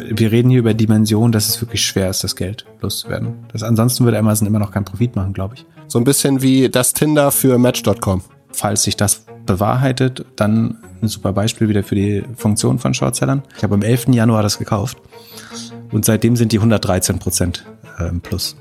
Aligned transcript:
wir 0.00 0.32
reden 0.32 0.50
hier 0.50 0.60
über 0.60 0.74
Dimensionen, 0.74 1.32
dass 1.32 1.48
es 1.48 1.60
wirklich 1.60 1.84
schwer 1.84 2.10
ist, 2.10 2.24
das 2.24 2.36
Geld 2.36 2.66
loszuwerden. 2.80 3.46
Das, 3.52 3.62
ansonsten 3.62 4.04
würde 4.04 4.18
Amazon 4.18 4.46
immer 4.46 4.58
noch 4.58 4.70
keinen 4.70 4.84
Profit 4.84 5.16
machen, 5.16 5.32
glaube 5.32 5.56
ich. 5.56 5.66
So 5.86 5.98
ein 5.98 6.04
bisschen 6.04 6.42
wie 6.42 6.68
das 6.68 6.92
Tinder 6.92 7.30
für 7.30 7.58
Match.com. 7.58 8.22
Falls 8.50 8.82
sich 8.82 8.96
das 8.96 9.24
bewahrheitet, 9.46 10.24
dann 10.36 10.78
ein 11.00 11.08
super 11.08 11.32
Beispiel 11.32 11.68
wieder 11.68 11.82
für 11.82 11.94
die 11.94 12.24
Funktion 12.36 12.78
von 12.78 12.94
Shortsellern. 12.94 13.42
Ich 13.56 13.62
habe 13.62 13.74
am 13.74 13.82
11. 13.82 14.08
Januar 14.08 14.42
das 14.42 14.58
gekauft 14.58 14.98
und 15.92 16.04
seitdem 16.04 16.36
sind 16.36 16.52
die 16.52 16.58
113 16.58 17.18
Prozent 17.18 17.64
äh, 17.98 18.10
plus. 18.22 18.56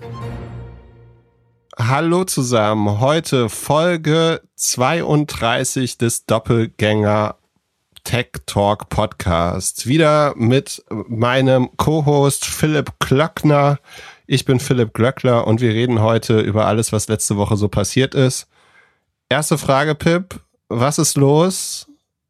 Hallo 1.80 2.24
zusammen, 2.24 3.00
heute 3.00 3.50
Folge 3.50 4.42
32 4.56 5.98
des 5.98 6.26
Doppelgänger 6.26 7.36
Tech 8.08 8.28
Talk 8.46 8.88
Podcast. 8.88 9.86
Wieder 9.86 10.34
mit 10.38 10.82
meinem 11.10 11.72
Co-Host 11.76 12.46
Philipp 12.46 12.94
Glöckner. 13.00 13.80
Ich 14.28 14.46
bin 14.46 14.62
Philipp 14.62 14.94
Glöckler 14.94 15.46
und 15.46 15.60
wir 15.60 15.72
reden 15.72 16.00
heute 16.00 16.40
über 16.40 16.68
alles, 16.68 16.94
was 16.94 17.10
letzte 17.10 17.36
Woche 17.36 17.58
so 17.58 17.68
passiert 17.68 18.16
ist. 18.16 18.48
Erste 19.28 19.58
Frage, 19.58 19.94
Pip. 19.94 20.40
Was 20.70 21.00
ist 21.00 21.18
los? 21.18 21.88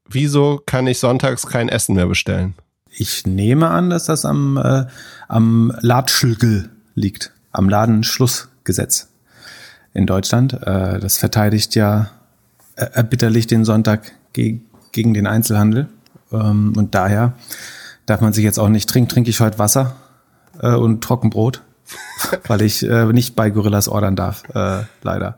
Wieso 0.09 0.59
kann 0.65 0.87
ich 0.87 0.97
sonntags 0.97 1.45
kein 1.45 1.69
Essen 1.69 1.93
mehr 1.93 2.07
bestellen? 2.07 2.55
Ich 2.89 3.27
nehme 3.27 3.69
an, 3.69 3.91
dass 3.91 4.05
das 4.05 4.25
am, 4.25 4.57
äh, 4.57 4.85
am 5.27 5.71
Ladschlgel 5.81 6.71
liegt, 6.95 7.33
am 7.51 7.69
Ladenschlussgesetz 7.69 9.09
in 9.93 10.07
Deutschland. 10.07 10.53
Äh, 10.53 10.99
das 10.99 11.17
verteidigt 11.17 11.75
ja 11.75 12.09
erbitterlich 12.75 13.45
den 13.45 13.63
Sonntag 13.63 14.11
ge 14.33 14.61
gegen 14.97 15.13
den 15.13 15.27
Einzelhandel. 15.27 15.87
Ähm, 16.33 16.73
und 16.75 16.95
daher 16.95 17.33
darf 18.07 18.19
man 18.19 18.33
sich 18.33 18.43
jetzt 18.43 18.57
auch 18.57 18.67
nicht 18.67 18.89
trinken, 18.89 19.09
trinke 19.09 19.29
ich 19.29 19.39
heute 19.39 19.59
Wasser 19.59 19.95
äh, 20.59 20.73
und 20.73 21.03
Trockenbrot, 21.03 21.61
weil 22.47 22.63
ich 22.63 22.83
äh, 22.83 23.05
nicht 23.13 23.35
bei 23.35 23.51
Gorillas 23.51 23.87
ordern 23.87 24.15
darf, 24.15 24.43
äh, 24.55 24.79
leider. 25.03 25.37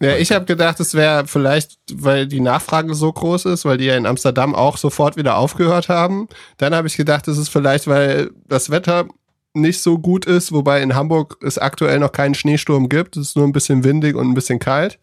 Ja, 0.00 0.16
ich 0.16 0.32
habe 0.32 0.44
gedacht, 0.44 0.80
es 0.80 0.94
wäre 0.94 1.26
vielleicht, 1.26 1.78
weil 1.92 2.26
die 2.26 2.40
Nachfrage 2.40 2.94
so 2.94 3.12
groß 3.12 3.46
ist, 3.46 3.64
weil 3.64 3.78
die 3.78 3.84
ja 3.86 3.96
in 3.96 4.06
Amsterdam 4.06 4.54
auch 4.54 4.76
sofort 4.76 5.16
wieder 5.16 5.36
aufgehört 5.36 5.88
haben. 5.88 6.28
Dann 6.58 6.74
habe 6.74 6.88
ich 6.88 6.96
gedacht, 6.96 7.28
es 7.28 7.38
ist 7.38 7.50
vielleicht, 7.50 7.86
weil 7.86 8.30
das 8.48 8.70
Wetter 8.70 9.06
nicht 9.54 9.80
so 9.80 9.98
gut 9.98 10.26
ist, 10.26 10.52
wobei 10.52 10.82
in 10.82 10.94
Hamburg 10.94 11.38
es 11.42 11.58
aktuell 11.58 11.98
noch 11.98 12.12
keinen 12.12 12.34
Schneesturm 12.34 12.88
gibt. 12.88 13.16
Es 13.16 13.28
ist 13.28 13.36
nur 13.36 13.46
ein 13.46 13.52
bisschen 13.52 13.84
windig 13.84 14.16
und 14.16 14.28
ein 14.28 14.34
bisschen 14.34 14.58
kalt. 14.58 14.98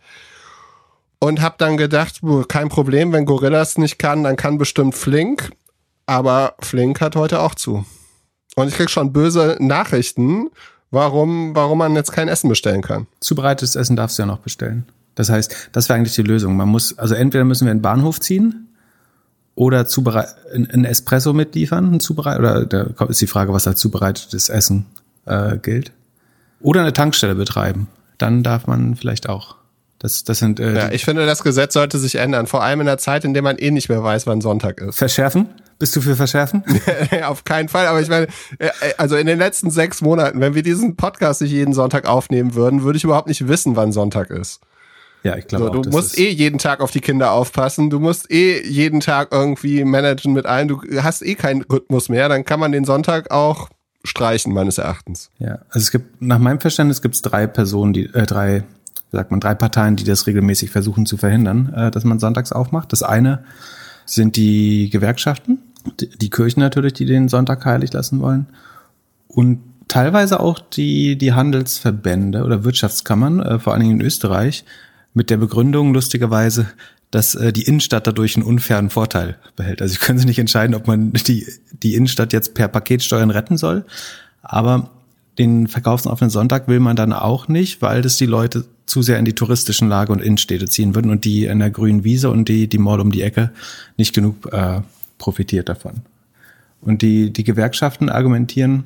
Und 1.19 1.41
habe 1.41 1.55
dann 1.57 1.75
gedacht, 1.75 2.21
kein 2.47 2.69
Problem, 2.69 3.11
wenn 3.11 3.25
Gorillas 3.25 3.77
nicht 3.77 3.99
kann, 3.99 4.23
dann 4.23 4.37
kann 4.37 4.57
bestimmt 4.57 4.95
Flink. 4.95 5.51
Aber 6.05 6.55
Flink 6.59 7.01
hat 7.01 7.15
heute 7.15 7.41
auch 7.41 7.55
zu. 7.55 7.85
Und 8.55 8.67
ich 8.67 8.75
krieg 8.75 8.89
schon 8.89 9.13
böse 9.13 9.57
Nachrichten, 9.59 10.49
warum, 10.91 11.55
warum 11.55 11.77
man 11.77 11.95
jetzt 11.95 12.11
kein 12.11 12.27
Essen 12.27 12.49
bestellen 12.49 12.81
kann. 12.81 13.07
Zubereitetes 13.19 13.75
Essen 13.75 13.95
darfst 13.95 14.17
du 14.17 14.23
ja 14.23 14.25
noch 14.25 14.39
bestellen. 14.39 14.85
Das 15.15 15.29
heißt, 15.29 15.69
das 15.73 15.89
wäre 15.89 15.97
eigentlich 15.97 16.15
die 16.15 16.23
Lösung. 16.23 16.55
Man 16.55 16.69
muss, 16.69 16.97
also 16.97 17.13
entweder 17.15 17.43
müssen 17.43 17.65
wir 17.65 17.71
in 17.71 17.79
den 17.79 17.83
Bahnhof 17.83 18.19
ziehen 18.19 18.69
oder 19.55 19.85
ein 20.53 20.85
Espresso 20.85 21.33
mitliefern, 21.33 21.95
ein 21.95 21.99
Zubereit 21.99 22.39
oder 22.39 22.65
da 22.65 23.05
ist 23.05 23.19
die 23.19 23.27
Frage, 23.27 23.51
was 23.51 23.67
als 23.67 23.79
zubereitetes 23.81 24.47
Essen 24.47 24.85
äh, 25.25 25.57
gilt. 25.57 25.91
Oder 26.61 26.81
eine 26.81 26.93
Tankstelle 26.93 27.35
betreiben. 27.35 27.87
Dann 28.17 28.43
darf 28.43 28.67
man 28.67 28.95
vielleicht 28.95 29.27
auch. 29.29 29.55
Das, 29.99 30.23
das 30.23 30.39
sind. 30.39 30.59
Äh, 30.59 30.75
ja, 30.75 30.91
ich 30.91 31.05
finde, 31.05 31.25
das 31.25 31.43
Gesetz 31.43 31.73
sollte 31.73 31.99
sich 31.99 32.15
ändern, 32.15 32.47
vor 32.47 32.63
allem 32.63 32.79
in 32.79 32.85
der 32.85 32.97
Zeit, 32.97 33.25
in 33.25 33.33
der 33.33 33.43
man 33.43 33.57
eh 33.57 33.69
nicht 33.69 33.89
mehr 33.89 34.01
weiß, 34.01 34.27
wann 34.27 34.41
Sonntag 34.41 34.79
ist. 34.81 34.97
Verschärfen? 34.97 35.49
Bist 35.77 35.95
du 35.95 36.01
für 36.01 36.15
Verschärfen? 36.15 36.63
Auf 37.25 37.43
keinen 37.43 37.69
Fall, 37.69 37.87
aber 37.87 38.01
ich 38.01 38.09
meine, 38.09 38.27
äh, 38.59 38.69
also 38.97 39.15
in 39.15 39.27
den 39.27 39.37
letzten 39.37 39.71
sechs 39.71 40.01
Monaten, 40.01 40.39
wenn 40.39 40.55
wir 40.55 40.63
diesen 40.63 40.95
Podcast 40.95 41.41
nicht 41.41 41.51
jeden 41.51 41.73
Sonntag 41.73 42.05
aufnehmen 42.07 42.55
würden, 42.55 42.83
würde 42.83 42.97
ich 42.97 43.03
überhaupt 43.03 43.27
nicht 43.27 43.47
wissen, 43.47 43.75
wann 43.75 43.91
Sonntag 43.91 44.29
ist. 44.29 44.61
Ja, 45.23 45.35
ich 45.35 45.47
glaube. 45.47 45.65
So, 45.65 45.81
du 45.81 45.89
musst 45.89 46.17
eh 46.17 46.29
jeden 46.29 46.59
Tag 46.59 46.79
auf 46.79 46.91
die 46.91 47.01
Kinder 47.01 47.31
aufpassen. 47.31 47.89
Du 47.89 47.99
musst 47.99 48.31
eh 48.31 48.65
jeden 48.65 49.01
Tag 49.01 49.29
irgendwie 49.31 49.83
managen 49.83 50.33
mit 50.33 50.45
allen. 50.45 50.67
Du 50.69 50.81
hast 51.01 51.21
eh 51.21 51.35
keinen 51.35 51.61
Rhythmus 51.63 52.09
mehr. 52.09 52.29
Dann 52.29 52.45
kann 52.45 52.59
man 52.59 52.71
den 52.71 52.85
Sonntag 52.85 53.31
auch 53.31 53.69
streichen, 54.03 54.53
meines 54.53 54.77
Erachtens. 54.77 55.29
Ja, 55.39 55.59
also 55.69 55.79
es 55.79 55.91
gibt, 55.91 56.21
nach 56.21 56.39
meinem 56.39 56.59
Verständnis 56.61 57.01
gibt 57.01 57.15
es 57.15 57.21
drei 57.21 57.47
Personen, 57.47 57.91
die, 57.91 58.05
äh, 58.05 58.25
drei, 58.25 58.63
sagt 59.11 59.31
man, 59.31 59.39
drei 59.39 59.55
Parteien, 59.55 59.95
die 59.95 60.03
das 60.03 60.27
regelmäßig 60.27 60.69
versuchen 60.69 61.05
zu 61.05 61.17
verhindern, 61.17 61.73
äh, 61.73 61.91
dass 61.91 62.03
man 62.03 62.19
sonntags 62.19 62.51
aufmacht. 62.51 62.91
Das 62.91 63.03
eine 63.03 63.43
sind 64.05 64.35
die 64.35 64.89
Gewerkschaften, 64.89 65.59
die, 65.99 66.09
die 66.09 66.29
Kirchen 66.29 66.59
natürlich, 66.59 66.93
die 66.93 67.05
den 67.05 67.29
Sonntag 67.29 67.65
heilig 67.65 67.93
lassen 67.93 68.19
wollen. 68.19 68.47
Und 69.27 69.59
teilweise 69.87 70.39
auch 70.39 70.59
die, 70.59 71.17
die 71.17 71.33
Handelsverbände 71.33 72.43
oder 72.43 72.63
Wirtschaftskammern, 72.63 73.39
äh, 73.39 73.59
vor 73.59 73.73
allen 73.73 73.81
Dingen 73.81 73.99
in 73.99 74.05
Österreich, 74.05 74.65
mit 75.13 75.29
der 75.29 75.37
Begründung 75.37 75.93
lustigerweise, 75.93 76.67
dass 77.11 77.35
äh, 77.35 77.51
die 77.51 77.63
Innenstadt 77.63 78.05
dadurch 78.05 78.35
einen 78.35 78.45
unfairen 78.45 78.89
Vorteil 78.89 79.37
behält. 79.55 79.81
Also 79.81 79.93
sie 79.93 79.99
können 79.99 80.19
sich 80.19 80.27
nicht 80.27 80.39
entscheiden, 80.39 80.75
ob 80.75 80.87
man 80.87 81.11
die, 81.13 81.47
die 81.71 81.95
Innenstadt 81.95 82.33
jetzt 82.33 82.53
per 82.53 82.67
Paketsteuern 82.67 83.31
retten 83.31 83.57
soll, 83.57 83.85
aber 84.41 84.91
den 85.37 85.67
verkaufsoffenen 85.67 86.29
Sonntag 86.29 86.67
will 86.67 86.79
man 86.79 86.95
dann 86.95 87.13
auch 87.13 87.47
nicht, 87.47 87.81
weil 87.81 88.01
das 88.01 88.17
die 88.17 88.25
Leute 88.25 88.65
zu 88.89 89.01
sehr 89.01 89.19
in 89.19 89.25
die 89.25 89.33
touristischen 89.33 89.87
Lage 89.87 90.11
und 90.11 90.21
Innenstädte 90.21 90.67
ziehen 90.67 90.95
würden 90.95 91.11
und 91.11 91.25
die 91.25 91.45
in 91.45 91.59
der 91.59 91.69
grünen 91.69 92.03
Wiese 92.03 92.29
und 92.29 92.49
die, 92.49 92.67
die 92.67 92.77
Mall 92.77 92.99
um 92.99 93.11
die 93.11 93.21
Ecke 93.21 93.51
nicht 93.97 94.13
genug 94.13 94.51
äh, 94.51 94.81
profitiert 95.17 95.69
davon. 95.69 96.01
Und 96.81 97.01
die, 97.01 97.31
die 97.31 97.43
Gewerkschaften 97.43 98.09
argumentieren, 98.09 98.85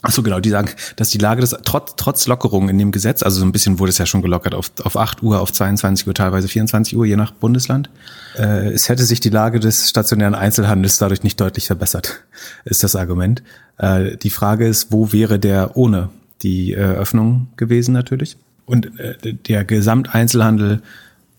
Ach 0.00 0.12
so, 0.12 0.22
genau, 0.22 0.38
die 0.38 0.50
sagen, 0.50 0.70
dass 0.94 1.10
die 1.10 1.18
Lage 1.18 1.40
des, 1.40 1.56
trotz, 1.64 1.94
trotz 1.96 2.28
Lockerungen 2.28 2.68
in 2.68 2.78
dem 2.78 2.92
Gesetz, 2.92 3.24
also 3.24 3.40
so 3.40 3.44
ein 3.44 3.50
bisschen 3.50 3.80
wurde 3.80 3.90
es 3.90 3.98
ja 3.98 4.06
schon 4.06 4.22
gelockert 4.22 4.54
auf, 4.54 4.70
auf 4.84 4.96
8 4.96 5.24
Uhr, 5.24 5.40
auf 5.40 5.52
22 5.52 6.06
Uhr, 6.06 6.14
teilweise 6.14 6.46
24 6.46 6.96
Uhr, 6.96 7.04
je 7.04 7.16
nach 7.16 7.32
Bundesland. 7.32 7.90
Äh, 8.36 8.70
es 8.70 8.88
hätte 8.88 9.02
sich 9.02 9.18
die 9.18 9.28
Lage 9.28 9.58
des 9.58 9.88
stationären 9.88 10.36
Einzelhandels 10.36 10.98
dadurch 10.98 11.24
nicht 11.24 11.40
deutlich 11.40 11.66
verbessert, 11.66 12.22
ist 12.64 12.84
das 12.84 12.94
Argument. 12.94 13.42
Äh, 13.76 14.16
die 14.18 14.30
Frage 14.30 14.68
ist, 14.68 14.92
wo 14.92 15.12
wäre 15.12 15.40
der 15.40 15.76
ohne 15.76 16.10
die 16.42 16.74
äh, 16.74 16.76
Öffnung 16.76 17.48
gewesen 17.56 17.92
natürlich? 17.92 18.36
Und 18.68 19.00
äh, 19.00 19.32
der 19.32 19.64
Gesamteinzelhandel 19.64 20.82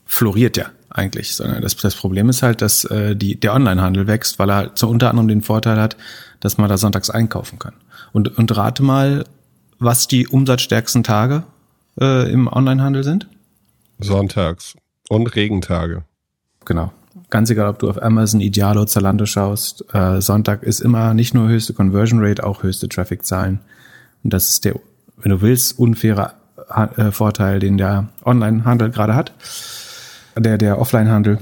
floriert 0.06 0.58
ja 0.58 0.66
eigentlich, 0.90 1.36
sondern 1.36 1.62
das, 1.62 1.76
das 1.78 1.94
Problem 1.94 2.28
ist 2.28 2.42
halt, 2.42 2.64
dass 2.64 2.86
äh, 2.86 3.16
die, 3.16 3.40
der 3.40 3.54
Onlinehandel 3.54 4.08
wächst, 4.08 4.40
weil 4.40 4.50
er 4.50 4.56
halt 4.56 4.78
so 4.80 4.90
unter 4.90 5.12
anderem 5.12 5.28
den 5.28 5.44
Vorteil 5.44 5.80
hat, 5.80 5.96
dass 6.40 6.58
man 6.58 6.70
da 6.70 6.78
sonntags 6.78 7.12
einkaufen 7.12 7.60
kann. 7.60 7.74
Und, 8.14 8.36
und 8.40 8.58
rate 8.58 8.82
mal, 8.82 9.26
was 9.78 10.08
die 10.08 10.28
umsatzstärksten 10.28 11.04
Tage 11.04 11.44
äh, 12.02 12.32
im 12.32 12.48
Onlinehandel 12.52 13.04
sind? 13.04 13.28
Sonntags 14.00 14.76
und 15.08 15.28
Regentage. 15.36 16.02
Genau. 16.66 16.92
Ganz 17.30 17.52
egal, 17.52 17.70
ob 17.70 17.78
du 17.78 17.92
auf 17.92 18.02
Amazon, 18.02 18.42
Idealo, 18.42 18.86
Zalando 18.86 19.28
schaust, 19.28 19.86
äh, 19.94 20.20
Sonntag 20.20 20.64
ist 20.64 20.80
immer 20.80 21.14
nicht 21.14 21.36
nur 21.36 21.48
höchste 21.48 21.74
Conversion 21.74 22.26
Rate, 22.26 22.44
auch 22.44 22.64
höchste 22.64 22.90
Traffic-Zahlen. 22.90 23.60
Und 24.24 24.34
das 24.34 24.50
ist 24.50 24.66
der, 24.66 24.80
wenn 25.18 25.30
du 25.30 25.42
willst, 25.42 25.78
unfaire 25.78 26.39
Vorteil, 27.12 27.60
den 27.60 27.78
der 27.78 28.08
Online-Handel 28.24 28.92
gerade 28.92 29.16
hat. 29.16 29.34
Der, 30.38 30.58
der 30.58 30.80
Offline-Handel 30.80 31.40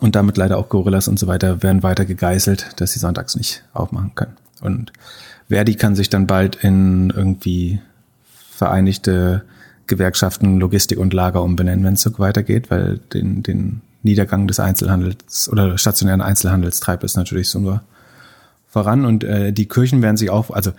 und 0.00 0.16
damit 0.16 0.36
leider 0.36 0.58
auch 0.58 0.68
Gorillas 0.68 1.08
und 1.08 1.18
so 1.18 1.26
weiter 1.26 1.62
werden 1.62 1.82
weiter 1.82 2.04
gegeißelt, 2.04 2.80
dass 2.80 2.92
sie 2.92 2.98
sonntags 2.98 3.36
nicht 3.36 3.64
aufmachen 3.72 4.14
können. 4.14 4.36
Und 4.60 4.92
Verdi 5.48 5.74
kann 5.74 5.94
sich 5.94 6.10
dann 6.10 6.26
bald 6.26 6.56
in 6.56 7.10
irgendwie 7.10 7.80
Vereinigte 8.50 9.44
Gewerkschaften 9.86 10.58
Logistik 10.58 10.98
und 10.98 11.14
Lager 11.14 11.42
umbenennen, 11.42 11.84
wenn 11.84 11.94
es 11.94 12.02
so 12.02 12.18
weitergeht, 12.18 12.70
weil 12.70 12.98
den, 13.12 13.42
den 13.42 13.80
Niedergang 14.02 14.46
des 14.46 14.60
Einzelhandels 14.60 15.48
oder 15.48 15.78
stationären 15.78 16.20
Einzelhandels 16.20 16.80
treibt 16.80 17.04
es 17.04 17.16
natürlich 17.16 17.48
so 17.48 17.58
nur 17.58 17.82
voran. 18.68 19.04
Und 19.04 19.24
äh, 19.24 19.52
die 19.52 19.66
Kirchen 19.66 20.02
werden 20.02 20.16
sich 20.16 20.30
auch, 20.30 20.50
also 20.50 20.72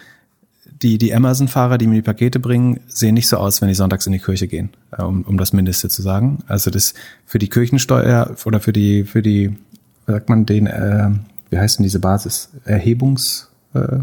die, 0.81 0.97
die 0.97 1.13
Amazon-Fahrer, 1.13 1.77
die 1.77 1.87
mir 1.87 1.95
die 1.95 2.01
Pakete 2.01 2.39
bringen, 2.39 2.79
sehen 2.87 3.13
nicht 3.13 3.27
so 3.27 3.37
aus, 3.37 3.61
wenn 3.61 3.67
die 3.67 3.75
sonntags 3.75 4.05
in 4.07 4.13
die 4.13 4.19
Kirche 4.19 4.47
gehen, 4.47 4.69
äh, 4.97 5.01
um, 5.01 5.23
um 5.23 5.37
das 5.37 5.53
Mindeste 5.53 5.89
zu 5.89 6.01
sagen. 6.01 6.39
Also 6.47 6.71
das 6.71 6.93
für 7.25 7.39
die 7.39 7.49
Kirchensteuer 7.49 8.35
oder 8.45 8.59
für 8.59 8.73
die, 8.73 9.03
für 9.03 9.21
die, 9.21 9.49
wie 10.05 10.11
sagt 10.11 10.29
man, 10.29 10.45
den, 10.45 10.67
äh, 10.67 11.09
wie 11.49 11.57
heißt 11.57 11.79
denn 11.79 11.83
diese 11.83 11.99
Basis? 11.99 12.49
Erhebungs, 12.65 13.49
äh. 13.73 13.99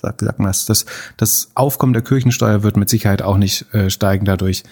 Sagt, 0.00 0.20
sagt 0.20 0.38
man 0.38 0.46
das, 0.46 0.64
das. 0.64 0.86
Das 1.16 1.50
Aufkommen 1.54 1.92
der 1.92 2.02
Kirchensteuer 2.02 2.62
wird 2.62 2.76
mit 2.76 2.88
Sicherheit 2.88 3.20
auch 3.20 3.36
nicht 3.36 3.72
äh, 3.74 3.90
steigen 3.90 4.24
dadurch, 4.24 4.62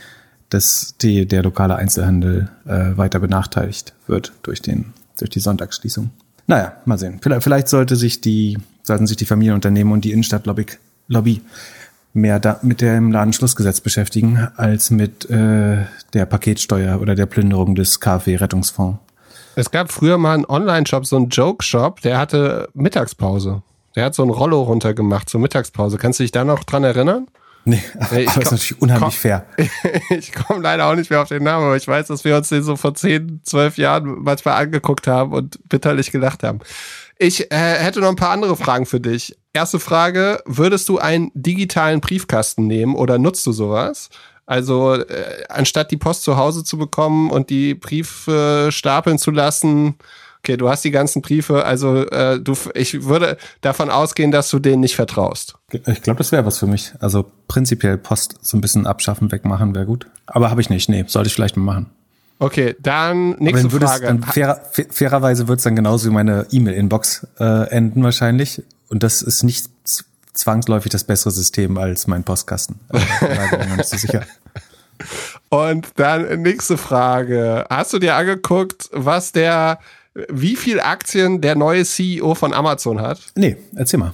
dass 0.50 0.94
die, 1.02 1.26
der 1.26 1.42
lokale 1.42 1.75
Einzelhandel 1.75 2.49
äh, 2.64 2.96
weiter 2.96 3.19
benachteiligt 3.19 3.94
wird 4.06 4.32
durch, 4.42 4.62
den, 4.62 4.92
durch 5.19 5.31
die 5.31 5.40
Sonntagsschließung. 5.40 6.10
Naja, 6.46 6.76
mal 6.84 6.96
sehen. 6.96 7.19
Vielleicht, 7.20 7.42
vielleicht 7.42 7.69
sollte 7.69 7.96
sich 7.96 8.20
die, 8.20 8.56
sollten 8.84 9.08
sich 9.08 9.16
die 9.16 9.25
Familienunternehmen 9.25 9.92
und 9.92 10.04
die 10.04 10.12
Innenstadtlobby 10.12 10.66
Lobby 11.08 11.41
mehr 12.12 12.41
da, 12.41 12.58
mit 12.62 12.81
dem 12.81 13.12
Ladenschlussgesetz 13.12 13.81
beschäftigen, 13.82 14.49
als 14.56 14.91
mit 14.91 15.29
äh, 15.29 15.85
der 16.14 16.26
Paketsteuer 16.26 17.00
oder 17.00 17.14
der 17.14 17.26
Plünderung 17.26 17.75
des 17.75 18.00
KfW-Rettungsfonds. 18.00 18.99
Es 19.55 19.70
gab 19.70 19.93
früher 19.93 20.19
mal 20.19 20.35
einen 20.35 20.47
Online-Shop, 20.47 21.06
so 21.06 21.17
einen 21.17 21.29
Joke-Shop, 21.29 22.00
der 22.00 22.19
hatte 22.19 22.69
Mittagspause. 22.75 23.62
Der 23.94 24.06
hat 24.06 24.14
so 24.14 24.23
ein 24.23 24.31
Rollo 24.31 24.62
runtergemacht 24.62 25.29
zur 25.29 25.41
Mittagspause. 25.41 25.97
Kannst 25.99 26.19
du 26.20 26.25
dich 26.25 26.32
da 26.32 26.44
noch 26.44 26.64
dran 26.64 26.85
erinnern? 26.85 27.26
Nee, 27.64 27.82
aber 27.99 28.20
ich 28.20 28.26
das 28.26 28.37
ist 28.37 28.44
komm- 28.44 28.52
natürlich 28.52 28.82
unheimlich 28.82 29.02
komm- 29.02 29.11
fair. 29.12 29.47
ich 30.11 30.32
komme 30.32 30.62
leider 30.62 30.87
auch 30.87 30.94
nicht 30.94 31.11
mehr 31.11 31.20
auf 31.23 31.29
den 31.29 31.43
Namen, 31.43 31.64
aber 31.67 31.76
ich 31.76 31.87
weiß, 31.88 32.06
dass 32.06 32.25
wir 32.25 32.37
uns 32.37 32.49
den 32.49 32.62
so 32.62 32.76
vor 32.76 32.94
10, 32.94 33.41
12 33.44 33.76
Jahren 33.79 34.23
manchmal 34.23 34.62
angeguckt 34.62 35.06
haben 35.06 35.32
und 35.32 35.59
bitterlich 35.69 36.12
gelacht 36.12 36.43
haben. 36.43 36.61
Ich 37.19 37.50
äh, 37.50 37.56
hätte 37.56 38.00
noch 38.00 38.11
ein 38.11 38.17
paar 38.17 38.31
andere 38.31 38.56
Fragen 38.56 38.85
für 38.87 39.00
dich. 39.00 39.37
Erste 39.56 39.81
Frage, 39.81 40.41
würdest 40.44 40.88
du 40.88 40.99
einen 40.99 41.31
digitalen 41.35 42.00
Briefkasten 42.00 42.67
nehmen 42.67 42.94
oder 42.94 43.19
nutzt 43.19 43.47
du 43.47 43.53
sowas? 43.53 44.11
Also 44.44 44.94
äh, 44.94 45.05
anstatt 45.49 45.91
die 45.91 45.97
Post 45.97 46.23
zu 46.25 46.37
Hause 46.37 46.62
zu 46.62 46.76
bekommen 46.76 47.31
und 47.31 47.49
die 47.50 47.75
Briefe 47.75 48.69
stapeln 48.70 49.19
zu 49.19 49.31
lassen, 49.31 49.94
okay, 50.41 50.56
du 50.56 50.69
hast 50.69 50.85
die 50.85 50.91
ganzen 50.91 51.23
Briefe, 51.23 51.64
also 51.64 52.06
äh, 52.06 52.38
du, 52.38 52.53
ich 52.75 53.05
würde 53.05 53.38
davon 53.62 53.91
ausgehen, 53.91 54.31
dass 54.31 54.50
du 54.50 54.58
denen 54.58 54.81
nicht 54.81 54.94
vertraust. 54.94 55.56
Ich 55.73 56.02
glaube, 56.02 56.19
das 56.19 56.31
wäre 56.32 56.44
was 56.44 56.59
für 56.59 56.67
mich. 56.69 56.93
Also 57.00 57.25
prinzipiell 57.49 57.97
Post 57.99 58.37
so 58.43 58.56
ein 58.56 58.61
bisschen 58.61 58.87
abschaffen, 58.87 59.32
wegmachen 59.32 59.75
wäre 59.75 59.87
gut. 59.87 60.06
Aber 60.26 60.50
habe 60.50 60.61
ich 60.61 60.70
nicht. 60.70 60.88
Nee, 60.88 61.05
sollte 61.09 61.29
ich 61.29 61.35
vielleicht 61.35 61.56
mal 61.56 61.64
machen. 61.64 61.87
Okay, 62.38 62.76
dann 62.81 63.31
nächste 63.38 63.70
Frage. 63.70 64.06
dann 64.06 64.23
fairer, 64.23 64.61
fa- 64.70 64.82
fairerweise 64.91 65.49
wird 65.49 65.59
es 65.61 65.64
dann 65.64 65.75
genauso 65.75 66.11
wie 66.11 66.12
meine 66.12 66.47
E-Mail-Inbox 66.52 67.26
äh, 67.41 67.69
enden 67.70 68.05
wahrscheinlich. 68.05 68.62
Und 68.88 69.03
das 69.03 69.23
ist 69.23 69.43
nicht 69.43 69.69
zwangsläufig 70.33 70.93
das 70.93 71.05
bessere 71.05 71.31
System 71.31 71.79
als 71.79 72.06
mein 72.06 72.25
Postkasten. 72.25 72.79
Nicht 72.93 73.88
so. 73.88 74.19
Und 75.49 75.88
dann 75.97 76.43
nächste 76.43 76.77
Frage. 76.77 77.67
Hast 77.71 77.93
du 77.93 77.99
dir 77.99 78.15
angeguckt, 78.17 78.88
was 78.93 79.33
der, 79.33 79.79
wie 80.29 80.56
viel 80.56 80.81
Aktien 80.81 81.41
der 81.41 81.55
neue 81.55 81.85
CEO 81.85 82.35
von 82.35 82.53
Amazon 82.53 83.00
hat? 83.00 83.21
Nee, 83.35 83.56
erzähl 83.75 84.00
mal. 84.00 84.12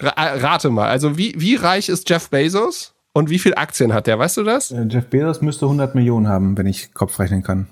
Äh, 0.00 0.10
rate 0.16 0.70
mal. 0.70 0.88
Also 0.88 1.16
wie, 1.16 1.34
wie 1.36 1.54
reich 1.54 1.88
ist 1.88 2.08
Jeff 2.10 2.28
Bezos 2.28 2.94
und 3.12 3.30
wie 3.30 3.38
viel 3.38 3.54
Aktien 3.54 3.94
hat 3.94 4.06
der? 4.06 4.18
Weißt 4.18 4.36
du 4.36 4.42
das? 4.42 4.70
Äh, 4.70 4.86
Jeff 4.88 5.06
Bezos 5.06 5.40
müsste 5.40 5.66
100 5.66 5.94
Millionen 5.94 6.28
haben, 6.28 6.58
wenn 6.58 6.66
ich 6.66 6.92
Kopf 6.94 7.18
rechnen 7.18 7.42
kann. 7.42 7.68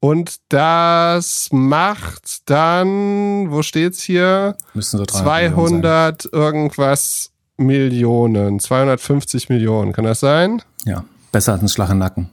und 0.00 0.36
das 0.48 1.50
macht 1.52 2.50
dann, 2.50 3.50
wo 3.50 3.62
steht's 3.62 4.02
hier? 4.02 4.56
müssen 4.74 4.98
so 4.98 5.04
300 5.04 5.54
Millionen 5.54 6.24
200 6.24 6.28
irgendwas 6.32 7.32
Millionen, 7.56 8.58
250 8.58 9.48
Millionen, 9.50 9.92
kann 9.92 10.04
das 10.04 10.20
sein? 10.20 10.58
sein. 10.58 10.92
Ja, 10.92 11.04
besser 11.30 11.52
als 11.52 11.62
ein 11.62 11.68
Schlag 11.68 11.90
im 11.90 11.98
Nacken. 11.98 12.30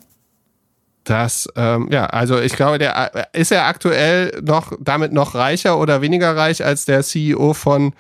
Das, 1.04 1.48
ähm, 1.56 1.90
ja, 1.92 2.06
also 2.06 2.40
ich 2.40 2.54
glaube, 2.54 2.78
der 2.78 3.16
äh, 3.16 3.40
ist 3.40 3.52
er 3.52 3.66
aktuell 3.66 4.40
noch 4.44 4.74
damit 4.80 5.12
noch 5.12 5.36
reicher 5.36 5.80
oder 5.80 6.02
weniger 6.02 6.36
reich 6.36 6.64
als 6.64 6.86
der 6.86 7.04
CEO 7.04 7.54
von 7.54 7.94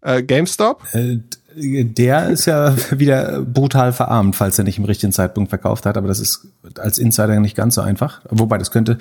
äh, 0.00 0.22
GameStop? 0.22 0.82
Äh, 0.92 1.18
Der 1.56 2.30
ist 2.30 2.46
ja 2.46 2.74
wieder 2.90 3.42
brutal 3.42 3.92
verarmt, 3.92 4.36
falls 4.36 4.58
er 4.58 4.64
nicht 4.64 4.78
im 4.78 4.84
richtigen 4.84 5.12
Zeitpunkt 5.12 5.50
verkauft 5.50 5.86
hat. 5.86 5.96
Aber 5.96 6.08
das 6.08 6.20
ist 6.20 6.46
als 6.78 6.98
Insider 6.98 7.38
nicht 7.40 7.56
ganz 7.56 7.76
so 7.76 7.80
einfach. 7.80 8.20
Wobei, 8.30 8.58
das 8.58 8.70
könnte 8.70 8.98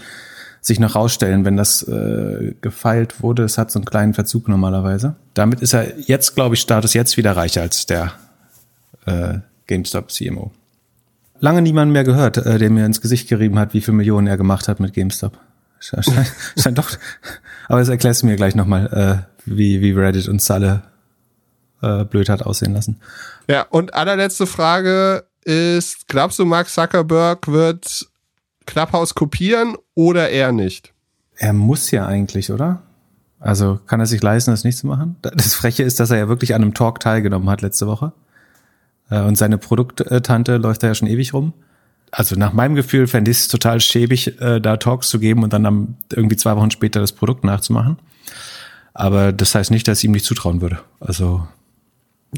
sich 0.61 0.79
noch 0.79 0.95
rausstellen, 0.95 1.44
wenn 1.44 1.57
das 1.57 1.83
äh, 1.83 2.55
gefeilt 2.61 3.21
wurde. 3.21 3.44
Es 3.44 3.57
hat 3.57 3.69
so 3.69 3.79
einen 3.79 3.85
kleinen 3.85 4.13
Verzug 4.13 4.47
normalerweise. 4.47 5.15
Damit 5.33 5.61
ist 5.61 5.73
er 5.73 6.00
jetzt, 6.00 6.35
glaube 6.35 6.55
ich, 6.55 6.61
Status 6.61 6.94
jetzt 6.94 7.17
wieder 7.17 7.35
reicher 7.35 7.61
als 7.61 7.85
der 7.85 8.13
äh, 9.06 9.39
GameStop 9.67 10.11
CMO. 10.11 10.51
Lange 11.39 11.61
niemand 11.61 11.91
mehr 11.91 12.06
gehört, 12.06 12.38
äh, 12.38 12.57
der 12.57 12.69
mir 12.69 12.85
ins 12.85 13.01
Gesicht 13.01 13.27
gerieben 13.27 13.59
hat, 13.59 13.73
wie 13.73 13.81
viel 13.81 13.94
Millionen 13.94 14.27
er 14.27 14.38
gemacht 14.38 14.69
hat 14.69 14.79
mit 14.79 14.94
GameStop. 14.94 15.38
Scheint, 15.79 16.06
scheint 16.57 16.77
doch. 16.77 16.91
Aber 17.67 17.79
das 17.79 17.89
erklärst 17.89 18.21
du 18.21 18.27
mir 18.27 18.38
gleich 18.38 18.56
nochmal, 18.56 19.25
äh, 19.27 19.33
wie, 19.45 19.81
wie 19.81 19.91
Reddit 19.91 20.29
uns 20.29 20.49
alle 20.49 20.83
äh, 21.83 22.06
blöd 22.06 22.30
hat 22.30 22.44
aussehen 22.44 22.74
lassen. 22.74 23.00
Ja, 23.47 23.63
und 23.69 23.94
allerletzte 23.94 24.47
Frage 24.47 25.25
ist, 25.44 26.07
glaubst 26.07 26.40
du, 26.40 26.45
Mark 26.45 26.69
Zuckerberg 26.69 27.47
wird 27.47 28.07
Clubhouse 28.66 29.13
kopieren 29.13 29.75
oder 29.94 30.30
eher 30.30 30.52
nicht? 30.52 30.94
Er 31.35 31.54
muss 31.54 31.92
ja 31.92 32.06
eigentlich, 32.06 32.52
oder? 32.52 32.81
Also 33.40 33.80
kann 33.87 33.99
er 33.99 34.06
sich 34.06 34.23
leisten, 34.23 34.52
das 34.52 34.63
nicht 34.63 34.78
zu 34.78 34.87
machen? 34.87 35.18
Das 35.21 35.54
Freche 35.54 35.83
ist, 35.83 35.99
dass 35.99 36.11
er 36.11 36.18
ja 36.18 36.28
wirklich 36.30 36.56
an 36.56 36.61
einem 36.61 36.73
Talk 36.73 37.02
teilgenommen 37.02 37.49
hat 37.49 37.61
letzte 37.61 37.87
Woche. 37.87 38.13
Äh, 39.09 39.21
Und 39.21 39.37
seine 39.37 39.57
Produkttante 39.57 40.57
läuft 40.57 40.83
da 40.83 40.87
ja 40.87 40.95
schon 40.95 41.09
ewig 41.09 41.33
rum. 41.33 41.54
Also 42.11 42.35
nach 42.35 42.54
meinem 42.54 42.75
Gefühl 42.75 43.07
fände 43.07 43.31
ich 43.31 43.37
es 43.40 43.47
total 43.47 43.81
schäbig, 43.81 44.40
äh, 44.40 44.61
da 44.61 44.78
Talks 44.78 45.09
zu 45.09 45.19
geben 45.19 45.44
und 45.44 45.52
dann 45.52 45.97
irgendwie 46.11 46.37
zwei 46.37 46.56
Wochen 46.56 46.71
später 46.71 46.99
das 46.99 47.11
Produkt 47.11 47.44
nachzumachen. 47.44 47.97
Aber 48.94 49.33
das 49.33 49.56
heißt 49.56 49.71
nicht, 49.71 49.87
dass 49.87 49.97
ich 49.97 50.06
ihm 50.06 50.11
nicht 50.11 50.25
zutrauen 50.25 50.61
würde. 50.61 50.80
Also 50.99 51.47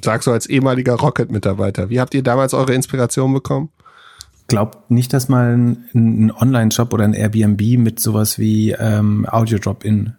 Sagst 0.03 0.27
du 0.27 0.31
als 0.31 0.45
ehemaliger 0.45 0.95
Rocket-Mitarbeiter. 0.95 1.89
Wie 1.89 1.99
habt 1.99 2.13
ihr 2.13 2.23
damals 2.23 2.53
eure 2.53 2.73
Inspiration 2.73 3.33
bekommen? 3.33 3.69
glaubt 4.47 4.91
nicht, 4.91 5.13
dass 5.13 5.29
mal 5.29 5.55
ein, 5.55 5.85
ein 5.93 6.31
Online-Shop 6.31 6.93
oder 6.93 7.03
ein 7.03 7.13
Airbnb 7.13 7.61
mit 7.79 7.99
sowas 7.99 8.37
wie 8.37 8.71
ähm, 8.71 9.25
Audio 9.29 9.57
Drop-In. 9.57 10.13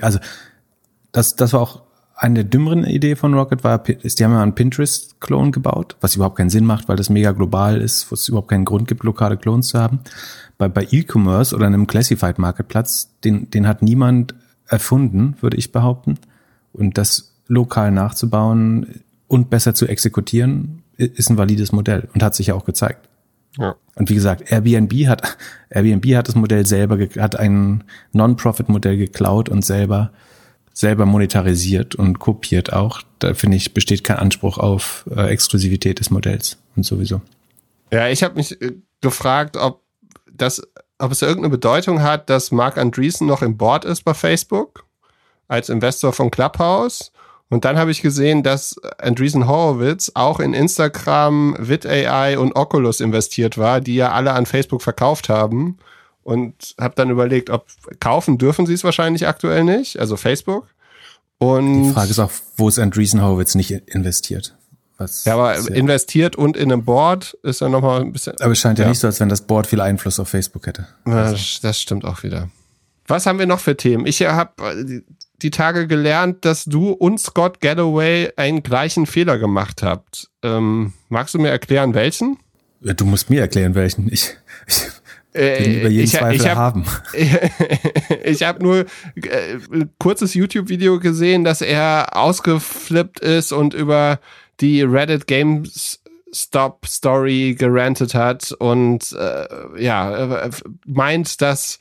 Also 0.00 0.18
das, 1.10 1.36
das 1.36 1.52
war 1.52 1.60
auch 1.60 1.82
eine 2.14 2.34
der 2.36 2.44
dümmeren 2.44 2.84
Idee 2.84 3.16
von 3.16 3.34
Rocket 3.34 3.64
war, 3.64 3.86
ist, 3.88 4.20
die 4.20 4.24
haben 4.24 4.32
ja 4.32 4.42
einen 4.42 4.54
Pinterest-Klon 4.54 5.50
gebaut, 5.50 5.96
was 6.00 6.14
überhaupt 6.14 6.36
keinen 6.36 6.50
Sinn 6.50 6.64
macht, 6.64 6.88
weil 6.88 6.96
das 6.96 7.10
mega 7.10 7.32
global 7.32 7.80
ist, 7.80 8.10
wo 8.10 8.14
es 8.14 8.28
überhaupt 8.28 8.48
keinen 8.48 8.64
Grund 8.64 8.86
gibt, 8.86 9.02
lokale 9.02 9.36
Clones 9.36 9.68
zu 9.68 9.78
haben. 9.78 10.00
Bei, 10.56 10.68
bei 10.68 10.86
E-Commerce 10.88 11.54
oder 11.54 11.66
einem 11.66 11.88
Classified 11.88 12.38
Marketplatz, 12.38 13.10
den, 13.24 13.50
den 13.50 13.66
hat 13.66 13.82
niemand 13.82 14.34
erfunden, 14.68 15.36
würde 15.40 15.56
ich 15.56 15.72
behaupten. 15.72 16.18
Und 16.72 16.96
das 16.96 17.31
lokal 17.52 17.90
nachzubauen 17.90 19.02
und 19.28 19.50
besser 19.50 19.74
zu 19.74 19.86
exekutieren, 19.86 20.82
ist 20.96 21.30
ein 21.30 21.38
valides 21.38 21.72
Modell 21.72 22.08
und 22.14 22.22
hat 22.22 22.34
sich 22.34 22.48
ja 22.48 22.54
auch 22.54 22.64
gezeigt. 22.64 23.08
Ja. 23.58 23.74
Und 23.94 24.08
wie 24.08 24.14
gesagt, 24.14 24.50
Airbnb 24.50 24.92
hat, 25.06 25.36
Airbnb 25.70 26.16
hat 26.16 26.28
das 26.28 26.34
Modell 26.34 26.66
selber, 26.66 26.98
hat 27.18 27.36
ein 27.36 27.84
Non-Profit-Modell 28.12 28.96
geklaut 28.96 29.50
und 29.50 29.64
selber, 29.64 30.10
selber 30.72 31.04
monetarisiert 31.04 31.94
und 31.94 32.18
kopiert 32.18 32.72
auch. 32.72 33.02
Da 33.18 33.34
finde 33.34 33.58
ich, 33.58 33.74
besteht 33.74 34.04
kein 34.04 34.16
Anspruch 34.16 34.56
auf 34.56 35.04
äh, 35.14 35.28
Exklusivität 35.28 36.00
des 36.00 36.10
Modells 36.10 36.56
und 36.76 36.84
sowieso. 36.84 37.20
Ja, 37.92 38.08
ich 38.08 38.22
habe 38.22 38.36
mich 38.36 38.60
äh, 38.62 38.72
gefragt, 39.02 39.58
ob 39.58 39.82
das, 40.32 40.62
ob 40.98 41.12
es 41.12 41.20
irgendeine 41.20 41.50
Bedeutung 41.50 42.02
hat, 42.02 42.30
dass 42.30 42.52
Mark 42.52 42.78
Andreessen 42.78 43.26
noch 43.26 43.42
im 43.42 43.58
Board 43.58 43.84
ist 43.84 44.02
bei 44.02 44.14
Facebook 44.14 44.86
als 45.48 45.68
Investor 45.68 46.14
von 46.14 46.30
Clubhouse 46.30 47.12
Und 47.52 47.66
dann 47.66 47.76
habe 47.76 47.90
ich 47.90 48.00
gesehen, 48.00 48.42
dass 48.42 48.78
Andreessen 48.96 49.46
Horowitz 49.46 50.10
auch 50.14 50.40
in 50.40 50.54
Instagram, 50.54 51.54
VidAI 51.58 52.38
und 52.38 52.56
Oculus 52.56 53.02
investiert 53.02 53.58
war, 53.58 53.82
die 53.82 53.94
ja 53.94 54.12
alle 54.12 54.32
an 54.32 54.46
Facebook 54.46 54.80
verkauft 54.80 55.28
haben. 55.28 55.76
Und 56.22 56.74
habe 56.80 56.94
dann 56.96 57.10
überlegt, 57.10 57.50
ob 57.50 57.66
kaufen 58.00 58.38
dürfen 58.38 58.64
sie 58.64 58.72
es 58.72 58.84
wahrscheinlich 58.84 59.26
aktuell 59.26 59.64
nicht, 59.64 59.98
also 59.98 60.16
Facebook. 60.16 60.66
Und 61.36 61.88
Die 61.88 61.92
Frage 61.92 62.08
ist 62.08 62.20
auch, 62.20 62.30
wo 62.56 62.70
ist 62.70 62.78
Andreessen 62.78 63.20
Horowitz 63.20 63.54
nicht 63.54 63.70
investiert? 63.70 64.56
Was 64.96 65.26
ja, 65.26 65.34
aber 65.34 65.54
investiert 65.74 66.36
und 66.36 66.56
in 66.56 66.72
einem 66.72 66.86
Board 66.86 67.36
ist 67.42 67.60
ja 67.60 67.68
nochmal 67.68 68.00
ein 68.00 68.14
bisschen. 68.14 68.32
Aber 68.40 68.52
es 68.52 68.60
scheint 68.60 68.78
ja, 68.78 68.86
ja, 68.86 68.88
nicht 68.88 69.00
so, 69.00 69.08
als 69.08 69.20
wenn 69.20 69.28
das 69.28 69.42
Board 69.42 69.66
viel 69.66 69.82
Einfluss 69.82 70.18
auf 70.18 70.30
Facebook 70.30 70.66
hätte. 70.66 70.86
Also. 71.04 71.36
Das 71.60 71.78
stimmt 71.78 72.06
auch 72.06 72.22
wieder. 72.22 72.48
Was 73.08 73.26
haben 73.26 73.38
wir 73.38 73.46
noch 73.46 73.60
für 73.60 73.76
Themen? 73.76 74.06
Ich 74.06 74.22
habe 74.22 74.52
die 75.42 75.50
Tage 75.50 75.86
gelernt, 75.86 76.44
dass 76.44 76.64
du 76.64 76.90
und 76.90 77.18
Scott 77.18 77.60
Galloway 77.60 78.30
einen 78.36 78.62
gleichen 78.62 79.06
Fehler 79.06 79.38
gemacht 79.38 79.82
habt. 79.82 80.30
Ähm, 80.42 80.92
magst 81.08 81.34
du 81.34 81.38
mir 81.38 81.50
erklären, 81.50 81.94
welchen? 81.94 82.38
Du 82.80 83.04
musst 83.04 83.30
mir 83.30 83.40
erklären, 83.40 83.74
welchen. 83.74 84.12
Ich, 84.12 84.36
ich 84.66 84.82
äh, 85.34 85.80
über 85.80 85.88
jeden 85.88 86.04
ich, 86.04 86.12
Zweifel 86.12 86.36
ich 86.36 86.46
hab, 86.46 86.56
haben. 86.56 86.84
ich 88.24 88.42
habe 88.42 88.62
nur 88.62 88.86
äh, 89.14 89.58
ein 89.72 89.90
kurzes 89.98 90.34
YouTube-Video 90.34 90.98
gesehen, 90.98 91.44
dass 91.44 91.62
er 91.62 92.16
ausgeflippt 92.16 93.20
ist 93.20 93.52
und 93.52 93.74
über 93.74 94.20
die 94.60 94.82
Reddit 94.82 95.26
Games 95.26 96.00
Stop 96.34 96.86
Story 96.86 97.54
gerantet 97.58 98.14
hat 98.14 98.52
und 98.52 99.12
äh, 99.12 99.82
ja, 99.82 100.48
meint, 100.86 101.40
dass 101.42 101.78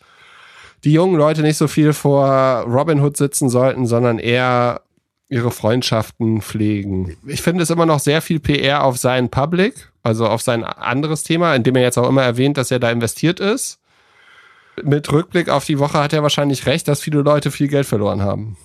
die 0.84 0.94
jungen 0.94 1.16
Leute 1.16 1.42
nicht 1.42 1.58
so 1.58 1.68
viel 1.68 1.94
vor 1.94 2.66
Robin 2.68 3.02
Hood 3.02 3.18
sitzen 3.18 3.50
sollten, 3.50 3.86
sondern 3.86 4.20
eher 4.20 4.82
ihre 5.30 5.52
Freundschaften 5.52 6.42
pflegen. 6.42 7.16
Ich 7.26 7.42
finde 7.42 7.64
es 7.64 7.70
immer 7.70 7.86
noch 7.86 8.00
sehr 8.00 8.22
viel 8.22 8.40
PR 8.40 8.84
auf 8.84 8.98
seinen 8.98 9.30
Public, 9.30 9.92
also 10.04 10.28
auf 10.28 10.42
sein 10.42 10.64
anderes 10.64 11.24
Thema, 11.24 11.56
in 11.56 11.64
dem 11.64 11.76
er 11.76 11.84
jetzt 11.84 11.98
auch 11.98 12.10
immer 12.10 12.24
erwähnt, 12.24 12.58
dass 12.58 12.70
er 12.70 12.80
da 12.80 12.92
investiert 12.92 13.40
ist. 13.40 13.80
Mit 14.84 15.12
Rückblick 15.12 15.50
auf 15.50 15.66
die 15.66 15.80
Woche 15.80 16.00
hat 16.00 16.14
er 16.14 16.24
wahrscheinlich 16.24 16.66
recht, 16.66 16.88
dass 16.88 17.02
viele 17.02 17.22
Leute 17.22 17.52
viel 17.52 17.68
Geld 17.68 17.86
verloren 17.86 18.22
haben. 18.22 18.58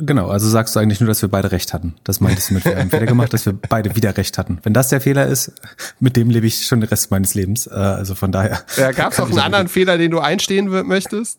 Genau, 0.00 0.28
also 0.28 0.48
sagst 0.48 0.74
du 0.74 0.80
eigentlich 0.80 1.00
nur, 1.00 1.08
dass 1.08 1.22
wir 1.22 1.28
beide 1.28 1.52
recht 1.52 1.72
hatten. 1.72 1.94
Das 2.04 2.20
meintest 2.20 2.50
du 2.50 2.54
mit, 2.54 2.64
wir 2.64 2.76
haben 2.76 2.90
Fehler 2.90 3.06
gemacht, 3.06 3.32
dass 3.32 3.46
wir 3.46 3.52
beide 3.52 3.94
wieder 3.94 4.16
recht 4.16 4.38
hatten. 4.38 4.58
Wenn 4.62 4.72
das 4.72 4.88
der 4.88 5.00
Fehler 5.00 5.26
ist, 5.26 5.52
mit 6.00 6.16
dem 6.16 6.30
lebe 6.30 6.46
ich 6.46 6.66
schon 6.66 6.80
den 6.80 6.88
Rest 6.88 7.10
meines 7.10 7.34
Lebens. 7.34 7.66
Äh, 7.66 7.74
also 7.74 8.14
von 8.14 8.32
daher. 8.32 8.62
Ja, 8.76 8.92
Gab 8.92 9.12
es 9.12 9.20
auch 9.20 9.28
einen 9.28 9.38
anderen 9.38 9.68
Fehler, 9.68 9.98
den 9.98 10.10
du 10.10 10.20
einstehen 10.20 10.68
möchtest? 10.86 11.38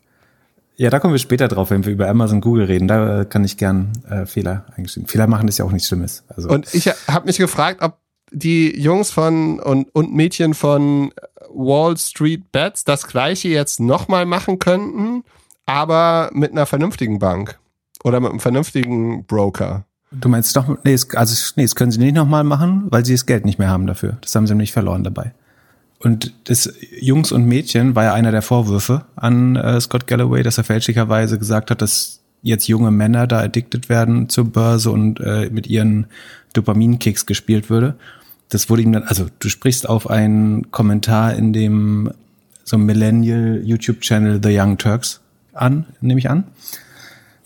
Ja, 0.77 0.89
da 0.89 0.99
kommen 0.99 1.13
wir 1.13 1.19
später 1.19 1.47
drauf, 1.47 1.69
wenn 1.69 1.85
wir 1.85 1.93
über 1.93 2.09
Amazon 2.09 2.41
Google 2.41 2.65
reden. 2.65 2.87
Da 2.87 3.21
äh, 3.21 3.25
kann 3.25 3.43
ich 3.43 3.57
gern 3.57 3.93
äh, 4.09 4.25
Fehler 4.25 4.65
eingestehen. 4.75 5.07
Fehler 5.07 5.27
machen 5.27 5.47
ist 5.47 5.57
ja 5.57 5.65
auch 5.65 5.71
nichts 5.71 5.87
Schlimmes. 5.87 6.23
Also. 6.27 6.49
Und 6.49 6.73
ich 6.73 6.87
habe 7.07 7.25
mich 7.25 7.37
gefragt, 7.37 7.81
ob 7.81 7.97
die 8.31 8.77
Jungs 8.79 9.11
von 9.11 9.59
und, 9.59 9.93
und 9.93 10.13
Mädchen 10.13 10.53
von 10.53 11.13
Wall 11.53 11.97
Street 11.97 12.51
Bets 12.51 12.83
das 12.83 13.07
gleiche 13.07 13.47
jetzt 13.47 13.79
nochmal 13.79 14.25
machen 14.25 14.59
könnten, 14.59 15.23
aber 15.65 16.29
mit 16.33 16.51
einer 16.51 16.65
vernünftigen 16.65 17.19
Bank 17.19 17.57
oder 18.03 18.19
mit 18.19 18.31
einem 18.31 18.39
vernünftigen 18.39 19.25
Broker. 19.25 19.85
Du 20.11 20.29
meinst 20.29 20.55
doch, 20.55 20.67
nee, 20.83 20.97
also 21.13 21.53
nee, 21.55 21.63
das 21.63 21.75
können 21.75 21.91
sie 21.91 21.99
nicht 21.99 22.15
nochmal 22.15 22.43
machen, 22.43 22.85
weil 22.89 23.05
sie 23.05 23.13
das 23.13 23.25
Geld 23.25 23.45
nicht 23.45 23.59
mehr 23.59 23.69
haben 23.69 23.87
dafür. 23.87 24.17
Das 24.21 24.35
haben 24.35 24.47
sie 24.47 24.53
nämlich 24.53 24.73
verloren 24.73 25.03
dabei. 25.03 25.33
Und 26.05 26.33
das 26.43 26.71
Jungs 27.01 27.31
und 27.31 27.45
Mädchen 27.45 27.95
war 27.95 28.03
ja 28.03 28.13
einer 28.13 28.31
der 28.31 28.43
Vorwürfe 28.43 29.05
an 29.15 29.55
äh, 29.55 29.81
Scott 29.81 30.05
Galloway, 30.05 30.43
dass 30.43 30.59
er 30.59 30.63
fälschlicherweise 30.63 31.39
gesagt 31.39 31.71
hat, 31.71 31.81
dass 31.81 32.19
jetzt 32.43 32.67
junge 32.67 32.91
Männer 32.91 33.25
da 33.25 33.39
addicted 33.39 33.89
werden 33.89 34.29
zur 34.29 34.45
Börse 34.45 34.91
und 34.91 35.19
äh, 35.19 35.49
mit 35.49 35.65
ihren 35.65 36.05
Dopaminkicks 36.53 37.25
gespielt 37.25 37.71
würde. 37.71 37.95
Das 38.49 38.69
wurde 38.69 38.83
ihm 38.83 38.91
dann, 38.91 39.01
also 39.01 39.25
du 39.39 39.49
sprichst 39.49 39.89
auf 39.89 40.07
einen 40.07 40.69
Kommentar 40.69 41.33
in 41.33 41.53
dem 41.53 42.11
so 42.63 42.77
Millennial 42.77 43.61
YouTube 43.63 44.01
Channel 44.01 44.39
The 44.43 44.55
Young 44.55 44.77
Turks 44.77 45.21
an, 45.53 45.87
nehme 46.01 46.19
ich 46.19 46.29
an. 46.29 46.43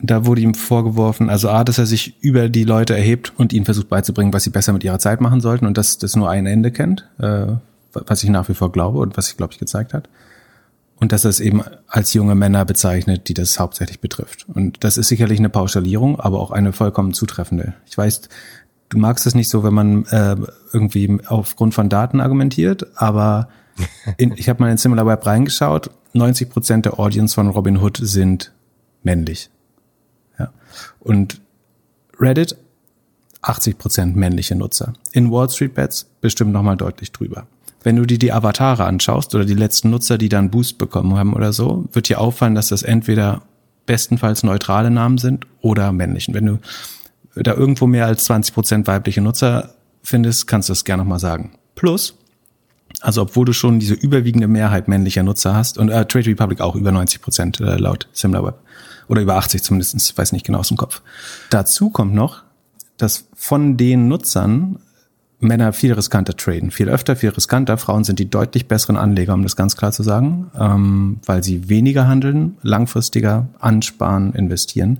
Da 0.01 0.25
wurde 0.25 0.41
ihm 0.41 0.53
vorgeworfen, 0.53 1.29
also 1.29 1.47
A, 1.47 1.63
dass 1.63 1.77
er 1.77 1.85
sich 1.85 2.15
über 2.19 2.49
die 2.49 2.65
Leute 2.65 2.93
erhebt 2.93 3.31
und 3.37 3.53
ihnen 3.53 3.63
versucht 3.63 3.87
beizubringen, 3.87 4.33
was 4.33 4.43
sie 4.43 4.49
besser 4.49 4.73
mit 4.73 4.83
ihrer 4.83 4.99
Zeit 4.99 5.21
machen 5.21 5.39
sollten 5.39 5.65
und 5.65 5.77
dass 5.77 5.97
das 5.97 6.17
nur 6.17 6.29
ein 6.29 6.45
Ende 6.45 6.71
kennt, 6.71 7.07
äh, 7.19 7.53
was 7.93 8.23
ich 8.23 8.29
nach 8.29 8.49
wie 8.49 8.53
vor 8.53 8.71
glaube 8.71 8.99
und 8.99 9.17
was 9.17 9.27
sich, 9.27 9.37
glaube 9.37 9.53
ich, 9.53 9.59
gezeigt 9.59 9.93
hat. 9.93 10.09
Und 10.99 11.13
dass 11.13 11.23
es 11.23 11.39
eben 11.39 11.63
als 11.87 12.13
junge 12.13 12.35
Männer 12.35 12.65
bezeichnet, 12.65 13.29
die 13.29 13.33
das 13.33 13.57
hauptsächlich 13.57 14.01
betrifft. 14.01 14.45
Und 14.53 14.83
das 14.83 14.97
ist 14.97 15.07
sicherlich 15.07 15.39
eine 15.39 15.49
Pauschalierung, 15.49 16.19
aber 16.19 16.39
auch 16.39 16.51
eine 16.51 16.73
vollkommen 16.73 17.13
zutreffende. 17.13 17.73
Ich 17.85 17.97
weiß, 17.97 18.21
du 18.89 18.97
magst 18.97 19.25
es 19.25 19.33
nicht 19.33 19.47
so, 19.47 19.63
wenn 19.63 19.73
man 19.73 20.05
äh, 20.07 20.35
irgendwie 20.73 21.19
aufgrund 21.27 21.73
von 21.73 21.87
Daten 21.87 22.19
argumentiert, 22.19 22.87
aber 22.95 23.47
in, 24.17 24.33
ich 24.33 24.49
habe 24.49 24.61
mal 24.61 24.71
in 24.71 24.77
SimilarWeb 24.77 25.25
reingeschaut, 25.25 25.89
90 26.13 26.49
Prozent 26.49 26.85
der 26.85 26.99
Audience 26.99 27.35
von 27.35 27.47
Robinhood 27.47 27.99
sind 28.01 28.51
männlich. 29.03 29.49
Ja. 30.37 30.51
Und 30.99 31.39
Reddit 32.19 32.57
80 33.41 33.77
Prozent 33.77 34.15
männliche 34.15 34.55
Nutzer. 34.55 34.93
In 35.13 35.31
Wall 35.31 35.49
Street 35.49 35.73
Bets 35.73 36.07
bestimmt 36.19 36.51
nochmal 36.51 36.75
deutlich 36.75 37.11
drüber. 37.11 37.47
Wenn 37.83 37.95
du 37.95 38.05
dir 38.05 38.19
die 38.19 38.33
Avatare 38.33 38.85
anschaust 38.85 39.33
oder 39.35 39.45
die 39.45 39.53
letzten 39.53 39.89
Nutzer, 39.89 40.17
die 40.17 40.29
dann 40.29 40.49
Boost 40.49 40.77
bekommen 40.77 41.15
haben 41.15 41.33
oder 41.33 41.53
so, 41.53 41.87
wird 41.93 42.09
dir 42.09 42.19
auffallen, 42.19 42.55
dass 42.55 42.67
das 42.67 42.83
entweder 42.83 43.41
bestenfalls 43.85 44.43
neutrale 44.43 44.91
Namen 44.91 45.17
sind 45.17 45.47
oder 45.61 45.91
männlichen. 45.91 46.33
Wenn 46.33 46.45
du 46.45 46.59
da 47.35 47.53
irgendwo 47.53 47.87
mehr 47.87 48.05
als 48.05 48.25
20 48.25 48.53
Prozent 48.53 48.87
weibliche 48.87 49.21
Nutzer 49.21 49.75
findest, 50.03 50.47
kannst 50.47 50.69
du 50.69 50.71
das 50.73 50.83
gerne 50.83 51.03
nochmal 51.03 51.19
sagen. 51.19 51.57
Plus, 51.75 52.15
also 53.01 53.21
obwohl 53.21 53.45
du 53.45 53.53
schon 53.53 53.79
diese 53.79 53.93
überwiegende 53.93 54.47
Mehrheit 54.47 54.87
männlicher 54.87 55.23
Nutzer 55.23 55.55
hast 55.55 55.77
und 55.77 55.89
äh, 55.89 56.05
Trade 56.05 56.27
Republic 56.27 56.61
auch 56.61 56.75
über 56.75 56.91
90 56.91 57.21
Prozent 57.21 57.59
äh, 57.61 57.77
laut 57.77 58.07
SimilarWeb 58.11 58.55
oder 59.07 59.21
über 59.21 59.35
80 59.35 59.63
zumindest, 59.63 60.17
weiß 60.17 60.33
nicht 60.33 60.45
genau 60.45 60.59
aus 60.59 60.67
dem 60.67 60.77
Kopf. 60.77 61.01
Dazu 61.49 61.89
kommt 61.89 62.13
noch, 62.13 62.43
dass 62.97 63.27
von 63.33 63.77
den 63.77 64.07
Nutzern 64.07 64.79
Männer 65.39 65.71
viel 65.71 65.93
riskanter 65.93 66.35
traden, 66.35 66.71
viel 66.71 66.89
öfter, 66.89 67.15
viel 67.15 67.29
riskanter. 67.29 67.77
Frauen 67.77 68.03
sind 68.03 68.19
die 68.19 68.29
deutlich 68.29 68.67
besseren 68.67 68.97
Anleger, 68.97 69.33
um 69.33 69.43
das 69.43 69.55
ganz 69.55 69.77
klar 69.77 69.91
zu 69.91 70.03
sagen, 70.03 70.51
ähm, 70.57 71.19
weil 71.25 71.43
sie 71.43 71.69
weniger 71.69 72.07
handeln, 72.07 72.57
langfristiger 72.61 73.47
ansparen, 73.59 74.33
investieren. 74.33 74.99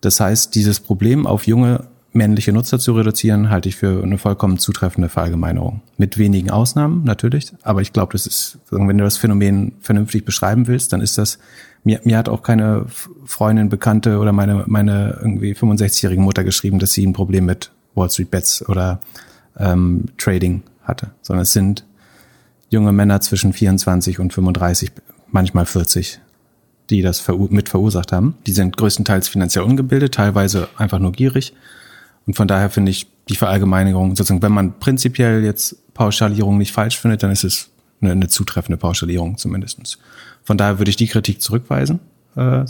Das 0.00 0.20
heißt, 0.20 0.54
dieses 0.54 0.80
Problem 0.80 1.26
auf 1.26 1.46
junge 1.46 1.84
männliche 2.12 2.52
Nutzer 2.52 2.78
zu 2.78 2.92
reduzieren, 2.92 3.50
halte 3.50 3.68
ich 3.68 3.76
für 3.76 4.02
eine 4.02 4.16
vollkommen 4.16 4.58
zutreffende 4.58 5.08
Verallgemeinerung. 5.10 5.82
Mit 5.98 6.16
wenigen 6.16 6.50
Ausnahmen 6.50 7.04
natürlich, 7.04 7.52
aber 7.62 7.82
ich 7.82 7.92
glaube, 7.92 8.12
das 8.12 8.26
ist, 8.26 8.58
wenn 8.70 8.96
du 8.96 9.04
das 9.04 9.18
Phänomen 9.18 9.72
vernünftig 9.80 10.24
beschreiben 10.24 10.66
willst, 10.66 10.92
dann 10.92 11.02
ist 11.02 11.18
das, 11.18 11.38
mir, 11.84 12.00
mir 12.04 12.16
hat 12.16 12.28
auch 12.28 12.42
keine 12.42 12.86
Freundin, 13.26 13.68
Bekannte 13.68 14.18
oder 14.18 14.32
meine, 14.32 14.64
meine 14.66 15.18
irgendwie 15.20 15.52
65-jährige 15.52 16.20
Mutter 16.20 16.44
geschrieben, 16.44 16.78
dass 16.78 16.92
sie 16.92 17.06
ein 17.06 17.12
Problem 17.12 17.44
mit 17.44 17.70
Wall 17.94 18.10
Street 18.10 18.30
Bets 18.30 18.66
oder 18.68 19.00
ähm, 19.58 20.06
Trading 20.16 20.62
hatte, 20.82 21.10
sondern 21.22 21.42
es 21.42 21.52
sind 21.52 21.84
junge 22.70 22.92
Männer 22.92 23.20
zwischen 23.20 23.52
24 23.52 24.18
und 24.18 24.32
35, 24.32 24.92
manchmal 25.30 25.66
40, 25.66 26.20
die 26.90 27.02
das 27.02 27.26
mit 27.50 27.68
verursacht 27.68 28.12
haben. 28.12 28.34
Die 28.46 28.52
sind 28.52 28.76
größtenteils 28.76 29.28
finanziell 29.28 29.64
ungebildet, 29.64 30.14
teilweise 30.14 30.68
einfach 30.76 30.98
nur 30.98 31.12
gierig. 31.12 31.54
Und 32.26 32.34
von 32.34 32.48
daher 32.48 32.70
finde 32.70 32.90
ich 32.90 33.06
die 33.28 33.36
Verallgemeinerung, 33.36 34.16
sozusagen, 34.16 34.42
wenn 34.42 34.52
man 34.52 34.78
prinzipiell 34.78 35.44
jetzt 35.44 35.76
Pauschalierung 35.94 36.58
nicht 36.58 36.72
falsch 36.72 36.98
findet, 36.98 37.22
dann 37.22 37.30
ist 37.30 37.44
es 37.44 37.70
eine, 38.00 38.12
eine 38.12 38.28
zutreffende 38.28 38.76
Pauschalierung 38.76 39.38
zumindestens. 39.38 39.98
Von 40.44 40.56
daher 40.56 40.78
würde 40.78 40.90
ich 40.90 40.96
die 40.96 41.08
Kritik 41.08 41.42
zurückweisen. 41.42 42.00
Äh, 42.36 42.64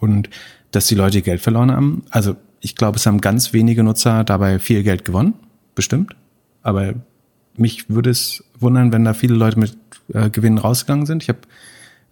und 0.00 0.28
dass 0.70 0.86
die 0.86 0.94
Leute 0.94 1.22
Geld 1.22 1.40
verloren 1.40 1.70
haben. 1.70 2.04
Also 2.10 2.36
ich 2.60 2.76
glaube, 2.76 2.96
es 2.96 3.06
haben 3.06 3.20
ganz 3.20 3.52
wenige 3.52 3.82
Nutzer 3.82 4.24
dabei 4.24 4.58
viel 4.58 4.82
Geld 4.82 5.04
gewonnen 5.04 5.34
bestimmt. 5.74 6.14
Aber 6.62 6.94
mich 7.56 7.88
würde 7.88 8.10
es 8.10 8.44
wundern, 8.58 8.92
wenn 8.92 9.04
da 9.04 9.14
viele 9.14 9.34
Leute 9.34 9.58
mit 9.58 9.76
äh, 10.12 10.30
Gewinnen 10.30 10.58
rausgegangen 10.58 11.06
sind. 11.06 11.22
Ich 11.22 11.28
habe 11.28 11.40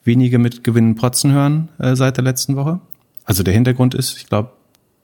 wenige 0.05 0.39
mit 0.39 0.65
Gewinnen 0.65 0.95
protzen 0.95 1.33
hören 1.33 1.69
äh, 1.79 1.97
seit 1.97 2.17
der 2.17 2.25
letzten 2.25 2.57
Woche. 2.57 2.81
Also 3.25 3.43
der 3.43 3.55
Hintergrund 3.55 3.95
ist, 3.95 4.17
ich 4.17 4.27
glaube, 4.27 4.53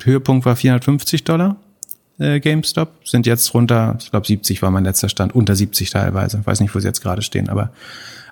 Höhepunkt 0.02 0.44
war 0.44 0.56
450 0.56 1.24
Dollar 1.24 1.56
äh, 2.18 2.40
GameStop, 2.40 3.06
sind 3.06 3.26
jetzt 3.26 3.52
runter, 3.54 3.96
ich 4.00 4.10
glaube 4.10 4.26
70 4.26 4.62
war 4.62 4.70
mein 4.70 4.84
letzter 4.84 5.08
Stand, 5.08 5.34
unter 5.34 5.54
70 5.54 5.90
teilweise. 5.90 6.38
Ich 6.40 6.46
weiß 6.46 6.60
nicht, 6.60 6.74
wo 6.74 6.80
sie 6.80 6.86
jetzt 6.86 7.02
gerade 7.02 7.22
stehen, 7.22 7.48
aber 7.48 7.72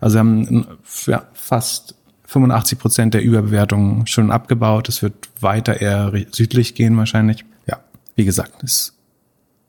also 0.01 0.19
haben 0.19 0.67
ja, 1.07 1.27
fast 1.33 1.95
85 2.27 2.79
Prozent 2.79 3.15
der 3.15 3.23
Überbewertungen 3.23 4.07
schon 4.07 4.31
abgebaut. 4.31 4.89
Es 4.89 5.03
wird 5.03 5.15
weiter 5.41 5.81
eher 5.81 6.13
südlich 6.33 6.75
gehen 6.75 6.97
wahrscheinlich. 6.97 7.45
Ja, 7.67 7.79
wie 8.17 8.25
gesagt, 8.25 8.63
es 8.63 8.94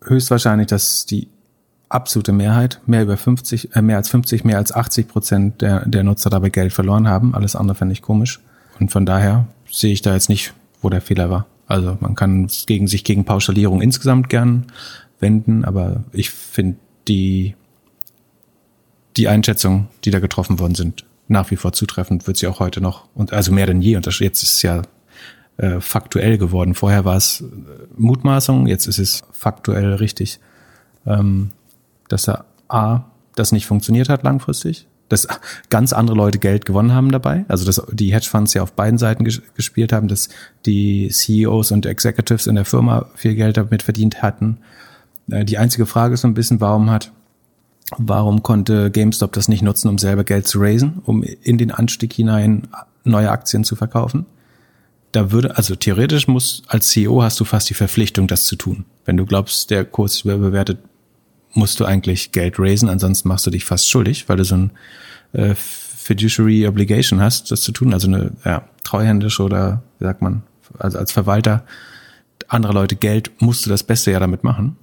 höchstwahrscheinlich, 0.06 0.68
dass 0.68 1.06
die 1.06 1.28
absolute 1.90 2.34
Mehrheit, 2.34 2.82
mehr 2.86 3.04
über 3.04 3.18
50, 3.18 3.76
äh, 3.76 3.82
mehr 3.82 3.98
als 3.98 4.10
50, 4.10 4.44
mehr 4.44 4.58
als 4.58 4.72
80 4.74 5.08
Prozent 5.08 5.62
der, 5.62 5.88
der 5.88 6.04
Nutzer 6.04 6.30
dabei 6.30 6.50
Geld 6.50 6.74
verloren 6.74 7.08
haben. 7.08 7.36
Alles 7.36 7.56
andere 7.56 7.76
fände 7.76 7.94
ich 7.94 8.02
komisch. 8.02 8.40
Und 8.80 8.92
von 8.92 9.06
daher 9.06 9.48
sehe 9.72 9.94
ich 9.94 10.02
da 10.02 10.14
jetzt 10.14 10.30
nicht, 10.30 10.54
wo 10.82 10.90
der 10.90 11.02
Fehler 11.02 11.30
war. 11.30 11.46
Also 11.68 11.98
man 12.00 12.16
kann 12.16 12.48
gegen 12.68 12.88
sich 12.88 13.04
gegen 13.04 13.26
Pauschalierung 13.26 13.82
insgesamt 13.82 14.30
gern 14.30 14.68
wenden, 15.20 15.66
aber 15.66 16.04
ich 16.12 16.30
finde 16.30 16.78
die 17.08 17.56
die 19.18 19.28
Einschätzungen, 19.30 19.88
die 20.04 20.12
da 20.12 20.20
getroffen 20.20 20.60
worden 20.60 20.76
sind, 20.76 21.06
nach 21.28 21.50
wie 21.52 21.56
vor 21.56 21.74
zutreffend, 21.74 22.28
wird 22.28 22.38
sie 22.38 22.48
auch 22.48 22.60
heute 22.60 22.82
noch 22.82 23.08
und 23.16 23.34
also 23.34 23.52
mehr 23.52 23.66
denn 23.66 23.82
je. 23.82 23.96
Und 23.96 24.06
das, 24.06 24.20
jetzt 24.20 24.44
ist 24.44 24.62
ja 24.62 24.82
äh, 25.58 25.80
faktuell 25.80 26.38
geworden. 26.38 26.74
Vorher 26.74 27.06
war 27.06 27.16
es 27.16 27.42
äh, 27.42 27.46
Mutmaßung, 27.96 28.68
jetzt 28.68 28.88
ist 28.88 29.00
es 29.00 29.24
faktuell 29.32 29.94
richtig, 29.94 30.40
ähm, 31.06 31.52
dass 32.10 32.24
da 32.24 32.46
A, 32.68 33.06
das 33.36 33.52
nicht 33.52 33.66
funktioniert 33.66 34.10
hat 34.10 34.24
langfristig, 34.24 34.88
dass 35.10 35.28
ganz 35.70 35.94
andere 35.94 36.18
Leute 36.18 36.40
Geld 36.40 36.66
gewonnen 36.66 36.94
haben 36.94 37.12
dabei, 37.12 37.46
also 37.48 37.66
dass 37.66 37.82
die 37.92 38.14
Hedgefonds 38.14 38.54
ja 38.54 38.64
auf 38.64 38.74
beiden 38.74 38.98
Seiten 38.98 39.24
ges 39.24 39.42
gespielt 39.56 39.94
haben, 39.94 40.08
dass 40.08 40.30
die 40.66 41.10
CEOs 41.10 41.72
und 41.72 41.86
Executives 41.86 42.48
in 42.48 42.56
der 42.56 42.66
Firma 42.66 43.06
viel 43.16 43.36
Geld 43.36 43.58
damit 43.58 43.84
verdient 43.84 44.22
hatten. 44.22 44.58
Äh, 45.30 45.46
die 45.46 45.58
einzige 45.58 45.86
Frage 45.86 46.16
ist 46.16 46.22
so 46.22 46.28
ein 46.28 46.34
bisschen, 46.34 46.60
warum 46.62 46.90
hat 46.90 47.12
Warum 47.98 48.42
konnte 48.42 48.90
GameStop 48.90 49.34
das 49.34 49.48
nicht 49.48 49.62
nutzen, 49.62 49.90
um 49.90 50.00
selber 50.00 50.24
Geld 50.24 50.48
zu 50.48 50.60
raisen, 50.60 51.02
um 51.06 51.22
in 51.22 51.58
den 51.60 51.72
Anstieg 51.72 52.14
hinein 52.14 52.68
neue 53.04 53.30
Aktien 53.30 53.64
zu 53.64 53.76
verkaufen? 53.76 54.26
Da 55.16 55.32
würde, 55.32 55.56
also 55.56 55.76
theoretisch 55.76 56.28
muss, 56.28 56.64
als 56.68 56.90
CEO 56.90 57.24
hast 57.24 57.40
du 57.40 57.46
fast 57.46 57.70
die 57.70 57.74
Verpflichtung, 57.74 58.28
das 58.28 58.44
zu 58.44 58.58
tun. 58.58 58.84
Wenn 59.06 59.16
du 59.16 59.26
glaubst, 59.26 59.72
der 59.72 59.86
Kurs 59.86 60.16
ist 60.16 60.26
überbewertet, 60.26 60.80
musst 61.54 61.80
du 61.80 61.86
eigentlich 61.86 62.34
Geld 62.34 62.56
raisen, 62.60 62.90
ansonsten 62.90 63.30
machst 63.30 63.48
du 63.48 63.50
dich 63.50 63.64
fast 63.64 63.90
schuldig, 63.90 64.28
weil 64.28 64.36
du 64.36 64.44
so 64.44 64.56
ein 64.56 64.72
äh, 65.32 65.56
Fiduciary 65.56 66.68
Obligation 66.68 67.22
hast, 67.22 67.50
das 67.52 67.62
zu 67.62 67.72
tun, 67.72 67.94
also 67.94 68.08
eine 68.10 68.34
ja, 68.44 68.68
treuhändisch 68.84 69.40
oder, 69.40 69.84
wie 70.00 70.04
sagt 70.04 70.22
man, 70.22 70.44
also 70.80 70.98
als 70.98 71.14
Verwalter 71.14 71.64
andere 72.50 72.74
Leute 72.74 72.98
Geld, 72.98 73.32
musst 73.40 73.66
du 73.66 73.70
das 73.70 73.84
Beste 73.84 74.12
ja 74.12 74.20
damit 74.20 74.44
machen. 74.44 74.76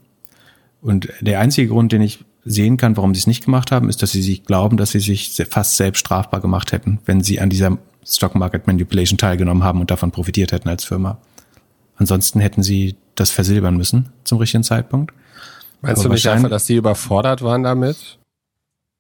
Und 0.81 1.11
der 1.21 1.41
einzige 1.41 1.69
Grund, 1.69 1.93
den 1.93 2.01
ich 2.01 2.25
sehen 2.43 2.79
kann, 2.79 2.97
warum 2.97 3.15
sie 3.15 3.21
es 3.21 3.27
nicht 3.27 3.45
gemacht 3.45 3.71
haben, 3.71 3.91
ist, 3.91 4.03
dass 4.03 4.13
sie 4.13 4.23
sich 4.23 4.47
glauben, 4.47 4.79
dass 4.79 4.93
sie 4.93 5.01
sich 5.01 5.35
fast 5.51 5.77
selbst 5.77 6.01
strafbar 6.01 6.41
gemacht 6.41 6.73
hätten, 6.73 7.01
wenn 7.05 7.21
sie 7.21 7.39
an 7.39 7.51
dieser 7.51 7.77
Stock 8.05 8.35
Market 8.35 8.67
Manipulation 8.67 9.19
teilgenommen 9.19 9.65
haben 9.65 9.81
und 9.81 9.91
davon 9.91 10.11
profitiert 10.11 10.53
hätten 10.53 10.69
als 10.69 10.85
Firma. 10.85 11.19
Ansonsten 11.97 12.41
hätten 12.41 12.63
sie 12.63 12.97
das 13.15 13.31
versilbern 13.31 13.77
müssen 13.77 14.11
zum 14.25 14.39
richtigen 14.39 14.65
Zeitpunkt. 14.65 15.13
Meinst 15.81 16.01
Aber 16.01 16.09
du 16.09 16.15
nicht 16.15 16.29
einfach, 16.29 16.49
dass 16.49 16.67
sie 16.67 16.77
überfordert 16.77 17.43
waren 17.43 17.63
damit? 17.63 18.19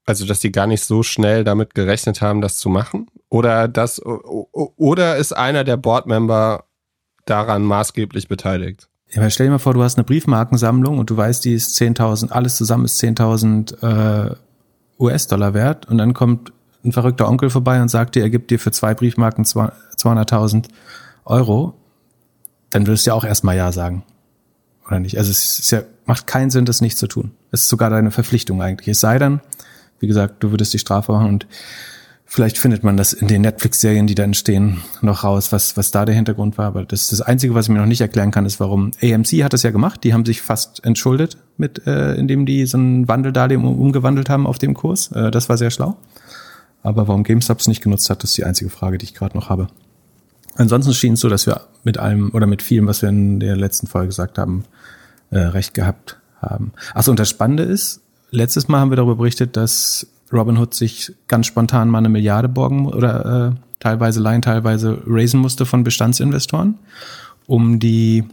Also, 0.04 0.26
dass 0.26 0.40
sie 0.40 0.50
gar 0.50 0.66
nicht 0.66 0.82
so 0.82 1.02
schnell 1.02 1.44
damit 1.44 1.74
gerechnet 1.74 2.20
haben, 2.20 2.40
das 2.40 2.56
zu 2.56 2.68
machen? 2.68 3.06
Oder 3.28 3.68
das, 3.68 4.02
oder 4.04 5.16
ist 5.16 5.32
einer 5.32 5.64
der 5.64 5.76
Boardmember 5.76 6.64
daran 7.24 7.62
maßgeblich 7.62 8.28
beteiligt? 8.28 8.88
Ja, 9.10 9.20
aber 9.20 9.30
stell 9.30 9.46
dir 9.46 9.52
mal 9.52 9.58
vor, 9.58 9.74
du 9.74 9.82
hast 9.82 9.96
eine 9.96 10.04
Briefmarkensammlung 10.04 10.98
und 10.98 11.10
du 11.10 11.16
weißt, 11.16 11.44
die 11.44 11.54
ist 11.54 11.80
10.000, 11.80 12.30
alles 12.30 12.56
zusammen 12.56 12.84
ist 12.84 13.00
10.000 13.00 14.30
äh, 14.30 14.34
US-Dollar 14.98 15.54
wert 15.54 15.86
und 15.86 15.98
dann 15.98 16.14
kommt 16.14 16.52
ein 16.84 16.92
verrückter 16.92 17.28
Onkel 17.28 17.50
vorbei 17.50 17.80
und 17.80 17.88
sagt 17.88 18.14
dir, 18.14 18.22
er 18.22 18.30
gibt 18.30 18.50
dir 18.50 18.58
für 18.58 18.72
zwei 18.72 18.94
Briefmarken 18.94 19.44
200.000 19.44 20.66
Euro, 21.24 21.74
dann 22.70 22.86
würdest 22.86 23.06
du 23.06 23.10
ja 23.10 23.14
auch 23.14 23.24
erstmal 23.24 23.56
Ja 23.56 23.72
sagen. 23.72 24.04
Oder 24.86 24.98
nicht? 24.98 25.16
Also 25.18 25.30
es 25.30 25.58
ist 25.58 25.70
ja, 25.70 25.82
macht 26.06 26.26
keinen 26.26 26.50
Sinn, 26.50 26.64
das 26.64 26.80
nicht 26.80 26.98
zu 26.98 27.06
tun. 27.06 27.32
Es 27.50 27.62
ist 27.62 27.68
sogar 27.68 27.90
deine 27.90 28.10
Verpflichtung 28.10 28.60
eigentlich. 28.62 28.88
Es 28.88 29.00
sei 29.00 29.18
denn, 29.18 29.40
wie 30.00 30.08
gesagt, 30.08 30.42
du 30.42 30.50
würdest 30.50 30.74
die 30.74 30.78
Strafe 30.78 31.12
machen 31.12 31.28
und 31.28 31.46
Vielleicht 32.34 32.56
findet 32.56 32.82
man 32.82 32.96
das 32.96 33.12
in 33.12 33.28
den 33.28 33.42
Netflix-Serien, 33.42 34.06
die 34.06 34.14
da 34.14 34.22
entstehen, 34.22 34.78
noch 35.02 35.22
raus, 35.22 35.52
was, 35.52 35.76
was 35.76 35.90
da 35.90 36.06
der 36.06 36.14
Hintergrund 36.14 36.56
war. 36.56 36.64
Aber 36.64 36.82
das, 36.82 37.08
das 37.08 37.20
Einzige, 37.20 37.54
was 37.54 37.66
ich 37.66 37.68
mir 37.70 37.78
noch 37.78 37.84
nicht 37.84 38.00
erklären 38.00 38.30
kann, 38.30 38.46
ist, 38.46 38.58
warum 38.58 38.92
AMC 39.02 39.44
hat 39.44 39.52
das 39.52 39.64
ja 39.64 39.70
gemacht. 39.70 40.02
Die 40.02 40.14
haben 40.14 40.24
sich 40.24 40.40
fast 40.40 40.82
entschuldet, 40.82 41.36
mit, 41.58 41.86
äh, 41.86 42.14
indem 42.14 42.46
die 42.46 42.64
so 42.64 42.78
ein 42.78 43.06
Wandeldarlehen 43.06 43.62
umgewandelt 43.62 44.30
haben 44.30 44.46
auf 44.46 44.58
dem 44.58 44.72
Kurs. 44.72 45.12
Äh, 45.12 45.30
das 45.30 45.50
war 45.50 45.58
sehr 45.58 45.70
schlau. 45.70 45.98
Aber 46.82 47.08
warum 47.08 47.22
GameStop 47.22 47.60
es 47.60 47.68
nicht 47.68 47.82
genutzt 47.82 48.10
hat, 48.10 48.24
ist 48.24 48.36
die 48.36 48.44
einzige 48.44 48.70
Frage, 48.70 48.98
die 48.98 49.04
ich 49.04 49.14
gerade 49.14 49.36
noch 49.36 49.48
habe. 49.48 49.68
Ansonsten 50.56 50.92
schien 50.92 51.14
es 51.14 51.20
so, 51.20 51.28
dass 51.28 51.46
wir 51.46 51.62
mit 51.84 51.98
allem 51.98 52.30
oder 52.34 52.46
mit 52.46 52.62
vielem, 52.62 52.86
was 52.86 53.02
wir 53.02 53.08
in 53.08 53.40
der 53.40 53.56
letzten 53.56 53.86
Folge 53.86 54.08
gesagt 54.08 54.38
haben, 54.38 54.64
äh, 55.30 55.38
recht 55.38 55.74
gehabt 55.74 56.18
haben. 56.40 56.72
Achso, 56.94 57.10
und 57.10 57.18
das 57.18 57.30
Spannende 57.30 57.62
ist, 57.62 58.02
letztes 58.30 58.68
Mal 58.68 58.80
haben 58.80 58.90
wir 58.90 58.96
darüber 58.96 59.16
berichtet, 59.16 59.56
dass 59.56 60.06
Robinhood 60.32 60.74
sich 60.74 61.14
ganz 61.28 61.46
spontan 61.46 61.88
mal 61.88 61.98
eine 61.98 62.08
Milliarde 62.08 62.48
borgen 62.48 62.86
oder 62.86 63.54
äh, 63.54 63.60
teilweise 63.80 64.20
leihen, 64.20 64.42
teilweise 64.42 64.98
raisen 65.06 65.40
musste 65.40 65.66
von 65.66 65.84
Bestandsinvestoren, 65.84 66.78
um 67.46 67.78
die 67.78 68.24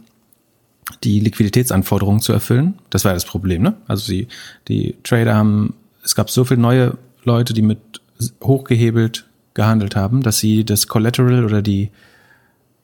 die 1.04 1.20
Liquiditätsanforderungen 1.20 2.20
zu 2.20 2.32
erfüllen. 2.32 2.74
Das 2.90 3.04
war 3.04 3.14
das 3.14 3.24
Problem, 3.24 3.62
ne? 3.62 3.76
Also 3.86 4.10
die, 4.10 4.26
die 4.66 4.96
Trader 5.04 5.34
haben, 5.34 5.74
es 6.02 6.16
gab 6.16 6.30
so 6.30 6.44
viele 6.44 6.60
neue 6.60 6.98
Leute, 7.22 7.54
die 7.54 7.62
mit 7.62 7.99
hochgehebelt 8.42 9.28
gehandelt 9.54 9.96
haben, 9.96 10.22
dass 10.22 10.38
sie 10.38 10.64
das 10.64 10.86
Collateral 10.86 11.44
oder 11.44 11.62
die 11.62 11.90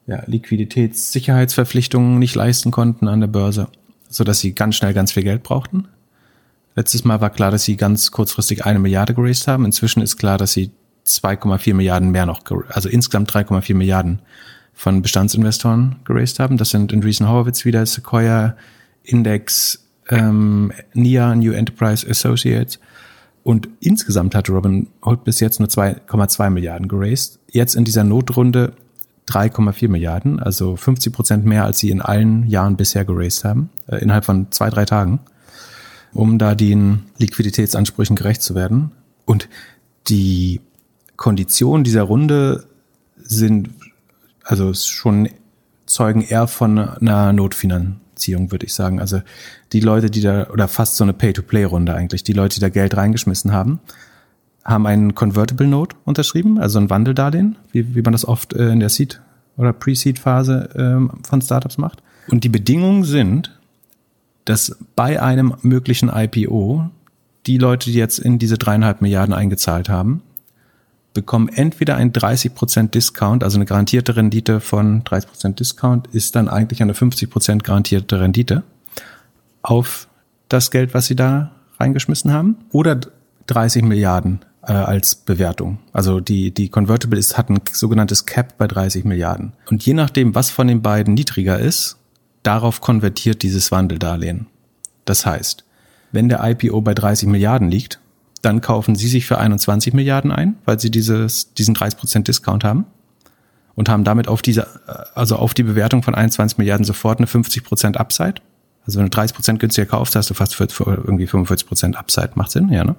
ja, 0.07 0.23
Liquiditätssicherheitsverpflichtungen 0.27 2.19
nicht 2.19 2.35
leisten 2.35 2.71
konnten 2.71 3.09
an 3.09 3.21
der 3.21 3.29
Börse, 3.29 3.69
so 4.09 4.25
dass 4.25 4.41
sie 4.41 4.55
ganz 4.55 4.77
schnell 4.77 4.95
ganz 4.95 5.13
viel 5.13 5.23
Geld 5.23 5.43
brauchten. 5.43 5.89
Letztes 6.75 7.05
Mal 7.05 7.21
war 7.21 7.31
klar, 7.31 7.51
dass 7.51 7.65
sie 7.65 7.77
ganz 7.77 8.11
kurzfristig 8.11 8.67
eine 8.67 8.79
Milliarde 8.79 9.15
geraced 9.15 9.49
haben. 9.49 9.65
Inzwischen 9.65 10.03
ist 10.03 10.19
klar, 10.19 10.37
dass 10.39 10.53
sie 10.53 10.71
2,4 11.07 11.75
Milliarden 11.75 12.11
mehr 12.11 12.27
noch, 12.27 12.43
also 12.69 12.89
insgesamt 12.89 13.33
3,4 13.33 13.75
Milliarden 13.75 14.21
von 14.75 15.01
Bestandsinvestoren 15.01 15.97
geraced 16.05 16.39
haben. 16.39 16.59
Das 16.59 16.71
sind 16.71 16.93
Andreessen 16.93 17.29
Horowitz 17.29 17.65
wieder, 17.65 17.87
Sequoia, 17.87 18.57
Index, 19.05 19.87
ähm, 20.11 20.73
NIA, 20.93 21.35
New 21.35 21.53
Enterprise 21.53 22.07
Associates. 22.09 22.79
Und 23.47 23.69
insgesamt 23.79 24.35
hatte 24.35 24.51
Robin 24.51 24.89
Hood 25.05 25.23
bis 25.23 25.39
jetzt 25.39 25.61
nur 25.61 25.69
2,2 25.69 26.51
Milliarden 26.51 26.89
geraced. 26.89 27.39
Jetzt 27.49 27.77
in 27.77 27.85
dieser 27.85 28.03
Notrunde 28.03 28.73
3,4 29.29 29.89
Milliarden, 29.89 30.41
also 30.41 30.75
50 30.75 31.13
Prozent 31.13 31.47
mehr, 31.47 31.65
als 31.65 31.79
sie 31.79 31.91
in 31.91 32.03
allen 32.03 32.49
Jahren 32.49 32.77
bisher 32.77 33.05
geraced 33.05 33.45
haben, 33.45 33.71
äh, 33.87 33.99
innerhalb 33.99 34.25
von 34.25 34.51
zwei, 34.51 34.69
drei 34.69 34.85
Tagen 34.85 35.21
um 36.17 36.39
da 36.39 36.55
den 36.55 37.05
Liquiditätsansprüchen 37.19 38.17
gerecht 38.17 38.43
zu 38.43 38.55
werden. 38.55 38.93
Und 39.27 39.49
die 40.09 40.61
Konditionen 41.17 41.85
dieser 41.85 42.03
Runde 42.03 42.67
sind 43.17 43.71
also 44.43 44.73
schon 44.75 45.29
zeugen 45.85 46.23
eher 46.23 46.47
von 46.47 46.79
einer 46.79 47.33
Notfinanzierung, 48.17 48.51
würde 48.51 48.67
ich 48.67 48.75
sagen. 48.75 49.01
Also 49.01 49.21
die 49.73 49.81
Leute, 49.81 50.11
die 50.11 50.21
da, 50.21 50.49
oder 50.51 50.69
fast 50.69 50.97
so 50.97 51.05
eine 51.05 51.13
Pay-to-Play-Runde 51.13 51.95
eigentlich, 51.95 52.25
die 52.25 52.33
Leute, 52.33 52.57
die 52.57 52.61
da 52.61 52.69
Geld 52.69 52.97
reingeschmissen 52.97 53.53
haben, 53.53 53.81
haben 54.65 54.87
einen 54.87 55.15
Convertible 55.15 55.67
Note 55.67 55.95
unterschrieben, 56.05 56.59
also 56.59 56.79
ein 56.81 56.91
Wandeldarlehen, 56.91 57.57
wie, 57.73 57.95
wie 57.95 58.03
man 58.03 58.13
das 58.13 58.27
oft 58.27 58.53
äh, 58.53 58.71
in 58.71 58.81
der 58.81 58.89
Seed- 58.89 59.21
oder 59.57 59.73
Pre-Seed-Phase 59.73 60.71
ähm, 60.75 61.11
von 61.23 61.41
Startups 61.41 61.79
macht. 61.79 62.03
Und 62.29 62.43
die 62.43 62.49
Bedingungen 62.49 63.05
sind, 63.05 63.57
dass 64.45 64.77
bei 64.97 65.23
einem 65.23 65.55
möglichen 65.63 66.09
IPO 66.09 66.91
die 67.47 67.59
Leute, 67.59 67.91
die 67.91 67.97
jetzt 67.97 68.19
in 68.19 68.39
diese 68.41 68.59
dreieinhalb 68.59 69.03
Milliarden 69.03 69.35
eingezahlt 69.35 69.89
haben, 69.89 70.23
bekommen 71.17 71.49
entweder 71.49 71.97
ein 71.97 72.13
30% 72.13 72.91
Discount, 72.91 73.43
also 73.43 73.57
eine 73.57 73.65
garantierte 73.65 74.17
Rendite 74.17 74.61
von 74.61 75.03
30% 75.03 75.55
Discount 75.55 76.07
ist 76.09 76.37
dann 76.37 76.49
eigentlich 76.49 76.83
eine 76.83 76.93
50% 76.93 77.63
garantierte 77.63 78.21
Rendite 78.21 78.63
auf 79.63 80.09
das 80.49 80.71
Geld, 80.71 80.93
was 80.93 81.07
sie 81.07 81.17
da 81.17 81.53
reingeschmissen 81.81 82.33
haben, 82.33 82.57
oder 82.71 83.01
30 83.47 83.83
Milliarden 83.83 84.45
äh, 84.63 84.73
als 84.73 85.15
Bewertung. 85.15 85.79
Also 85.93 86.21
die, 86.21 86.53
die 86.53 86.69
Convertible 86.69 87.19
ist, 87.19 87.39
hat 87.39 87.49
ein 87.49 87.61
sogenanntes 87.73 88.27
Cap 88.27 88.59
bei 88.59 88.67
30 88.67 89.05
Milliarden. 89.07 89.55
Und 89.71 89.85
je 89.87 89.95
nachdem, 89.95 90.35
was 90.35 90.51
von 90.51 90.69
den 90.69 90.83
beiden 90.83 91.15
niedriger 91.15 91.59
ist, 91.59 91.97
darauf 92.43 92.83
konvertiert 92.83 93.43
dieses 93.43 93.73
Wandeldarlehen. 93.73 94.47
Das 95.07 95.25
heißt, 95.25 95.65
wenn 96.13 96.29
der 96.29 96.45
IPO 96.45 96.83
bei 96.83 96.93
30 96.93 97.29
Milliarden 97.29 97.71
liegt, 97.71 98.01
dann 98.47 98.61
kaufen 98.61 98.95
Sie 98.95 99.09
sich 99.09 99.27
für 99.27 99.39
21 99.39 99.93
Milliarden 99.93 100.31
ein, 100.31 100.57
weil 100.65 100.79
Sie 100.79 100.91
dieses, 100.91 101.53
diesen 101.55 101.75
30% 101.75 102.23
Discount 102.23 102.63
haben 102.63 102.87
und 103.75 103.89
haben 103.89 104.05
damit 104.05 104.29
auf 104.29 104.41
diese, 104.41 104.69
also 105.15 105.37
auf 105.37 105.53
die 105.53 105.65
Bewertung 105.65 106.05
von 106.05 106.15
21 106.15 106.57
Milliarden 106.57 106.85
sofort 106.85 107.19
eine 107.19 107.27
50% 107.27 107.97
Upside. 107.97 108.35
Also 108.87 109.01
wenn 109.01 109.11
du 109.11 109.19
30% 109.19 109.59
günstiger 109.59 109.87
kaufst, 109.87 110.15
hast 110.15 110.31
du 110.31 110.35
fast 110.35 110.55
für, 110.55 110.69
für 110.69 110.85
irgendwie 110.85 111.27
45% 111.27 111.95
Upside. 111.95 112.31
Macht 112.37 112.53
Sinn, 112.53 112.69
ja, 112.69 112.85
ne? 112.85 112.95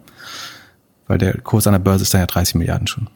Weil 1.08 1.18
der 1.18 1.38
Kurs 1.40 1.66
an 1.66 1.74
der 1.74 1.80
Börse 1.80 2.04
ist 2.04 2.14
dann 2.14 2.20
ja 2.20 2.28
30 2.28 2.56
Milliarden 2.56 2.88
schon. 2.88 3.10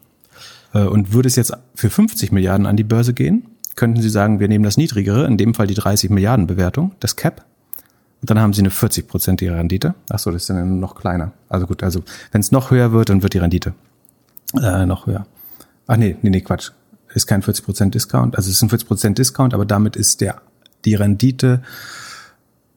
Äh, 0.74 0.84
und 0.84 1.12
würde 1.12 1.28
es 1.28 1.36
jetzt 1.36 1.52
für 1.76 1.89
50 1.89 2.32
Milliarden 2.32 2.65
an 2.65 2.78
die 2.78 2.86
Börse 2.86 3.13
gehen, 3.13 3.46
könnten 3.76 4.02
Sie 4.02 4.10
sagen, 4.10 4.39
wir 4.39 4.48
nehmen 4.48 4.63
das 4.63 4.78
niedrigere, 4.78 5.26
in 5.28 5.38
dem 5.38 5.54
Fall 5.54 5.67
die 5.67 5.74
30 5.74 6.10
Milliarden 6.10 6.48
Bewertung, 6.48 6.96
das 7.02 7.17
Cap. 7.17 7.46
Und 8.21 8.29
dann 8.29 8.39
haben 8.39 8.53
Sie 8.53 8.62
eine 8.62 8.69
40-prozentige 8.69 9.55
Rendite. 9.55 9.95
Ach 10.10 10.19
so, 10.19 10.31
das 10.31 10.43
ist 10.43 10.49
dann 10.49 10.79
noch 10.79 10.95
kleiner. 10.95 11.31
Also 11.49 11.65
gut, 11.65 11.81
also 11.84 12.03
wenn 12.31 12.41
es 12.41 12.51
noch 12.51 12.69
höher 12.71 12.91
wird, 12.91 13.10
dann 13.10 13.23
wird 13.23 13.34
die 13.34 13.39
Rendite 13.39 13.73
äh, 14.53 14.86
noch 14.86 15.07
höher. 15.07 15.25
Ach 15.88 15.97
nee, 15.97 16.15
nee, 16.21 16.29
nee, 16.29 16.41
Quatsch. 16.41 16.71
Ist 17.13 17.27
kein 17.27 17.41
40% 17.41 17.89
Discount. 17.89 18.38
Also 18.38 18.49
es 18.49 18.55
ist 18.55 18.62
ein 18.62 18.69
40% 18.69 19.15
Discount, 19.15 19.53
aber 19.53 19.65
damit 19.65 19.95
ist 19.95 20.21
der 20.21 20.41
die 20.86 20.95
Rendite 20.95 21.62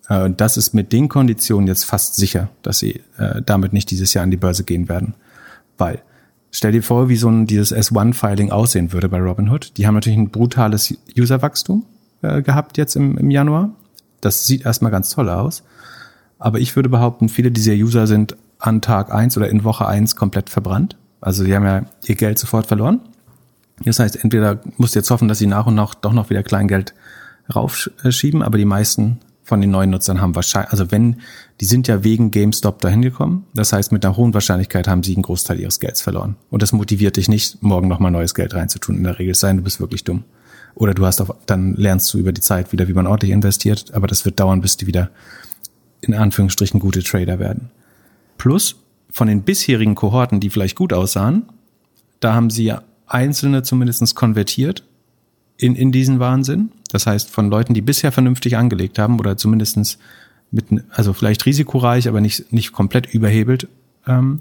Äh, 0.09 0.31
das 0.37 0.57
ist 0.57 0.75
mit 0.75 0.93
den 0.93 1.09
Konditionen 1.09 1.67
jetzt 1.67 1.85
fast 1.85 2.17
sicher, 2.17 2.49
dass 2.63 2.79
sie 2.79 3.03
äh, 3.19 3.43
damit 3.45 3.73
nicht 3.73 3.91
dieses 3.91 4.15
Jahr 4.15 4.25
an 4.25 4.31
die 4.31 4.37
Börse 4.37 4.65
gehen 4.65 4.89
werden. 4.89 5.15
Weil, 5.77 6.03
stell 6.55 6.71
dir 6.71 6.83
vor, 6.83 7.09
wie 7.09 7.17
so 7.17 7.29
ein 7.29 7.47
dieses 7.47 7.75
S1-Filing 7.75 8.51
aussehen 8.51 8.93
würde 8.93 9.09
bei 9.09 9.21
Robinhood. 9.21 9.77
Die 9.77 9.87
haben 9.87 9.95
natürlich 9.95 10.19
ein 10.19 10.31
brutales 10.31 10.95
Userwachstum 11.19 11.85
äh, 12.23 12.43
gehabt 12.43 12.79
jetzt 12.79 12.95
im, 12.95 13.19
im 13.19 13.31
Januar. 13.31 13.71
Das 14.21 14.47
sieht 14.47 14.65
erstmal 14.65 14.93
ganz 14.93 15.11
toll 15.11 15.29
aus. 15.29 15.65
Aber 16.39 16.61
ich 16.61 16.77
würde 16.77 16.89
behaupten, 16.89 17.29
viele 17.29 17.51
dieser 17.51 17.73
User 17.73 18.07
sind 18.07 18.37
an 18.61 18.81
Tag 18.81 19.13
eins 19.13 19.37
oder 19.37 19.49
in 19.49 19.65
Woche 19.65 19.87
eins 19.87 20.15
komplett 20.15 20.49
verbrannt. 20.49 20.97
Also 21.21 21.45
die 21.45 21.55
haben 21.55 21.65
ja 21.65 21.87
ihr 22.05 22.15
Geld 22.15 22.39
sofort 22.39 22.67
verloren. 22.67 23.01
Das 23.85 23.99
heißt, 23.99 24.23
entweder 24.23 24.61
musst 24.77 24.95
du 24.95 25.01
jetzt 25.01 25.11
hoffen, 25.11 25.27
dass 25.27 25.39
sie 25.39 25.47
nach 25.47 25.67
und 25.67 25.75
nach 25.75 25.95
doch 25.95 26.13
noch 26.13 26.31
wieder 26.31 26.45
Kleingeld 26.45 26.95
raufschieben, 27.53 28.43
aber 28.43 28.59
die 28.59 28.65
meisten 28.65 29.19
von 29.43 29.61
den 29.61 29.71
neuen 29.71 29.91
Nutzern 29.91 30.21
haben 30.21 30.37
wahrscheinlich, 30.37 30.71
also 30.71 30.91
wenn, 30.93 31.17
die 31.61 31.67
sind 31.67 31.87
ja 31.87 32.03
wegen 32.03 32.31
GameStop 32.31 32.81
dahin 32.81 33.03
gekommen. 33.03 33.47
Das 33.55 33.73
heißt, 33.73 33.93
mit 33.93 34.05
einer 34.05 34.17
hohen 34.17 34.35
Wahrscheinlichkeit 34.35 34.89
haben 34.89 35.03
sie 35.03 35.15
einen 35.15 35.23
Großteil 35.23 35.61
ihres 35.61 35.79
Gelds 35.79 36.03
verloren. 36.03 36.37
Und 36.51 36.63
das 36.63 36.73
motiviert 36.73 37.17
dich 37.17 37.29
nicht, 37.29 37.63
morgen 37.63 37.89
nochmal 37.89 38.11
neues 38.11 38.35
Geld 38.35 38.55
reinzutun. 38.55 38.97
In 38.97 39.05
der 39.05 39.19
Regel 39.19 39.35
sein, 39.35 39.59
du 39.59 39.63
bist 39.63 39.81
wirklich 39.81 40.05
dumm. 40.05 40.25
Oder 40.75 40.95
du 40.95 41.07
hast 41.07 41.21
auf, 41.21 41.33
dann 41.47 41.75
lernst 41.75 42.13
du 42.13 42.19
über 42.19 42.33
die 42.33 42.41
Zeit 42.41 42.73
wieder, 42.73 42.89
wie 42.89 42.93
man 42.93 43.07
ordentlich 43.07 43.31
investiert, 43.31 43.95
aber 43.95 44.09
das 44.09 44.25
wird 44.25 44.41
dauern, 44.41 44.61
bis 44.61 44.77
die 44.77 44.89
wieder 44.89 45.11
in 46.01 46.15
Anführungsstrichen 46.15 46.81
gute 46.81 47.03
Trader 47.03 47.39
werden. 47.39 47.71
Plus, 48.37 48.77
von 49.11 49.29
den 49.29 49.43
bisherigen 49.43 49.95
Kohorten, 49.95 50.41
die 50.41 50.51
vielleicht 50.51 50.77
gut 50.77 50.93
aussahen, 50.93 51.45
da 52.19 52.35
haben 52.35 52.51
sie 52.51 52.75
einzelne 53.07 53.63
zumindestens 53.63 54.17
konvertiert 54.17 54.83
in, 55.57 55.77
in 55.77 55.93
diesen 55.93 56.19
Wahnsinn. 56.19 56.73
Das 56.91 57.07
heißt, 57.07 57.31
von 57.31 57.49
Leuten, 57.49 57.75
die 57.75 57.81
bisher 57.81 58.11
vernünftig 58.11 58.57
angelegt 58.57 58.99
haben 58.99 59.21
oder 59.21 59.37
zumindestens 59.37 59.99
mit, 60.55 60.85
also 60.91 61.13
vielleicht 61.13 61.45
risikoreich, 61.47 62.09
aber 62.09 62.21
nicht, 62.21 62.53
nicht 62.53 62.73
komplett 62.73 63.13
überhebelt, 63.13 63.69
ähm, 64.07 64.41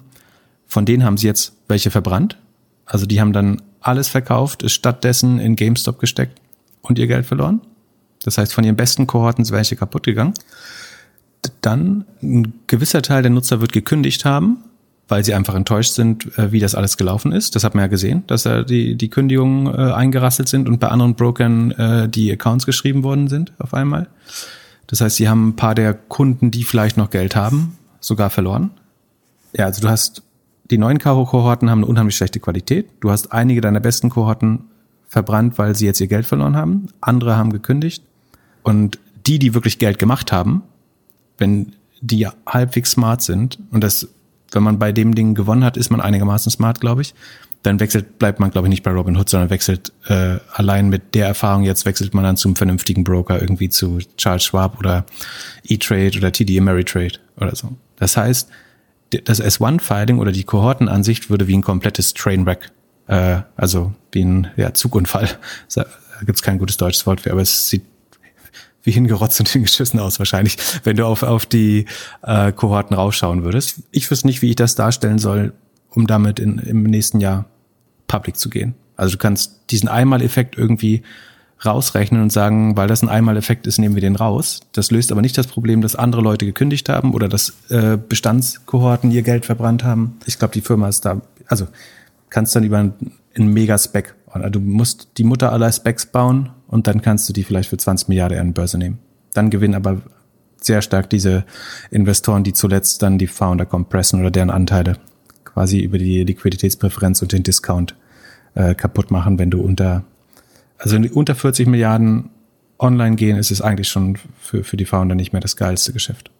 von 0.67 0.85
denen 0.85 1.03
haben 1.03 1.17
sie 1.17 1.27
jetzt 1.27 1.53
welche 1.67 1.91
verbrannt. 1.91 2.37
Also 2.85 3.05
die 3.05 3.19
haben 3.19 3.33
dann 3.33 3.61
alles 3.81 4.07
verkauft, 4.07 4.63
ist 4.63 4.73
stattdessen 4.73 5.39
in 5.39 5.55
GameStop 5.55 5.99
gesteckt 5.99 6.39
und 6.81 6.99
ihr 6.99 7.07
Geld 7.07 7.25
verloren. 7.25 7.61
Das 8.23 8.37
heißt, 8.37 8.53
von 8.53 8.63
ihren 8.63 8.75
besten 8.75 9.07
Kohorten 9.07 9.43
sind 9.43 9.55
welche 9.55 9.75
kaputt 9.75 10.03
gegangen. 10.03 10.33
Dann 11.61 12.05
ein 12.21 12.53
gewisser 12.67 13.01
Teil 13.01 13.21
der 13.21 13.31
Nutzer 13.31 13.59
wird 13.59 13.73
gekündigt 13.73 14.23
haben, 14.23 14.57
weil 15.09 15.25
sie 15.25 15.33
einfach 15.33 15.55
enttäuscht 15.55 15.93
sind, 15.93 16.37
äh, 16.37 16.51
wie 16.51 16.59
das 16.59 16.75
alles 16.75 16.95
gelaufen 16.95 17.31
ist. 17.33 17.55
Das 17.55 17.63
hat 17.63 17.75
man 17.75 17.83
ja 17.83 17.87
gesehen, 17.87 18.23
dass 18.27 18.43
da 18.43 18.63
die, 18.63 18.95
die 18.95 19.09
Kündigungen 19.09 19.67
äh, 19.67 19.91
eingerasselt 19.91 20.47
sind 20.47 20.69
und 20.69 20.79
bei 20.79 20.87
anderen 20.87 21.15
Brokern 21.15 21.71
äh, 21.71 22.07
die 22.07 22.31
Accounts 22.31 22.65
geschrieben 22.65 23.03
worden 23.03 23.27
sind 23.27 23.51
auf 23.59 23.73
einmal. 23.73 24.07
Das 24.93 25.01
heißt, 25.01 25.15
sie 25.15 25.27
haben 25.27 25.47
ein 25.47 25.55
paar 25.55 25.73
der 25.73 25.95
Kunden, 25.95 26.51
die 26.51 26.63
vielleicht 26.63 26.97
noch 26.97 27.09
Geld 27.09 27.35
haben, 27.35 27.79
sogar 27.99 28.29
verloren. 28.29 28.69
Ja, 29.51 29.65
also 29.65 29.81
du 29.81 29.89
hast 29.89 30.21
die 30.69 30.77
neuen 30.77 30.99
Karo-Kohorten 30.99 31.71
haben 31.71 31.79
eine 31.79 31.87
unheimlich 31.87 32.15
schlechte 32.15 32.39
Qualität. 32.39 32.89
Du 32.99 33.09
hast 33.09 33.31
einige 33.31 33.59
deiner 33.59 33.79
besten 33.79 34.11
Kohorten 34.11 34.65
verbrannt, 35.07 35.57
weil 35.57 35.75
sie 35.75 35.87
jetzt 35.87 35.99
ihr 35.99 36.05
Geld 36.05 36.27
verloren 36.27 36.55
haben. 36.55 36.89
Andere 37.01 37.37
haben 37.37 37.51
gekündigt. 37.51 38.03
Und 38.61 38.99
die, 39.25 39.39
die 39.39 39.55
wirklich 39.55 39.79
Geld 39.79 39.97
gemacht 39.97 40.31
haben, 40.31 40.61
wenn 41.39 41.73
die 42.01 42.27
halbwegs 42.45 42.91
smart 42.91 43.23
sind, 43.23 43.57
und 43.71 43.83
das 43.83 44.09
wenn 44.51 44.61
man 44.61 44.77
bei 44.77 44.91
dem 44.91 45.15
Ding 45.15 45.33
gewonnen 45.33 45.63
hat, 45.63 45.75
ist 45.75 45.89
man 45.89 46.01
einigermaßen 46.01 46.51
smart, 46.51 46.79
glaube 46.79 47.01
ich. 47.01 47.15
Dann 47.63 47.79
wechselt, 47.79 48.19
bleibt 48.19 48.39
man, 48.39 48.51
glaube 48.51 48.67
ich, 48.67 48.69
nicht 48.69 48.83
bei 48.83 48.91
Robinhood, 48.91 49.29
sondern 49.29 49.49
wechselt 49.49 49.93
äh, 50.07 50.37
allein 50.53 50.89
mit 50.89 51.15
der 51.15 51.27
Erfahrung 51.27 51.63
jetzt 51.63 51.85
wechselt 51.85 52.13
man 52.13 52.23
dann 52.23 52.37
zum 52.37 52.55
vernünftigen 52.55 53.03
Broker 53.03 53.41
irgendwie 53.41 53.69
zu 53.69 53.99
Charles 54.17 54.43
Schwab 54.43 54.79
oder 54.79 55.05
E-Trade 55.63 56.17
oder 56.17 56.31
TD 56.31 56.59
Ameritrade 56.59 57.19
oder 57.37 57.55
so. 57.55 57.75
Das 57.97 58.17
heißt, 58.17 58.49
das 59.25 59.41
S1-Filing 59.41 60.17
oder 60.19 60.31
die 60.31 60.43
Kohortenansicht 60.43 61.29
würde 61.29 61.47
wie 61.47 61.55
ein 61.55 61.61
komplettes 61.61 62.13
Trainwreck, 62.13 62.71
äh, 63.07 63.41
also 63.55 63.93
wie 64.11 64.23
ein 64.23 64.47
ja, 64.57 64.73
Zugunfall, 64.73 65.29
da 65.75 65.85
gibt 66.25 66.35
es 66.35 66.41
kein 66.41 66.59
gutes 66.59 66.77
deutsches 66.77 67.05
Wort 67.05 67.21
für, 67.21 67.31
aber 67.31 67.41
es 67.41 67.69
sieht 67.69 67.83
wie 68.83 68.91
hingerotzt 68.91 69.39
und 69.39 69.49
hingeschissen 69.49 69.99
aus 69.99 70.19
wahrscheinlich, 70.19 70.57
wenn 70.83 70.97
du 70.97 71.05
auf, 71.05 71.23
auf 71.23 71.45
die 71.45 71.85
äh, 72.21 72.51
Kohorten 72.51 72.95
rausschauen 72.95 73.43
würdest. 73.43 73.81
Ich 73.91 74.09
wüsste 74.11 74.27
nicht, 74.27 74.41
wie 74.41 74.49
ich 74.49 74.55
das 74.55 74.75
darstellen 74.75 75.19
soll, 75.19 75.53
um 75.89 76.07
damit 76.07 76.39
in, 76.39 76.59
im 76.59 76.83
nächsten 76.83 77.19
Jahr 77.19 77.45
public 78.07 78.37
zu 78.37 78.49
gehen. 78.49 78.75
Also 78.95 79.13
du 79.13 79.17
kannst 79.17 79.59
diesen 79.69 79.89
Einmaleffekt 79.89 80.57
irgendwie 80.57 81.03
rausrechnen 81.65 82.21
und 82.21 82.31
sagen, 82.31 82.75
weil 82.75 82.87
das 82.87 83.01
ein 83.01 83.09
Einmaleffekt 83.09 83.67
ist, 83.67 83.77
nehmen 83.79 83.95
wir 83.95 84.01
den 84.01 84.15
raus. 84.15 84.61
Das 84.73 84.91
löst 84.91 85.11
aber 85.11 85.21
nicht 85.21 85.37
das 85.37 85.47
Problem, 85.47 85.81
dass 85.81 85.95
andere 85.95 86.21
Leute 86.21 86.45
gekündigt 86.45 86.89
haben 86.89 87.13
oder 87.13 87.29
dass 87.29 87.53
äh, 87.69 87.97
Bestandskohorten 87.97 89.11
ihr 89.11 89.21
Geld 89.21 89.45
verbrannt 89.45 89.83
haben. 89.83 90.17
Ich 90.25 90.39
glaube, 90.39 90.53
die 90.53 90.61
Firma 90.61 90.89
ist 90.89 91.05
da, 91.05 91.21
also 91.47 91.67
kannst 92.29 92.55
dann 92.55 92.63
über 92.63 92.79
einen, 92.79 92.93
einen 93.35 93.47
Mega-Spec, 93.47 94.15
du 94.49 94.59
musst 94.59 95.09
die 95.17 95.23
Mutter 95.23 95.51
aller 95.51 95.71
Specs 95.71 96.07
bauen 96.07 96.49
und 96.67 96.87
dann 96.87 97.01
kannst 97.01 97.29
du 97.29 97.33
die 97.33 97.43
vielleicht 97.43 97.69
für 97.69 97.77
20 97.77 98.09
Milliarden 98.09 98.39
an 98.39 98.53
Börse 98.53 98.77
nehmen. 98.77 98.99
Dann 99.33 99.49
gewinnen 99.49 99.75
aber 99.75 100.01
sehr 100.59 100.81
stark 100.81 101.09
diese 101.09 101.45
Investoren, 101.91 102.43
die 102.43 102.53
zuletzt 102.53 103.01
dann 103.01 103.17
die 103.17 103.27
Founder 103.27 103.65
compressen 103.65 104.19
oder 104.19 104.31
deren 104.31 104.49
Anteile 104.49 104.97
quasi 105.53 105.79
über 105.79 105.97
die 105.97 106.23
Liquiditätspräferenz 106.23 107.21
und 107.21 107.31
den 107.31 107.43
Discount 107.43 107.95
äh, 108.55 108.75
kaputt 108.75 109.11
machen, 109.11 109.39
wenn 109.39 109.49
du 109.49 109.61
unter, 109.61 110.03
also 110.77 110.97
unter 111.13 111.35
40 111.35 111.67
Milliarden 111.67 112.29
online 112.79 113.15
gehen, 113.15 113.37
ist 113.37 113.51
es 113.51 113.61
eigentlich 113.61 113.87
schon 113.87 114.17
für, 114.39 114.63
für 114.63 114.77
die 114.77 114.85
Founder 114.85 115.15
nicht 115.15 115.31
mehr 115.31 115.41
das 115.41 115.55
geilste 115.55 115.93
Geschäft. 115.93 116.31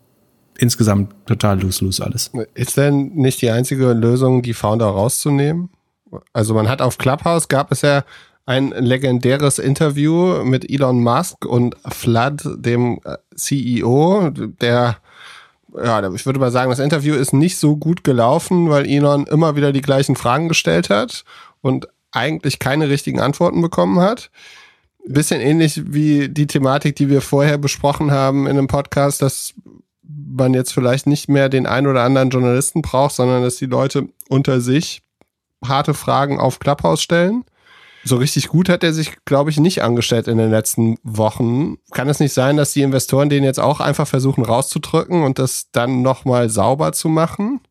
Insgesamt 0.58 1.14
total 1.26 1.62
lose-lose 1.62 2.04
alles. 2.04 2.32
Ist 2.54 2.78
denn 2.78 3.14
nicht 3.16 3.42
die 3.42 3.50
einzige 3.50 3.94
Lösung, 3.94 4.42
die 4.42 4.54
Founder 4.54 4.86
rauszunehmen? 4.86 5.70
Also 6.32 6.54
man 6.54 6.70
hat 6.70 6.82
auf 6.82 6.98
Clubhouse 6.98 7.48
gab 7.48 7.72
es 7.72 7.82
ja 7.82 8.04
ein 8.46 8.70
legendäres 8.70 9.58
Interview 9.58 10.44
mit 10.44 10.70
Elon 10.70 11.02
Musk 11.02 11.46
und 11.46 11.76
Flood, 11.90 12.44
dem 12.58 13.00
äh, 13.06 13.18
CEO, 13.36 14.30
der 14.30 14.98
ja, 15.84 16.14
ich 16.14 16.26
würde 16.26 16.40
mal 16.40 16.52
sagen, 16.52 16.70
das 16.70 16.80
Interview 16.80 17.16
ist 17.16 17.34
nicht 17.34 17.58
so 17.58 17.78
gut 17.78 18.04
gelaufen, 18.04 18.70
weil 18.70 18.86
Elon 18.86 19.26
immer 19.28 19.56
wieder 19.56 19.72
die 19.72 19.82
gleichen 19.82 20.16
Fragen 20.16 20.48
gestellt 20.48 20.90
hat 20.90 21.24
und 21.62 21.88
eigentlich 22.12 22.60
keine 22.60 22.90
richtigen 22.90 23.20
Antworten 23.20 23.62
bekommen 23.62 24.00
hat. 24.00 24.30
Bisschen 25.06 25.42
ähnlich 25.42 25.82
wie 25.94 26.30
die 26.30 26.48
Thematik, 26.48 26.96
die 26.96 27.10
wir 27.10 27.22
vorher 27.22 27.58
besprochen 27.58 28.12
haben 28.12 28.46
in 28.46 28.58
einem 28.58 28.68
Podcast, 28.68 29.22
dass 29.22 29.54
man 30.04 30.54
jetzt 30.54 30.74
vielleicht 30.74 31.08
nicht 31.08 31.28
mehr 31.28 31.50
den 31.50 31.66
ein 31.66 31.88
oder 31.88 32.04
anderen 32.04 32.30
Journalisten 32.30 32.82
braucht, 32.82 33.16
sondern 33.16 33.44
dass 33.44 33.58
die 33.58 33.66
Leute 33.66 34.08
unter 34.30 34.62
sich 34.62 35.02
harte 35.66 35.94
Fragen 35.94 36.40
auf 36.40 36.60
Clubhouse 36.60 37.02
stellen. 37.02 37.44
So 38.06 38.18
richtig 38.18 38.50
gut 38.50 38.68
hat 38.68 38.84
er 38.84 38.94
sich, 38.94 39.24
glaube 39.26 39.50
ich, 39.50 39.60
nicht 39.60 39.82
angestellt 39.82 40.28
in 40.28 40.38
den 40.38 40.52
letzten 40.52 40.98
Wochen. 41.04 41.78
Kann 41.92 42.10
es 42.10 42.20
nicht 42.20 42.34
sein, 42.34 42.58
dass 42.58 42.74
die 42.74 42.82
Investoren 42.82 43.30
den 43.30 43.44
jetzt 43.44 43.60
auch 43.60 43.80
einfach 43.80 44.08
versuchen 44.08 44.44
rauszudrücken 44.44 45.24
und 45.24 45.40
das 45.40 45.68
dann 45.72 46.02
nochmal 46.02 46.50
sauber 46.50 46.92
zu 46.92 47.08
machen? 47.08 47.62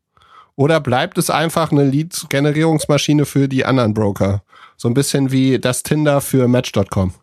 Oder 0.55 0.79
bleibt 0.79 1.17
es 1.17 1.29
einfach 1.29 1.71
eine 1.71 1.83
Lead-Generierungsmaschine 1.83 3.25
für 3.25 3.47
die 3.47 3.65
anderen 3.65 3.93
Broker? 3.93 4.43
So 4.77 4.87
ein 4.87 4.93
bisschen 4.93 5.31
wie 5.31 5.59
das 5.59 5.83
Tinder 5.83 6.19
für 6.21 6.47
Match.com. 6.47 7.13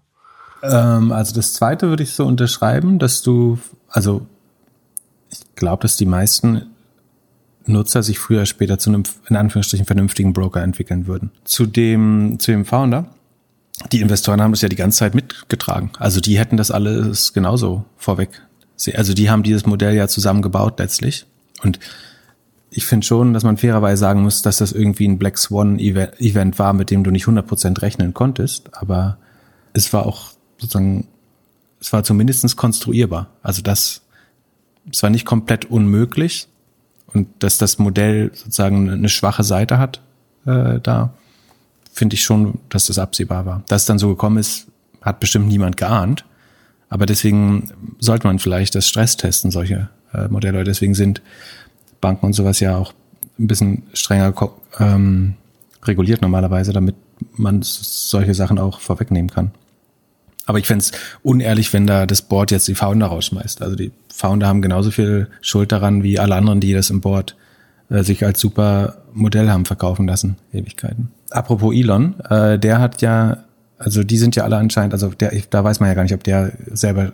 Ähm, 0.62 1.12
also 1.12 1.34
das 1.34 1.54
zweite 1.54 1.88
würde 1.88 2.02
ich 2.02 2.12
so 2.12 2.24
unterschreiben, 2.26 2.98
dass 2.98 3.22
du, 3.22 3.58
also 3.88 4.26
ich 5.30 5.40
glaube, 5.56 5.82
dass 5.82 5.96
die 5.96 6.06
meisten 6.06 6.69
Nutzer 7.66 8.02
sich 8.02 8.18
früher 8.18 8.46
später 8.46 8.78
zu 8.78 8.90
einem, 8.90 9.02
in 9.28 9.36
Anführungsstrichen, 9.36 9.86
vernünftigen 9.86 10.32
Broker 10.32 10.62
entwickeln 10.62 11.06
würden. 11.06 11.30
Zu 11.44 11.66
dem, 11.66 12.38
zu 12.38 12.50
dem 12.50 12.64
Founder, 12.64 13.06
die 13.92 14.00
Investoren 14.00 14.40
haben 14.40 14.52
das 14.52 14.62
ja 14.62 14.68
die 14.68 14.76
ganze 14.76 14.98
Zeit 14.98 15.14
mitgetragen. 15.14 15.90
Also 15.98 16.20
die 16.20 16.38
hätten 16.38 16.56
das 16.56 16.70
alles 16.70 17.32
genauso 17.32 17.84
vorweg. 17.96 18.42
Also 18.94 19.14
die 19.14 19.30
haben 19.30 19.42
dieses 19.42 19.66
Modell 19.66 19.94
ja 19.94 20.08
zusammengebaut 20.08 20.78
letztlich. 20.78 21.26
Und 21.62 21.78
ich 22.70 22.86
finde 22.86 23.06
schon, 23.06 23.34
dass 23.34 23.42
man 23.42 23.56
fairerweise 23.56 24.00
sagen 24.00 24.22
muss, 24.22 24.42
dass 24.42 24.58
das 24.58 24.72
irgendwie 24.72 25.06
ein 25.06 25.18
Black 25.18 25.38
Swan 25.38 25.78
Event 25.78 26.58
war, 26.58 26.72
mit 26.72 26.90
dem 26.90 27.04
du 27.04 27.10
nicht 27.10 27.26
100% 27.26 27.82
rechnen 27.82 28.14
konntest. 28.14 28.74
Aber 28.74 29.18
es 29.72 29.92
war 29.92 30.06
auch 30.06 30.32
sozusagen, 30.58 31.06
es 31.80 31.92
war 31.92 32.04
zumindestens 32.04 32.56
konstruierbar. 32.56 33.28
Also 33.42 33.62
das, 33.62 34.02
es 34.90 35.02
war 35.02 35.10
nicht 35.10 35.26
komplett 35.26 35.64
unmöglich. 35.64 36.48
Und 37.12 37.28
dass 37.40 37.58
das 37.58 37.78
Modell 37.78 38.30
sozusagen 38.34 38.90
eine 38.90 39.08
schwache 39.08 39.42
Seite 39.42 39.78
hat, 39.78 40.00
äh, 40.46 40.80
da 40.80 41.12
finde 41.92 42.14
ich 42.14 42.22
schon, 42.22 42.58
dass 42.68 42.86
das 42.86 42.98
absehbar 42.98 43.46
war. 43.46 43.62
Dass 43.68 43.82
es 43.82 43.86
dann 43.86 43.98
so 43.98 44.08
gekommen 44.08 44.38
ist, 44.38 44.66
hat 45.02 45.20
bestimmt 45.20 45.48
niemand 45.48 45.76
geahnt. 45.76 46.24
Aber 46.88 47.06
deswegen 47.06 47.70
sollte 47.98 48.26
man 48.26 48.38
vielleicht 48.38 48.74
das 48.74 48.88
Stress 48.88 49.16
testen, 49.16 49.50
solche 49.50 49.88
äh, 50.12 50.28
Modelle. 50.28 50.64
Deswegen 50.64 50.94
sind 50.94 51.22
Banken 52.00 52.26
und 52.26 52.32
sowas 52.32 52.60
ja 52.60 52.76
auch 52.76 52.92
ein 53.38 53.46
bisschen 53.46 53.84
strenger 53.92 54.32
ähm, 54.78 55.34
reguliert 55.84 56.22
normalerweise, 56.22 56.72
damit 56.72 56.94
man 57.32 57.62
solche 57.62 58.34
Sachen 58.34 58.58
auch 58.58 58.80
vorwegnehmen 58.80 59.30
kann. 59.30 59.52
Aber 60.46 60.58
ich 60.58 60.66
fände 60.66 60.82
es 60.82 60.92
unehrlich, 61.22 61.72
wenn 61.72 61.86
da 61.86 62.06
das 62.06 62.22
Board 62.22 62.50
jetzt 62.50 62.66
die 62.68 62.74
Founder 62.74 63.06
rausschmeißt. 63.06 63.62
Also 63.62 63.76
die 63.76 63.92
Founder 64.12 64.46
haben 64.46 64.62
genauso 64.62 64.90
viel 64.90 65.28
Schuld 65.40 65.72
daran 65.72 66.02
wie 66.02 66.18
alle 66.18 66.34
anderen, 66.34 66.60
die 66.60 66.72
das 66.72 66.90
im 66.90 67.00
Board 67.00 67.36
äh, 67.88 68.02
sich 68.02 68.24
als 68.24 68.40
super 68.40 69.02
Modell 69.12 69.50
haben 69.50 69.64
verkaufen 69.64 70.06
lassen, 70.06 70.36
Ewigkeiten. 70.52 71.10
Apropos 71.30 71.74
Elon, 71.74 72.18
äh, 72.28 72.58
der 72.58 72.80
hat 72.80 73.02
ja, 73.02 73.44
also 73.78 74.02
die 74.02 74.18
sind 74.18 74.36
ja 74.36 74.44
alle 74.44 74.56
anscheinend, 74.56 74.92
also 74.92 75.08
der, 75.08 75.32
da 75.50 75.62
weiß 75.62 75.80
man 75.80 75.88
ja 75.88 75.94
gar 75.94 76.02
nicht, 76.02 76.14
ob 76.14 76.24
der 76.24 76.52
selber 76.72 77.12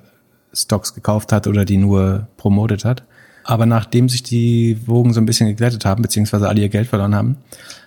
Stocks 0.52 0.94
gekauft 0.94 1.32
hat 1.32 1.46
oder 1.46 1.64
die 1.64 1.76
nur 1.76 2.28
promotet 2.36 2.84
hat. 2.84 3.04
Aber 3.44 3.66
nachdem 3.66 4.08
sich 4.08 4.22
die 4.22 4.78
Wogen 4.86 5.12
so 5.12 5.20
ein 5.20 5.26
bisschen 5.26 5.48
geglättet 5.48 5.84
haben, 5.84 6.02
beziehungsweise 6.02 6.48
alle 6.48 6.60
ihr 6.60 6.68
Geld 6.68 6.88
verloren 6.88 7.14
haben, 7.14 7.36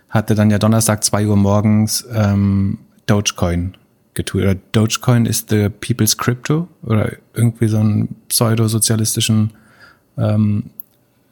hatte 0.10 0.36
dann 0.36 0.49
ja 0.49 0.58
Donnerstag 0.58 1.04
zwei 1.04 1.28
Uhr 1.28 1.36
morgens 1.36 2.08
ähm, 2.13 2.80
Dogecoin 3.08 3.75
getweetet. 4.13 4.50
Oder 4.52 4.60
Dogecoin 4.72 5.26
ist 5.26 5.50
the 5.50 5.69
people's 5.69 6.17
crypto 6.17 6.67
oder 6.84 7.13
irgendwie 7.34 7.67
so 7.67 7.78
einen 7.78 8.15
pseudosozialistischen 8.28 9.52
ähm, 10.17 10.65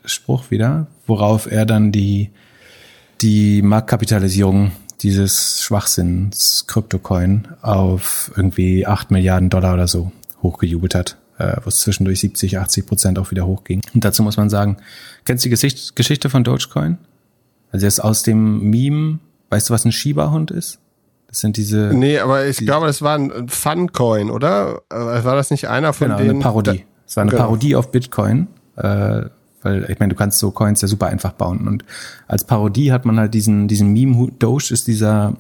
Spruch 0.06 0.52
wieder, 0.52 0.88
worauf 1.06 1.52
er 1.52 1.66
dann 1.66 1.92
die, 1.92 2.30
die 3.22 3.62
Marktkapitalisierung 3.62 4.72
dieses 5.02 5.62
Schwachsinns 5.62 6.66
Kryptocoin 6.68 7.48
auf 7.62 8.32
irgendwie 8.36 8.88
acht 8.88 9.12
Milliarden 9.12 9.50
Dollar 9.50 9.76
oder 9.76 9.88
so 9.88 10.12
hochgejubelt 10.42 10.96
hat, 10.96 11.18
äh, 11.38 11.58
wo 11.64 11.70
es 11.70 11.82
zwischendurch 11.82 12.20
70, 12.20 12.58
80 12.58 12.86
Prozent 12.86 13.20
auch 13.20 13.32
wieder 13.32 13.46
hochging. 13.46 13.82
Und 13.94 14.04
dazu 14.04 14.24
muss 14.24 14.38
man 14.38 14.50
sagen, 14.50 14.78
kennst 15.26 15.44
du 15.44 15.48
die 15.48 15.52
Gesicht 15.52 15.96
Geschichte 15.96 16.30
von 16.30 16.44
Dogecoin? 16.44 16.98
Also 17.72 17.86
er 17.86 17.90
ist 17.90 18.00
aus 18.00 18.24
dem 18.24 18.70
Meme, 18.70 19.20
weißt 19.50 19.70
du, 19.70 19.74
was 19.74 19.86
ein 19.86 19.92
Shiba-Hund 19.92 20.52
ist? 20.52 20.80
Das 21.28 21.40
sind 21.40 21.58
diese. 21.58 21.92
Nee, 21.94 22.20
aber 22.20 22.46
ich 22.46 22.58
die, 22.58 22.66
glaube, 22.66 22.88
das 22.88 23.02
war 23.02 23.18
ein 23.18 23.50
Fun-Coin, 23.50 24.30
oder? 24.30 24.82
Äh, 24.90 24.96
war 24.96 25.36
das 25.36 25.52
nicht 25.52 25.68
einer 25.68 25.94
von 25.94 26.08
genau, 26.08 26.18
denen? 26.18 26.30
Eine 26.32 26.40
Parodie. 26.40 26.86
Es 27.06 27.16
war 27.16 27.22
eine 27.22 27.32
genau. 27.32 27.44
Parodie 27.44 27.76
auf 27.76 27.92
Bitcoin. 27.92 28.48
Äh, 28.76 29.26
weil 29.64 29.90
ich 29.90 30.00
meine, 30.00 30.14
du 30.14 30.16
kannst 30.16 30.40
so 30.40 30.52
Coins 30.52 30.82
ja 30.82 30.88
super 30.88 31.08
einfach 31.08 31.34
bauen. 31.34 31.68
Und 31.68 31.84
als 32.28 32.44
Parodie 32.44 32.92
hat 32.92 33.06
man 33.06 33.20
halt 33.20 33.34
diesen, 33.34 33.68
diesen 33.68 33.92
Meme, 33.92 34.32
Doge 34.40 34.70
ist 34.72 34.88
dieser 34.88 35.34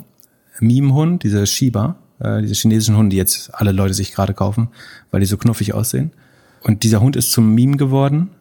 Meme-Hund, 0.59 1.23
dieser 1.23 1.45
Shiba, 1.45 1.95
äh, 2.19 2.41
diese 2.41 2.55
chinesischen 2.55 2.97
Hunde, 2.97 3.11
die 3.11 3.17
jetzt 3.17 3.53
alle 3.53 3.71
Leute 3.71 3.93
sich 3.93 4.13
gerade 4.13 4.33
kaufen, 4.33 4.69
weil 5.11 5.21
die 5.21 5.27
so 5.27 5.37
knuffig 5.37 5.73
aussehen. 5.73 6.11
Und 6.61 6.83
dieser 6.83 6.99
Hund 6.99 7.15
ist 7.15 7.31
zum 7.31 7.53
Meme 7.53 7.77
geworden 7.77 8.31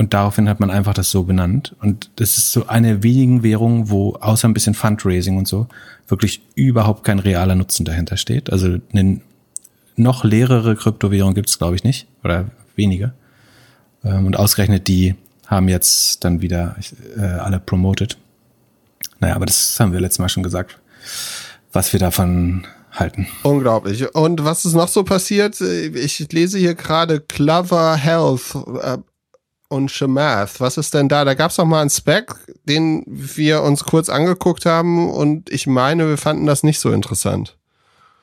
und 0.00 0.14
daraufhin 0.14 0.48
hat 0.48 0.60
man 0.60 0.70
einfach 0.70 0.94
das 0.94 1.10
so 1.10 1.24
benannt. 1.24 1.76
Und 1.82 2.08
das 2.16 2.38
ist 2.38 2.52
so 2.52 2.66
eine 2.68 3.02
wenigen 3.02 3.42
Währung, 3.42 3.90
wo 3.90 4.14
außer 4.14 4.48
ein 4.48 4.54
bisschen 4.54 4.72
Fundraising 4.72 5.36
und 5.36 5.46
so 5.46 5.66
wirklich 6.08 6.40
überhaupt 6.54 7.04
kein 7.04 7.18
realer 7.18 7.54
Nutzen 7.54 7.84
dahinter 7.84 8.16
steht. 8.16 8.50
Also 8.50 8.78
eine 8.94 9.20
noch 9.96 10.24
leerere 10.24 10.74
Kryptowährung 10.74 11.34
gibt 11.34 11.50
es, 11.50 11.58
glaube 11.58 11.76
ich, 11.76 11.84
nicht. 11.84 12.06
Oder 12.24 12.46
weniger. 12.76 13.12
Ähm, 14.02 14.24
und 14.24 14.38
ausgerechnet 14.38 14.88
die 14.88 15.16
haben 15.46 15.68
jetzt 15.68 16.24
dann 16.24 16.40
wieder 16.40 16.76
äh, 17.18 17.20
alle 17.20 17.60
promoted. 17.60 18.16
Naja, 19.18 19.36
aber 19.36 19.44
das 19.44 19.78
haben 19.78 19.92
wir 19.92 20.00
letztes 20.00 20.20
Mal 20.20 20.30
schon 20.30 20.42
gesagt, 20.42 20.78
was 21.74 21.92
wir 21.92 22.00
davon 22.00 22.66
halten. 22.90 23.26
Unglaublich. 23.42 24.14
Und 24.14 24.42
was 24.46 24.64
ist 24.64 24.72
noch 24.72 24.88
so 24.88 25.04
passiert? 25.04 25.60
Ich 25.60 26.32
lese 26.32 26.56
hier 26.56 26.74
gerade 26.74 27.20
Clover 27.20 27.96
Health 27.96 28.56
äh, 28.82 28.96
und 29.70 29.90
Shemath. 29.90 30.60
Was 30.60 30.76
ist 30.76 30.92
denn 30.94 31.08
da? 31.08 31.24
Da 31.24 31.34
gab 31.34 31.52
es 31.52 31.58
noch 31.58 31.64
mal 31.64 31.80
einen 31.80 31.90
Spec, 31.90 32.34
den 32.64 33.04
wir 33.06 33.62
uns 33.62 33.84
kurz 33.84 34.08
angeguckt 34.08 34.66
haben 34.66 35.10
und 35.10 35.48
ich 35.50 35.66
meine, 35.66 36.08
wir 36.08 36.18
fanden 36.18 36.44
das 36.44 36.62
nicht 36.62 36.80
so 36.80 36.92
interessant. 36.92 37.56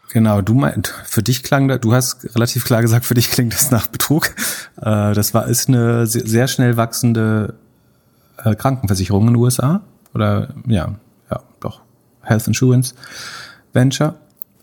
Genau, 0.09 0.41
du 0.41 0.53
meint, 0.53 0.93
für 1.05 1.23
dich 1.23 1.43
klang 1.43 1.67
da, 1.67 1.77
du 1.77 1.93
hast 1.93 2.35
relativ 2.35 2.63
klar 2.63 2.81
gesagt, 2.81 3.05
für 3.05 3.13
dich 3.13 3.29
klingt 3.29 3.53
das 3.53 3.71
nach 3.71 3.87
Betrug. 3.87 4.33
Äh, 4.77 5.13
das 5.13 5.33
war, 5.33 5.47
ist 5.47 5.67
eine 5.67 6.05
sehr 6.05 6.47
schnell 6.47 6.77
wachsende 6.77 7.55
äh, 8.43 8.55
Krankenversicherung 8.55 9.27
in 9.27 9.33
den 9.33 9.35
USA. 9.37 9.81
Oder, 10.13 10.49
ja, 10.67 10.95
ja, 11.29 11.43
doch, 11.59 11.81
Health 12.21 12.47
Insurance 12.47 12.93
Venture. 13.73 14.15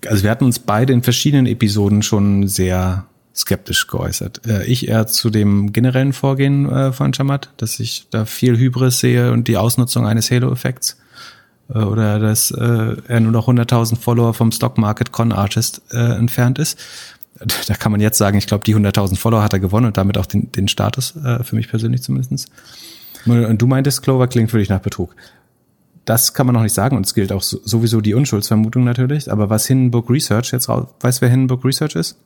Also 0.06 0.22
wir 0.22 0.30
hatten 0.30 0.44
uns 0.44 0.58
beide 0.58 0.92
in 0.92 1.02
verschiedenen 1.02 1.46
Episoden 1.46 2.02
schon 2.02 2.48
sehr 2.48 3.06
skeptisch 3.34 3.86
geäußert. 3.86 4.46
Äh, 4.46 4.64
ich 4.64 4.88
eher 4.88 5.06
zu 5.06 5.30
dem 5.30 5.72
generellen 5.72 6.12
Vorgehen 6.12 6.92
von 6.92 7.12
Chamat, 7.12 7.50
dass 7.56 7.80
ich 7.80 8.06
da 8.10 8.24
viel 8.24 8.56
Hybris 8.56 9.00
sehe 9.00 9.32
und 9.32 9.48
die 9.48 9.56
Ausnutzung 9.56 10.06
eines 10.06 10.30
Halo-Effekts 10.30 10.96
äh, 11.68 11.78
oder 11.78 12.18
dass 12.18 12.50
äh, 12.50 12.96
er 13.06 13.20
nur 13.20 13.32
noch 13.32 13.48
100.000 13.48 13.96
Follower 13.96 14.34
vom 14.34 14.52
Stock 14.52 14.78
Market 14.78 15.12
Con 15.12 15.32
Artist 15.32 15.82
äh, 15.92 15.98
entfernt 15.98 16.58
ist. 16.58 16.78
Da 17.66 17.74
kann 17.74 17.90
man 17.90 18.00
jetzt 18.00 18.16
sagen, 18.16 18.38
ich 18.38 18.46
glaube, 18.46 18.62
die 18.62 18.76
100.000 18.76 19.16
Follower 19.16 19.42
hat 19.42 19.52
er 19.52 19.58
gewonnen 19.58 19.86
und 19.86 19.96
damit 19.96 20.16
auch 20.18 20.24
den, 20.24 20.52
den 20.52 20.68
Status, 20.68 21.16
äh, 21.16 21.42
für 21.42 21.56
mich 21.56 21.68
persönlich 21.68 22.00
zumindestens. 22.00 22.46
Und 23.26 23.58
du 23.58 23.66
meintest, 23.66 24.02
Clover 24.02 24.28
klingt 24.28 24.52
für 24.52 24.58
dich 24.58 24.68
nach 24.68 24.78
Betrug. 24.78 25.16
Das 26.04 26.32
kann 26.32 26.46
man 26.46 26.54
noch 26.54 26.62
nicht 26.62 26.74
sagen 26.74 26.96
und 26.96 27.06
es 27.06 27.12
gilt 27.12 27.32
auch 27.32 27.42
sowieso 27.42 28.00
die 28.00 28.14
Unschuldsvermutung 28.14 28.84
natürlich. 28.84 29.32
Aber 29.32 29.50
was 29.50 29.66
Hindenburg 29.66 30.08
Research 30.10 30.52
jetzt 30.52 30.68
raus, 30.68 30.86
weißt 31.00 31.18
du, 31.18 31.22
wer 31.22 31.30
Hindenburg 31.30 31.64
Research 31.64 31.96
ist? 31.96 32.16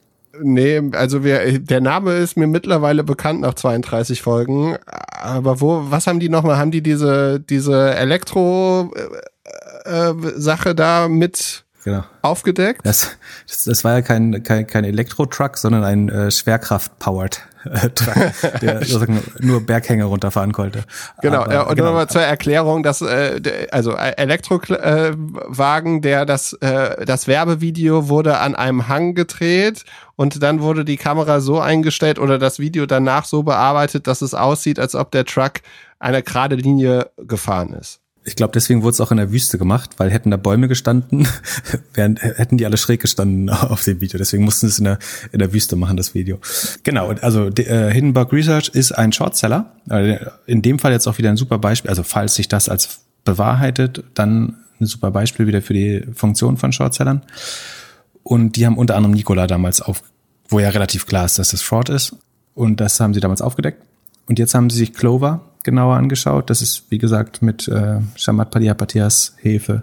Nee, 0.43 0.83
also 0.93 1.25
wer, 1.25 1.59
der 1.59 1.81
Name 1.81 2.13
ist 2.15 2.37
mir 2.37 2.47
mittlerweile 2.47 3.03
bekannt 3.05 3.41
nach 3.41 3.55
32 3.55 4.23
Folgen. 4.23 4.77
Aber 4.87 5.61
wo, 5.61 5.91
was 5.91 6.07
haben 6.07 6.21
die 6.21 6.29
nochmal? 6.29 6.59
Haben 6.59 6.71
die 6.71 6.83
diese, 6.83 7.41
diese 7.41 7.95
Elektro-Sache 7.95 10.71
äh, 10.71 10.75
da 10.75 11.09
mit 11.09 11.65
genau. 11.85 12.05
aufgedeckt? 12.23 12.81
Das, 12.85 13.17
das, 13.47 13.65
das 13.65 13.85
war 13.85 13.95
ja 13.95 14.03
kein, 14.03 14.43
kein, 14.43 14.67
kein 14.67 14.85
Elektro-Truck, 14.85 15.59
sondern 15.59 15.85
ein 15.85 16.09
äh, 16.09 16.31
Schwerkraft-powered 16.31 17.37
äh, 17.37 17.41
Truck, 17.95 18.33
der 18.61 18.81
nur 19.41 19.65
Berghänge 19.65 20.05
runterfahren 20.05 20.53
konnte. 20.53 20.85
Genau, 21.21 21.43
Aber, 21.43 21.53
ja, 21.53 21.63
und 21.63 21.77
genau. 21.77 21.89
nochmal 21.89 22.09
zur 22.09 22.23
Erklärung, 22.23 22.83
dass 22.83 23.01
äh, 23.01 23.69
also 23.71 23.93
äh, 23.93 24.15
Elektrowagen, 24.17 26.03
der 26.03 26.27
das, 26.27 26.53
äh, 26.55 27.05
das 27.05 27.27
Werbevideo 27.27 28.09
wurde 28.09 28.39
an 28.39 28.55
einem 28.55 28.89
Hang 28.89 29.15
gedreht 29.15 29.85
und 30.17 30.43
dann 30.43 30.61
wurde 30.61 30.85
die 30.85 30.97
Kamera 30.97 31.41
so 31.41 31.61
eingestellt 31.61 32.19
oder 32.19 32.39
das 32.39 32.59
Video 32.59 32.87
danach 32.87 33.25
so 33.25 33.43
bearbeitet, 33.43 34.07
dass 34.07 34.23
es 34.23 34.35
aussieht, 34.35 34.79
als 34.79 34.95
ob 34.95 35.11
der 35.11 35.25
Truck 35.25 35.55
eine 35.99 36.23
gerade 36.23 36.57
Linie 36.57 37.11
gefahren 37.17 37.73
ist. 37.75 38.01
Ich 38.29 38.37
glaube, 38.37 38.53
deswegen 38.53 38.83
wurde 38.83 38.93
es 38.93 39.01
auch 39.01 39.11
in 39.11 39.17
der 39.17 39.33
Wüste 39.33 39.57
gemacht, 39.57 39.91
weil 39.97 40.11
hätten 40.11 40.31
da 40.31 40.37
Bäume 40.37 40.69
gestanden, 40.69 41.27
wären, 41.95 42.17
hätten 42.17 42.59
die 42.59 42.67
alle 42.67 42.77
schräg 42.77 43.01
gestanden 43.01 43.49
auf 43.51 43.83
dem 43.85 44.01
Video. 44.01 44.19
Deswegen 44.19 44.45
mussten 44.45 44.67
sie 44.67 44.73
es 44.73 44.79
in 44.79 44.85
der, 44.85 44.99
in 45.33 45.39
der 45.39 45.53
Wüste 45.53 45.77
machen, 45.77 45.97
das 45.97 46.15
Video. 46.15 46.39
Genau, 46.83 47.09
also 47.09 47.49
äh, 47.49 47.91
Hindenburg 47.91 48.33
Research 48.33 48.69
ist 48.69 48.93
ein 48.93 49.13
Shortseller. 49.13 49.73
In 50.47 50.63
dem 50.63 50.79
Fall 50.79 50.93
jetzt 50.93 51.07
auch 51.07 51.17
wieder 51.17 51.31
ein 51.31 51.39
super 51.39 51.59
Beispiel. 51.59 51.89
Also 51.89 52.03
falls 52.03 52.35
sich 52.35 52.49
das 52.49 52.69
als 52.69 53.01
bewahrheitet, 53.25 54.05
dann 54.15 54.57
ein 54.81 54.87
super 54.87 55.11
Beispiel 55.11 55.47
wieder 55.47 55.63
für 55.63 55.75
die 55.75 56.05
Funktion 56.15 56.57
von 56.57 56.73
Shortsellern. 56.73 57.23
Und 58.23 58.57
die 58.57 58.67
haben 58.67 58.77
unter 58.77 58.95
anderem 58.97 59.15
Nikola 59.15 59.47
damals 59.47 59.81
auf, 59.81 60.03
wo 60.49 60.61
ja 60.61 60.69
relativ 60.69 61.07
klar 61.07 61.25
ist, 61.25 61.39
dass 61.39 61.51
das 61.51 61.63
Short 61.63 61.89
ist. 61.89 62.17
Und 62.55 62.81
das 62.81 63.01
haben 63.01 63.15
sie 63.15 63.21
damals 63.21 63.41
aufgedeckt. 63.41 63.83
Und 64.27 64.39
jetzt 64.39 64.55
haben 64.55 64.69
sie 64.69 64.79
sich 64.79 64.93
Clover 64.93 65.48
genauer 65.65 65.97
angeschaut. 65.97 66.51
Das 66.51 66.63
ist, 66.63 66.91
wie 66.91 66.99
gesagt, 66.99 67.43
mit 67.43 67.69
äh, 67.69 68.01
Shamat 68.17 68.51
Padiapatias 68.51 69.35
Hilfe 69.39 69.83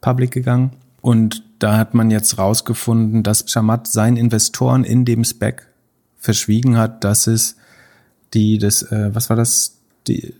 public 0.00 0.30
gegangen. 0.30 0.72
Und 1.00 1.42
da 1.58 1.76
hat 1.76 1.94
man 1.94 2.10
jetzt 2.10 2.38
rausgefunden, 2.38 3.22
dass 3.22 3.50
Shamat 3.50 3.86
seinen 3.88 4.16
Investoren 4.16 4.84
in 4.84 5.04
dem 5.04 5.24
Spec 5.24 5.66
verschwiegen 6.18 6.76
hat, 6.76 7.04
dass 7.04 7.26
es 7.26 7.56
die, 8.34 8.58
das, 8.58 8.82
äh, 8.82 9.14
was 9.14 9.30
war 9.30 9.36
das, 9.36 9.78
die, 10.06 10.34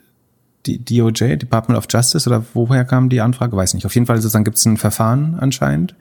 die 0.66 0.85
DOJ, 0.85 1.37
Department 1.37 1.79
of 1.79 1.87
Justice, 1.88 2.29
oder 2.29 2.44
woher 2.55 2.85
kam 2.85 3.09
die 3.09 3.21
Anfrage? 3.21 3.57
Weiß 3.57 3.75
nicht. 3.75 3.87
Auf 3.87 3.94
jeden 3.94 4.07
Fall 4.07 4.16
sozusagen 4.16 4.44
gibt 4.44 4.59
es 4.59 4.66
ein 4.66 4.77
Verfahren 4.77 5.37
anscheinend 5.38 5.94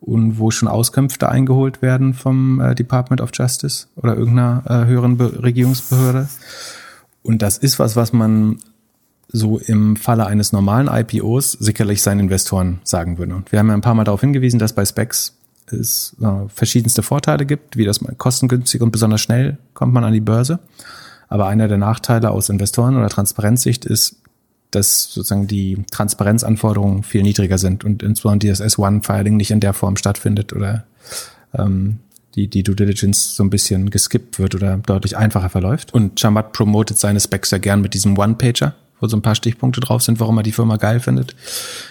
und 0.00 0.38
wo 0.38 0.50
schon 0.50 0.68
Auskünfte 0.68 1.28
eingeholt 1.28 1.80
werden 1.80 2.14
vom 2.14 2.60
äh, 2.60 2.74
Department 2.74 3.20
of 3.20 3.30
Justice 3.32 3.86
oder 3.96 4.16
irgendeiner 4.16 4.62
äh, 4.66 4.86
höheren 4.86 5.16
Be 5.16 5.42
Regierungsbehörde. 5.42 6.28
Und 7.22 7.42
das 7.42 7.58
ist 7.58 7.78
was, 7.78 7.96
was 7.96 8.12
man 8.12 8.58
so 9.28 9.58
im 9.58 9.96
Falle 9.96 10.26
eines 10.26 10.52
normalen 10.52 10.88
IPOs 10.88 11.52
sicherlich 11.52 12.02
seinen 12.02 12.20
Investoren 12.20 12.80
sagen 12.84 13.18
würde. 13.18 13.34
Und 13.34 13.50
wir 13.50 13.58
haben 13.58 13.68
ja 13.68 13.74
ein 13.74 13.80
paar 13.80 13.94
Mal 13.94 14.04
darauf 14.04 14.20
hingewiesen, 14.20 14.58
dass 14.58 14.74
bei 14.74 14.84
Specs 14.84 15.36
es 15.70 16.16
äh, 16.20 16.48
verschiedenste 16.48 17.02
Vorteile 17.02 17.46
gibt, 17.46 17.76
wie 17.76 17.84
das 17.84 18.00
man 18.00 18.18
kostengünstig 18.18 18.82
und 18.82 18.90
besonders 18.90 19.20
schnell 19.20 19.58
kommt 19.74 19.94
man 19.94 20.04
an 20.04 20.12
die 20.12 20.20
Börse. 20.20 20.58
Aber 21.28 21.46
einer 21.46 21.66
der 21.66 21.78
Nachteile 21.78 22.30
aus 22.30 22.50
Investoren- 22.50 22.96
oder 22.96 23.08
Transparenzsicht 23.08 23.86
ist, 23.86 24.16
dass 24.70 25.04
sozusagen 25.04 25.46
die 25.46 25.84
Transparenzanforderungen 25.90 27.02
viel 27.02 27.22
niedriger 27.22 27.58
sind 27.58 27.84
und 27.84 28.02
insbesondere 28.02 28.50
das 28.50 28.60
S1-Filing 28.60 29.36
nicht 29.36 29.50
in 29.50 29.60
der 29.60 29.72
Form 29.72 29.96
stattfindet 29.96 30.52
oder 30.52 30.84
ähm, 31.54 32.00
die, 32.34 32.48
die 32.48 32.62
Due 32.62 32.74
Diligence 32.74 33.36
so 33.36 33.42
ein 33.42 33.50
bisschen 33.50 33.90
geskippt 33.90 34.38
wird 34.38 34.54
oder 34.54 34.78
deutlich 34.78 35.16
einfacher 35.16 35.50
verläuft. 35.50 35.92
Und 35.94 36.18
Chamat 36.20 36.52
promotet 36.52 36.98
seine 36.98 37.20
Specs 37.20 37.50
ja 37.50 37.58
gern 37.58 37.80
mit 37.80 37.94
diesem 37.94 38.18
One-Pager, 38.18 38.74
wo 39.00 39.08
so 39.08 39.16
ein 39.16 39.22
paar 39.22 39.34
Stichpunkte 39.34 39.80
drauf 39.80 40.02
sind, 40.02 40.20
warum 40.20 40.38
er 40.38 40.42
die 40.42 40.52
Firma 40.52 40.76
geil 40.76 41.00
findet. 41.00 41.34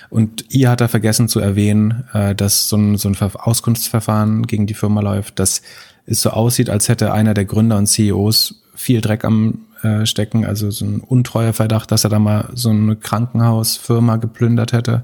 Und 0.10 0.46
ihr 0.50 0.70
hat 0.70 0.82
er 0.82 0.90
vergessen 0.90 1.28
zu 1.28 1.40
erwähnen, 1.40 2.06
äh, 2.14 2.34
dass 2.34 2.70
so 2.70 2.78
ein, 2.78 2.98
so 2.98 3.10
ein 3.10 3.18
Auskunftsverfahren 3.18 4.48
gegen 4.48 4.68
die 4.68 4.74
Firma 4.74 5.02
läuft, 5.02 5.40
dass 5.40 5.62
es 6.06 6.22
so 6.22 6.32
aussieht, 6.32 6.70
als 6.70 6.90
hätte 6.90 7.14
einer 7.14 7.34
der 7.34 7.46
Gründer 7.46 7.78
und 7.78 7.88
CEOs 7.88 8.64
viel 8.74 9.02
Dreck 9.02 9.24
am 9.24 9.66
äh, 9.84 10.06
Stecken, 10.06 10.46
also 10.46 10.72
so 10.72 10.86
ein 10.86 11.02
untreuer 11.02 11.54
Verdacht, 11.54 11.92
dass 11.92 12.04
er 12.04 12.10
da 12.10 12.20
mal 12.20 12.50
so 12.54 12.70
eine 12.70 12.96
Krankenhausfirma 12.96 14.18
geplündert 14.18 14.74
hätte. 14.74 15.04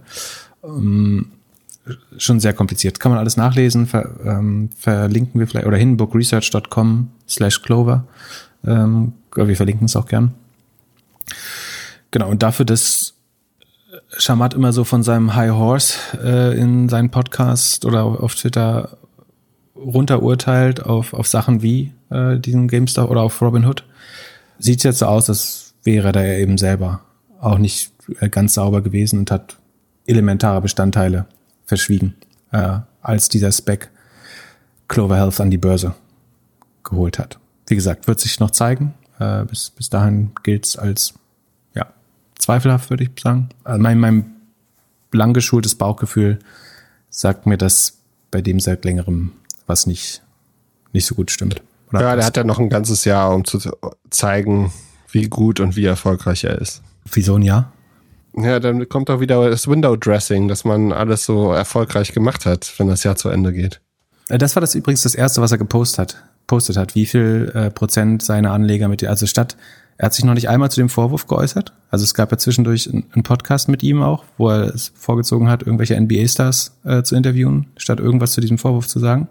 Ähm, 0.64 1.32
schon 2.18 2.40
sehr 2.40 2.54
kompliziert. 2.54 3.00
Kann 3.00 3.12
man 3.12 3.20
alles 3.20 3.38
nachlesen, 3.38 3.88
ver, 3.88 4.10
ähm, 4.24 4.70
verlinken 4.78 5.40
wir 5.40 5.48
vielleicht, 5.48 5.68
oder 5.68 5.78
hinbookresearch.com 5.78 7.12
slash 7.28 7.62
clover. 7.62 8.06
Ähm, 8.66 9.14
wir 9.36 9.56
verlinken 9.56 9.86
es 9.86 9.96
auch 9.96 10.08
gern. 10.08 10.34
Genau, 12.12 12.30
und 12.30 12.42
dafür, 12.44 12.66
dass 12.66 13.14
Shamat 14.18 14.54
immer 14.54 14.74
so 14.74 14.84
von 14.84 15.04
seinem 15.04 15.36
High 15.36 15.52
Horse 15.52 15.98
äh, 16.24 16.58
in 16.58 16.90
seinen 16.90 17.12
Podcast 17.12 17.86
oder 17.86 18.04
auf 18.06 18.36
Twitter 18.36 18.98
runterurteilt 19.76 20.84
auf, 20.84 21.14
auf 21.14 21.28
Sachen 21.28 21.62
wie 21.62 21.94
äh, 22.10 22.38
diesen 22.40 22.68
GameStop 22.68 23.10
oder 23.10 23.22
auf 23.22 23.42
Robinhood, 23.42 23.84
sieht 24.60 24.80
es 24.80 24.84
jetzt 24.84 25.00
so 25.00 25.06
aus, 25.06 25.30
als 25.30 25.76
wäre 25.84 26.12
da 26.12 26.24
ja 26.24 26.34
eben 26.34 26.58
selber 26.58 27.02
auch 27.40 27.58
nicht 27.58 27.92
äh, 28.20 28.30
ganz 28.30 28.54
sauber 28.54 28.82
gewesen 28.82 29.20
und 29.20 29.32
hat 29.32 29.58
elementare 30.06 30.62
Bestandteile 30.62 31.26
verschwiegen, 31.68 32.16
äh, 32.52 32.80
als 33.02 33.30
dieser 33.30 33.52
Spec 33.52 33.92
Clover 34.88 35.18
Health 35.18 35.40
an 35.40 35.52
die 35.52 35.58
Börse 35.58 35.94
geholt 36.84 37.20
hat. 37.20 37.38
Wie 37.68 37.76
gesagt, 37.76 38.08
wird 38.08 38.20
sich 38.20 38.40
noch 38.40 38.52
zeigen. 38.52 38.96
Äh, 39.20 39.44
bis, 39.46 39.70
bis 39.70 39.90
dahin 39.90 40.32
gilt 40.44 40.66
es 40.66 40.78
als 40.78 41.14
ja, 41.76 41.86
zweifelhaft, 42.40 42.90
würde 42.90 43.04
ich 43.04 43.12
sagen. 43.22 43.50
Also 43.64 43.82
mein, 43.82 44.00
mein 44.00 44.36
lang 45.12 45.34
geschultes 45.34 45.76
Bauchgefühl 45.76 46.40
sagt 47.10 47.46
mir, 47.46 47.58
dass 47.58 47.98
bei 48.32 48.42
dem 48.42 48.60
seit 48.60 48.86
längerem 48.86 49.34
was 49.66 49.86
nicht, 49.86 50.24
nicht 50.94 51.06
so 51.06 51.16
gut 51.16 51.30
stimmt. 51.30 51.62
Oder 51.90 52.02
ja, 52.02 52.16
der 52.16 52.26
hat 52.26 52.38
ja 52.38 52.44
noch 52.44 52.60
ein 52.60 52.70
ganzes 52.70 53.06
Jahr, 53.06 53.34
um 53.34 53.44
zu 53.44 53.60
zeigen, 54.10 54.72
wie 55.12 55.28
gut 55.28 55.60
und 55.60 55.76
wie 55.76 55.86
erfolgreich 55.86 56.44
er 56.44 56.60
ist. 56.60 56.82
Wieso 57.12 57.36
ein 57.36 57.42
Jahr? 57.42 57.72
Ja, 58.40 58.60
dann 58.60 58.88
kommt 58.88 59.10
auch 59.10 59.20
wieder 59.20 59.50
das 59.50 59.68
Window 59.68 59.96
Dressing, 59.96 60.48
dass 60.48 60.64
man 60.64 60.94
alles 60.94 61.26
so 61.26 61.52
erfolgreich 61.52 62.14
gemacht 62.14 62.46
hat, 62.46 62.72
wenn 62.78 62.88
das 62.88 63.04
Jahr 63.04 63.16
zu 63.16 63.30
Ende 63.30 63.52
geht. 63.52 63.82
Äh, 64.30 64.38
das 64.38 64.56
war 64.56 64.62
das 64.62 64.76
übrigens 64.76 65.02
das 65.02 65.16
erste, 65.16 65.42
was 65.42 65.52
er 65.52 65.58
gepostet 65.58 66.00
hat. 66.00 66.24
Postet 66.46 66.78
hat, 66.78 66.96
wie 66.96 67.08
viel 67.08 67.52
äh, 67.56 67.72
Prozent 67.72 68.22
seiner 68.22 68.52
Anleger 68.52 68.88
mit, 68.88 69.04
also 69.04 69.26
statt, 69.26 69.58
er 69.98 70.06
hat 70.06 70.14
sich 70.14 70.24
noch 70.24 70.36
nicht 70.36 70.50
einmal 70.50 70.70
zu 70.70 70.80
dem 70.80 70.90
Vorwurf 70.90 71.26
geäußert. 71.26 71.74
Also 71.90 72.04
es 72.04 72.14
gab 72.14 72.32
ja 72.32 72.38
zwischendurch 72.38 72.88
einen 72.94 73.24
Podcast 73.24 73.68
mit 73.68 73.82
ihm 73.82 74.04
auch, 74.04 74.24
wo 74.38 74.50
er 74.50 74.74
es 74.74 74.94
vorgezogen 74.96 75.50
hat, 75.50 75.64
irgendwelche 75.64 76.00
NBA-Stars 76.00 76.78
äh, 76.86 77.02
zu 77.02 77.16
interviewen, 77.16 77.66
statt 77.76 78.00
irgendwas 78.00 78.34
zu 78.34 78.42
diesem 78.42 78.60
Vorwurf 78.60 78.88
zu 78.88 79.00
sagen. 79.00 79.28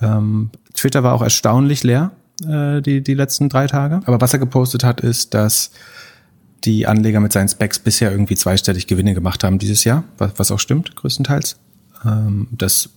Ähm, 0.00 0.50
Twitter 0.72 1.02
war 1.02 1.12
auch 1.12 1.22
erstaunlich 1.22 1.84
leer 1.84 2.12
äh, 2.48 2.80
die, 2.80 3.02
die 3.02 3.14
letzten 3.14 3.50
drei 3.50 3.66
Tage. 3.66 4.00
Aber 4.06 4.22
was 4.22 4.32
er 4.32 4.38
gepostet 4.38 4.82
hat, 4.82 5.02
ist, 5.02 5.34
dass 5.34 5.72
die 6.64 6.86
Anleger 6.86 7.20
mit 7.20 7.32
seinen 7.32 7.48
Specs 7.48 7.78
bisher 7.78 8.10
irgendwie 8.10 8.36
zweistellig 8.36 8.86
Gewinne 8.86 9.14
gemacht 9.14 9.44
haben 9.44 9.58
dieses 9.58 9.84
Jahr, 9.84 10.04
was, 10.18 10.50
auch 10.50 10.58
stimmt, 10.60 10.94
größtenteils. 10.96 11.56
Ähm, 12.04 12.48
das 12.50 12.90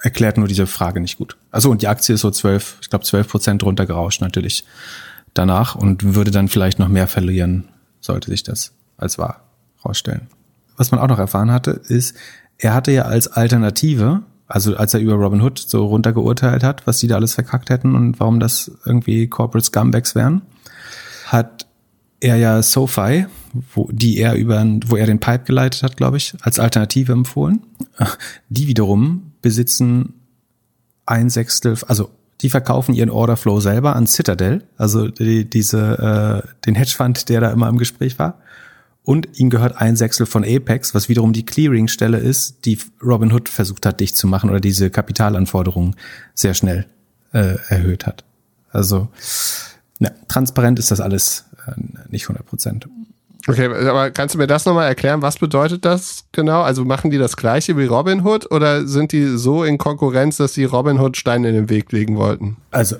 erklärt 0.00 0.36
nur 0.36 0.48
diese 0.48 0.66
Frage 0.66 1.00
nicht 1.00 1.18
gut. 1.18 1.36
Also 1.50 1.70
und 1.70 1.82
die 1.82 1.88
Aktie 1.88 2.14
ist 2.14 2.20
so 2.20 2.30
zwölf, 2.30 2.76
ich 2.82 2.90
glaube 2.90 3.04
zwölf 3.04 3.28
Prozent 3.28 3.62
runtergerauscht 3.62 4.20
natürlich 4.20 4.64
danach 5.32 5.74
und 5.74 6.14
würde 6.14 6.30
dann 6.30 6.48
vielleicht 6.48 6.78
noch 6.78 6.88
mehr 6.88 7.06
verlieren, 7.08 7.68
sollte 8.00 8.30
sich 8.30 8.42
das 8.42 8.72
als 8.96 9.18
wahr 9.18 9.44
rausstellen. 9.84 10.28
Was 10.76 10.90
man 10.90 11.00
auch 11.00 11.08
noch 11.08 11.18
erfahren 11.18 11.50
hatte, 11.50 11.80
ist, 11.88 12.14
er 12.58 12.74
hatte 12.74 12.92
ja 12.92 13.02
als 13.02 13.28
Alternative 13.28 14.22
also 14.46 14.76
als 14.76 14.94
er 14.94 15.00
über 15.00 15.14
Robin 15.14 15.40
Hood 15.40 15.58
so 15.58 15.86
runtergeurteilt 15.86 16.62
hat, 16.62 16.86
was 16.86 16.98
die 16.98 17.06
da 17.06 17.16
alles 17.16 17.34
verkackt 17.34 17.70
hätten 17.70 17.94
und 17.94 18.20
warum 18.20 18.40
das 18.40 18.70
irgendwie 18.84 19.26
Corporate 19.26 19.66
Scumbags 19.66 20.14
wären, 20.14 20.42
hat 21.26 21.66
er 22.24 22.36
ja 22.36 22.62
SoFi, 22.62 23.26
wo, 23.74 23.88
die 23.92 24.18
er 24.18 24.34
über, 24.34 24.64
wo 24.86 24.96
er 24.96 25.06
den 25.06 25.20
Pipe 25.20 25.44
geleitet 25.44 25.82
hat, 25.82 25.96
glaube 25.96 26.16
ich, 26.16 26.34
als 26.40 26.58
Alternative 26.58 27.12
empfohlen. 27.12 27.62
Die 28.48 28.66
wiederum 28.66 29.32
besitzen 29.42 30.14
ein 31.06 31.28
Sechstel, 31.28 31.76
also 31.86 32.10
die 32.40 32.48
verkaufen 32.48 32.94
ihren 32.94 33.10
Orderflow 33.10 33.60
selber 33.60 33.94
an 33.94 34.06
Citadel, 34.06 34.64
also 34.76 35.08
die, 35.08 35.48
diese, 35.48 36.42
äh, 36.42 36.48
den 36.66 36.74
Hedgefund, 36.74 37.28
der 37.28 37.40
da 37.40 37.52
immer 37.52 37.68
im 37.68 37.78
Gespräch 37.78 38.18
war. 38.18 38.40
Und 39.02 39.38
ihm 39.38 39.50
gehört 39.50 39.76
ein 39.76 39.96
Sechstel 39.96 40.24
von 40.24 40.44
Apex, 40.44 40.94
was 40.94 41.10
wiederum 41.10 41.34
die 41.34 41.44
Clearing-Stelle 41.44 42.16
ist, 42.16 42.64
die 42.64 42.78
Robinhood 43.02 43.50
versucht 43.50 43.84
hat, 43.84 44.00
dicht 44.00 44.16
zu 44.16 44.26
machen 44.26 44.48
oder 44.48 44.60
diese 44.60 44.88
Kapitalanforderungen 44.88 45.94
sehr 46.32 46.54
schnell 46.54 46.86
äh, 47.32 47.56
erhöht 47.68 48.06
hat. 48.06 48.24
Also 48.70 49.08
na, 49.98 50.10
transparent 50.28 50.78
ist 50.78 50.90
das 50.90 51.00
alles 51.00 51.44
nicht 52.08 52.24
100 52.24 52.46
Prozent. 52.46 52.88
Okay, 53.46 53.66
aber 53.66 54.10
kannst 54.10 54.34
du 54.34 54.38
mir 54.38 54.46
das 54.46 54.64
nochmal 54.64 54.88
erklären? 54.88 55.20
Was 55.20 55.38
bedeutet 55.38 55.84
das 55.84 56.24
genau? 56.32 56.62
Also 56.62 56.84
machen 56.84 57.10
die 57.10 57.18
das 57.18 57.36
gleiche 57.36 57.76
wie 57.76 57.84
Robinhood 57.84 58.50
oder 58.50 58.86
sind 58.86 59.12
die 59.12 59.36
so 59.36 59.64
in 59.64 59.76
Konkurrenz, 59.76 60.38
dass 60.38 60.54
sie 60.54 60.64
Robinhood 60.64 61.16
Steine 61.16 61.48
in 61.48 61.54
den 61.54 61.68
Weg 61.68 61.92
legen 61.92 62.16
wollten? 62.16 62.56
Also 62.70 62.96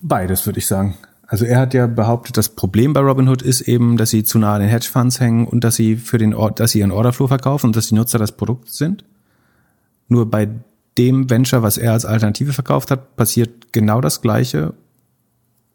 beides 0.00 0.44
würde 0.46 0.58
ich 0.58 0.66
sagen. 0.66 0.96
Also 1.28 1.44
er 1.44 1.60
hat 1.60 1.74
ja 1.74 1.86
behauptet, 1.86 2.36
das 2.36 2.48
Problem 2.48 2.94
bei 2.94 3.00
Robinhood 3.00 3.42
ist 3.42 3.60
eben, 3.60 3.98
dass 3.98 4.10
sie 4.10 4.24
zu 4.24 4.38
nah 4.38 4.54
an 4.54 4.62
den 4.62 4.70
Hedgefonds 4.70 5.20
hängen 5.20 5.46
und 5.46 5.62
dass 5.62 5.76
sie 5.76 5.96
für 5.96 6.18
den 6.18 6.34
Ort, 6.34 6.58
dass 6.58 6.72
sie 6.72 6.80
ihren 6.80 6.90
Orderflow 6.90 7.28
verkaufen 7.28 7.66
und 7.66 7.76
dass 7.76 7.88
die 7.88 7.94
Nutzer 7.94 8.18
das 8.18 8.32
Produkt 8.32 8.70
sind. 8.70 9.04
Nur 10.08 10.28
bei 10.30 10.48
dem 10.96 11.28
Venture, 11.30 11.62
was 11.62 11.76
er 11.78 11.92
als 11.92 12.06
Alternative 12.06 12.52
verkauft 12.52 12.90
hat, 12.90 13.14
passiert 13.14 13.72
genau 13.72 14.00
das 14.00 14.22
Gleiche. 14.22 14.72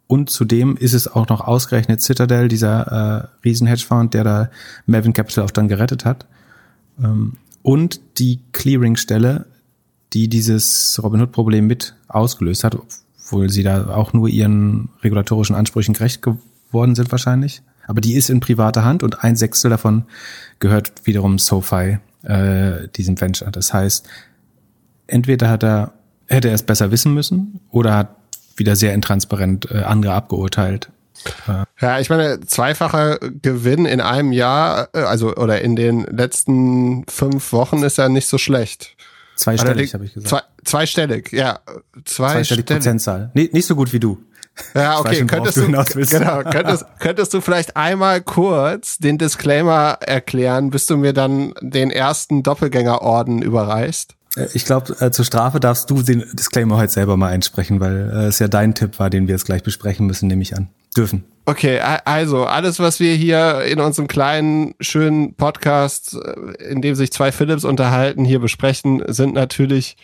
Und 0.07 0.29
zudem 0.29 0.77
ist 0.77 0.93
es 0.93 1.07
auch 1.07 1.27
noch 1.29 1.41
ausgerechnet 1.41 2.01
Citadel, 2.01 2.47
dieser 2.47 3.31
äh, 3.43 3.45
Riesen-Hedgefonds, 3.45 4.11
der 4.11 4.23
da 4.23 4.49
Melvin 4.85 5.13
Capital 5.13 5.45
auch 5.45 5.51
dann 5.51 5.67
gerettet 5.67 6.05
hat. 6.05 6.27
Ähm, 7.01 7.33
und 7.61 8.01
die 8.19 8.41
Clearing-Stelle, 8.51 9.45
die 10.11 10.27
dieses 10.27 10.99
Robinhood-Problem 11.01 11.65
mit 11.65 11.95
ausgelöst 12.07 12.63
hat, 12.63 12.75
obwohl 12.75 13.49
sie 13.49 13.63
da 13.63 13.87
auch 13.95 14.13
nur 14.13 14.27
ihren 14.27 14.89
regulatorischen 15.01 15.55
Ansprüchen 15.55 15.93
gerecht 15.93 16.21
geworden 16.21 16.95
sind 16.95 17.11
wahrscheinlich. 17.11 17.63
Aber 17.87 18.01
die 18.01 18.13
ist 18.13 18.29
in 18.29 18.39
privater 18.39 18.83
Hand 18.83 19.03
und 19.03 19.23
ein 19.23 19.35
Sechstel 19.35 19.69
davon 19.69 20.03
gehört 20.59 20.91
wiederum 21.05 21.39
SoFi, 21.39 21.99
äh, 22.23 22.87
diesem 22.95 23.19
Venture. 23.19 23.51
Das 23.51 23.73
heißt, 23.73 24.07
entweder 25.07 25.49
hat 25.49 25.63
er, 25.63 25.93
hätte 26.27 26.49
er 26.49 26.55
es 26.55 26.63
besser 26.63 26.91
wissen 26.91 27.13
müssen 27.13 27.59
oder 27.69 27.95
hat 27.95 28.15
wieder 28.57 28.75
sehr 28.75 28.93
intransparent 28.93 29.69
äh, 29.71 29.79
andere 29.79 30.13
abgeurteilt. 30.13 30.89
Ja, 31.79 31.99
ich 31.99 32.09
meine, 32.09 32.41
zweifacher 32.41 33.19
Gewinn 33.19 33.85
in 33.85 34.01
einem 34.01 34.31
Jahr, 34.31 34.89
äh, 34.93 34.99
also 34.99 35.35
oder 35.35 35.61
in 35.61 35.75
den 35.75 36.03
letzten 36.03 37.05
fünf 37.07 37.53
Wochen 37.53 37.83
ist 37.83 37.97
ja 37.97 38.09
nicht 38.09 38.27
so 38.27 38.37
schlecht. 38.37 38.95
Zweistellig, 39.35 39.93
habe 39.93 40.05
ich 40.05 40.13
gesagt. 40.13 40.29
Zwei, 40.29 40.41
zweistellig, 40.63 41.31
ja. 41.31 41.59
Zwei 42.05 42.33
zweistellig 42.33 42.65
Prozentzahl. 42.65 43.31
Nee, 43.33 43.49
nicht 43.51 43.65
so 43.65 43.75
gut 43.75 43.93
wie 43.93 43.99
du. 43.99 44.19
Ja, 44.75 44.99
okay, 44.99 45.15
schon, 45.15 45.27
könntest 45.27 45.57
du, 45.57 45.61
du 45.61 46.05
genau, 46.05 46.43
könntest, 46.43 46.85
könntest 46.99 47.33
du 47.33 47.41
vielleicht 47.41 47.75
einmal 47.75 48.21
kurz 48.21 48.99
den 48.99 49.17
Disclaimer 49.17 49.97
erklären, 50.01 50.69
bis 50.69 50.85
du 50.85 50.95
mir 50.95 51.13
dann 51.13 51.55
den 51.61 51.89
ersten 51.89 52.43
Doppelgängerorden 52.43 53.41
überreichst? 53.41 54.15
Äh, 54.35 54.47
ich 54.53 54.65
glaube, 54.65 54.95
äh, 54.99 55.11
zur 55.11 55.25
Strafe 55.25 55.59
darfst 55.59 55.89
du 55.89 56.01
den 56.01 56.23
Disclaimer 56.33 56.77
heute 56.77 56.91
selber 56.91 57.17
mal 57.17 57.29
einsprechen, 57.29 57.79
weil 57.79 58.11
äh, 58.13 58.25
es 58.27 58.39
ja 58.39 58.47
dein 58.47 58.73
Tipp 58.73 58.99
war, 58.99 59.09
den 59.09 59.27
wir 59.27 59.35
jetzt 59.35 59.45
gleich 59.45 59.63
besprechen 59.63 60.07
müssen, 60.07 60.27
nehme 60.27 60.41
ich 60.41 60.55
an. 60.55 60.69
Dürfen. 60.95 61.23
Okay, 61.45 61.79
also 61.79 62.45
alles, 62.45 62.79
was 62.79 62.99
wir 62.99 63.15
hier 63.15 63.63
in 63.63 63.79
unserem 63.79 64.07
kleinen, 64.07 64.75
schönen 64.79 65.33
Podcast, 65.33 66.15
äh, 66.15 66.63
in 66.63 66.81
dem 66.81 66.95
sich 66.95 67.11
zwei 67.11 67.31
Philips 67.31 67.65
unterhalten, 67.65 68.25
hier 68.25 68.39
besprechen, 68.39 69.03
sind 69.07 69.33
natürlich 69.33 69.97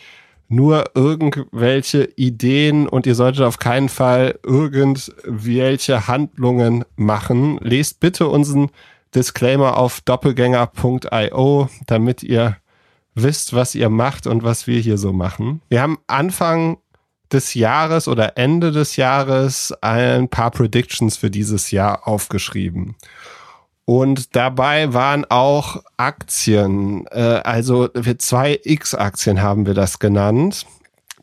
nur 0.48 0.90
irgendwelche 0.94 2.08
Ideen 2.16 2.88
und 2.88 3.06
ihr 3.06 3.14
solltet 3.14 3.42
auf 3.42 3.58
keinen 3.58 3.88
Fall 3.88 4.38
irgendwelche 4.44 6.08
Handlungen 6.08 6.84
machen. 6.96 7.58
Lest 7.62 8.00
bitte 8.00 8.26
unseren 8.26 8.70
Disclaimer 9.14 9.76
auf 9.76 10.00
doppelgänger.io, 10.00 11.68
damit 11.86 12.24
ihr 12.24 12.56
wisst, 13.14 13.54
was 13.54 13.74
ihr 13.74 13.88
macht 13.88 14.26
und 14.26 14.42
was 14.42 14.66
wir 14.66 14.80
hier 14.80 14.98
so 14.98 15.12
machen. 15.12 15.62
Wir 15.68 15.82
haben 15.82 15.98
Anfang 16.06 16.78
des 17.32 17.54
Jahres 17.54 18.08
oder 18.08 18.36
Ende 18.36 18.72
des 18.72 18.96
Jahres 18.96 19.72
ein 19.80 20.28
paar 20.28 20.50
Predictions 20.50 21.16
für 21.16 21.30
dieses 21.30 21.70
Jahr 21.70 22.06
aufgeschrieben. 22.08 22.96
Und 23.84 24.36
dabei 24.36 24.94
waren 24.94 25.24
auch 25.28 25.82
Aktien, 25.96 27.06
äh, 27.10 27.40
also 27.44 27.88
für 28.00 28.18
zwei 28.18 28.60
X-Aktien 28.62 29.42
haben 29.42 29.66
wir 29.66 29.74
das 29.74 29.98
genannt. 29.98 30.66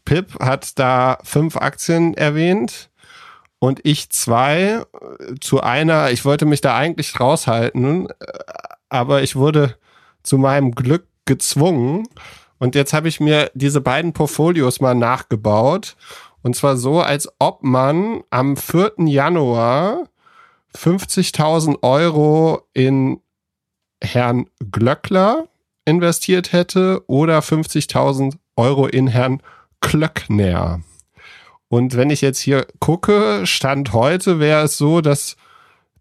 Pip 0.04 0.40
hat 0.42 0.78
da 0.80 1.18
fünf 1.24 1.58
Aktien 1.58 2.14
erwähnt 2.14 2.90
und 3.60 3.80
ich 3.84 4.10
zwei. 4.10 4.84
Zu 5.40 5.62
einer, 5.62 6.12
ich 6.12 6.26
wollte 6.26 6.46
mich 6.46 6.62
da 6.62 6.76
eigentlich 6.76 7.20
raushalten, 7.20 8.10
äh, 8.10 8.14
aber 8.90 9.22
ich 9.22 9.36
wurde 9.36 9.76
zu 10.24 10.38
meinem 10.38 10.72
Glück 10.72 11.08
gezwungen. 11.28 12.08
Und 12.58 12.74
jetzt 12.74 12.94
habe 12.94 13.08
ich 13.08 13.20
mir 13.20 13.52
diese 13.54 13.82
beiden 13.82 14.14
Portfolios 14.14 14.82
mal 14.82 14.96
nachgebaut. 14.96 15.96
Und 16.42 16.56
zwar 16.56 16.78
so, 16.78 17.02
als 17.02 17.30
ob 17.38 17.64
man 17.64 18.24
am 18.32 18.58
4. 18.58 18.94
Januar 19.06 20.08
50.000 20.76 21.84
Euro 21.84 22.62
in 22.74 23.20
Herrn 24.02 24.50
Glöckler 24.72 25.48
investiert 25.86 26.52
hätte 26.52 27.04
oder 27.08 27.40
50.000 27.40 28.36
Euro 28.56 28.88
in 28.88 29.08
Herrn 29.08 29.42
Klöckner. 29.82 30.82
Und 31.70 31.96
wenn 31.96 32.10
ich 32.10 32.22
jetzt 32.22 32.40
hier 32.40 32.66
gucke, 32.80 33.46
Stand 33.46 33.94
heute 33.94 34.40
wäre 34.40 34.64
es 34.64 34.78
so, 34.78 35.02
dass 35.02 35.36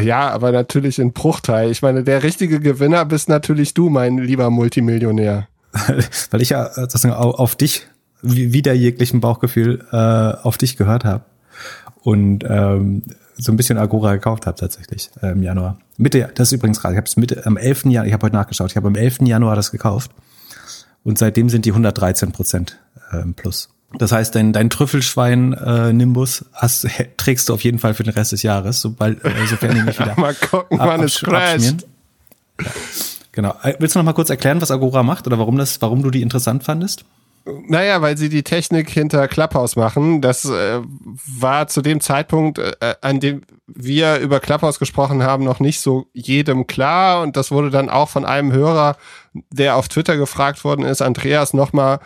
Ja, 0.00 0.30
aber 0.30 0.52
natürlich 0.52 1.00
in 1.00 1.12
Bruchteil. 1.12 1.72
Ich 1.72 1.82
meine, 1.82 2.04
der 2.04 2.22
richtige 2.22 2.60
Gewinner 2.60 3.04
bist 3.04 3.28
natürlich 3.28 3.74
du, 3.74 3.90
mein 3.90 4.18
lieber 4.18 4.48
Multimillionär. 4.48 5.48
Weil 6.30 6.40
ich 6.40 6.50
ja 6.50 6.66
äh, 6.66 6.74
sozusagen 6.74 7.14
auf 7.14 7.56
dich, 7.56 7.88
wieder 8.22 8.74
jeglichen 8.74 9.20
Bauchgefühl, 9.20 9.84
äh, 9.90 9.96
auf 9.96 10.56
dich 10.56 10.76
gehört 10.76 11.04
habe. 11.04 11.24
Und 12.02 12.44
ähm, 12.48 13.02
so 13.36 13.50
ein 13.50 13.56
bisschen 13.56 13.76
Agora 13.76 14.14
gekauft 14.14 14.46
habe 14.46 14.56
tatsächlich 14.56 15.10
äh, 15.20 15.32
im 15.32 15.42
Januar. 15.42 15.78
Mitte, 15.96 16.30
das 16.32 16.48
ist 16.48 16.52
übrigens 16.52 16.80
gerade, 16.80 16.94
ich 16.94 16.98
habe 16.98 17.08
es 17.08 17.16
Mitte 17.16 17.44
am 17.44 17.56
11. 17.56 17.86
Januar, 17.86 18.06
ich 18.06 18.12
habe 18.12 18.26
heute 18.26 18.36
nachgeschaut, 18.36 18.70
ich 18.70 18.76
habe 18.76 18.86
am 18.86 18.94
11. 18.94 19.22
Januar 19.22 19.56
das 19.56 19.72
gekauft. 19.72 20.12
Und 21.02 21.18
seitdem 21.18 21.48
sind 21.48 21.64
die 21.64 21.70
113 21.70 22.30
Prozent 22.30 22.78
ähm, 23.12 23.34
plus. 23.34 23.68
Das 23.98 24.12
heißt, 24.12 24.34
dein, 24.34 24.52
dein 24.52 24.70
Trüffelschwein-Nimbus 24.70 26.46
hast, 26.52 26.86
trägst 27.16 27.48
du 27.48 27.54
auf 27.54 27.62
jeden 27.62 27.78
Fall 27.78 27.94
für 27.94 28.02
den 28.02 28.12
Rest 28.12 28.32
des 28.32 28.42
Jahres, 28.42 28.80
sobald, 28.80 29.24
äh, 29.24 29.30
sofern 29.46 29.74
die 29.74 29.82
nicht 29.82 30.00
wieder 30.00 30.14
Mal 30.18 30.34
gucken, 30.34 30.80
ab, 30.80 30.88
wann 30.88 31.02
es. 31.02 31.20
Ja. 31.20 32.70
Genau. 33.32 33.54
Äh, 33.62 33.74
willst 33.78 33.94
du 33.94 33.98
noch 33.98 34.04
mal 34.04 34.12
kurz 34.12 34.30
erklären, 34.30 34.60
was 34.60 34.70
Agora 34.70 35.02
macht 35.02 35.26
oder 35.26 35.38
warum 35.38 35.56
das, 35.56 35.80
warum 35.80 36.02
du 36.02 36.10
die 36.10 36.22
interessant 36.22 36.64
fandest? 36.64 37.04
Naja, 37.44 38.00
weil 38.02 38.16
sie 38.16 38.28
die 38.28 38.44
Technik 38.44 38.88
hinter 38.88 39.26
Clubhouse 39.26 39.74
machen. 39.74 40.20
Das 40.20 40.44
äh, 40.44 40.80
war 41.40 41.66
zu 41.66 41.82
dem 41.82 42.00
Zeitpunkt, 42.00 42.58
äh, 42.58 42.94
an 43.00 43.18
dem 43.18 43.42
wir 43.66 44.18
über 44.18 44.38
Clubhouse 44.38 44.78
gesprochen 44.78 45.24
haben, 45.24 45.42
noch 45.42 45.58
nicht 45.58 45.80
so 45.80 46.06
jedem 46.12 46.68
klar. 46.68 47.20
Und 47.22 47.36
das 47.36 47.50
wurde 47.50 47.70
dann 47.70 47.90
auch 47.90 48.08
von 48.08 48.24
einem 48.24 48.52
Hörer, 48.52 48.96
der 49.50 49.74
auf 49.74 49.88
Twitter 49.88 50.16
gefragt 50.16 50.62
worden 50.62 50.84
ist, 50.84 51.02
Andreas, 51.02 51.52
nochmal 51.52 51.98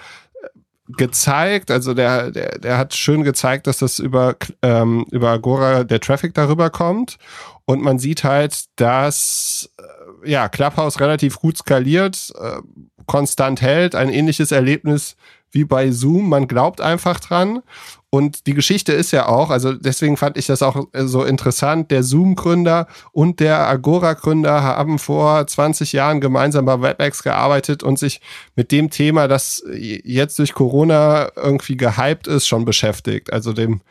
gezeigt. 0.88 1.70
Also 1.70 1.94
der, 1.94 2.30
der, 2.30 2.58
der 2.58 2.78
hat 2.78 2.94
schön 2.94 3.24
gezeigt, 3.24 3.66
dass 3.66 3.78
das 3.78 3.98
über, 3.98 4.36
ähm, 4.62 5.06
über 5.10 5.30
Agora 5.30 5.84
der 5.84 6.00
Traffic 6.00 6.34
darüber 6.34 6.70
kommt. 6.70 7.18
Und 7.64 7.82
man 7.82 7.98
sieht 7.98 8.24
halt, 8.24 8.66
dass 8.76 9.70
äh, 9.78 10.30
ja, 10.30 10.48
Clubhouse 10.48 11.00
relativ 11.00 11.38
gut 11.38 11.58
skaliert, 11.58 12.32
äh, 12.40 12.60
konstant 13.06 13.60
hält, 13.60 13.94
ein 13.94 14.08
ähnliches 14.08 14.52
Erlebnis 14.52 15.16
wie 15.52 15.64
bei 15.64 15.90
Zoom. 15.90 16.28
Man 16.28 16.48
glaubt 16.48 16.80
einfach 16.80 17.20
dran. 17.20 17.62
Und 18.10 18.46
die 18.46 18.54
Geschichte 18.54 18.92
ist 18.92 19.10
ja 19.10 19.28
auch, 19.28 19.50
also 19.50 19.72
deswegen 19.72 20.16
fand 20.16 20.38
ich 20.38 20.46
das 20.46 20.62
auch 20.62 20.86
äh, 20.92 21.04
so 21.06 21.24
interessant. 21.24 21.90
Der 21.90 22.02
Zoom-Gründer 22.02 22.86
und 23.12 23.40
der 23.40 23.66
Agora-Gründer 23.66 24.62
haben 24.62 24.98
vor 24.98 25.46
20 25.46 25.92
Jahren 25.92 26.20
gemeinsam 26.20 26.64
bei 26.64 26.80
WebEx 26.80 27.22
gearbeitet 27.22 27.82
und 27.82 27.98
sich 27.98 28.20
mit 28.54 28.72
dem 28.72 28.90
Thema, 28.90 29.28
das 29.28 29.62
jetzt 29.74 30.38
durch 30.38 30.54
Corona 30.54 31.30
irgendwie 31.36 31.76
gehypt 31.76 32.26
ist, 32.26 32.46
schon 32.46 32.64
beschäftigt. 32.64 33.32
Also 33.32 33.52
dem, 33.52 33.82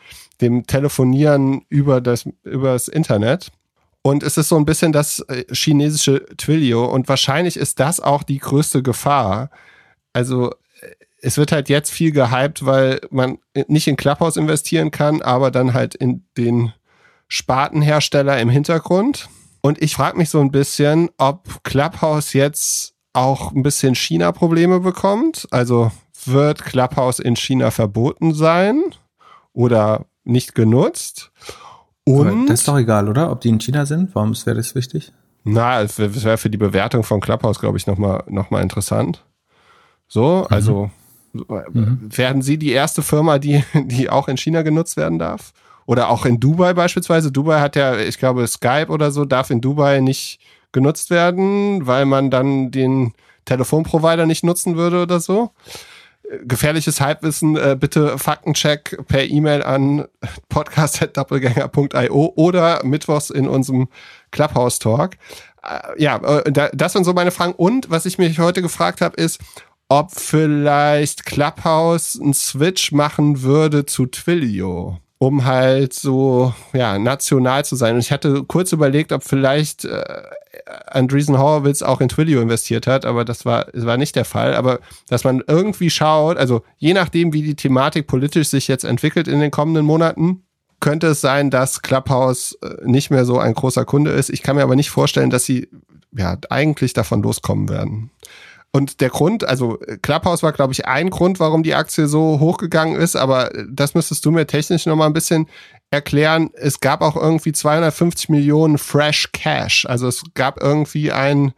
dem 0.41 0.65
Telefonieren 0.65 1.63
über 1.69 2.01
das, 2.01 2.27
über 2.43 2.73
das 2.73 2.87
Internet. 2.87 3.51
Und 4.01 4.23
es 4.23 4.37
ist 4.37 4.49
so 4.49 4.57
ein 4.57 4.65
bisschen 4.65 4.91
das 4.91 5.19
äh, 5.21 5.45
chinesische 5.51 6.25
Twilio. 6.37 6.85
Und 6.85 7.09
wahrscheinlich 7.09 7.57
ist 7.57 7.79
das 7.79 7.99
auch 7.99 8.23
die 8.23 8.37
größte 8.37 8.81
Gefahr. 8.81 9.49
Also 10.13 10.51
es 11.25 11.39
wird 11.39 11.51
halt 11.51 11.69
jetzt 11.69 11.91
viel 11.91 12.11
gehypt, 12.11 12.67
weil 12.67 13.01
man 13.09 13.39
nicht 13.67 13.87
in 13.87 13.95
Clubhouse 13.95 14.37
investieren 14.37 14.91
kann, 14.91 15.23
aber 15.23 15.49
dann 15.49 15.73
halt 15.73 15.95
in 15.95 16.23
den 16.37 16.71
Spartenhersteller 17.27 18.39
im 18.39 18.49
Hintergrund. 18.49 19.27
Und 19.61 19.81
ich 19.81 19.95
frage 19.95 20.17
mich 20.19 20.29
so 20.29 20.39
ein 20.39 20.51
bisschen, 20.51 21.09
ob 21.17 21.63
Clubhouse 21.63 22.33
jetzt 22.33 22.93
auch 23.13 23.51
ein 23.53 23.63
bisschen 23.63 23.95
China-Probleme 23.95 24.81
bekommt. 24.81 25.47
Also 25.49 25.91
wird 26.25 26.63
Clubhouse 26.63 27.17
in 27.17 27.35
China 27.35 27.71
verboten 27.71 28.35
sein 28.35 28.83
oder 29.51 30.05
nicht 30.25 30.53
genutzt? 30.53 31.31
Und 32.03 32.27
Aber 32.27 32.45
das 32.45 32.59
ist 32.59 32.67
doch 32.67 32.77
egal, 32.77 33.09
oder? 33.09 33.31
Ob 33.31 33.41
die 33.41 33.49
in 33.49 33.59
China 33.59 33.87
sind? 33.87 34.13
Warum 34.13 34.35
wäre 34.45 34.57
das 34.57 34.75
wichtig? 34.75 35.11
Na, 35.43 35.81
es 35.81 35.97
wäre 35.97 36.37
für 36.37 36.51
die 36.51 36.57
Bewertung 36.57 37.03
von 37.03 37.19
Clubhouse, 37.19 37.59
glaube 37.59 37.79
ich, 37.79 37.87
nochmal 37.87 38.23
noch 38.27 38.51
mal 38.51 38.61
interessant. 38.61 39.25
So, 40.07 40.45
also 40.51 40.85
mhm. 40.85 40.91
Werden 41.47 42.41
Sie 42.41 42.57
die 42.57 42.71
erste 42.71 43.01
Firma, 43.01 43.39
die, 43.39 43.63
die 43.73 44.09
auch 44.09 44.27
in 44.27 44.37
China 44.37 44.61
genutzt 44.61 44.97
werden 44.97 45.19
darf? 45.19 45.53
Oder 45.85 46.09
auch 46.09 46.25
in 46.25 46.39
Dubai 46.39 46.73
beispielsweise. 46.73 47.31
Dubai 47.31 47.59
hat 47.59 47.75
ja, 47.75 47.97
ich 47.97 48.17
glaube, 48.17 48.47
Skype 48.47 48.87
oder 48.89 49.11
so 49.11 49.23
darf 49.23 49.51
in 49.51 49.61
Dubai 49.61 49.99
nicht 49.99 50.39
genutzt 50.71 51.11
werden, 51.11 51.85
weil 51.85 52.05
man 52.05 52.31
dann 52.31 52.71
den 52.71 53.13
Telefonprovider 53.45 54.25
nicht 54.25 54.43
nutzen 54.43 54.75
würde 54.75 55.03
oder 55.03 55.19
so 55.19 55.51
gefährliches 56.43 57.01
Halbwissen, 57.01 57.55
äh, 57.55 57.75
bitte 57.79 58.17
Faktencheck 58.17 58.97
per 59.07 59.25
E-Mail 59.25 59.63
an 59.63 60.05
podcast.doppelgänger.io 60.49 62.33
oder 62.35 62.83
mittwochs 62.83 63.29
in 63.29 63.47
unserem 63.47 63.87
Clubhouse 64.31 64.79
Talk. 64.79 65.11
Äh, 65.63 66.01
ja, 66.01 66.17
äh, 66.17 66.69
das 66.73 66.93
sind 66.93 67.03
so 67.03 67.13
meine 67.13 67.31
Fragen. 67.31 67.53
Und 67.53 67.89
was 67.89 68.05
ich 68.05 68.17
mich 68.17 68.39
heute 68.39 68.61
gefragt 68.61 69.01
habe, 69.01 69.15
ist, 69.17 69.39
ob 69.87 70.11
vielleicht 70.11 71.25
Clubhouse 71.25 72.19
einen 72.19 72.33
Switch 72.33 72.91
machen 72.91 73.41
würde 73.41 73.85
zu 73.85 74.05
Twilio 74.05 74.99
um 75.17 75.45
halt 75.45 75.93
so 75.93 76.53
ja 76.73 76.99
national 76.99 77.65
zu 77.65 77.75
sein. 77.75 77.95
Und 77.95 78.01
ich 78.01 78.11
hatte 78.11 78.43
kurz 78.43 78.71
überlegt, 78.71 79.11
ob 79.11 79.23
vielleicht 79.23 79.85
äh, 79.85 80.03
Andreessen 80.87 81.37
Horowitz 81.37 81.81
auch 81.81 82.01
in 82.01 82.09
Twilio 82.09 82.41
investiert 82.41 82.87
hat, 82.87 83.05
aber 83.05 83.25
das 83.25 83.45
war, 83.45 83.65
das 83.73 83.85
war 83.85 83.97
nicht 83.97 84.15
der 84.15 84.25
Fall. 84.25 84.55
Aber 84.55 84.79
dass 85.07 85.23
man 85.23 85.43
irgendwie 85.47 85.89
schaut, 85.89 86.37
also 86.37 86.63
je 86.77 86.93
nachdem, 86.93 87.33
wie 87.33 87.43
die 87.43 87.55
Thematik 87.55 88.07
politisch 88.07 88.49
sich 88.49 88.67
jetzt 88.67 88.83
entwickelt 88.83 89.27
in 89.27 89.39
den 89.39 89.51
kommenden 89.51 89.85
Monaten, 89.85 90.43
könnte 90.79 91.07
es 91.07 91.21
sein, 91.21 91.49
dass 91.49 91.81
Clubhouse 91.81 92.57
äh, 92.61 92.75
nicht 92.83 93.09
mehr 93.09 93.25
so 93.25 93.39
ein 93.39 93.53
großer 93.53 93.85
Kunde 93.85 94.11
ist. 94.11 94.29
Ich 94.29 94.43
kann 94.43 94.55
mir 94.55 94.63
aber 94.63 94.75
nicht 94.75 94.89
vorstellen, 94.89 95.29
dass 95.29 95.45
sie 95.45 95.69
ja 96.11 96.37
eigentlich 96.49 96.93
davon 96.93 97.23
loskommen 97.23 97.69
werden. 97.69 98.11
Und 98.75 98.99
der 98.99 99.09
Grund, 99.09 99.47
also 99.47 99.79
Clubhouse 100.01 100.43
war, 100.43 100.51
glaube 100.51 100.73
ich, 100.73 100.85
ein 100.85 101.09
Grund, 101.09 101.39
warum 101.39 101.63
die 101.63 101.75
Aktie 101.75 102.07
so 102.07 102.41
hochgegangen 102.41 102.99
ist, 102.99 103.15
aber 103.15 103.49
das 103.69 103.93
müsstest 103.93 104.25
du 104.25 104.31
mir 104.31 104.47
technisch 104.47 104.85
nochmal 104.85 105.07
ein 105.07 105.13
bisschen 105.13 105.47
erklären. 105.91 106.49
Es 106.55 106.81
gab 106.81 107.01
auch 107.01 107.15
irgendwie 107.15 107.53
250 107.53 108.27
Millionen 108.27 108.77
Fresh 108.77 109.31
Cash. 109.31 109.85
Also 109.85 110.09
es 110.09 110.23
gab 110.33 110.61
irgendwie 110.61 111.13
ein 111.13 111.53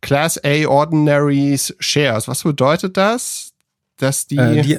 Class 0.00 0.40
A 0.44 0.68
Ordinaries 0.68 1.74
Shares. 1.80 2.28
Was 2.28 2.44
bedeutet 2.44 2.96
das? 2.96 3.52
Dass 3.96 4.28
die, 4.28 4.36
äh, 4.36 4.62
die 4.62 4.78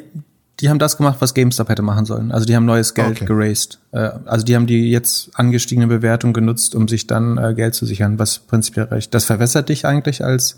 die 0.59 0.69
haben 0.69 0.79
das 0.79 0.97
gemacht, 0.97 1.17
was 1.19 1.33
GameStop 1.33 1.69
hätte 1.69 1.81
machen 1.81 2.05
sollen. 2.05 2.31
Also 2.31 2.45
die 2.45 2.55
haben 2.55 2.65
neues 2.65 2.93
Geld 2.93 3.17
okay. 3.17 3.25
geraced. 3.25 3.79
Äh, 3.91 4.11
also 4.25 4.45
die 4.45 4.55
haben 4.55 4.67
die 4.67 4.89
jetzt 4.89 5.31
angestiegene 5.33 5.87
Bewertung 5.87 6.33
genutzt, 6.33 6.75
um 6.75 6.87
sich 6.87 7.07
dann 7.07 7.37
äh, 7.37 7.53
Geld 7.53 7.75
zu 7.75 7.85
sichern, 7.85 8.19
was 8.19 8.39
prinzipiell 8.39 8.85
recht. 8.85 9.13
Das 9.13 9.25
verwässert 9.25 9.69
dich 9.69 9.85
eigentlich 9.85 10.23
als 10.23 10.57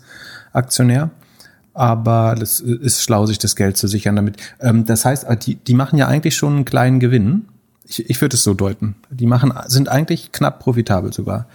Aktionär. 0.52 1.10
Aber 1.74 2.34
das 2.38 2.58
ist 2.60 3.02
schlau, 3.02 3.26
sich 3.26 3.38
das 3.38 3.54
Geld 3.54 3.76
zu 3.76 3.86
sichern 3.86 4.16
damit. 4.16 4.36
Ähm, 4.60 4.84
das 4.84 5.04
heißt, 5.04 5.24
äh, 5.24 5.36
die, 5.36 5.56
die 5.56 5.74
machen 5.74 5.98
ja 5.98 6.06
eigentlich 6.06 6.36
schon 6.36 6.54
einen 6.54 6.64
kleinen 6.64 7.00
Gewinn. 7.00 7.46
Ich, 7.84 8.08
ich 8.08 8.20
würde 8.20 8.36
es 8.36 8.44
so 8.44 8.54
deuten. 8.54 8.96
Die 9.10 9.26
machen, 9.26 9.52
sind 9.66 9.88
eigentlich 9.88 10.32
knapp 10.32 10.60
profitabel 10.60 11.12
sogar. 11.12 11.46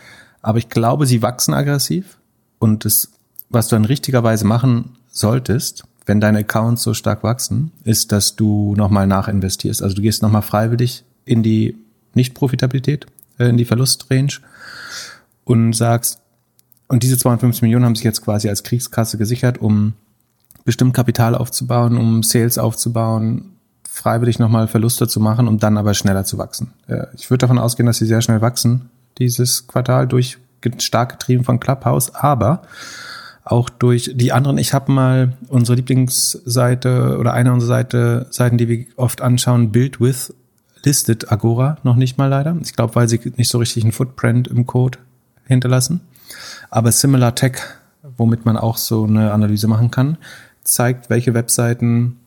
Aber 0.42 0.58
ich 0.58 0.70
glaube, 0.70 1.06
sie 1.06 1.22
wachsen 1.22 1.54
aggressiv. 1.54 2.18
Und 2.60 2.86
das, 2.86 3.10
was 3.50 3.68
du 3.68 3.76
dann 3.76 3.86
richtigerweise 3.86 4.46
machen 4.46 4.98
solltest, 5.12 5.84
wenn 6.06 6.20
deine 6.20 6.40
Accounts 6.40 6.84
so 6.84 6.94
stark 6.94 7.24
wachsen, 7.24 7.72
ist, 7.84 8.12
dass 8.12 8.36
du 8.36 8.76
nochmal 8.76 9.08
nachinvestierst. 9.08 9.82
Also 9.82 9.96
du 9.96 10.02
gehst 10.02 10.22
nochmal 10.22 10.42
freiwillig 10.42 11.04
in 11.26 11.44
die 11.44 11.78
Nicht-Profitabilität, 12.14 13.06
äh, 13.40 13.50
in 13.50 13.58
die 13.58 13.66
Verlustrange 13.66 14.40
und 15.46 15.74
sagst, 15.74 16.20
und 16.88 17.04
diese 17.04 17.18
250 17.18 17.62
Millionen 17.64 17.86
haben 17.86 17.96
sich 17.96 18.04
jetzt 18.04 18.22
quasi 18.22 18.50
als 18.50 18.64
Kriegskasse 18.64 19.18
gesichert, 19.18 19.58
um 19.60 19.94
bestimmt 20.66 20.94
Kapital 20.94 21.36
aufzubauen, 21.36 21.98
um 21.98 22.24
Sales 22.24 22.58
aufzubauen, 22.58 23.54
freiwillig 23.90 24.40
nochmal 24.40 24.68
Verluste 24.68 25.08
zu 25.08 25.20
machen, 25.20 25.48
um 25.48 25.60
dann 25.60 25.78
aber 25.78 25.94
schneller 25.94 26.26
zu 26.26 26.38
wachsen. 26.38 26.74
Äh, 26.88 27.06
ich 27.16 27.30
würde 27.30 27.40
davon 27.40 27.60
ausgehen, 27.60 27.88
dass 27.88 27.98
sie 27.98 28.06
sehr 28.06 28.22
schnell 28.22 28.42
wachsen, 28.42 28.90
dieses 29.18 29.68
Quartal, 29.68 30.08
durch 30.08 30.38
stark 30.78 31.20
getrieben 31.20 31.44
von 31.44 31.60
Clubhouse, 31.60 32.16
aber 32.16 32.62
auch 33.46 33.70
durch 33.70 34.12
die 34.16 34.32
anderen. 34.32 34.58
Ich 34.58 34.74
habe 34.74 34.92
mal 34.92 35.34
unsere 35.48 35.76
Lieblingsseite 35.76 37.18
oder 37.20 37.34
eine 37.34 37.54
unserer 37.54 37.68
Seite, 37.68 38.28
Seiten, 38.30 38.58
die 38.58 38.68
wir 38.68 38.86
oft 38.96 39.22
anschauen, 39.22 39.72
Build 39.72 40.00
with 40.00 40.34
listet 40.84 41.32
Agora 41.32 41.78
noch 41.84 41.96
nicht 41.96 42.18
mal 42.18 42.28
leider. 42.28 42.56
Ich 42.62 42.74
glaube, 42.74 42.96
weil 42.96 43.08
sie 43.08 43.20
nicht 43.38 43.50
so 43.50 43.58
richtig 43.58 43.84
einen 43.84 43.94
Footprint 43.94 44.48
im 44.48 44.66
Code 44.66 45.00
hinterlassen. 45.46 46.02
Aber 46.70 46.92
Similar 46.92 47.36
Tech, 47.36 47.58
womit 48.18 48.46
man 48.46 48.58
auch 48.58 48.78
so 48.78 49.06
eine 49.06 49.32
Analyse 49.32 49.68
machen 49.68 49.92
kann, 49.92 50.18
zeigt, 50.64 51.10
welche 51.10 51.34
Webseiten 51.34 52.18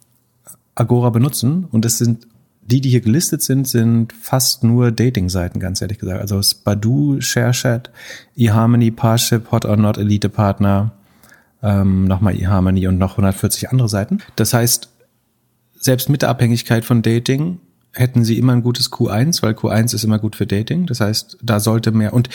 Agora 0.75 1.11
benutzen. 1.11 1.67
Und 1.71 1.85
es 1.85 1.99
sind 1.99 2.27
die, 2.63 2.81
die 2.81 2.91
hier 2.91 3.01
gelistet 3.01 3.43
sind, 3.43 3.69
sind 3.69 4.13
fast 4.13 4.65
nur 4.65 4.91
Dating-Seiten, 4.91 5.61
ganz 5.61 5.81
ehrlich 5.81 5.99
gesagt. 5.99 6.21
Also 6.21 6.41
Badu, 6.65 7.21
ShareChat, 7.21 7.91
eHarmony, 8.37 8.91
Parship, 8.91 9.53
Hot 9.53 9.65
or 9.65 9.77
Not, 9.77 9.99
Elite 9.99 10.29
Partner, 10.29 10.93
ähm, 11.63 12.05
nochmal 12.05 12.37
eHarmony 12.37 12.87
und 12.87 12.99
noch 12.99 13.13
140 13.13 13.71
andere 13.71 13.89
Seiten. 13.89 14.19
Das 14.37 14.53
heißt, 14.55 14.89
selbst 15.79 16.09
mit 16.09 16.23
der 16.23 16.29
Abhängigkeit 16.29 16.85
von 16.85 17.03
Dating 17.03 17.59
hätten 17.93 18.25
sie 18.25 18.39
immer 18.39 18.53
ein 18.53 18.63
gutes 18.63 18.93
Q1, 18.93 19.43
weil 19.43 19.55
Q1 19.55 19.95
ist 19.95 20.05
immer 20.05 20.19
gut 20.19 20.37
für 20.37 20.47
Dating. 20.47 20.87
Das 20.87 21.01
heißt, 21.01 21.39
da 21.43 21.61
sollte 21.61 21.93
mehr. 21.93 22.13
Und 22.13 22.29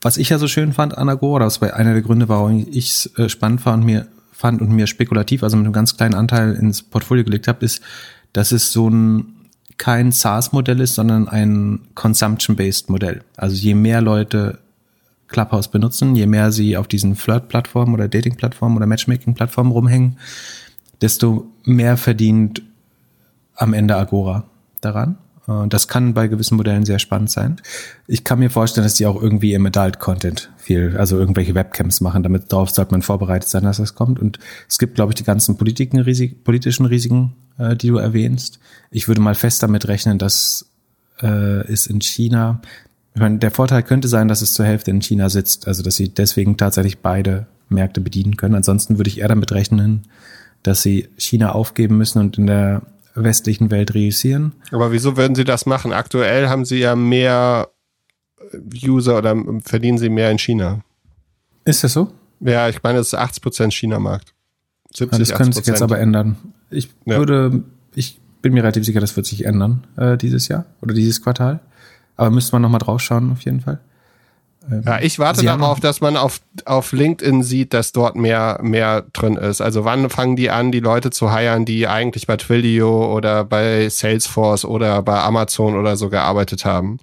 was 0.00 0.16
ich 0.16 0.30
ja 0.30 0.38
so 0.38 0.48
schön 0.48 0.72
fand 0.72 0.96
an 0.96 1.08
Agora, 1.08 1.44
das 1.44 1.60
war 1.60 1.74
einer 1.74 1.92
der 1.92 2.02
Gründe, 2.02 2.28
warum 2.28 2.66
ich 2.70 2.90
es 2.90 3.18
äh, 3.18 3.28
spannend 3.28 3.60
fand 3.60 3.82
und 3.82 3.86
mir 3.86 4.06
fand 4.32 4.60
und 4.60 4.70
mir 4.70 4.86
spekulativ, 4.86 5.42
also 5.42 5.56
mit 5.56 5.64
einem 5.64 5.72
ganz 5.72 5.96
kleinen 5.96 6.14
Anteil 6.14 6.54
ins 6.54 6.82
Portfolio 6.82 7.24
gelegt 7.24 7.48
habe, 7.48 7.64
ist, 7.64 7.80
dass 8.34 8.52
es 8.52 8.70
so 8.70 8.90
ein 8.90 9.32
kein 9.78 10.12
SaaS-Modell 10.12 10.80
ist, 10.80 10.94
sondern 10.94 11.28
ein 11.28 11.80
Consumption-based 11.94 12.90
Modell. 12.90 13.22
Also 13.36 13.56
je 13.56 13.74
mehr 13.74 14.00
Leute 14.00 14.58
Clubhouse 15.28 15.68
benutzen, 15.68 16.14
je 16.14 16.26
mehr 16.26 16.52
sie 16.52 16.76
auf 16.76 16.88
diesen 16.88 17.16
Flirt-Plattformen 17.16 17.94
oder 17.94 18.08
Dating-Plattformen 18.08 18.76
oder 18.76 18.86
Matchmaking-Plattformen 18.86 19.72
rumhängen, 19.72 20.18
desto 21.00 21.50
mehr 21.64 21.96
verdient 21.96 22.62
am 23.54 23.74
Ende 23.74 23.96
Agora 23.96 24.44
daran. 24.80 25.18
Äh, 25.48 25.68
das 25.68 25.88
kann 25.88 26.14
bei 26.14 26.28
gewissen 26.28 26.56
Modellen 26.56 26.84
sehr 26.84 26.98
spannend 26.98 27.30
sein. 27.30 27.56
Ich 28.06 28.24
kann 28.24 28.38
mir 28.38 28.50
vorstellen, 28.50 28.84
dass 28.84 28.94
die 28.94 29.06
auch 29.06 29.20
irgendwie 29.20 29.54
im 29.54 29.66
Adult-Content 29.66 30.50
viel, 30.56 30.96
also 30.96 31.18
irgendwelche 31.18 31.54
Webcams 31.54 32.00
machen. 32.00 32.22
Damit 32.22 32.52
darauf 32.52 32.70
sollte 32.70 32.92
man 32.92 33.02
vorbereitet 33.02 33.48
sein, 33.48 33.64
dass 33.64 33.78
das 33.78 33.94
kommt. 33.94 34.18
Und 34.18 34.38
es 34.68 34.78
gibt, 34.78 34.94
glaube 34.94 35.12
ich, 35.12 35.16
die 35.16 35.24
ganzen 35.24 35.56
politischen 35.56 36.00
Risiken, 36.86 37.34
äh, 37.58 37.76
die 37.76 37.88
du 37.88 37.96
erwähnst. 37.96 38.58
Ich 38.90 39.08
würde 39.08 39.20
mal 39.20 39.34
fest 39.34 39.62
damit 39.62 39.88
rechnen, 39.88 40.18
dass 40.18 40.70
äh, 41.20 41.66
es 41.70 41.86
in 41.86 42.00
China 42.00 42.60
ich 43.16 43.22
meine, 43.22 43.38
der 43.38 43.50
Vorteil 43.50 43.82
könnte 43.82 44.08
sein, 44.08 44.28
dass 44.28 44.42
es 44.42 44.52
zur 44.52 44.66
Hälfte 44.66 44.90
in 44.90 45.00
China 45.00 45.30
sitzt, 45.30 45.66
also 45.66 45.82
dass 45.82 45.96
sie 45.96 46.10
deswegen 46.10 46.58
tatsächlich 46.58 46.98
beide 46.98 47.46
Märkte 47.70 48.02
bedienen 48.02 48.36
können. 48.36 48.54
Ansonsten 48.54 48.98
würde 48.98 49.08
ich 49.08 49.20
eher 49.20 49.28
damit 49.28 49.52
rechnen, 49.52 50.02
dass 50.62 50.82
sie 50.82 51.08
China 51.16 51.52
aufgeben 51.52 51.96
müssen 51.96 52.18
und 52.18 52.36
in 52.36 52.46
der 52.46 52.82
westlichen 53.14 53.70
Welt 53.70 53.94
reüssieren. 53.94 54.52
Aber 54.70 54.92
wieso 54.92 55.16
würden 55.16 55.34
sie 55.34 55.44
das 55.44 55.64
machen? 55.64 55.94
Aktuell 55.94 56.50
haben 56.50 56.66
sie 56.66 56.76
ja 56.76 56.94
mehr 56.94 57.70
User 58.84 59.16
oder 59.16 59.34
verdienen 59.64 59.96
sie 59.96 60.10
mehr 60.10 60.30
in 60.30 60.38
China. 60.38 60.82
Ist 61.64 61.84
das 61.84 61.94
so? 61.94 62.12
Ja, 62.40 62.68
ich 62.68 62.82
meine, 62.82 62.98
es 62.98 63.08
ist 63.08 63.14
80 63.14 63.42
Prozent 63.42 63.72
China-Markt. 63.72 64.34
70, 64.92 65.18
das 65.18 65.38
könnte 65.38 65.56
sich 65.56 65.66
jetzt 65.66 65.80
aber 65.80 65.98
ändern. 65.98 66.36
Ich 66.68 66.90
ja. 67.06 67.16
würde, 67.16 67.62
ich 67.94 68.20
bin 68.42 68.52
mir 68.52 68.62
relativ 68.62 68.84
sicher, 68.84 69.00
das 69.00 69.16
wird 69.16 69.24
sich 69.24 69.46
ändern 69.46 69.86
äh, 69.96 70.18
dieses 70.18 70.48
Jahr 70.48 70.66
oder 70.82 70.92
dieses 70.92 71.22
Quartal. 71.22 71.60
Aber 72.16 72.30
müsste 72.30 72.54
man 72.54 72.62
nochmal 72.62 72.80
drauf 72.80 73.00
schauen, 73.00 73.32
auf 73.32 73.42
jeden 73.42 73.60
Fall. 73.60 73.80
Ähm, 74.70 74.82
ja, 74.84 75.00
ich 75.00 75.18
warte 75.18 75.40
Sie 75.40 75.46
darauf, 75.46 75.80
dass 75.80 76.00
man 76.00 76.16
auf, 76.16 76.40
auf 76.64 76.92
LinkedIn 76.92 77.42
sieht, 77.42 77.72
dass 77.74 77.92
dort 77.92 78.16
mehr, 78.16 78.58
mehr 78.62 79.04
drin 79.12 79.36
ist. 79.36 79.60
Also 79.60 79.84
wann 79.84 80.10
fangen 80.10 80.36
die 80.36 80.50
an, 80.50 80.72
die 80.72 80.80
Leute 80.80 81.10
zu 81.10 81.30
heiren, 81.32 81.64
die 81.64 81.86
eigentlich 81.86 82.26
bei 82.26 82.36
Twilio 82.36 83.14
oder 83.14 83.44
bei 83.44 83.88
Salesforce 83.88 84.64
oder 84.64 85.02
bei 85.02 85.20
Amazon 85.20 85.76
oder 85.76 85.96
so 85.96 86.08
gearbeitet 86.08 86.64
haben? 86.64 86.98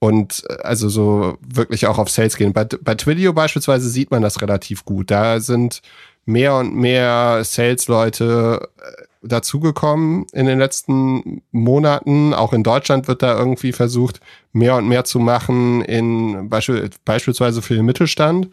Und 0.00 0.44
äh, 0.48 0.62
also 0.62 0.88
so 0.88 1.38
wirklich 1.46 1.86
auch 1.86 1.98
auf 1.98 2.08
Sales 2.08 2.36
gehen. 2.36 2.52
Bei, 2.52 2.64
bei 2.64 2.94
Twilio 2.94 3.32
beispielsweise 3.32 3.88
sieht 3.88 4.10
man 4.10 4.22
das 4.22 4.40
relativ 4.40 4.84
gut. 4.84 5.10
Da 5.10 5.40
sind 5.40 5.82
mehr 6.24 6.54
und 6.56 6.74
mehr 6.74 7.42
Sales-Leute 7.44 8.68
äh, 8.78 9.02
dazugekommen 9.22 10.26
in 10.32 10.46
den 10.46 10.58
letzten 10.58 11.42
Monaten. 11.50 12.34
Auch 12.34 12.52
in 12.52 12.62
Deutschland 12.62 13.08
wird 13.08 13.22
da 13.22 13.38
irgendwie 13.38 13.72
versucht, 13.72 14.20
mehr 14.52 14.76
und 14.76 14.88
mehr 14.88 15.04
zu 15.04 15.18
machen, 15.18 15.82
in 15.82 16.48
Beispiel, 16.48 16.90
beispielsweise 17.04 17.62
für 17.62 17.74
den 17.74 17.84
Mittelstand. 17.84 18.48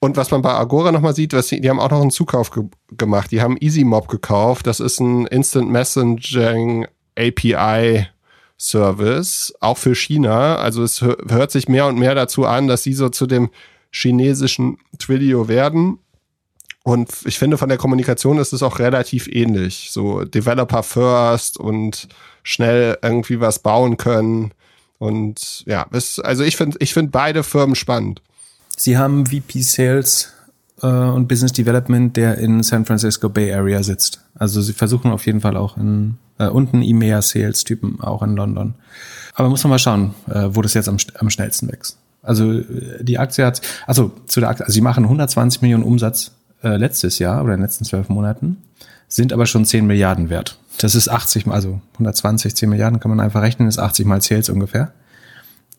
Und 0.00 0.16
was 0.16 0.30
man 0.30 0.42
bei 0.42 0.52
Agora 0.52 0.92
nochmal 0.92 1.14
sieht, 1.14 1.32
was 1.32 1.48
die, 1.48 1.60
die 1.60 1.68
haben 1.68 1.80
auch 1.80 1.90
noch 1.90 2.00
einen 2.00 2.10
Zukauf 2.10 2.50
ge 2.50 2.64
gemacht. 2.96 3.30
Die 3.32 3.42
haben 3.42 3.56
EasyMob 3.60 4.08
gekauft. 4.08 4.66
Das 4.66 4.80
ist 4.80 5.00
ein 5.00 5.26
Instant 5.26 5.70
Messaging 5.70 6.86
API 7.18 8.06
Service, 8.58 9.54
auch 9.60 9.78
für 9.78 9.94
China. 9.94 10.56
Also 10.56 10.82
es 10.82 11.00
hört 11.02 11.50
sich 11.50 11.68
mehr 11.68 11.86
und 11.86 11.98
mehr 11.98 12.14
dazu 12.14 12.44
an, 12.44 12.66
dass 12.66 12.82
sie 12.82 12.92
so 12.92 13.08
zu 13.08 13.26
dem 13.26 13.50
chinesischen 13.90 14.78
Twilio 14.98 15.48
werden. 15.48 15.98
Und 16.88 17.10
ich 17.26 17.38
finde, 17.38 17.58
von 17.58 17.68
der 17.68 17.76
Kommunikation 17.76 18.38
ist 18.38 18.54
es 18.54 18.62
auch 18.62 18.78
relativ 18.78 19.28
ähnlich. 19.28 19.90
So 19.90 20.24
Developer 20.24 20.82
first 20.82 21.60
und 21.60 22.08
schnell 22.42 22.96
irgendwie 23.02 23.40
was 23.40 23.58
bauen 23.58 23.98
können. 23.98 24.52
Und 24.96 25.64
ja, 25.66 25.84
es, 25.92 26.18
also 26.18 26.44
ich 26.44 26.56
finde 26.56 26.78
ich 26.80 26.94
finde 26.94 27.10
beide 27.10 27.42
Firmen 27.42 27.74
spannend. 27.74 28.22
Sie 28.74 28.96
haben 28.96 29.26
VP 29.26 29.60
Sales 29.60 30.32
äh, 30.80 30.86
und 30.86 31.28
Business 31.28 31.52
Development, 31.52 32.16
der 32.16 32.38
in 32.38 32.62
San 32.62 32.86
Francisco 32.86 33.28
Bay 33.28 33.52
Area 33.52 33.82
sitzt. 33.82 34.22
Also 34.36 34.62
sie 34.62 34.72
versuchen 34.72 35.10
auf 35.10 35.26
jeden 35.26 35.42
Fall 35.42 35.58
auch 35.58 35.76
in 35.76 36.16
äh, 36.38 36.46
unten 36.46 36.80
EMEA 36.80 37.20
Sales 37.20 37.64
Typen 37.64 38.00
auch 38.00 38.22
in 38.22 38.34
London. 38.34 38.76
Aber 39.34 39.50
muss 39.50 39.62
man 39.62 39.72
mal 39.72 39.78
schauen, 39.78 40.14
äh, 40.30 40.48
wo 40.52 40.62
das 40.62 40.72
jetzt 40.72 40.88
am, 40.88 40.96
am 41.18 41.28
schnellsten 41.28 41.70
wächst. 41.70 41.98
Also 42.22 42.50
äh, 42.50 43.04
die 43.04 43.18
Aktie 43.18 43.44
hat, 43.44 43.60
also 43.86 44.10
zu 44.24 44.40
der 44.40 44.48
Aktie, 44.48 44.64
also 44.64 44.72
sie 44.72 44.80
machen 44.80 45.04
120 45.04 45.60
Millionen 45.60 45.84
Umsatz 45.84 46.32
äh, 46.62 46.76
letztes 46.76 47.18
Jahr 47.18 47.42
oder 47.42 47.54
in 47.54 47.60
den 47.60 47.64
letzten 47.64 47.84
zwölf 47.84 48.08
Monaten, 48.08 48.58
sind 49.08 49.32
aber 49.32 49.46
schon 49.46 49.64
10 49.64 49.86
Milliarden 49.86 50.30
wert. 50.30 50.58
Das 50.78 50.94
ist 50.94 51.08
80, 51.08 51.46
also 51.48 51.80
120, 51.94 52.54
10 52.54 52.68
Milliarden 52.68 53.00
kann 53.00 53.10
man 53.10 53.20
einfach 53.20 53.42
rechnen, 53.42 53.68
ist 53.68 53.78
80 53.78 54.06
mal 54.06 54.20
Sales 54.20 54.48
ungefähr. 54.48 54.92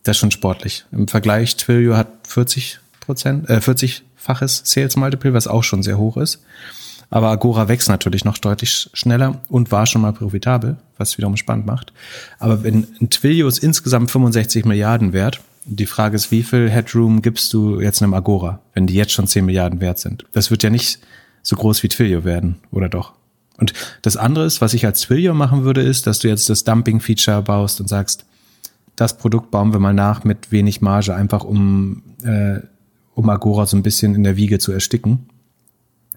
Das 0.04 0.18
ist 0.18 0.22
schon 0.22 0.32
sportlich. 0.32 0.86
Im 0.92 1.08
Vergleich, 1.08 1.56
Twilio 1.56 1.96
hat 1.96 2.08
40 2.28 2.80
Prozent, 3.00 3.50
äh, 3.50 3.58
40-faches 3.58 4.62
Sales 4.66 4.96
Multiple, 4.96 5.34
was 5.34 5.48
auch 5.48 5.64
schon 5.64 5.84
sehr 5.84 5.98
hoch 5.98 6.18
ist. 6.18 6.42
Aber 7.10 7.30
Agora 7.30 7.68
wächst 7.68 7.90
natürlich 7.90 8.24
noch 8.24 8.38
deutlich 8.38 8.90
schneller 8.94 9.42
und 9.50 9.72
war 9.72 9.88
schon 9.88 10.02
mal 10.02 10.14
profitabel, 10.14 10.78
was 10.98 11.18
wiederum 11.18 11.38
spannend 11.38 11.66
macht. 11.66 11.92
Aber 12.38 12.64
wenn 12.64 13.10
Twilio 13.10 13.48
ist 13.48 13.60
insgesamt 13.60 14.12
65 14.12 14.66
Milliarden 14.66 15.12
wert, 15.12 15.42
die 15.66 15.86
Frage 15.86 16.16
ist, 16.16 16.32
wie 16.32 16.44
viel 16.44 16.70
Headroom 16.70 17.22
gibst 17.22 17.54
du 17.54 17.80
jetzt 17.80 18.02
einem 18.02 18.14
Agora, 18.14 18.62
wenn 18.74 18.88
die 18.88 18.96
jetzt 18.96 19.12
schon 19.12 19.28
10 19.28 19.46
Milliarden 19.46 19.82
wert 19.82 20.00
sind? 20.00 20.26
Das 20.32 20.52
wird 20.52 20.64
ja 20.64 20.70
nicht 20.70 21.00
so 21.42 21.56
groß 21.56 21.84
wie 21.84 21.90
Twilio 21.90 22.24
werden, 22.24 22.58
oder 22.72 22.90
doch? 22.90 23.14
Und 23.58 23.74
das 24.02 24.18
andere 24.18 24.46
ist, 24.46 24.62
was 24.62 24.74
ich 24.74 24.86
als 24.86 25.02
Twilio 25.02 25.34
machen 25.34 25.64
würde, 25.64 25.82
ist, 25.82 26.08
dass 26.08 26.20
du 26.20 26.28
jetzt 26.28 26.50
das 26.50 26.64
Dumping-Feature 26.64 27.42
baust 27.42 27.82
und 27.82 27.88
sagst, 27.88 28.26
das 28.96 29.18
Produkt 29.18 29.52
bauen 29.52 29.74
wir 29.74 29.80
mal 29.80 29.94
nach 29.94 30.24
mit 30.24 30.52
wenig 30.52 30.82
Marge, 30.82 31.16
einfach 31.16 31.44
um, 31.44 32.04
äh, 32.24 32.60
um 33.16 33.30
Agora 33.30 33.66
so 33.66 33.78
ein 33.78 33.84
bisschen 33.84 34.16
in 34.16 34.24
der 34.24 34.38
Wiege 34.38 34.60
zu 34.60 34.72
ersticken 34.72 35.30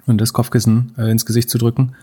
und 0.07 0.21
das 0.21 0.33
Kopfkissen 0.33 0.93
äh, 0.99 1.11
ins 1.11 1.27
Gesicht 1.27 1.51
zu 1.51 1.59
drücken. 1.59 1.95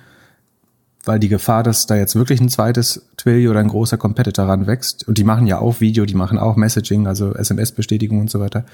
Weil 1.05 1.19
die 1.19 1.29
Gefahr, 1.29 1.63
dass 1.63 1.87
da 1.87 1.95
jetzt 1.95 2.15
wirklich 2.15 2.41
ein 2.41 2.49
zweites 2.49 3.05
Twilio 3.17 3.51
oder 3.51 3.61
ein 3.61 3.69
großer 3.69 3.97
Competitor 3.97 4.45
ranwächst, 4.45 5.07
und 5.07 5.17
die 5.17 5.23
machen 5.23 5.47
ja 5.47 5.59
auch 5.59 5.79
Video, 5.79 6.05
die 6.05 6.13
machen 6.13 6.37
auch 6.37 6.55
Messaging, 6.55 7.07
also 7.07 7.33
SMS-Bestätigung 7.33 8.19
und 8.19 8.29
so 8.29 8.39
weiter. 8.39 8.65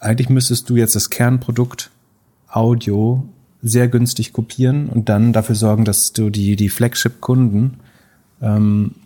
Eigentlich 0.00 0.28
müsstest 0.28 0.68
du 0.68 0.76
jetzt 0.76 0.96
das 0.96 1.10
Kernprodukt 1.10 1.90
Audio 2.48 3.24
sehr 3.62 3.88
günstig 3.88 4.32
kopieren 4.32 4.88
und 4.88 5.08
dann 5.08 5.32
dafür 5.32 5.54
sorgen, 5.54 5.84
dass 5.84 6.12
du 6.12 6.30
die, 6.30 6.56
die 6.56 6.68
Flagship-Kunden 6.68 7.78
ähm, 8.42 8.96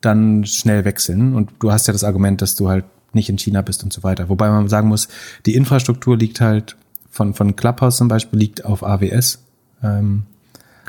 dann 0.00 0.44
schnell 0.44 0.84
wechseln. 0.84 1.34
Und 1.34 1.50
du 1.60 1.70
hast 1.70 1.86
ja 1.86 1.92
das 1.92 2.04
Argument, 2.04 2.42
dass 2.42 2.56
du 2.56 2.68
halt 2.68 2.84
nicht 3.12 3.28
in 3.28 3.38
China 3.38 3.62
bist 3.62 3.84
und 3.84 3.92
so 3.92 4.02
weiter. 4.02 4.28
Wobei 4.28 4.50
man 4.50 4.68
sagen 4.68 4.88
muss, 4.88 5.08
die 5.46 5.54
Infrastruktur 5.54 6.16
liegt 6.16 6.40
halt 6.40 6.76
von, 7.10 7.34
von 7.34 7.56
Clubhouse 7.56 7.96
zum 7.96 8.08
Beispiel 8.08 8.38
liegt 8.38 8.64
auf 8.64 8.82
AWS. 8.82 9.42
Ähm, 9.82 10.24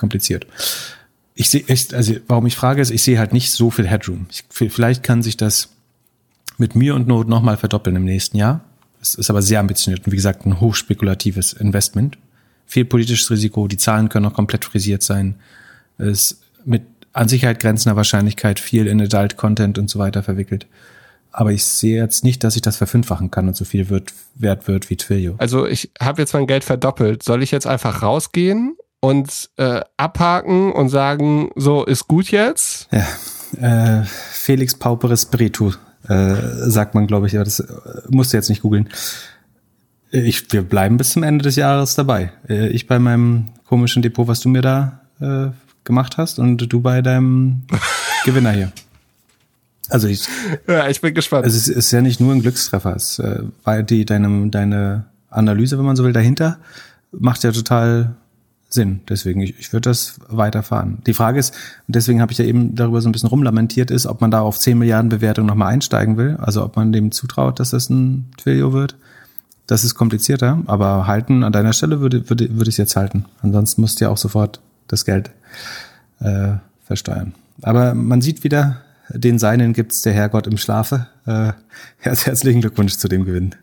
kompliziert. 0.01 0.45
Ich 1.33 1.49
sehe, 1.49 1.63
also 1.69 2.15
warum 2.27 2.45
ich 2.45 2.57
frage, 2.57 2.81
ist, 2.81 2.91
ich 2.91 3.03
sehe 3.03 3.17
halt 3.17 3.31
nicht 3.31 3.51
so 3.51 3.71
viel 3.71 3.87
Headroom. 3.87 4.27
Ich, 4.29 4.43
vielleicht 4.49 5.01
kann 5.01 5.23
sich 5.23 5.37
das 5.37 5.69
mit 6.57 6.75
mir 6.75 6.93
und 6.93 7.07
Node 7.07 7.29
nochmal 7.29 7.55
verdoppeln 7.55 7.95
im 7.95 8.03
nächsten 8.03 8.35
Jahr. 8.35 8.61
Es 9.01 9.15
ist 9.15 9.29
aber 9.29 9.41
sehr 9.41 9.59
ambitioniert 9.59 10.05
und 10.05 10.11
wie 10.11 10.17
gesagt 10.17 10.45
ein 10.45 10.59
hochspekulatives 10.59 11.53
Investment. 11.53 12.17
Viel 12.67 12.85
politisches 12.85 13.31
Risiko, 13.31 13.67
die 13.67 13.77
Zahlen 13.77 14.09
können 14.09 14.25
auch 14.25 14.33
komplett 14.33 14.65
frisiert 14.65 15.03
sein. 15.03 15.35
Es 15.97 16.31
ist 16.33 16.41
mit 16.65 16.83
an 17.13 17.27
Sicherheit 17.27 17.59
grenzender 17.59 17.95
Wahrscheinlichkeit 17.95 18.59
viel 18.59 18.87
in 18.87 19.01
Adult 19.01 19.37
Content 19.37 19.77
und 19.77 19.89
so 19.89 19.99
weiter 19.99 20.23
verwickelt. 20.23 20.67
Aber 21.31 21.51
ich 21.51 21.63
sehe 21.63 22.01
jetzt 22.01 22.23
nicht, 22.23 22.43
dass 22.43 22.55
ich 22.55 22.61
das 22.61 22.77
verfünffachen 22.77 23.31
kann 23.31 23.47
und 23.47 23.55
so 23.55 23.65
viel 23.65 23.89
wird, 23.89 24.13
wert 24.35 24.67
wird 24.67 24.89
wie 24.89 24.97
Twilio. 24.97 25.35
Also 25.37 25.65
ich 25.65 25.89
habe 25.99 26.21
jetzt 26.21 26.33
mein 26.33 26.45
Geld 26.45 26.63
verdoppelt. 26.63 27.23
Soll 27.23 27.41
ich 27.41 27.51
jetzt 27.51 27.67
einfach 27.67 28.01
rausgehen 28.01 28.75
und 29.01 29.49
äh, 29.57 29.81
abhaken 29.97 30.71
und 30.71 30.89
sagen, 30.89 31.49
so 31.55 31.83
ist 31.83 32.07
gut 32.07 32.31
jetzt? 32.31 32.87
Ja, 32.91 33.99
äh, 34.01 34.05
Felix 34.05 34.75
Pauper 34.75 35.15
Spiritu, 35.17 35.71
äh, 36.07 36.35
sagt 36.69 36.95
man, 36.95 37.07
glaube 37.07 37.27
ich. 37.27 37.35
Aber 37.35 37.43
das 37.43 37.59
äh, 37.59 37.65
musst 38.09 38.31
du 38.31 38.37
jetzt 38.37 38.49
nicht 38.49 38.61
googeln. 38.61 38.87
Ich, 40.11 40.51
wir 40.53 40.61
bleiben 40.61 40.97
bis 40.97 41.09
zum 41.09 41.23
Ende 41.23 41.43
des 41.43 41.55
Jahres 41.55 41.95
dabei. 41.95 42.31
Äh, 42.47 42.69
ich 42.69 42.87
bei 42.87 42.99
meinem 42.99 43.49
komischen 43.65 44.01
Depot, 44.01 44.27
was 44.27 44.39
du 44.39 44.49
mir 44.49 44.61
da 44.61 45.01
äh, 45.19 45.47
gemacht 45.83 46.17
hast, 46.17 46.37
und 46.37 46.57
du 46.57 46.81
bei 46.81 47.01
deinem 47.01 47.63
Gewinner 48.25 48.51
hier. 48.51 48.71
Also 49.89 50.07
ich, 50.07 50.27
ja, 50.67 50.87
ich 50.87 51.01
bin 51.01 51.13
gespannt. 51.13 51.43
Also 51.43 51.57
es 51.57 51.67
ist 51.67 51.91
ja 51.91 52.01
nicht 52.01 52.21
nur 52.21 52.33
ein 52.33 52.41
Glückstreffer, 52.41 52.95
es 52.95 53.19
äh, 53.19 53.43
weil 53.63 53.83
die 53.83 54.05
deine 54.05 54.49
deine 54.49 55.05
Analyse, 55.29 55.77
wenn 55.77 55.85
man 55.85 55.95
so 55.95 56.03
will, 56.03 56.13
dahinter 56.13 56.59
macht 57.11 57.43
ja 57.43 57.51
total 57.51 58.15
Sinn. 58.73 59.01
Deswegen 59.09 59.41
ich, 59.41 59.59
ich 59.59 59.73
würde 59.73 59.89
das 59.89 60.15
weiterfahren. 60.27 60.99
Die 61.05 61.13
Frage 61.13 61.39
ist, 61.39 61.53
und 61.87 61.95
deswegen 61.95 62.21
habe 62.21 62.31
ich 62.31 62.37
ja 62.37 62.45
eben 62.45 62.75
darüber 62.75 63.01
so 63.01 63.09
ein 63.09 63.11
bisschen 63.11 63.29
rumlamentiert, 63.29 63.91
ist, 63.91 64.05
ob 64.05 64.21
man 64.21 64.31
da 64.31 64.41
auf 64.41 64.57
10 64.57 64.77
Milliarden 64.77 65.09
Bewertung 65.09 65.45
nochmal 65.45 65.73
einsteigen 65.73 66.17
will. 66.17 66.37
Also 66.39 66.63
ob 66.63 66.75
man 66.75 66.91
dem 66.91 67.11
zutraut, 67.11 67.59
dass 67.59 67.71
das 67.71 67.89
ein 67.89 68.31
Twilio 68.37 68.73
wird. 68.73 68.95
Das 69.67 69.83
ist 69.83 69.95
komplizierter, 69.95 70.61
aber 70.65 71.07
halten 71.07 71.43
an 71.43 71.53
deiner 71.53 71.73
Stelle 71.73 72.01
würde, 72.01 72.29
würde, 72.29 72.49
würde 72.57 72.69
ich 72.69 72.73
es 72.73 72.77
jetzt 72.77 72.95
halten. 72.95 73.25
Ansonsten 73.41 73.81
musst 73.81 73.99
du 73.99 74.05
ja 74.05 74.11
auch 74.11 74.17
sofort 74.17 74.59
das 74.87 75.05
Geld 75.05 75.31
äh, 76.19 76.53
versteuern. 76.85 77.33
Aber 77.61 77.93
man 77.93 78.21
sieht 78.21 78.43
wieder, 78.43 78.81
den 79.09 79.39
Seinen 79.39 79.73
gibt's 79.73 80.01
der 80.01 80.13
Herrgott 80.13 80.47
im 80.47 80.57
Schlafe. 80.57 81.07
Äh, 81.25 81.53
herzlichen 81.99 82.61
Glückwunsch 82.61 82.97
zu 82.97 83.07
dem 83.07 83.25
Gewinn. 83.25 83.55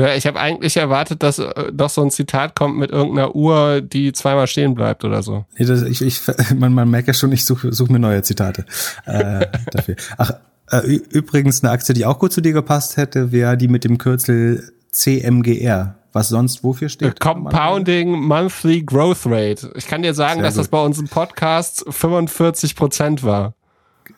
Ja, 0.00 0.14
ich 0.14 0.26
habe 0.26 0.38
eigentlich 0.40 0.76
erwartet, 0.76 1.22
dass 1.22 1.38
äh, 1.38 1.72
doch 1.72 1.90
so 1.90 2.02
ein 2.02 2.10
Zitat 2.10 2.54
kommt 2.54 2.78
mit 2.78 2.90
irgendeiner 2.90 3.34
Uhr, 3.34 3.80
die 3.80 4.12
zweimal 4.12 4.46
stehen 4.46 4.74
bleibt 4.74 5.04
oder 5.04 5.22
so. 5.22 5.44
Nee, 5.58 5.66
das, 5.66 5.82
ich, 5.82 6.02
ich, 6.02 6.20
man, 6.56 6.72
man 6.72 6.90
merkt 6.90 7.08
ja 7.08 7.14
schon, 7.14 7.32
ich 7.32 7.44
suche 7.44 7.72
such 7.72 7.88
mir 7.88 7.98
neue 7.98 8.22
Zitate 8.22 8.64
äh, 9.06 9.46
dafür. 9.70 9.96
Ach, 10.16 10.32
äh, 10.70 10.86
übrigens 10.86 11.62
eine 11.62 11.72
Aktie, 11.72 11.94
die 11.94 12.06
auch 12.06 12.18
gut 12.18 12.32
zu 12.32 12.40
dir 12.40 12.52
gepasst 12.52 12.96
hätte, 12.96 13.32
wäre 13.32 13.56
die 13.56 13.68
mit 13.68 13.84
dem 13.84 13.98
Kürzel 13.98 14.72
CMGR. 14.92 15.96
Was 16.12 16.28
sonst 16.28 16.64
wofür 16.64 16.88
steht? 16.88 17.20
Compounding 17.20 18.10
Monthly 18.10 18.82
Growth 18.82 19.26
Rate. 19.26 19.70
Ich 19.76 19.86
kann 19.86 20.02
dir 20.02 20.12
sagen, 20.12 20.40
Sehr 20.40 20.42
dass 20.42 20.54
gut. 20.54 20.60
das 20.60 20.68
bei 20.68 20.82
uns 20.82 20.98
im 20.98 21.06
Podcast 21.06 21.84
45 21.88 22.74
Prozent 22.74 23.22
war. 23.22 23.54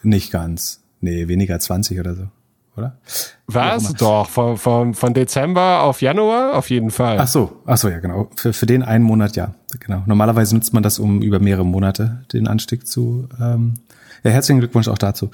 Nicht 0.02 0.32
ganz. 0.32 0.82
Nee, 1.00 1.28
weniger 1.28 1.58
20 1.58 2.00
oder 2.00 2.14
so, 2.14 2.28
oder? 2.76 2.96
Was? 3.46 3.92
Doch, 3.94 4.28
von, 4.28 4.56
von, 4.56 4.94
von 4.94 5.14
Dezember 5.14 5.82
auf 5.82 6.00
Januar 6.00 6.54
auf 6.54 6.70
jeden 6.70 6.90
Fall. 6.90 7.18
Ach 7.20 7.28
so, 7.28 7.60
ach 7.66 7.76
so, 7.76 7.88
ja, 7.88 8.00
genau. 8.00 8.28
Für, 8.36 8.52
für 8.52 8.66
den 8.66 8.82
einen 8.82 9.04
Monat 9.04 9.36
ja, 9.36 9.54
genau. 9.78 10.02
Normalerweise 10.06 10.54
nutzt 10.54 10.72
man 10.72 10.82
das, 10.82 10.98
um 10.98 11.20
über 11.22 11.38
mehrere 11.38 11.66
Monate 11.66 12.24
den 12.32 12.48
Anstieg 12.48 12.86
zu. 12.86 13.28
Ähm, 13.40 13.74
ja, 14.24 14.30
herzlichen 14.30 14.60
Glückwunsch 14.60 14.88
auch 14.88 14.98
dazu. 14.98 15.30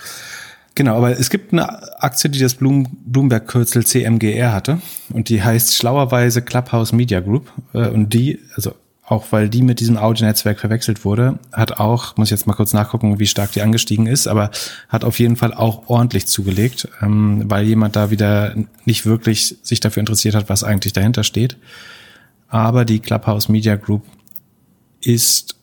Genau, 0.75 0.97
aber 0.97 1.19
es 1.19 1.29
gibt 1.29 1.53
eine 1.53 2.01
Aktie, 2.03 2.31
die 2.31 2.39
das 2.39 2.55
Bloomberg-Kürzel 2.55 3.85
CMGR 3.85 4.53
hatte 4.53 4.81
und 5.13 5.29
die 5.29 5.43
heißt 5.43 5.75
schlauerweise 5.75 6.43
Clubhouse 6.43 6.93
Media 6.93 7.19
Group 7.21 7.51
äh, 7.73 7.89
und 7.89 8.15
die, 8.15 8.41
also 8.55 8.75
auch 9.09 9.27
weil 9.31 9.49
die 9.49 9.63
mit 9.63 9.81
diesem 9.81 9.97
Audio-Netzwerk 9.97 10.61
verwechselt 10.61 11.05
wurde, 11.05 11.39
hat 11.53 11.81
auch, 11.81 12.17
muss 12.17 12.29
ich 12.29 12.33
jetzt 12.33 12.47
mal 12.47 12.55
kurz 12.55 12.75
nachgucken, 12.75 13.19
wie 13.19 13.27
stark 13.27 13.53
die 13.53 13.63
angestiegen 13.63 14.07
ist, 14.07 14.29
aber 14.29 14.51
hat 14.89 15.03
auf 15.03 15.19
jeden 15.19 15.37
Fall 15.37 15.55
auch 15.55 15.89
ordentlich 15.89 16.27
zugelegt, 16.27 16.89
ähm, 17.01 17.45
weil 17.47 17.65
jemand 17.65 17.97
da 17.97 18.11
wieder 18.11 18.55
nicht 18.85 19.07
wirklich 19.07 19.57
sich 19.63 19.81
dafür 19.81 20.01
interessiert 20.01 20.35
hat, 20.35 20.51
was 20.51 20.63
eigentlich 20.63 20.93
dahinter 20.93 21.25
steht. 21.25 21.57
Aber 22.49 22.85
die 22.85 23.01
Clubhouse 23.01 23.49
Media 23.49 23.77
Group 23.77 24.05
ist 25.01 25.57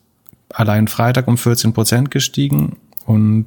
allein 0.48 0.88
Freitag 0.88 1.28
um 1.28 1.38
14 1.38 1.72
Prozent 1.72 2.10
gestiegen 2.10 2.78
und 3.04 3.46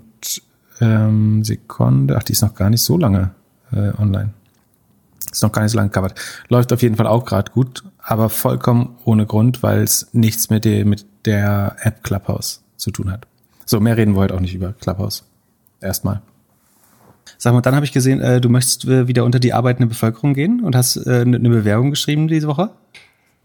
ähm, 0.80 1.43
Sekunde, 1.43 2.16
ach, 2.18 2.24
die 2.24 2.34
ist 2.34 2.41
noch 2.41 2.56
gar 2.56 2.70
nicht 2.70 2.84
so 2.84 2.97
lange 2.97 3.32
äh, 3.74 3.91
online. 3.97 4.34
Ist 5.32 5.43
noch 5.43 5.52
gar 5.52 5.64
nicht 5.64 5.72
so 5.72 5.78
lange 5.78 5.89
covered. 5.89 6.16
Läuft 6.47 6.72
auf 6.72 6.82
jeden 6.82 6.95
Fall 6.95 7.08
auch 7.08 7.26
gerade 7.26 7.52
gut, 7.52 7.84
aber 8.10 8.30
vollkommen 8.30 8.95
ohne 9.05 9.28
Grund, 9.28 9.62
weil 9.62 9.84
es 9.84 10.10
nichts 10.14 10.49
mit 10.49 10.66
der, 10.66 10.84
mit 10.84 11.05
der 11.26 11.76
App 11.82 12.03
Clubhouse 12.03 12.64
zu 12.76 12.89
tun 12.89 13.12
hat. 13.12 13.28
So, 13.68 13.80
mehr 13.80 13.97
reden 13.97 14.16
wir 14.16 14.22
heute 14.22 14.34
auch 14.34 14.39
nicht 14.39 14.55
über 14.55 14.74
Clubhouse. 14.74 15.26
Erstmal. 15.80 16.24
Sag 17.38 17.53
mal, 17.53 17.62
dann 17.62 17.76
habe 17.76 17.86
ich 17.86 17.91
gesehen, 17.91 18.20
äh, 18.20 18.41
du 18.41 18.49
möchtest 18.49 18.86
äh, 18.86 19.07
wieder 19.07 19.26
unter 19.26 19.39
die 19.39 19.53
arbeitende 19.53 19.88
Bevölkerung 19.88 20.34
gehen 20.34 20.62
und 20.62 20.76
hast 20.76 20.97
äh, 20.97 21.22
eine 21.22 21.38
Bewerbung 21.38 21.91
geschrieben 21.91 22.28
diese 22.28 22.47
Woche. 22.47 22.72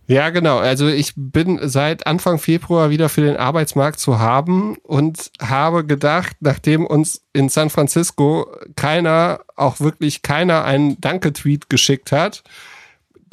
Ja, 0.07 0.31
genau. 0.31 0.59
Also 0.59 0.89
ich 0.89 1.13
bin 1.15 1.61
seit 1.63 2.07
Anfang 2.07 2.39
Februar 2.39 2.89
wieder 2.89 3.11
für 3.11 3.21
den 3.21 3.37
Arbeitsmarkt 3.37 4.01
zu 4.01 4.19
haben 4.19 4.77
und 4.83 5.31
habe 5.43 5.85
gedacht, 5.85 6.37
nachdem 6.41 6.87
uns 6.87 7.21
in 7.35 7.51
San 7.51 7.69
Francisco 7.69 8.47
keiner, 8.77 9.41
auch 9.57 9.81
wirklich 9.81 10.23
keiner 10.23 10.65
einen 10.65 10.99
Danke-Tweet 11.03 11.69
geschickt 11.69 12.13
hat, 12.13 12.45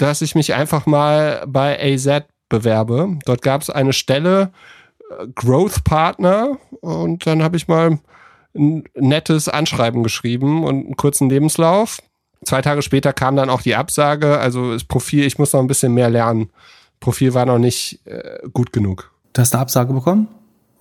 dass 0.02 0.22
ich 0.22 0.36
mich 0.36 0.54
einfach 0.54 0.86
mal 0.86 1.44
bei 1.48 1.80
AZ 1.80 2.26
bewerbe. 2.50 3.20
Dort 3.26 3.42
gab 3.42 3.62
es 3.62 3.70
eine 3.70 3.94
Stelle 3.94 4.52
äh, 5.10 5.28
Growth 5.36 5.84
Partner 5.84 6.58
und 6.82 7.26
dann 7.26 7.44
habe 7.44 7.58
ich 7.58 7.68
mal 7.68 8.00
ein 8.54 8.84
nettes 8.96 9.48
Anschreiben 9.48 10.04
geschrieben 10.04 10.64
und 10.64 10.86
einen 10.86 10.98
kurzen 10.98 11.30
Lebenslauf. 11.30 12.00
Zwei 12.44 12.62
Tage 12.62 12.82
später 12.82 13.14
kam 13.14 13.36
dann 13.36 13.50
auch 13.50 13.62
die 13.62 13.76
Absage, 13.76 14.40
also 14.40 14.74
das 14.74 14.84
Profil, 14.84 15.24
ich 15.24 15.38
muss 15.38 15.54
noch 15.54 15.62
ein 15.62 15.68
bisschen 15.68 15.94
mehr 15.94 16.10
lernen. 16.10 16.50
Profil 17.00 17.34
war 17.34 17.46
noch 17.46 17.60
nicht 17.60 18.06
äh, 18.06 18.40
gut 18.52 18.74
genug. 18.74 19.12
Du 19.34 19.42
hast 19.42 19.54
eine 19.54 19.62
Absage 19.62 19.94
bekommen? 19.94 20.28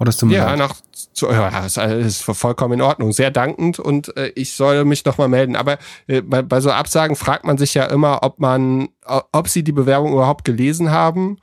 Oder 0.01 0.09
ist 0.09 0.23
ja, 0.23 0.57
nach, 0.57 0.77
zu, 1.13 1.29
ja, 1.29 1.51
das 1.51 1.77
ist 1.77 2.23
vollkommen 2.23 2.75
in 2.75 2.81
Ordnung. 2.81 3.13
Sehr 3.13 3.31
dankend 3.31 3.79
und 3.79 4.17
äh, 4.17 4.33
ich 4.35 4.55
soll 4.55 4.87
mich 4.87 5.05
nochmal 5.05 5.29
melden. 5.29 5.57
Aber 5.57 5.77
äh, 6.07 6.23
bei, 6.23 6.41
bei 6.41 6.61
so 6.61 6.71
Absagen 6.71 7.17
fragt 7.17 7.45
man 7.45 7.59
sich 7.59 7.75
ja 7.75 7.85
immer, 7.85 8.23
ob 8.23 8.39
man, 8.39 8.89
ob 9.05 9.49
sie 9.49 9.63
die 9.63 9.73
Bewerbung 9.73 10.15
überhaupt 10.15 10.47
gelesen 10.47 10.91
haben. 10.91 11.37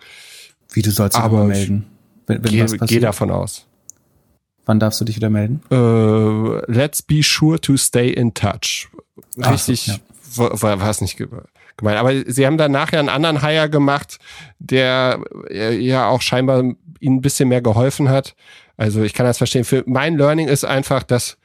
Wie 0.72 0.82
du 0.82 0.90
sollst 0.90 1.16
aber 1.16 1.44
melden? 1.44 1.86
Wenn, 2.26 2.44
wenn 2.44 2.52
geh, 2.52 2.78
geh 2.88 3.00
davon 3.00 3.30
aus. 3.30 3.68
Wann 4.66 4.80
darfst 4.80 5.00
du 5.00 5.06
dich 5.06 5.18
wieder 5.18 5.30
melden? 5.30 5.62
Uh, 5.72 6.60
let's 6.66 7.04
be 7.04 7.22
sure 7.22 7.62
to 7.62 7.78
stay 7.78 8.10
in 8.10 8.34
touch. 8.34 8.90
Richtig, 9.38 10.02
so, 10.32 10.50
ja. 10.52 10.62
war 10.62 10.90
es 10.90 11.00
nicht 11.00 11.16
gemeint. 11.78 11.98
Aber 11.98 12.14
sie 12.26 12.46
haben 12.46 12.58
dann 12.58 12.72
nachher 12.72 13.00
einen 13.00 13.10
anderen 13.10 13.42
Hire 13.42 13.70
gemacht, 13.70 14.18
der 14.60 15.20
äh, 15.50 15.76
ja 15.78 16.08
auch 16.08 16.22
scheinbar 16.22 16.60
ihnen 16.60 17.18
ein 17.18 17.22
bisschen 17.22 17.50
mehr 17.50 17.62
geholfen 17.62 18.10
hat. 18.10 18.36
Also 18.76 19.04
ich 19.04 19.14
kann 19.14 19.26
das 19.26 19.38
verstehen. 19.38 19.64
Für 19.64 19.84
mein 19.86 20.18
Learning 20.18 20.48
ist 20.48 20.66
einfach, 20.66 21.04
dass 21.04 21.38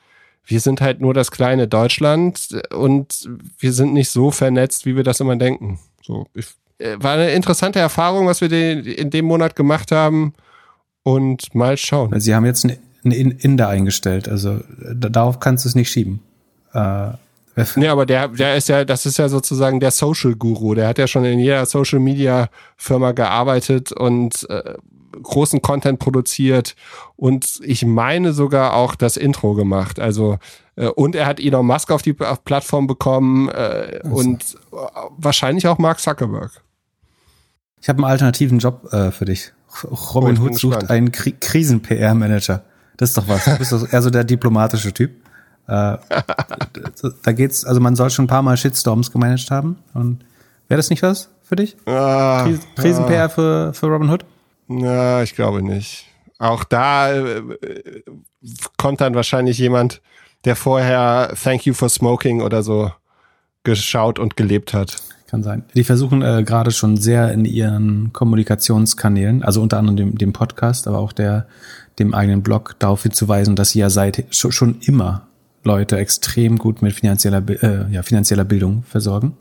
wir 0.45 0.61
sind 0.61 0.81
halt 0.81 1.01
nur 1.01 1.15
das 1.15 1.31
kleine 1.31 1.69
Deutschland 1.69 2.49
und 2.75 3.29
wir 3.59 3.73
sind 3.73 3.93
nicht 3.93 4.11
so 4.11 4.31
vernetzt, 4.31 4.87
wie 4.87 4.97
wir 4.97 5.05
das 5.05 5.21
immer 5.21 5.37
denken. 5.37 5.79
So, 6.03 6.27
ich, 6.35 6.47
äh, 6.79 6.97
war 6.99 7.15
eine 7.15 7.31
interessante 7.31 7.79
Erfahrung, 7.79 8.27
was 8.27 8.41
wir 8.41 8.51
in 8.51 9.11
dem 9.11 9.27
Monat 9.27 9.57
gemacht 9.57 9.93
haben. 9.93 10.35
Und 11.05 11.53
mal 11.53 11.77
schauen. 11.77 12.19
Sie 12.21 12.33
haben 12.33 12.47
jetzt 12.47 12.65
einen 12.65 13.33
Inder 13.33 13.69
eingestellt, 13.69 14.29
also 14.29 14.61
darauf 14.95 15.41
kannst 15.41 15.65
du 15.65 15.69
es 15.69 15.75
nicht 15.75 15.91
schieben. 15.91 16.21
Äh, 16.73 17.11
Nee, 17.77 17.89
aber 17.89 18.07
der, 18.07 18.29
der 18.29 18.57
ist 18.57 18.69
ja, 18.69 18.85
das 18.85 19.05
ist 19.05 19.19
ja 19.19 19.29
sozusagen 19.29 19.79
der 19.79 19.91
Social 19.91 20.35
Guru. 20.35 20.75
Der 20.75 20.89
hat 20.89 20.99
ja 20.99 21.07
schon 21.07 21.25
in 21.25 21.39
jeder 21.39 21.67
Social 21.67 21.99
Media 21.99 22.49
Firma 22.77 23.13
gearbeitet 23.13 23.93
und 23.93 24.49
äh, 24.49 24.75
großen 25.23 25.61
Content 25.61 25.99
produziert 25.99 26.75
und 27.17 27.61
ich 27.63 27.85
meine 27.85 28.33
sogar 28.33 28.75
auch 28.75 28.95
das 28.95 29.17
Intro 29.17 29.55
gemacht. 29.55 30.01
Also 30.01 30.39
äh, 30.77 30.87
und 30.87 31.15
er 31.15 31.27
hat 31.27 31.41
Elon 31.41 31.67
Musk 31.67 31.91
auf 31.91 32.03
die 32.03 32.19
auf 32.21 32.45
Plattform 32.45 32.87
bekommen 32.87 33.49
äh, 33.49 34.01
also. 34.03 34.17
und 34.17 34.43
äh, 34.73 34.77
wahrscheinlich 35.19 35.67
auch 35.69 35.79
Mark 35.79 36.01
Zuckerberg. 36.01 36.63
Ich 37.81 37.89
habe 37.89 37.99
einen 37.99 38.11
alternativen 38.11 38.59
Job 38.59 38.89
äh, 38.93 39.11
für 39.11 39.25
dich. 39.25 39.53
Robin 40.15 40.39
oh, 40.39 40.45
Hood 40.45 40.55
sucht 40.55 40.91
einen 40.91 41.13
Kri 41.13 41.33
Krisen-PR-Manager. 41.33 42.65
Das 42.97 43.11
ist 43.11 43.19
doch 43.19 43.27
was. 43.27 43.45
Du 43.45 43.57
bist 43.57 43.73
doch 43.73 43.91
eher 43.91 44.03
so 44.03 44.11
der 44.11 44.25
diplomatische 44.25 44.93
Typ. 44.93 45.22
Äh, 45.69 45.97
da 47.23 47.33
geht's, 47.33 47.65
also 47.65 47.81
man 47.81 47.97
soll 47.97 48.11
schon 48.11 48.25
ein 48.25 48.29
paar 48.29 48.43
Mal 48.43 48.57
Shitstorms 48.57 49.11
gemanagt 49.11 49.51
haben. 49.51 49.79
Und 49.95 50.25
wäre 50.69 50.79
das 50.79 50.91
nicht 50.91 51.03
was 51.03 51.31
für 51.43 51.57
dich? 51.57 51.77
Ah, 51.87 52.49
Krisen-PR 52.77 53.25
ah. 53.25 53.29
für, 53.29 53.75
für 53.75 53.87
Robin 53.87 54.11
Hood? 54.11 54.25
Ja, 54.69 55.23
ich 55.23 55.35
glaube 55.35 55.63
nicht. 55.63 56.07
Auch 56.39 56.65
da 56.65 57.13
äh, 57.13 57.43
kommt 58.77 59.01
dann 59.01 59.15
wahrscheinlich 59.15 59.59
jemand, 59.59 60.03
der 60.45 60.57
vorher 60.57 61.35
Thank 61.41 61.67
You 61.67 61.75
for 61.75 61.89
Smoking 61.89 62.43
oder 62.43 62.63
so 62.63 62.91
geschaut 63.63 64.19
und 64.19 64.37
gelebt 64.37 64.75
hat. 64.75 64.97
Kann 65.29 65.43
sein. 65.43 65.65
Die 65.75 65.85
versuchen 65.85 66.21
äh, 66.21 66.43
gerade 66.45 66.73
schon 66.73 66.97
sehr 66.97 67.33
in 67.33 67.45
ihren 67.45 68.13
Kommunikationskanälen, 68.13 69.43
also 69.43 69.63
unter 69.63 69.79
anderem 69.79 69.97
dem, 69.97 70.19
dem 70.19 70.33
Podcast, 70.33 70.87
aber 70.87 70.99
auch 70.99 71.13
der, 71.13 71.47
dem 71.99 72.13
eigenen 72.13 72.43
Blog 72.43 72.75
darauf 72.79 73.03
hinzuweisen, 73.03 73.57
dass 73.57 73.71
sie 73.71 73.79
ja 73.79 73.89
seit 73.89 74.27
schon 74.31 74.81
immer 74.81 75.29
Leute 75.65 75.97
extrem 75.97 76.59
gut 76.59 76.83
mit 76.83 76.93
finanzieller, 76.93 77.43
äh, 77.49 77.93
ja, 77.93 78.03
finanzieller 78.03 78.45
Bildung 78.45 78.83
versorgen. 78.83 79.37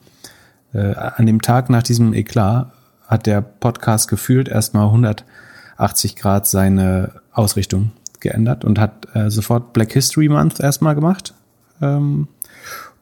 Äh, 0.73 0.93
an 0.93 1.25
dem 1.25 1.41
Tag 1.41 1.69
nach 1.69 1.83
diesem 1.83 2.13
Eklat 2.13 2.71
hat 3.07 3.25
der 3.25 3.41
Podcast 3.41 4.07
gefühlt 4.07 4.47
erstmal 4.47 4.85
180 4.85 6.15
Grad 6.15 6.47
seine 6.47 7.21
Ausrichtung 7.33 7.91
geändert 8.19 8.63
und 8.63 8.79
hat 8.79 9.07
äh, 9.13 9.29
sofort 9.29 9.73
Black 9.73 9.93
History 9.93 10.29
Month 10.29 10.59
erstmal 10.59 10.95
gemacht. 10.95 11.33
Ähm, 11.81 12.27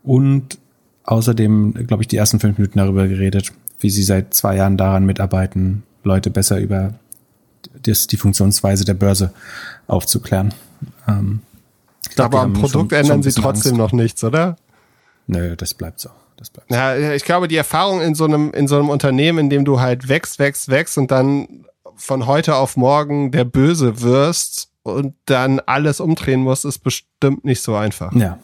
und 0.03 0.57
außerdem, 1.03 1.73
glaube 1.87 2.03
ich, 2.03 2.07
die 2.07 2.17
ersten 2.17 2.39
fünf 2.39 2.57
Minuten 2.57 2.79
darüber 2.79 3.07
geredet, 3.07 3.51
wie 3.79 3.89
sie 3.89 4.03
seit 4.03 4.33
zwei 4.33 4.55
Jahren 4.55 4.77
daran 4.77 5.05
mitarbeiten, 5.05 5.83
Leute 6.03 6.29
besser 6.29 6.59
über 6.59 6.93
das, 7.83 8.07
die 8.07 8.17
Funktionsweise 8.17 8.85
der 8.85 8.93
Börse 8.93 9.31
aufzuklären. 9.87 10.53
Ähm, 11.07 11.41
Glaub, 12.27 12.33
Aber 12.33 12.43
am 12.43 12.53
Produkt 12.53 12.91
schon, 12.91 12.99
ändern 12.99 13.23
schon 13.23 13.31
sie 13.31 13.41
trotzdem 13.41 13.71
Angst. 13.73 13.79
noch 13.79 13.91
nichts, 13.91 14.23
oder? 14.23 14.55
Nö, 15.27 15.55
das 15.55 15.73
bleibt 15.73 15.99
so. 15.99 16.09
Das 16.37 16.49
bleibt 16.49 16.69
so. 16.69 16.75
Ja, 16.75 17.13
ich 17.13 17.23
glaube, 17.23 17.47
die 17.47 17.55
Erfahrung 17.57 18.01
in 18.01 18.15
so 18.15 18.25
einem, 18.25 18.51
in 18.51 18.67
so 18.67 18.75
einem 18.77 18.89
Unternehmen, 18.89 19.39
in 19.39 19.49
dem 19.49 19.65
du 19.65 19.79
halt 19.79 20.07
wächst, 20.07 20.39
wächst, 20.39 20.69
wächst 20.69 20.97
und 20.97 21.11
dann 21.11 21.65
von 21.95 22.25
heute 22.25 22.55
auf 22.55 22.77
morgen 22.77 23.31
der 23.31 23.43
Böse 23.43 24.01
wirst 24.01 24.69
und 24.83 25.15
dann 25.25 25.59
alles 25.59 25.99
umdrehen 25.99 26.41
musst, 26.41 26.65
ist 26.65 26.79
bestimmt 26.79 27.43
nicht 27.43 27.61
so 27.61 27.75
einfach. 27.75 28.13
Ja. 28.13 28.39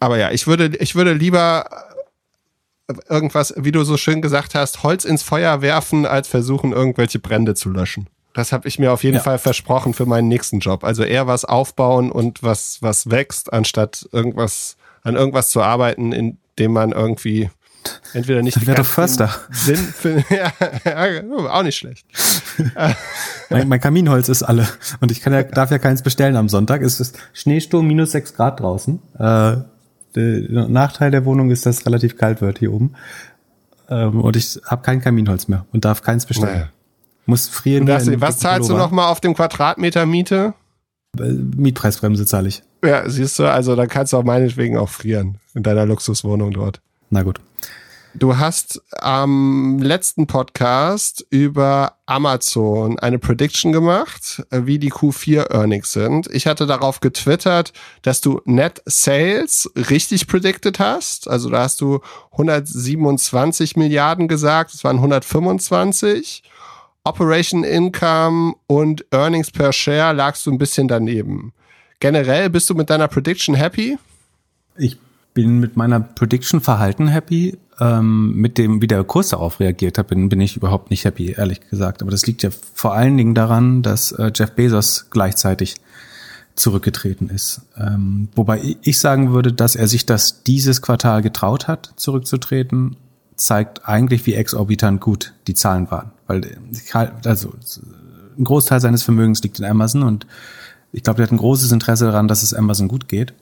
Aber 0.00 0.18
ja, 0.18 0.30
ich 0.30 0.46
würde, 0.46 0.76
ich 0.78 0.94
würde 0.94 1.12
lieber 1.12 1.66
irgendwas, 3.08 3.54
wie 3.56 3.72
du 3.72 3.84
so 3.84 3.96
schön 3.96 4.20
gesagt 4.22 4.54
hast, 4.54 4.82
Holz 4.82 5.04
ins 5.04 5.22
Feuer 5.22 5.62
werfen, 5.62 6.06
als 6.06 6.28
versuchen, 6.28 6.72
irgendwelche 6.72 7.18
Brände 7.18 7.54
zu 7.54 7.70
löschen. 7.70 8.08
Das 8.34 8.52
habe 8.52 8.68
ich 8.68 8.78
mir 8.78 8.92
auf 8.92 9.02
jeden 9.02 9.16
ja. 9.16 9.22
Fall 9.22 9.38
versprochen 9.38 9.92
für 9.92 10.06
meinen 10.06 10.28
nächsten 10.28 10.60
Job. 10.60 10.84
Also 10.84 11.02
eher 11.02 11.26
was 11.26 11.44
aufbauen 11.44 12.12
und 12.12 12.42
was, 12.42 12.78
was 12.80 13.10
wächst, 13.10 13.52
anstatt 13.52 14.08
irgendwas, 14.12 14.76
an 15.02 15.16
irgendwas 15.16 15.50
zu 15.50 15.62
arbeiten, 15.62 16.12
in 16.12 16.38
dem 16.58 16.72
man 16.72 16.92
irgendwie 16.92 17.50
entweder 18.12 18.42
nicht 18.42 18.66
wäre 18.66 18.78
doch 18.78 18.86
Förster. 18.86 19.30
Sinn 19.50 19.76
für, 19.76 20.22
ja, 20.30 20.52
ja, 20.84 21.22
auch 21.50 21.62
nicht 21.62 21.76
schlecht. 21.76 22.06
mein, 23.50 23.68
mein, 23.68 23.80
Kaminholz 23.80 24.28
ist 24.28 24.42
alle 24.42 24.68
und 25.00 25.10
ich 25.10 25.22
kann 25.22 25.32
ja, 25.32 25.42
darf 25.42 25.70
ja 25.70 25.78
keins 25.78 26.02
bestellen 26.02 26.36
am 26.36 26.48
Sonntag. 26.48 26.82
Es 26.82 27.00
ist 27.00 27.18
Schneesturm 27.32 27.86
minus 27.86 28.12
sechs 28.12 28.34
Grad 28.34 28.60
draußen. 28.60 29.00
Äh, 29.18 29.56
der 30.14 30.68
Nachteil 30.68 31.10
der 31.10 31.24
Wohnung 31.24 31.50
ist, 31.50 31.66
dass 31.66 31.78
es 31.78 31.86
relativ 31.86 32.16
kalt 32.16 32.40
wird 32.40 32.58
hier 32.58 32.72
oben. 32.72 32.94
Ähm, 33.88 34.20
und 34.20 34.36
ich 34.36 34.60
habe 34.66 34.82
kein 34.82 35.00
Kaminholz 35.00 35.48
mehr 35.48 35.66
und 35.72 35.84
darf 35.84 36.02
keins 36.02 36.26
bestellen. 36.26 36.52
Naja. 36.52 36.68
Muss 37.30 37.46
frieren. 37.46 37.86
Das, 37.86 38.08
was 38.20 38.38
zahlst 38.38 38.68
du 38.68 38.76
nochmal 38.76 39.08
auf 39.08 39.20
dem 39.20 39.34
Quadratmeter 39.34 40.04
Miete? 40.04 40.52
Äh, 41.16 41.22
Mietpreisbremse 41.22 42.26
zahle 42.26 42.48
ich. 42.48 42.64
Ja, 42.84 43.08
siehst 43.08 43.38
du, 43.38 43.44
also 43.44 43.76
dann 43.76 43.86
kannst 43.86 44.12
du 44.12 44.16
auch 44.16 44.24
meinetwegen 44.24 44.76
auch 44.76 44.88
frieren 44.88 45.38
in 45.54 45.62
deiner 45.62 45.86
Luxuswohnung 45.86 46.50
dort. 46.50 46.80
Na 47.08 47.22
gut. 47.22 47.40
Du 48.14 48.36
hast 48.36 48.82
am 49.00 49.78
letzten 49.78 50.26
Podcast 50.26 51.24
über 51.30 51.98
Amazon 52.06 52.98
eine 52.98 53.20
Prediction 53.20 53.70
gemacht, 53.70 54.42
äh, 54.50 54.62
wie 54.64 54.80
die 54.80 54.90
Q4 54.90 55.52
Earnings 55.52 55.92
sind. 55.92 56.26
Ich 56.32 56.48
hatte 56.48 56.66
darauf 56.66 56.98
getwittert, 56.98 57.72
dass 58.02 58.20
du 58.20 58.40
Net 58.44 58.82
Sales 58.86 59.70
richtig 59.76 60.26
predicted 60.26 60.80
hast. 60.80 61.30
Also 61.30 61.48
da 61.48 61.60
hast 61.60 61.80
du 61.80 62.00
127 62.32 63.76
Milliarden 63.76 64.26
gesagt, 64.26 64.74
es 64.74 64.82
waren 64.82 64.96
125. 64.96 66.42
Operation 67.04 67.64
Income 67.64 68.54
und 68.66 69.06
Earnings 69.10 69.50
per 69.50 69.72
Share 69.72 70.14
lagst 70.14 70.44
du 70.46 70.52
ein 70.52 70.58
bisschen 70.58 70.86
daneben. 70.86 71.52
Generell 71.98 72.50
bist 72.50 72.68
du 72.68 72.74
mit 72.74 72.90
deiner 72.90 73.08
Prediction 73.08 73.54
happy? 73.54 73.98
Ich 74.76 74.98
bin 75.32 75.60
mit 75.60 75.76
meiner 75.76 76.00
Prediction 76.00 76.60
Verhalten 76.60 77.08
happy. 77.08 77.56
Ähm, 77.78 78.34
mit 78.34 78.58
dem, 78.58 78.82
wie 78.82 78.86
der 78.86 79.04
Kurs 79.04 79.30
darauf 79.30 79.60
reagiert 79.60 79.96
hat, 79.96 80.08
bin, 80.08 80.28
bin 80.28 80.40
ich 80.40 80.56
überhaupt 80.56 80.90
nicht 80.90 81.04
happy, 81.06 81.32
ehrlich 81.32 81.60
gesagt. 81.70 82.02
Aber 82.02 82.10
das 82.10 82.26
liegt 82.26 82.42
ja 82.42 82.50
vor 82.74 82.94
allen 82.94 83.16
Dingen 83.16 83.34
daran, 83.34 83.82
dass 83.82 84.12
äh, 84.12 84.30
Jeff 84.34 84.52
Bezos 84.52 85.06
gleichzeitig 85.10 85.76
zurückgetreten 86.54 87.30
ist. 87.30 87.62
Ähm, 87.78 88.28
wobei 88.34 88.76
ich 88.82 89.00
sagen 89.00 89.32
würde, 89.32 89.52
dass 89.52 89.76
er 89.76 89.88
sich 89.88 90.04
das 90.04 90.42
dieses 90.42 90.82
Quartal 90.82 91.22
getraut 91.22 91.68
hat, 91.68 91.94
zurückzutreten, 91.96 92.96
zeigt 93.36 93.88
eigentlich, 93.88 94.26
wie 94.26 94.34
exorbitant 94.34 95.00
gut 95.00 95.32
die 95.46 95.54
Zahlen 95.54 95.90
waren. 95.90 96.12
Weil 96.30 96.42
also 97.24 97.52
ein 98.38 98.44
Großteil 98.44 98.80
seines 98.80 99.02
Vermögens 99.02 99.42
liegt 99.42 99.58
in 99.58 99.64
Amazon 99.64 100.04
und 100.04 100.28
ich 100.92 101.02
glaube, 101.02 101.20
er 101.20 101.24
hat 101.24 101.32
ein 101.32 101.38
großes 101.38 101.72
Interesse 101.72 102.04
daran, 102.04 102.28
dass 102.28 102.44
es 102.44 102.54
Amazon 102.54 102.86
gut 102.86 103.08
geht. 103.08 103.34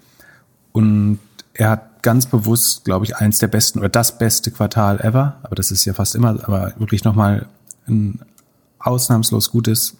Und 0.73 1.19
er 1.53 1.69
hat 1.69 2.03
ganz 2.03 2.25
bewusst, 2.25 2.87
glaube 2.87 3.05
ich, 3.05 3.17
eins 3.17 3.41
der 3.41 3.49
besten 3.49 3.81
oder 3.81 3.91
das 3.91 4.17
beste 4.17 4.51
Quartal 4.51 5.01
ever, 5.01 5.37
aber 5.43 5.55
das 5.55 5.71
ist 5.71 5.85
ja 5.85 5.93
fast 5.93 6.15
immer, 6.15 6.31
aber 6.31 6.73
wirklich 6.79 7.05
nochmal 7.05 7.47
ein 7.87 8.21
ausnahmslos 8.79 9.51
gutes 9.51 9.99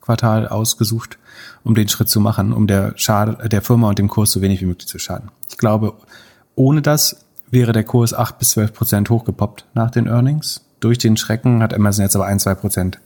Quartal 0.00 0.48
ausgesucht, 0.48 1.18
um 1.62 1.74
den 1.74 1.88
Schritt 1.88 2.08
zu 2.08 2.20
machen, 2.20 2.54
um 2.54 2.66
der, 2.66 2.94
Schade, 2.96 3.48
der 3.50 3.60
Firma 3.60 3.90
und 3.90 3.98
dem 3.98 4.08
Kurs 4.08 4.32
so 4.32 4.40
wenig 4.40 4.62
wie 4.62 4.66
möglich 4.66 4.88
zu 4.88 4.98
schaden. 4.98 5.30
Ich 5.50 5.58
glaube, 5.58 5.92
ohne 6.54 6.80
das 6.80 7.26
wäre 7.50 7.72
der 7.72 7.84
Kurs 7.84 8.14
acht 8.14 8.38
bis 8.38 8.50
zwölf 8.50 8.72
Prozent 8.72 9.10
hochgepoppt 9.10 9.66
nach 9.74 9.90
den 9.90 10.06
Earnings. 10.06 10.62
Durch 10.80 10.98
den 10.98 11.16
Schrecken 11.16 11.62
hat 11.62 11.74
Amazon 11.74 12.04
jetzt 12.04 12.16
aber 12.16 12.26
ein, 12.26 12.40
zwei 12.40 12.54
Prozent 12.54 12.98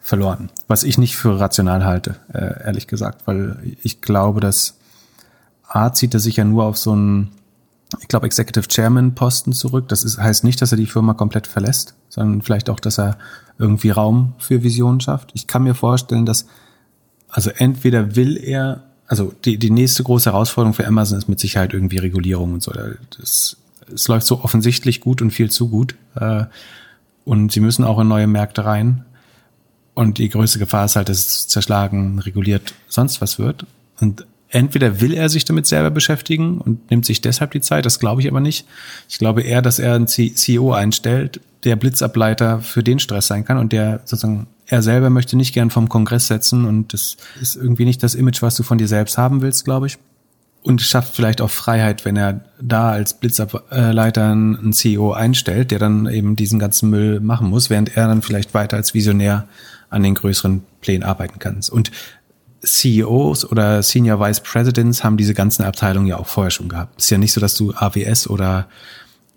verloren. 0.00 0.50
Was 0.68 0.84
ich 0.84 0.98
nicht 0.98 1.16
für 1.16 1.40
rational 1.40 1.84
halte, 1.84 2.16
äh, 2.32 2.64
ehrlich 2.64 2.86
gesagt, 2.86 3.26
weil 3.26 3.76
ich 3.82 4.02
glaube, 4.02 4.40
dass 4.40 4.76
A 5.66 5.92
zieht 5.92 6.14
er 6.14 6.20
sich 6.20 6.36
ja 6.36 6.44
nur 6.44 6.64
auf 6.64 6.76
so 6.76 6.92
einen, 6.92 7.30
ich 8.00 8.08
glaube, 8.08 8.26
Executive 8.26 8.68
Chairman 8.68 9.14
Posten 9.14 9.52
zurück. 9.52 9.88
Das 9.88 10.04
ist, 10.04 10.18
heißt 10.18 10.44
nicht, 10.44 10.60
dass 10.60 10.72
er 10.72 10.76
die 10.76 10.86
Firma 10.86 11.14
komplett 11.14 11.46
verlässt, 11.46 11.94
sondern 12.10 12.42
vielleicht 12.42 12.68
auch, 12.68 12.80
dass 12.80 12.98
er 12.98 13.16
irgendwie 13.58 13.90
Raum 13.90 14.34
für 14.38 14.62
Visionen 14.62 15.00
schafft. 15.00 15.30
Ich 15.32 15.46
kann 15.46 15.62
mir 15.62 15.74
vorstellen, 15.74 16.26
dass, 16.26 16.46
also 17.28 17.50
entweder 17.50 18.14
will 18.14 18.36
er, 18.36 18.82
also 19.06 19.32
die, 19.44 19.58
die 19.58 19.70
nächste 19.70 20.04
große 20.04 20.30
Herausforderung 20.30 20.74
für 20.74 20.86
Amazon 20.86 21.18
ist 21.18 21.28
mit 21.28 21.40
Sicherheit 21.40 21.72
irgendwie 21.72 21.98
Regulierung 21.98 22.54
und 22.54 22.62
so. 22.62 22.72
Es 23.22 23.56
läuft 24.08 24.26
so 24.26 24.42
offensichtlich 24.44 25.00
gut 25.00 25.22
und 25.22 25.30
viel 25.30 25.50
zu 25.50 25.68
gut. 25.70 25.94
Äh, 26.14 26.44
und 27.24 27.52
sie 27.52 27.60
müssen 27.60 27.84
auch 27.84 27.98
in 27.98 28.08
neue 28.08 28.26
Märkte 28.26 28.64
rein. 28.64 29.04
Und 29.94 30.18
die 30.18 30.28
größte 30.28 30.58
Gefahr 30.58 30.86
ist 30.86 30.96
halt, 30.96 31.08
dass 31.08 31.18
es 31.18 31.48
zerschlagen, 31.48 32.18
reguliert, 32.18 32.74
sonst 32.88 33.20
was 33.20 33.38
wird. 33.38 33.66
Und 34.00 34.26
entweder 34.48 35.00
will 35.00 35.14
er 35.14 35.28
sich 35.28 35.44
damit 35.44 35.66
selber 35.66 35.90
beschäftigen 35.90 36.58
und 36.58 36.90
nimmt 36.90 37.06
sich 37.06 37.20
deshalb 37.20 37.52
die 37.52 37.60
Zeit, 37.60 37.86
das 37.86 37.98
glaube 37.98 38.20
ich 38.20 38.28
aber 38.28 38.40
nicht. 38.40 38.66
Ich 39.08 39.18
glaube 39.18 39.42
eher, 39.42 39.62
dass 39.62 39.78
er 39.78 39.94
einen 39.94 40.06
CEO 40.06 40.72
einstellt, 40.72 41.40
der 41.64 41.76
Blitzableiter 41.76 42.60
für 42.60 42.82
den 42.82 42.98
Stress 42.98 43.26
sein 43.26 43.44
kann 43.44 43.58
und 43.58 43.72
der 43.72 44.00
sozusagen, 44.04 44.46
er 44.66 44.82
selber 44.82 45.10
möchte 45.10 45.36
nicht 45.36 45.54
gern 45.54 45.70
vom 45.70 45.88
Kongress 45.88 46.26
setzen 46.28 46.64
und 46.64 46.92
das 46.92 47.16
ist 47.40 47.56
irgendwie 47.56 47.84
nicht 47.84 48.02
das 48.02 48.14
Image, 48.14 48.42
was 48.42 48.56
du 48.56 48.62
von 48.62 48.78
dir 48.78 48.88
selbst 48.88 49.18
haben 49.18 49.42
willst, 49.42 49.64
glaube 49.64 49.86
ich. 49.86 49.98
Und 50.64 50.80
schafft 50.80 51.14
vielleicht 51.14 51.42
auch 51.42 51.50
Freiheit, 51.50 52.06
wenn 52.06 52.16
er 52.16 52.40
da 52.58 52.90
als 52.90 53.12
Blitzableiter 53.12 54.30
einen 54.30 54.72
CEO 54.72 55.12
einstellt, 55.12 55.70
der 55.70 55.78
dann 55.78 56.06
eben 56.06 56.36
diesen 56.36 56.58
ganzen 56.58 56.88
Müll 56.88 57.20
machen 57.20 57.50
muss, 57.50 57.68
während 57.68 57.98
er 57.98 58.08
dann 58.08 58.22
vielleicht 58.22 58.54
weiter 58.54 58.78
als 58.78 58.94
Visionär 58.94 59.46
an 59.90 60.02
den 60.02 60.14
größeren 60.14 60.62
Plänen 60.80 61.02
arbeiten 61.02 61.38
kann. 61.38 61.60
Und 61.70 61.90
CEOs 62.62 63.44
oder 63.50 63.82
Senior 63.82 64.18
Vice 64.20 64.40
Presidents 64.40 65.04
haben 65.04 65.18
diese 65.18 65.34
ganzen 65.34 65.64
Abteilungen 65.64 66.06
ja 66.06 66.16
auch 66.16 66.26
vorher 66.26 66.50
schon 66.50 66.70
gehabt. 66.70 66.98
ist 66.98 67.10
ja 67.10 67.18
nicht 67.18 67.34
so, 67.34 67.42
dass 67.42 67.54
du 67.56 67.74
AWS 67.74 68.28
oder 68.28 68.66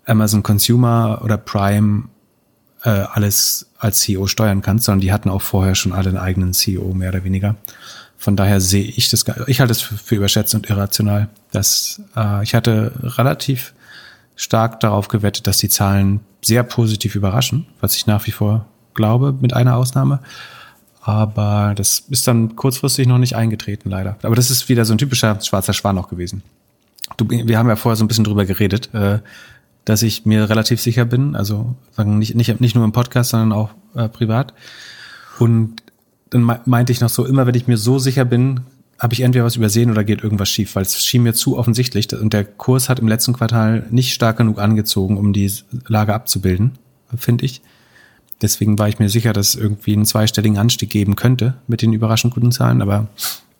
Amazon 0.06 0.42
Consumer 0.42 1.20
oder 1.22 1.36
Prime 1.36 2.04
äh, 2.84 2.88
alles 2.88 3.70
als 3.78 4.00
CEO 4.00 4.26
steuern 4.28 4.62
kannst, 4.62 4.86
sondern 4.86 5.00
die 5.00 5.12
hatten 5.12 5.28
auch 5.28 5.42
vorher 5.42 5.74
schon 5.74 5.92
alle 5.92 6.08
einen 6.08 6.18
eigenen 6.18 6.54
CEO, 6.54 6.94
mehr 6.94 7.10
oder 7.10 7.24
weniger. 7.24 7.56
Von 8.18 8.34
daher 8.34 8.60
sehe 8.60 8.84
ich 8.84 9.08
das, 9.10 9.24
ich 9.46 9.60
halte 9.60 9.70
es 9.70 9.80
für, 9.80 10.16
überschätzt 10.16 10.54
und 10.54 10.68
irrational. 10.68 11.28
Dass, 11.52 12.02
äh, 12.16 12.42
ich 12.42 12.54
hatte 12.54 12.92
relativ 13.00 13.74
stark 14.34 14.80
darauf 14.80 15.06
gewettet, 15.06 15.46
dass 15.46 15.58
die 15.58 15.68
Zahlen 15.68 16.20
sehr 16.42 16.64
positiv 16.64 17.14
überraschen, 17.14 17.66
was 17.80 17.94
ich 17.94 18.06
nach 18.06 18.26
wie 18.26 18.32
vor 18.32 18.66
glaube, 18.94 19.32
mit 19.40 19.54
einer 19.54 19.76
Ausnahme. 19.76 20.20
Aber 21.00 21.74
das 21.76 22.00
ist 22.10 22.26
dann 22.26 22.56
kurzfristig 22.56 23.06
noch 23.06 23.18
nicht 23.18 23.36
eingetreten, 23.36 23.88
leider. 23.88 24.18
Aber 24.22 24.34
das 24.34 24.50
ist 24.50 24.68
wieder 24.68 24.84
so 24.84 24.92
ein 24.92 24.98
typischer 24.98 25.40
schwarzer 25.40 25.72
Schwan 25.72 25.96
auch 25.96 26.08
gewesen. 26.08 26.42
Du, 27.16 27.28
wir 27.30 27.56
haben 27.56 27.68
ja 27.68 27.76
vorher 27.76 27.96
so 27.96 28.04
ein 28.04 28.08
bisschen 28.08 28.24
drüber 28.24 28.44
geredet, 28.44 28.92
äh, 28.92 29.20
dass 29.84 30.02
ich 30.02 30.26
mir 30.26 30.50
relativ 30.50 30.82
sicher 30.82 31.04
bin, 31.04 31.34
also 31.34 31.76
sagen 31.92 32.18
nicht, 32.18 32.34
nicht, 32.34 32.60
nicht 32.60 32.74
nur 32.74 32.84
im 32.84 32.92
Podcast, 32.92 33.30
sondern 33.30 33.52
auch 33.52 33.70
äh, 33.94 34.08
privat. 34.08 34.52
Und 35.38 35.82
dann 36.30 36.58
meinte 36.64 36.92
ich 36.92 37.00
noch 37.00 37.08
so, 37.08 37.24
immer 37.24 37.46
wenn 37.46 37.54
ich 37.54 37.66
mir 37.66 37.76
so 37.76 37.98
sicher 37.98 38.24
bin, 38.24 38.60
habe 38.98 39.14
ich 39.14 39.20
entweder 39.20 39.44
was 39.44 39.56
übersehen 39.56 39.90
oder 39.90 40.02
geht 40.02 40.22
irgendwas 40.22 40.48
schief, 40.48 40.74
weil 40.74 40.82
es 40.82 41.04
schien 41.04 41.22
mir 41.22 41.32
zu 41.32 41.56
offensichtlich 41.56 42.12
und 42.12 42.32
der 42.32 42.44
Kurs 42.44 42.88
hat 42.88 42.98
im 42.98 43.06
letzten 43.06 43.32
Quartal 43.32 43.86
nicht 43.90 44.12
stark 44.12 44.38
genug 44.38 44.58
angezogen, 44.58 45.16
um 45.16 45.32
die 45.32 45.50
Lage 45.86 46.14
abzubilden, 46.14 46.72
finde 47.16 47.44
ich. 47.44 47.62
Deswegen 48.42 48.78
war 48.78 48.88
ich 48.88 48.98
mir 48.98 49.08
sicher, 49.08 49.32
dass 49.32 49.50
es 49.50 49.54
irgendwie 49.54 49.92
einen 49.92 50.04
zweistelligen 50.04 50.58
Anstieg 50.58 50.90
geben 50.90 51.16
könnte 51.16 51.54
mit 51.66 51.82
den 51.82 51.92
überraschend 51.92 52.34
guten 52.34 52.52
Zahlen, 52.52 52.82
aber 52.82 53.08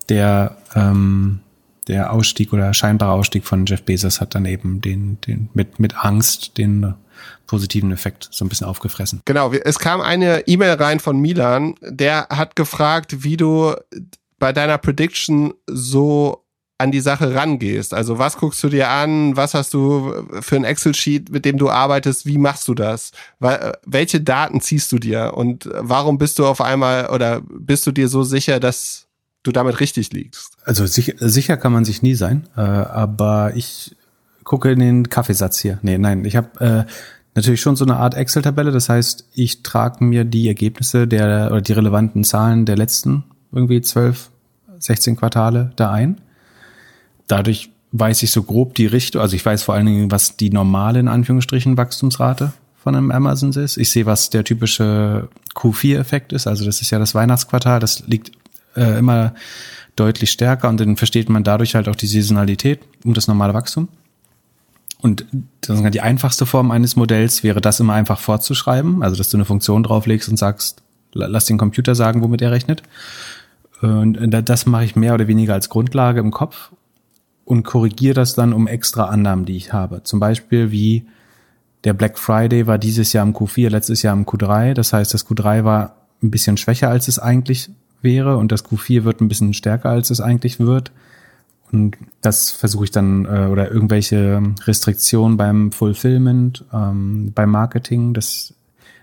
der, 0.08 0.56
ähm, 0.74 1.40
der 1.86 2.12
Ausstieg 2.12 2.52
oder 2.52 2.74
scheinbare 2.74 3.12
Ausstieg 3.12 3.44
von 3.44 3.66
Jeff 3.66 3.82
Bezos 3.82 4.20
hat 4.20 4.34
dann 4.34 4.44
eben 4.44 4.80
den, 4.80 5.20
den 5.26 5.50
mit, 5.54 5.78
mit 5.78 6.04
Angst 6.04 6.58
den 6.58 6.94
positiven 7.46 7.92
Effekt 7.92 8.28
so 8.30 8.44
ein 8.44 8.48
bisschen 8.48 8.66
aufgefressen. 8.66 9.22
Genau, 9.24 9.52
es 9.52 9.78
kam 9.78 10.00
eine 10.00 10.46
E-Mail 10.46 10.74
rein 10.74 11.00
von 11.00 11.20
Milan, 11.20 11.74
der 11.82 12.28
hat 12.30 12.56
gefragt, 12.56 13.24
wie 13.24 13.36
du 13.36 13.74
bei 14.38 14.52
deiner 14.52 14.78
Prediction 14.78 15.54
so 15.66 16.44
an 16.78 16.92
die 16.92 17.00
Sache 17.00 17.34
rangehst. 17.34 17.92
Also 17.92 18.18
was 18.18 18.36
guckst 18.36 18.62
du 18.62 18.68
dir 18.68 18.88
an? 18.88 19.36
Was 19.36 19.54
hast 19.54 19.74
du 19.74 20.14
für 20.40 20.54
ein 20.54 20.64
Excel-Sheet, 20.64 21.30
mit 21.30 21.44
dem 21.44 21.58
du 21.58 21.68
arbeitest? 21.68 22.24
Wie 22.24 22.38
machst 22.38 22.68
du 22.68 22.74
das? 22.74 23.10
Welche 23.84 24.20
Daten 24.20 24.60
ziehst 24.60 24.92
du 24.92 25.00
dir? 25.00 25.34
Und 25.34 25.68
warum 25.72 26.18
bist 26.18 26.38
du 26.38 26.46
auf 26.46 26.60
einmal 26.60 27.10
oder 27.10 27.42
bist 27.42 27.84
du 27.86 27.92
dir 27.92 28.08
so 28.08 28.22
sicher, 28.22 28.60
dass 28.60 29.08
du 29.42 29.50
damit 29.50 29.80
richtig 29.80 30.12
liegst? 30.12 30.52
Also 30.64 30.86
sicher, 30.86 31.14
sicher 31.18 31.56
kann 31.56 31.72
man 31.72 31.84
sich 31.84 32.02
nie 32.02 32.14
sein, 32.14 32.48
äh, 32.56 32.60
aber 32.60 33.52
ich 33.56 33.96
gucke 34.48 34.72
in 34.72 34.80
den 34.80 35.08
Kaffeesatz 35.08 35.60
hier. 35.60 35.78
Nee, 35.82 35.98
nein, 35.98 36.24
ich 36.24 36.34
habe 36.34 36.60
äh, 36.60 36.92
natürlich 37.34 37.60
schon 37.60 37.76
so 37.76 37.84
eine 37.84 37.96
Art 37.96 38.14
Excel-Tabelle. 38.14 38.72
Das 38.72 38.88
heißt, 38.88 39.28
ich 39.34 39.62
trage 39.62 40.02
mir 40.02 40.24
die 40.24 40.48
Ergebnisse 40.48 41.06
der 41.06 41.48
oder 41.52 41.60
die 41.60 41.72
relevanten 41.72 42.24
Zahlen 42.24 42.66
der 42.66 42.76
letzten 42.76 43.24
irgendwie 43.52 43.80
zwölf, 43.80 44.30
16 44.80 45.16
Quartale 45.16 45.70
da 45.76 45.92
ein 45.92 46.20
dadurch 47.28 47.70
weiß 47.92 48.22
ich 48.22 48.32
so 48.32 48.42
grob 48.42 48.74
die 48.74 48.86
Richtung, 48.86 49.22
also 49.22 49.36
ich 49.36 49.46
weiß 49.46 49.62
vor 49.62 49.74
allen 49.74 49.86
Dingen, 49.86 50.10
was 50.10 50.36
die 50.36 50.50
normale, 50.50 50.98
in 50.98 51.08
Anführungsstrichen, 51.08 51.76
Wachstumsrate 51.76 52.52
von 52.82 52.94
einem 52.94 53.10
Amazon 53.10 53.52
ist. 53.52 53.76
Ich 53.76 53.90
sehe, 53.90 54.06
was 54.06 54.30
der 54.30 54.44
typische 54.44 55.28
Q4-Effekt 55.54 56.32
ist, 56.32 56.46
also 56.46 56.64
das 56.64 56.82
ist 56.82 56.90
ja 56.90 56.98
das 56.98 57.14
Weihnachtsquartal, 57.14 57.80
das 57.80 58.06
liegt 58.06 58.32
äh, 58.76 58.98
immer 58.98 59.34
deutlich 59.96 60.30
stärker 60.30 60.68
und 60.68 60.80
dann 60.80 60.96
versteht 60.96 61.28
man 61.28 61.44
dadurch 61.44 61.74
halt 61.74 61.88
auch 61.88 61.96
die 61.96 62.06
Saisonalität 62.06 62.80
und 63.04 63.16
das 63.16 63.26
normale 63.26 63.54
Wachstum. 63.54 63.88
Und 65.00 65.26
die 65.32 66.00
einfachste 66.00 66.44
Form 66.44 66.70
eines 66.70 66.96
Modells 66.96 67.44
wäre 67.44 67.60
das 67.60 67.78
immer 67.78 67.94
einfach 67.94 68.18
vorzuschreiben, 68.18 69.02
also 69.02 69.16
dass 69.16 69.30
du 69.30 69.36
eine 69.36 69.44
Funktion 69.44 69.82
drauflegst 69.84 70.28
und 70.28 70.36
sagst, 70.36 70.82
lass 71.12 71.46
den 71.46 71.56
Computer 71.58 71.94
sagen, 71.94 72.20
womit 72.20 72.42
er 72.42 72.50
rechnet. 72.50 72.82
Und 73.80 74.18
das 74.30 74.66
mache 74.66 74.84
ich 74.84 74.96
mehr 74.96 75.14
oder 75.14 75.28
weniger 75.28 75.54
als 75.54 75.68
Grundlage 75.68 76.18
im 76.18 76.32
Kopf 76.32 76.72
und 77.44 77.62
korrigiere 77.62 78.14
das 78.14 78.34
dann 78.34 78.52
um 78.52 78.66
extra 78.66 79.04
Annahmen, 79.04 79.44
die 79.44 79.56
ich 79.56 79.72
habe. 79.72 80.02
Zum 80.02 80.18
Beispiel 80.18 80.72
wie 80.72 81.06
der 81.84 81.94
Black 81.94 82.18
Friday 82.18 82.66
war 82.66 82.76
dieses 82.76 83.12
Jahr 83.12 83.24
im 83.24 83.34
Q4, 83.34 83.70
letztes 83.70 84.02
Jahr 84.02 84.14
im 84.14 84.26
Q3. 84.26 84.74
Das 84.74 84.92
heißt, 84.92 85.14
das 85.14 85.26
Q3 85.28 85.62
war 85.62 85.94
ein 86.24 86.32
bisschen 86.32 86.56
schwächer, 86.56 86.90
als 86.90 87.06
es 87.06 87.20
eigentlich 87.20 87.70
wäre 88.02 88.36
und 88.36 88.50
das 88.50 88.64
Q4 88.64 89.04
wird 89.04 89.20
ein 89.20 89.28
bisschen 89.28 89.54
stärker, 89.54 89.90
als 89.90 90.10
es 90.10 90.20
eigentlich 90.20 90.58
wird. 90.58 90.90
Und 91.72 91.96
das 92.20 92.50
versuche 92.50 92.84
ich 92.84 92.90
dann, 92.90 93.24
äh, 93.24 93.48
oder 93.50 93.70
irgendwelche 93.70 94.42
Restriktionen 94.64 95.36
beim 95.36 95.72
Fulfillment, 95.72 96.64
ähm, 96.72 97.32
beim 97.34 97.50
Marketing, 97.50 98.14
dass 98.14 98.54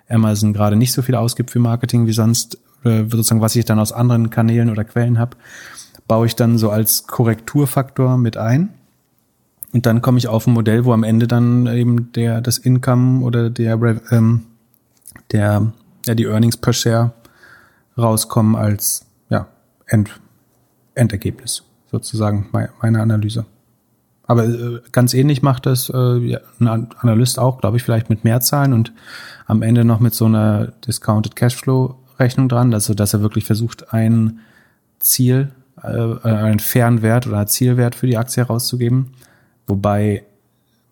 Amazon 0.10 0.54
gerade 0.54 0.76
nicht 0.76 0.94
so 0.94 1.02
viel 1.02 1.16
ausgibt 1.16 1.52
für 1.52 1.60
Marketing 1.60 2.08
wie 2.08 2.14
sonst, 2.14 2.58
äh, 2.84 3.04
sozusagen, 3.04 3.42
was 3.42 3.56
ich 3.56 3.66
dann 3.66 3.80
aus 3.80 3.92
anderen 3.92 4.30
Kanälen 4.30 4.70
oder 4.70 4.84
Quellen 4.84 5.20
habe 5.20 5.38
baue 6.08 6.28
ich 6.28 6.36
dann 6.36 6.58
so 6.58 6.70
als 6.70 7.08
Korrekturfaktor 7.08 8.18
mit 8.18 8.38
ein. 8.38 8.74
Und 9.74 9.86
dann 9.86 10.02
komme 10.02 10.18
ich 10.18 10.28
auf 10.28 10.48
ein 10.48 10.54
Modell, 10.54 10.86
wo 10.86 10.94
am 10.94 11.04
Ende 11.04 11.28
dann 11.28 11.68
eben 11.68 12.12
der, 12.14 12.42
das 12.42 12.58
Income 12.58 13.24
oder 13.26 13.50
der, 13.50 13.74
ähm, 14.12 14.46
der, 15.32 15.74
ja, 16.06 16.16
die 16.16 16.26
Earnings 16.26 16.58
per 16.58 16.74
Share 16.74 17.12
rauskommen 17.98 18.56
als, 18.56 19.06
ja, 19.30 19.48
End, 19.86 20.10
Endergebnis, 20.94 21.64
sozusagen, 21.96 22.50
meine 22.52 23.02
Analyse. 23.02 23.46
Aber 24.28 24.46
äh, 24.46 24.82
ganz 24.92 25.14
ähnlich 25.14 25.42
macht 25.42 25.66
das 25.66 25.90
äh, 25.90 26.40
ein 26.60 26.90
Analyst 26.98 27.40
auch, 27.40 27.62
glaube 27.62 27.78
ich, 27.78 27.84
vielleicht 27.84 28.10
mit 28.10 28.24
mehr 28.24 28.42
Zahlen 28.42 28.74
und 28.74 28.92
am 29.46 29.62
Ende 29.62 29.86
noch 29.86 30.00
mit 30.00 30.16
so 30.16 30.26
einer 30.26 30.74
Discounted 30.86 31.36
Cashflow 31.36 31.96
Rechnung 32.20 32.50
dran, 32.50 32.74
also 32.74 32.94
dass 32.94 33.14
er 33.14 33.22
wirklich 33.22 33.46
versucht, 33.46 33.94
ein 33.94 34.40
Ziel 35.00 35.52
äh, 35.82 36.18
einen 36.24 36.60
fairen 36.60 37.02
Wert 37.02 37.28
oder 37.28 37.46
Zielwert 37.46 37.96
für 37.96 38.08
die 38.08 38.18
Aktie 38.18 38.44
herauszugeben. 38.44 39.12
Wobei 39.68 40.24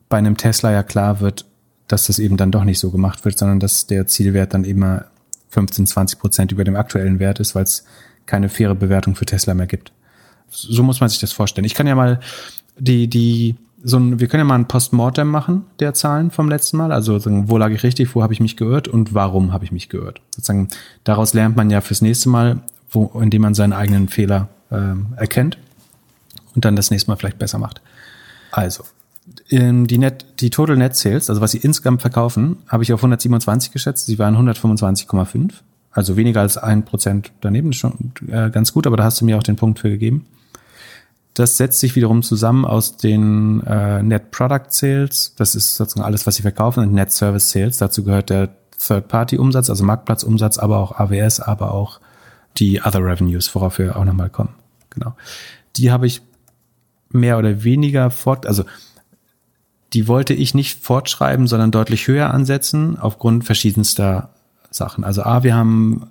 bei 0.10 0.18
einem 0.18 0.38
Tesla 0.38 0.72
ja 0.72 0.84
klar 0.84 1.20
wird, 1.20 1.46
dass 1.88 2.08
das 2.08 2.20
eben 2.20 2.38
dann 2.38 2.52
doch 2.52 2.64
nicht 2.64 2.80
so 2.80 2.92
gemacht 2.92 3.26
wird, 3.26 3.38
sondern 3.38 3.60
dass 3.60 3.88
der 3.88 4.08
Zielwert 4.08 4.54
dann 4.54 4.64
immer 4.64 5.06
15, 5.50 5.88
20 5.88 6.20
Prozent 6.20 6.52
über 6.52 6.64
dem 6.64 6.76
aktuellen 6.76 7.20
Wert 7.20 7.40
ist, 7.40 7.56
weil 7.56 7.64
es 7.64 7.86
keine 8.26 8.50
faire 8.50 8.76
Bewertung 8.76 9.16
für 9.16 9.26
Tesla 9.26 9.54
mehr 9.54 9.68
gibt. 9.68 9.92
So 10.50 10.84
muss 10.84 11.00
man 11.00 11.10
sich 11.10 11.20
das 11.20 11.32
vorstellen. 11.32 11.66
Ich 11.66 11.74
kann 11.74 11.88
ja 11.88 11.96
mal 11.96 12.20
die, 12.78 13.08
die, 13.08 13.56
so 13.84 13.98
ein, 13.98 14.20
wir 14.20 14.28
können 14.28 14.42
ja 14.42 14.46
mal 14.46 14.56
ein 14.56 14.68
Postmortem 14.68 15.28
machen 15.28 15.66
der 15.80 15.94
Zahlen 15.94 16.32
vom 16.32 16.50
letzten 16.50 16.78
Mal. 16.78 16.92
Also 16.92 17.20
wo 17.24 17.58
lag 17.58 17.70
ich 17.72 17.84
richtig, 17.84 18.16
wo 18.16 18.24
habe 18.24 18.34
ich 18.34 18.40
mich 18.40 18.58
geirrt 18.58 18.88
und 18.88 19.14
warum 19.14 19.54
habe 19.54 19.66
ich 19.66 19.72
mich 19.72 19.90
geirrt. 19.90 20.22
Sozusagen 20.36 20.70
daraus 21.04 21.34
lernt 21.34 21.56
man 21.56 21.70
ja 21.70 21.82
fürs 21.82 22.02
nächste 22.02 22.30
Mal, 22.30 22.62
wo, 22.90 23.20
indem 23.20 23.42
man 23.42 23.54
seinen 23.54 23.74
eigenen 23.74 24.08
Fehler 24.08 24.48
ähm, 24.72 25.08
erkennt 25.18 25.58
und 26.56 26.66
dann 26.66 26.76
das 26.76 26.92
nächste 26.92 27.12
Mal 27.12 27.18
vielleicht 27.18 27.40
besser 27.40 27.60
macht. 27.60 27.82
Also, 28.52 28.84
ähm, 29.50 29.88
die, 29.88 29.98
Net, 29.98 30.26
die 30.40 30.50
Total 30.50 30.76
Net 30.76 30.96
Sales, 30.96 31.30
also 31.30 31.42
was 31.42 31.52
sie 31.52 31.58
insgesamt 31.60 32.02
verkaufen, 32.02 32.58
habe 32.68 32.84
ich 32.84 32.94
auf 32.94 33.00
127 33.00 33.72
geschätzt. 33.72 34.06
Sie 34.06 34.20
waren 34.20 34.36
125,5. 34.36 35.54
Also 35.94 36.18
weniger 36.18 36.42
als 36.42 36.58
ein 36.58 36.84
Prozent 36.84 37.32
daneben, 37.42 37.70
ist 37.70 37.78
schon 37.78 38.12
äh, 38.28 38.50
ganz 38.50 38.74
gut, 38.74 38.88
aber 38.88 38.98
da 38.98 39.04
hast 39.04 39.22
du 39.22 39.26
mir 39.26 39.38
auch 39.38 39.44
den 39.44 39.56
Punkt 39.56 39.80
für 39.80 39.90
gegeben. 39.90 40.26
Das 41.36 41.58
setzt 41.58 41.80
sich 41.80 41.96
wiederum 41.96 42.24
zusammen 42.24 42.66
aus 42.66 42.98
den 42.98 43.62
äh, 43.66 44.04
Net 44.04 44.32
Product 44.32 44.70
Sales, 44.70 45.34
das 45.38 45.56
ist 45.56 45.76
sozusagen 45.76 46.06
alles, 46.06 46.28
was 46.28 46.36
sie 46.36 46.42
verkaufen, 46.42 46.82
und 46.82 46.94
Net 46.94 47.12
Service 47.12 47.50
Sales. 47.50 47.78
Dazu 47.78 48.04
gehört 48.04 48.30
der 48.30 48.50
Third-Party-Umsatz, 48.80 49.70
also 49.70 49.84
Marktplatzumsatz, 49.84 50.58
aber 50.58 50.78
auch 50.78 51.00
AWS, 51.00 51.40
aber 51.40 51.74
auch 51.74 52.00
die 52.58 52.82
Other 52.82 53.04
Revenues, 53.04 53.54
worauf 53.56 53.80
wir 53.80 53.96
auch 53.96 54.06
nochmal 54.06 54.30
kommen. 54.30 54.54
Genau. 54.90 55.16
Die 55.76 55.92
habe 55.92 56.06
ich 56.06 56.22
mehr 57.10 57.38
oder 57.38 57.64
weniger 57.64 58.10
fort, 58.10 58.46
also 58.46 58.66
die 59.94 60.08
wollte 60.08 60.34
ich 60.34 60.56
nicht 60.56 60.84
fortschreiben, 60.84 61.48
sondern 61.48 61.72
deutlich 61.72 62.08
höher 62.08 62.34
ansetzen 62.34 62.98
aufgrund 63.00 63.46
verschiedenster 63.46 64.30
Sachen. 64.76 65.04
Also 65.04 65.24
A, 65.24 65.44
wir 65.44 65.56
haben 65.56 66.10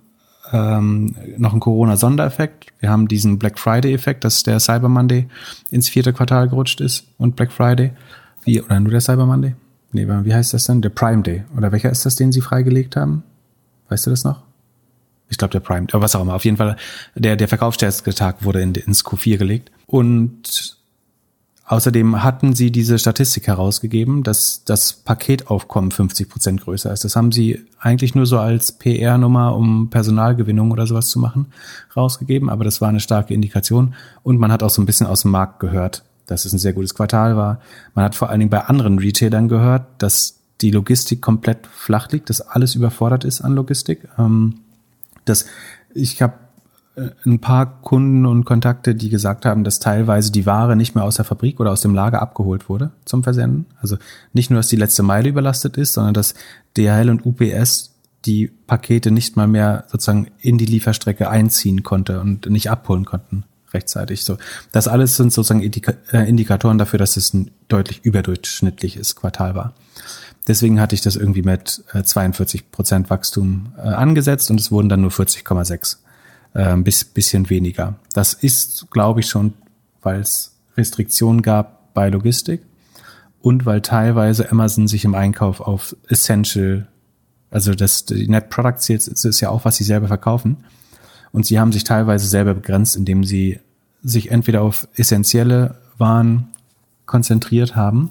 ähm, 0.52 1.14
noch 1.38 1.54
ein 1.54 1.60
Corona-Sondereffekt. 1.60 2.72
Wir 2.80 2.90
haben 2.90 3.08
diesen 3.08 3.38
Black 3.38 3.58
Friday-Effekt, 3.58 4.24
dass 4.24 4.42
der 4.42 4.60
Cyber 4.60 4.88
Monday 4.88 5.28
ins 5.70 5.88
vierte 5.88 6.12
Quartal 6.12 6.48
gerutscht 6.48 6.80
ist 6.80 7.06
und 7.18 7.36
Black 7.36 7.52
Friday. 7.52 7.92
Wie, 8.44 8.60
oder 8.60 8.80
nur 8.80 8.90
der 8.90 9.00
Cyber 9.00 9.26
Monday? 9.26 9.54
Nee, 9.92 10.08
wie 10.08 10.34
heißt 10.34 10.54
das 10.54 10.64
denn? 10.64 10.82
Der 10.82 10.88
Prime 10.88 11.22
Day. 11.22 11.44
Oder 11.56 11.70
welcher 11.70 11.90
ist 11.90 12.06
das, 12.06 12.16
den 12.16 12.32
sie 12.32 12.40
freigelegt 12.40 12.96
haben? 12.96 13.22
Weißt 13.88 14.06
du 14.06 14.10
das 14.10 14.24
noch? 14.24 14.42
Ich 15.28 15.38
glaube, 15.38 15.52
der 15.52 15.60
Prime, 15.60 15.86
aber 15.92 16.02
was 16.02 16.14
auch 16.14 16.22
immer. 16.22 16.34
Auf 16.34 16.44
jeden 16.44 16.56
Fall, 16.56 16.76
der, 17.14 17.36
der 17.36 17.48
verkaufsstärkste 17.48 18.14
Tag 18.14 18.44
wurde 18.44 18.60
in, 18.60 18.74
ins 18.74 19.04
Q4 19.04 19.38
gelegt. 19.38 19.70
Und 19.86 20.76
Außerdem 21.72 22.22
hatten 22.22 22.54
sie 22.54 22.70
diese 22.70 22.98
Statistik 22.98 23.46
herausgegeben, 23.46 24.22
dass 24.24 24.62
das 24.62 24.92
Paketaufkommen 24.92 25.90
50 25.90 26.28
Prozent 26.28 26.60
größer 26.60 26.92
ist. 26.92 27.02
Das 27.02 27.16
haben 27.16 27.32
sie 27.32 27.64
eigentlich 27.80 28.14
nur 28.14 28.26
so 28.26 28.38
als 28.38 28.72
PR-Nummer, 28.72 29.56
um 29.56 29.88
Personalgewinnung 29.88 30.70
oder 30.70 30.86
sowas 30.86 31.08
zu 31.08 31.18
machen, 31.18 31.46
rausgegeben. 31.96 32.50
Aber 32.50 32.62
das 32.64 32.82
war 32.82 32.90
eine 32.90 33.00
starke 33.00 33.32
Indikation. 33.32 33.94
Und 34.22 34.38
man 34.38 34.52
hat 34.52 34.62
auch 34.62 34.68
so 34.68 34.82
ein 34.82 34.84
bisschen 34.84 35.06
aus 35.06 35.22
dem 35.22 35.30
Markt 35.30 35.60
gehört, 35.60 36.04
dass 36.26 36.44
es 36.44 36.52
ein 36.52 36.58
sehr 36.58 36.74
gutes 36.74 36.94
Quartal 36.94 37.38
war. 37.38 37.58
Man 37.94 38.04
hat 38.04 38.16
vor 38.16 38.28
allen 38.28 38.40
Dingen 38.40 38.50
bei 38.50 38.66
anderen 38.66 38.98
Retailern 38.98 39.48
gehört, 39.48 39.86
dass 39.96 40.40
die 40.60 40.72
Logistik 40.72 41.22
komplett 41.22 41.66
flach 41.68 42.12
liegt, 42.12 42.28
dass 42.28 42.42
alles 42.42 42.74
überfordert 42.74 43.24
ist 43.24 43.40
an 43.40 43.54
Logistik. 43.54 44.06
Ähm, 44.18 44.56
dass 45.24 45.46
ich 45.94 46.20
habe 46.20 46.34
ein 47.24 47.38
paar 47.38 47.80
Kunden 47.80 48.26
und 48.26 48.44
Kontakte, 48.44 48.94
die 48.94 49.08
gesagt 49.08 49.46
haben, 49.46 49.64
dass 49.64 49.78
teilweise 49.78 50.30
die 50.30 50.44
Ware 50.44 50.76
nicht 50.76 50.94
mehr 50.94 51.04
aus 51.04 51.16
der 51.16 51.24
Fabrik 51.24 51.58
oder 51.58 51.72
aus 51.72 51.80
dem 51.80 51.94
Lager 51.94 52.20
abgeholt 52.20 52.68
wurde 52.68 52.90
zum 53.04 53.22
Versenden. 53.22 53.66
Also 53.80 53.96
nicht 54.32 54.50
nur, 54.50 54.58
dass 54.58 54.68
die 54.68 54.76
letzte 54.76 55.02
Meile 55.02 55.28
überlastet 55.28 55.78
ist, 55.78 55.94
sondern 55.94 56.12
dass 56.12 56.34
DHL 56.76 57.08
und 57.08 57.24
UPS 57.24 57.94
die 58.26 58.48
Pakete 58.66 59.10
nicht 59.10 59.36
mal 59.36 59.48
mehr 59.48 59.84
sozusagen 59.88 60.28
in 60.38 60.58
die 60.58 60.66
Lieferstrecke 60.66 61.30
einziehen 61.30 61.82
konnte 61.82 62.20
und 62.20 62.48
nicht 62.48 62.70
abholen 62.70 63.04
konnten 63.04 63.44
rechtzeitig. 63.72 64.24
So, 64.24 64.36
das 64.70 64.86
alles 64.86 65.16
sind 65.16 65.32
sozusagen 65.32 65.62
äh, 65.62 66.28
Indikatoren 66.28 66.78
dafür, 66.78 66.98
dass 66.98 67.16
es 67.16 67.32
ein 67.32 67.50
deutlich 67.68 68.04
überdurchschnittliches 68.04 69.16
Quartal 69.16 69.54
war. 69.54 69.74
Deswegen 70.46 70.80
hatte 70.80 70.94
ich 70.94 71.00
das 71.00 71.16
irgendwie 71.16 71.42
mit 71.42 71.82
42 72.04 72.60
äh, 72.60 72.64
Prozent 72.70 73.10
Wachstum 73.10 73.72
angesetzt 73.76 74.50
und 74.50 74.60
es 74.60 74.70
wurden 74.70 74.88
dann 74.88 75.00
nur 75.00 75.10
40,6 75.10 75.72
äh, 75.94 75.98
ein 76.54 76.84
bisschen 76.84 77.48
weniger. 77.50 77.94
Das 78.12 78.34
ist, 78.34 78.90
glaube 78.90 79.20
ich, 79.20 79.28
schon, 79.28 79.54
weil 80.02 80.20
es 80.20 80.54
Restriktionen 80.76 81.42
gab 81.42 81.94
bei 81.94 82.08
Logistik 82.08 82.62
und 83.40 83.66
weil 83.66 83.80
teilweise 83.80 84.50
Amazon 84.50 84.88
sich 84.88 85.04
im 85.04 85.14
Einkauf 85.14 85.60
auf 85.60 85.96
Essential, 86.08 86.86
also 87.50 87.74
das 87.74 88.04
die 88.04 88.28
Net 88.28 88.50
Product 88.50 88.78
Sales 88.78 89.08
ist 89.08 89.40
ja 89.40 89.50
auch, 89.50 89.64
was 89.64 89.76
sie 89.76 89.84
selber 89.84 90.08
verkaufen. 90.08 90.58
Und 91.32 91.46
sie 91.46 91.58
haben 91.58 91.72
sich 91.72 91.84
teilweise 91.84 92.26
selber 92.26 92.54
begrenzt, 92.54 92.94
indem 92.94 93.24
sie 93.24 93.58
sich 94.02 94.30
entweder 94.30 94.62
auf 94.62 94.86
essentielle 94.94 95.78
Waren 95.96 96.48
konzentriert 97.06 97.74
haben 97.74 98.10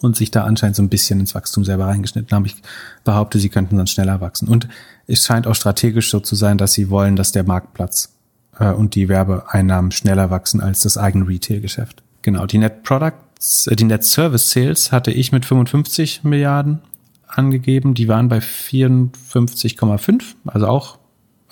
und 0.00 0.16
sich 0.16 0.30
da 0.30 0.44
anscheinend 0.44 0.76
so 0.76 0.82
ein 0.82 0.88
bisschen 0.88 1.20
ins 1.20 1.34
Wachstum 1.34 1.64
selber 1.64 1.86
reingeschnitten 1.86 2.34
haben. 2.34 2.44
Ich 2.44 2.56
behaupte, 3.04 3.38
sie 3.38 3.48
könnten 3.48 3.76
dann 3.76 3.86
schneller 3.86 4.20
wachsen. 4.20 4.48
Und 4.48 4.68
es 5.06 5.24
scheint 5.24 5.46
auch 5.46 5.54
strategisch 5.54 6.10
so 6.10 6.20
zu 6.20 6.34
sein, 6.34 6.58
dass 6.58 6.72
sie 6.72 6.90
wollen, 6.90 7.16
dass 7.16 7.32
der 7.32 7.44
Marktplatz 7.44 8.14
äh, 8.58 8.70
und 8.70 8.94
die 8.94 9.08
Werbeeinnahmen 9.08 9.90
schneller 9.90 10.30
wachsen 10.30 10.60
als 10.60 10.80
das 10.80 10.96
eigene 10.96 11.28
Retail-Geschäft. 11.28 12.02
Genau, 12.22 12.46
die 12.46 12.58
Net 12.58 12.82
Products, 12.82 13.66
äh, 13.66 13.76
die 13.76 13.84
Net 13.84 14.04
Service 14.04 14.50
Sales 14.50 14.92
hatte 14.92 15.10
ich 15.10 15.32
mit 15.32 15.44
55 15.44 16.24
Milliarden 16.24 16.80
angegeben. 17.26 17.94
Die 17.94 18.08
waren 18.08 18.28
bei 18.28 18.38
54,5, 18.38 20.22
also 20.46 20.66
auch 20.66 20.98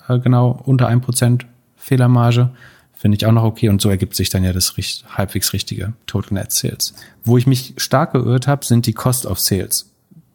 äh, 0.08 0.18
genau 0.18 0.60
unter 0.64 0.88
ein 0.88 1.00
Prozent 1.00 1.46
Fehlermarge. 1.76 2.50
Finde 2.94 3.16
ich 3.16 3.26
auch 3.26 3.32
noch 3.32 3.42
okay. 3.42 3.68
Und 3.68 3.82
so 3.82 3.90
ergibt 3.90 4.14
sich 4.14 4.30
dann 4.30 4.44
ja 4.44 4.52
das 4.52 4.76
richt 4.76 5.04
halbwegs 5.16 5.52
richtige 5.52 5.92
Total 6.06 6.34
Net 6.34 6.52
Sales. 6.52 6.94
Wo 7.24 7.36
ich 7.36 7.46
mich 7.46 7.74
stark 7.76 8.12
geirrt 8.12 8.46
habe, 8.46 8.64
sind 8.64 8.86
die 8.86 8.92
Cost 8.92 9.26
of 9.26 9.40
Sales. 9.40 9.90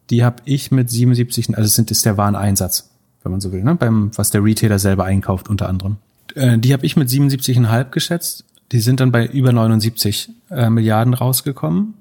Die 0.09 0.23
habe 0.23 0.43
ich 0.45 0.71
mit 0.71 0.89
77, 0.89 1.57
also 1.57 1.67
sind 1.67 1.91
ist 1.91 2.05
der 2.05 2.17
Wareneinsatz, 2.17 2.89
wenn 3.27 3.31
man 3.33 3.41
so 3.41 3.51
will, 3.51 3.63
ne? 3.63 3.75
beim 3.75 4.11
was 4.15 4.31
der 4.31 4.43
Retailer 4.43 4.79
selber 4.79 5.03
einkauft 5.03 5.49
unter 5.49 5.67
anderem. 5.67 5.97
Äh, 6.35 6.57
die 6.57 6.73
habe 6.73 6.85
ich 6.85 6.95
mit 6.95 7.09
77,5 7.09 7.89
geschätzt. 7.91 8.45
Die 8.71 8.79
sind 8.79 8.99
dann 8.99 9.11
bei 9.11 9.25
über 9.25 9.51
79 9.51 10.29
äh, 10.49 10.69
Milliarden 10.69 11.13
rausgekommen. 11.13 11.93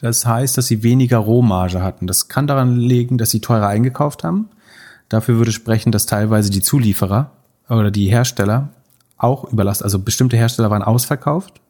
Das 0.00 0.26
heißt, 0.26 0.58
dass 0.58 0.66
sie 0.66 0.82
weniger 0.82 1.18
Rohmarge 1.18 1.82
hatten. 1.82 2.06
Das 2.06 2.28
kann 2.28 2.46
daran 2.46 2.76
liegen, 2.76 3.16
dass 3.16 3.30
sie 3.30 3.40
teurer 3.40 3.68
eingekauft 3.68 4.24
haben. 4.24 4.48
Dafür 5.08 5.36
würde 5.36 5.52
sprechen, 5.52 5.92
dass 5.92 6.06
teilweise 6.06 6.50
die 6.50 6.62
Zulieferer 6.62 7.30
oder 7.68 7.90
die 7.90 8.08
Hersteller 8.08 8.70
auch 9.16 9.50
überlastet. 9.50 9.84
Also 9.84 9.98
bestimmte 9.98 10.36
Hersteller 10.36 10.70
waren 10.70 10.82
ausverkauft. 10.82 11.60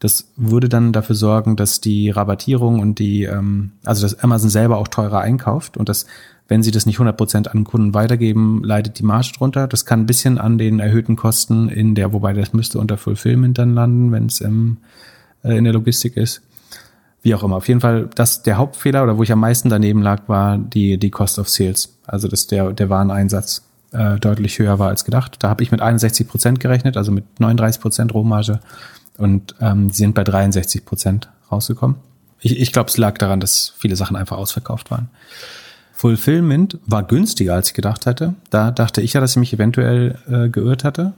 Das 0.00 0.32
würde 0.36 0.68
dann 0.68 0.92
dafür 0.92 1.16
sorgen, 1.16 1.56
dass 1.56 1.80
die 1.80 2.10
Rabattierung 2.10 2.80
und 2.80 2.98
die, 2.98 3.24
ähm, 3.24 3.72
also 3.84 4.02
dass 4.02 4.20
Amazon 4.20 4.48
selber 4.48 4.78
auch 4.78 4.88
teurer 4.88 5.20
einkauft 5.20 5.76
und 5.76 5.88
dass, 5.88 6.06
wenn 6.48 6.62
sie 6.62 6.70
das 6.70 6.86
nicht 6.86 6.98
100% 6.98 7.46
an 7.46 7.64
Kunden 7.64 7.94
weitergeben, 7.94 8.62
leidet 8.64 8.98
die 8.98 9.04
Marge 9.04 9.32
drunter. 9.36 9.68
Das 9.68 9.84
kann 9.84 10.00
ein 10.00 10.06
bisschen 10.06 10.38
an 10.38 10.56
den 10.56 10.80
erhöhten 10.80 11.14
Kosten 11.14 11.68
in 11.68 11.94
der, 11.94 12.12
wobei 12.14 12.32
das 12.32 12.54
müsste 12.54 12.78
unter 12.78 12.96
Fulfillment 12.96 13.58
dann 13.58 13.74
landen, 13.74 14.12
wenn 14.12 14.26
es 14.26 14.40
im, 14.40 14.78
äh, 15.44 15.56
in 15.56 15.64
der 15.64 15.74
Logistik 15.74 16.16
ist. 16.16 16.40
Wie 17.20 17.34
auch 17.34 17.42
immer. 17.42 17.56
Auf 17.56 17.68
jeden 17.68 17.80
Fall, 17.80 18.08
das 18.14 18.42
der 18.42 18.56
Hauptfehler 18.56 19.02
oder 19.02 19.18
wo 19.18 19.22
ich 19.22 19.32
am 19.32 19.40
meisten 19.40 19.68
daneben 19.68 20.00
lag, 20.00 20.22
war 20.28 20.56
die, 20.56 20.98
die 20.98 21.10
Cost 21.10 21.38
of 21.38 21.48
Sales. 21.48 21.98
Also 22.06 22.28
das 22.28 22.46
der, 22.46 22.72
der 22.72 22.88
Wareneinsatz 22.88 23.68
äh, 23.92 24.18
deutlich 24.18 24.58
höher 24.58 24.78
war 24.78 24.88
als 24.88 25.04
gedacht. 25.04 25.36
Da 25.40 25.50
habe 25.50 25.62
ich 25.62 25.70
mit 25.70 25.82
61 25.82 26.28
Prozent 26.28 26.60
gerechnet, 26.60 26.96
also 26.96 27.12
mit 27.12 27.40
39 27.40 27.82
Prozent 27.82 28.14
Rohmarge 28.14 28.60
und 29.18 29.54
ähm, 29.60 29.90
sie 29.90 29.98
sind 29.98 30.14
bei 30.14 30.24
63 30.24 30.84
Prozent 30.84 31.28
rausgekommen. 31.50 31.96
Ich, 32.40 32.58
ich 32.58 32.72
glaube, 32.72 32.88
es 32.88 32.96
lag 32.96 33.18
daran, 33.18 33.40
dass 33.40 33.74
viele 33.76 33.96
Sachen 33.96 34.16
einfach 34.16 34.38
ausverkauft 34.38 34.90
waren. 34.90 35.10
Fulfillment 35.98 36.78
war 36.86 37.02
günstiger, 37.02 37.54
als 37.54 37.66
ich 37.66 37.74
gedacht 37.74 38.06
hatte. 38.06 38.34
Da 38.50 38.70
dachte 38.70 39.00
ich 39.02 39.14
ja, 39.14 39.20
dass 39.20 39.32
ich 39.32 39.38
mich 39.38 39.52
eventuell 39.52 40.16
äh, 40.30 40.48
geirrt 40.48 40.84
hatte. 40.84 41.14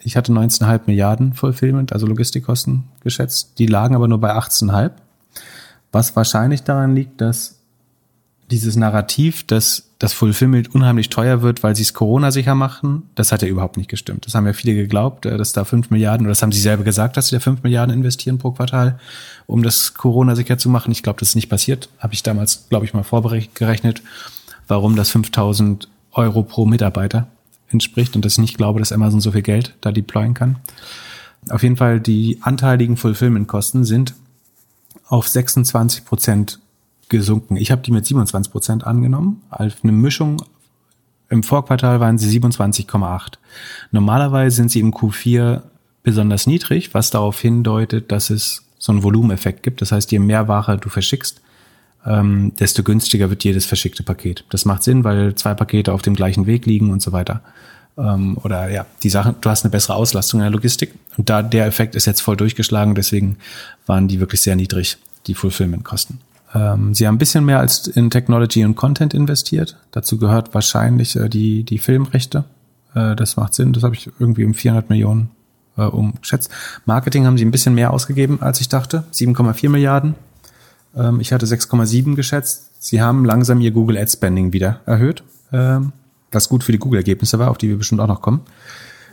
Ich 0.00 0.16
hatte 0.16 0.32
19,5 0.32 0.80
Milliarden 0.86 1.32
Fulfillment, 1.32 1.92
also 1.92 2.08
Logistikkosten 2.08 2.88
geschätzt. 3.04 3.52
Die 3.60 3.66
lagen 3.66 3.94
aber 3.94 4.08
nur 4.08 4.18
bei 4.18 4.32
18,5. 4.32 4.90
Was 5.92 6.16
wahrscheinlich 6.16 6.64
daran 6.64 6.96
liegt, 6.96 7.20
dass 7.20 7.60
dieses 8.50 8.74
Narrativ, 8.74 9.46
dass 9.46 9.85
das 9.98 10.12
Fulfillment 10.12 10.74
unheimlich 10.74 11.08
teuer 11.08 11.40
wird, 11.40 11.62
weil 11.62 11.74
sie 11.74 11.82
es 11.82 11.94
Corona-sicher 11.94 12.54
machen, 12.54 13.04
das 13.14 13.32
hat 13.32 13.42
ja 13.42 13.48
überhaupt 13.48 13.78
nicht 13.78 13.88
gestimmt. 13.88 14.26
Das 14.26 14.34
haben 14.34 14.46
ja 14.46 14.52
viele 14.52 14.74
geglaubt, 14.74 15.24
äh, 15.24 15.38
dass 15.38 15.52
da 15.52 15.64
fünf 15.64 15.90
Milliarden, 15.90 16.26
oder 16.26 16.32
das 16.32 16.42
haben 16.42 16.52
sie 16.52 16.60
selber 16.60 16.84
gesagt, 16.84 17.16
dass 17.16 17.28
sie 17.28 17.36
da 17.36 17.40
fünf 17.40 17.62
Milliarden 17.62 17.94
investieren 17.94 18.38
pro 18.38 18.50
Quartal, 18.50 18.98
um 19.46 19.62
das 19.62 19.94
Corona-sicher 19.94 20.58
zu 20.58 20.68
machen. 20.68 20.92
Ich 20.92 21.02
glaube, 21.02 21.20
das 21.20 21.30
ist 21.30 21.34
nicht 21.34 21.48
passiert. 21.48 21.88
Habe 21.98 22.14
ich 22.14 22.22
damals, 22.22 22.68
glaube 22.68 22.84
ich, 22.84 22.92
mal 22.92 23.04
vorgerechnet, 23.04 24.02
warum 24.68 24.96
das 24.96 25.10
5000 25.10 25.88
Euro 26.12 26.42
pro 26.42 26.66
Mitarbeiter 26.66 27.26
entspricht 27.70 28.16
und 28.16 28.24
dass 28.24 28.34
ich 28.34 28.38
nicht 28.38 28.56
glaube, 28.58 28.80
dass 28.80 28.92
Amazon 28.92 29.20
so 29.20 29.32
viel 29.32 29.42
Geld 29.42 29.74
da 29.80 29.92
deployen 29.92 30.34
kann. 30.34 30.56
Auf 31.48 31.62
jeden 31.62 31.76
Fall, 31.76 32.00
die 32.00 32.38
anteiligen 32.42 32.96
Fulfillment-Kosten 32.96 33.84
sind 33.84 34.14
auf 35.08 35.28
26 35.28 36.04
Prozent 36.04 36.58
gesunken. 37.08 37.56
Ich 37.56 37.70
habe 37.70 37.82
die 37.82 37.92
mit 37.92 38.06
27 38.06 38.52
Prozent 38.52 38.86
angenommen. 38.86 39.42
Als 39.50 39.76
eine 39.82 39.92
Mischung 39.92 40.42
im 41.28 41.42
Vorquartal 41.42 42.00
waren 42.00 42.18
sie 42.18 42.40
27,8. 42.40 43.34
Normalerweise 43.90 44.56
sind 44.56 44.70
sie 44.70 44.80
im 44.80 44.92
Q4 44.92 45.62
besonders 46.02 46.46
niedrig, 46.46 46.94
was 46.94 47.10
darauf 47.10 47.40
hindeutet, 47.40 48.12
dass 48.12 48.30
es 48.30 48.64
so 48.78 48.92
einen 48.92 49.02
Volumeneffekt 49.02 49.62
gibt. 49.62 49.80
Das 49.80 49.92
heißt, 49.92 50.12
je 50.12 50.18
mehr 50.18 50.46
Ware 50.46 50.78
du 50.78 50.88
verschickst, 50.88 51.40
ähm, 52.04 52.52
desto 52.58 52.84
günstiger 52.84 53.30
wird 53.30 53.42
jedes 53.42 53.66
verschickte 53.66 54.04
Paket. 54.04 54.44
Das 54.50 54.64
macht 54.64 54.84
Sinn, 54.84 55.02
weil 55.02 55.34
zwei 55.34 55.54
Pakete 55.54 55.92
auf 55.92 56.02
dem 56.02 56.14
gleichen 56.14 56.46
Weg 56.46 56.66
liegen 56.66 56.92
und 56.92 57.02
so 57.02 57.10
weiter. 57.10 57.42
Ähm, 57.98 58.38
oder 58.44 58.70
ja, 58.70 58.86
die 59.02 59.10
Sachen, 59.10 59.34
du 59.40 59.50
hast 59.50 59.64
eine 59.64 59.72
bessere 59.72 59.96
Auslastung 59.96 60.40
in 60.40 60.44
der 60.44 60.52
Logistik. 60.52 60.94
Und 61.16 61.28
da 61.28 61.42
der 61.42 61.66
Effekt 61.66 61.96
ist 61.96 62.06
jetzt 62.06 62.20
voll 62.20 62.36
durchgeschlagen, 62.36 62.94
deswegen 62.94 63.38
waren 63.86 64.06
die 64.06 64.20
wirklich 64.20 64.42
sehr 64.42 64.54
niedrig, 64.54 64.98
die 65.26 65.34
Fulfillment-Kosten. 65.34 66.20
Ähm, 66.56 66.94
sie 66.94 67.06
haben 67.06 67.16
ein 67.16 67.18
bisschen 67.18 67.44
mehr 67.44 67.58
als 67.58 67.86
in 67.86 68.10
Technology 68.10 68.64
und 68.64 68.76
Content 68.76 69.12
investiert. 69.12 69.76
Dazu 69.90 70.16
gehört 70.16 70.54
wahrscheinlich 70.54 71.16
äh, 71.16 71.28
die, 71.28 71.64
die 71.64 71.78
Filmrechte. 71.78 72.44
Äh, 72.94 73.14
das 73.14 73.36
macht 73.36 73.54
Sinn. 73.54 73.72
Das 73.72 73.82
habe 73.82 73.94
ich 73.94 74.10
irgendwie 74.18 74.44
um 74.44 74.54
400 74.54 74.88
Millionen 74.88 75.30
äh, 75.76 75.82
umgeschätzt. 75.82 76.50
Marketing 76.86 77.26
haben 77.26 77.36
sie 77.36 77.44
ein 77.44 77.50
bisschen 77.50 77.74
mehr 77.74 77.92
ausgegeben, 77.92 78.40
als 78.40 78.60
ich 78.60 78.68
dachte. 78.68 79.04
7,4 79.12 79.68
Milliarden. 79.68 80.14
Ähm, 80.96 81.20
ich 81.20 81.32
hatte 81.32 81.44
6,7 81.44 82.14
geschätzt. 82.14 82.70
Sie 82.78 83.02
haben 83.02 83.24
langsam 83.24 83.60
ihr 83.60 83.72
Google 83.72 83.98
Ad 83.98 84.10
Spending 84.10 84.52
wieder 84.52 84.80
erhöht. 84.86 85.24
Ähm, 85.52 85.92
was 86.32 86.48
gut 86.48 86.64
für 86.64 86.72
die 86.72 86.78
Google-Ergebnisse 86.78 87.38
war, 87.38 87.50
auf 87.50 87.58
die 87.58 87.68
wir 87.68 87.76
bestimmt 87.76 88.00
auch 88.00 88.08
noch 88.08 88.22
kommen. 88.22 88.40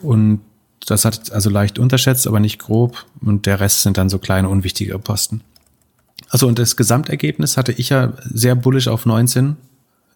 Und 0.01 0.41
das 0.87 1.05
hat 1.05 1.31
also 1.31 1.49
leicht 1.49 1.79
unterschätzt, 1.79 2.27
aber 2.27 2.39
nicht 2.39 2.59
grob. 2.59 3.05
Und 3.21 3.45
der 3.45 3.59
Rest 3.59 3.81
sind 3.81 3.97
dann 3.97 4.09
so 4.09 4.17
kleine, 4.17 4.49
unwichtige 4.49 4.97
Posten. 4.99 5.41
Also 6.29 6.47
und 6.47 6.57
das 6.59 6.75
Gesamtergebnis 6.75 7.57
hatte 7.57 7.71
ich 7.71 7.89
ja 7.89 8.13
sehr 8.23 8.55
bullisch 8.55 8.87
auf 8.87 9.05
19 9.05 9.55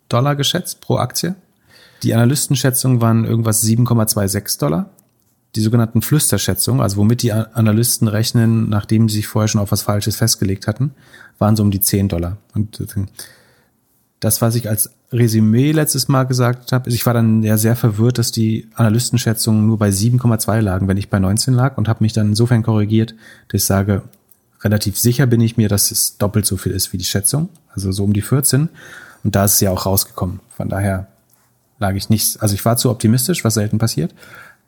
Dollar 0.09 0.35
geschätzt 0.35 0.81
pro 0.81 0.97
Aktie. 0.97 1.35
Die 2.03 2.13
Analystenschätzungen 2.13 3.01
waren 3.01 3.25
irgendwas 3.25 3.63
7,26 3.63 4.59
Dollar. 4.59 4.89
Die 5.55 5.61
sogenannten 5.61 6.01
Flüsterschätzungen, 6.01 6.81
also 6.81 6.97
womit 6.97 7.23
die 7.23 7.31
Analysten 7.31 8.07
rechnen, 8.07 8.69
nachdem 8.69 9.09
sie 9.09 9.15
sich 9.15 9.27
vorher 9.27 9.47
schon 9.47 9.61
auf 9.61 9.71
was 9.71 9.81
Falsches 9.81 10.15
festgelegt 10.15 10.67
hatten, 10.67 10.91
waren 11.39 11.55
so 11.55 11.63
um 11.63 11.71
die 11.71 11.79
10 11.79 12.09
Dollar. 12.09 12.37
Und 12.53 12.79
das, 14.19 14.41
was 14.41 14.55
ich 14.55 14.69
als 14.69 14.91
Resümee 15.11 15.71
letztes 15.71 16.09
Mal 16.09 16.25
gesagt 16.25 16.71
habe, 16.73 16.89
ich 16.89 17.05
war 17.05 17.13
dann 17.13 17.41
ja 17.41 17.57
sehr 17.57 17.75
verwirrt, 17.75 18.17
dass 18.17 18.31
die 18.31 18.67
Analystenschätzungen 18.75 19.65
nur 19.65 19.77
bei 19.77 19.89
7,2 19.89 20.59
lagen, 20.59 20.87
wenn 20.87 20.97
ich 20.97 21.09
bei 21.09 21.17
19 21.17 21.53
lag 21.53 21.77
und 21.77 21.87
habe 21.87 22.03
mich 22.03 22.13
dann 22.13 22.29
insofern 22.29 22.61
korrigiert, 22.61 23.15
dass 23.47 23.61
ich 23.61 23.65
sage, 23.65 24.03
relativ 24.61 24.97
sicher 24.97 25.25
bin 25.27 25.41
ich 25.41 25.57
mir, 25.57 25.69
dass 25.69 25.91
es 25.91 26.17
doppelt 26.17 26.45
so 26.45 26.57
viel 26.57 26.71
ist 26.71 26.93
wie 26.93 26.97
die 26.97 27.05
Schätzung, 27.05 27.49
also 27.73 27.91
so 27.91 28.03
um 28.03 28.13
die 28.13 28.21
14. 28.21 28.69
Und 29.23 29.35
da 29.35 29.45
ist 29.45 29.55
es 29.55 29.59
ja 29.59 29.71
auch 29.71 29.85
rausgekommen. 29.85 30.39
Von 30.49 30.69
daher 30.69 31.07
lag 31.79 31.95
ich 31.95 32.09
nicht, 32.09 32.41
also 32.41 32.55
ich 32.55 32.65
war 32.65 32.77
zu 32.77 32.89
optimistisch, 32.89 33.43
was 33.43 33.55
selten 33.55 33.77
passiert, 33.77 34.13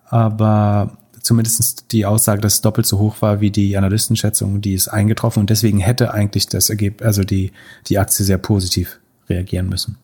aber 0.05 0.97
zumindest 1.21 1.91
die 1.91 2.05
Aussage, 2.05 2.41
dass 2.41 2.55
es 2.55 2.61
doppelt 2.61 2.87
so 2.87 2.99
hoch 2.99 3.21
war 3.21 3.41
wie 3.41 3.51
die 3.51 3.77
Analystenschätzung, 3.77 4.61
die 4.61 4.73
ist 4.73 4.87
eingetroffen 4.87 5.41
und 5.41 5.49
deswegen 5.49 5.79
hätte 5.79 6.13
eigentlich 6.13 6.47
das 6.47 6.69
Ergebnis, 6.69 7.05
also 7.05 7.23
die, 7.23 7.51
die 7.87 7.99
Aktie 7.99 8.25
sehr 8.25 8.37
positiv 8.37 8.99
reagieren 9.27 9.69
müssen. 9.69 9.97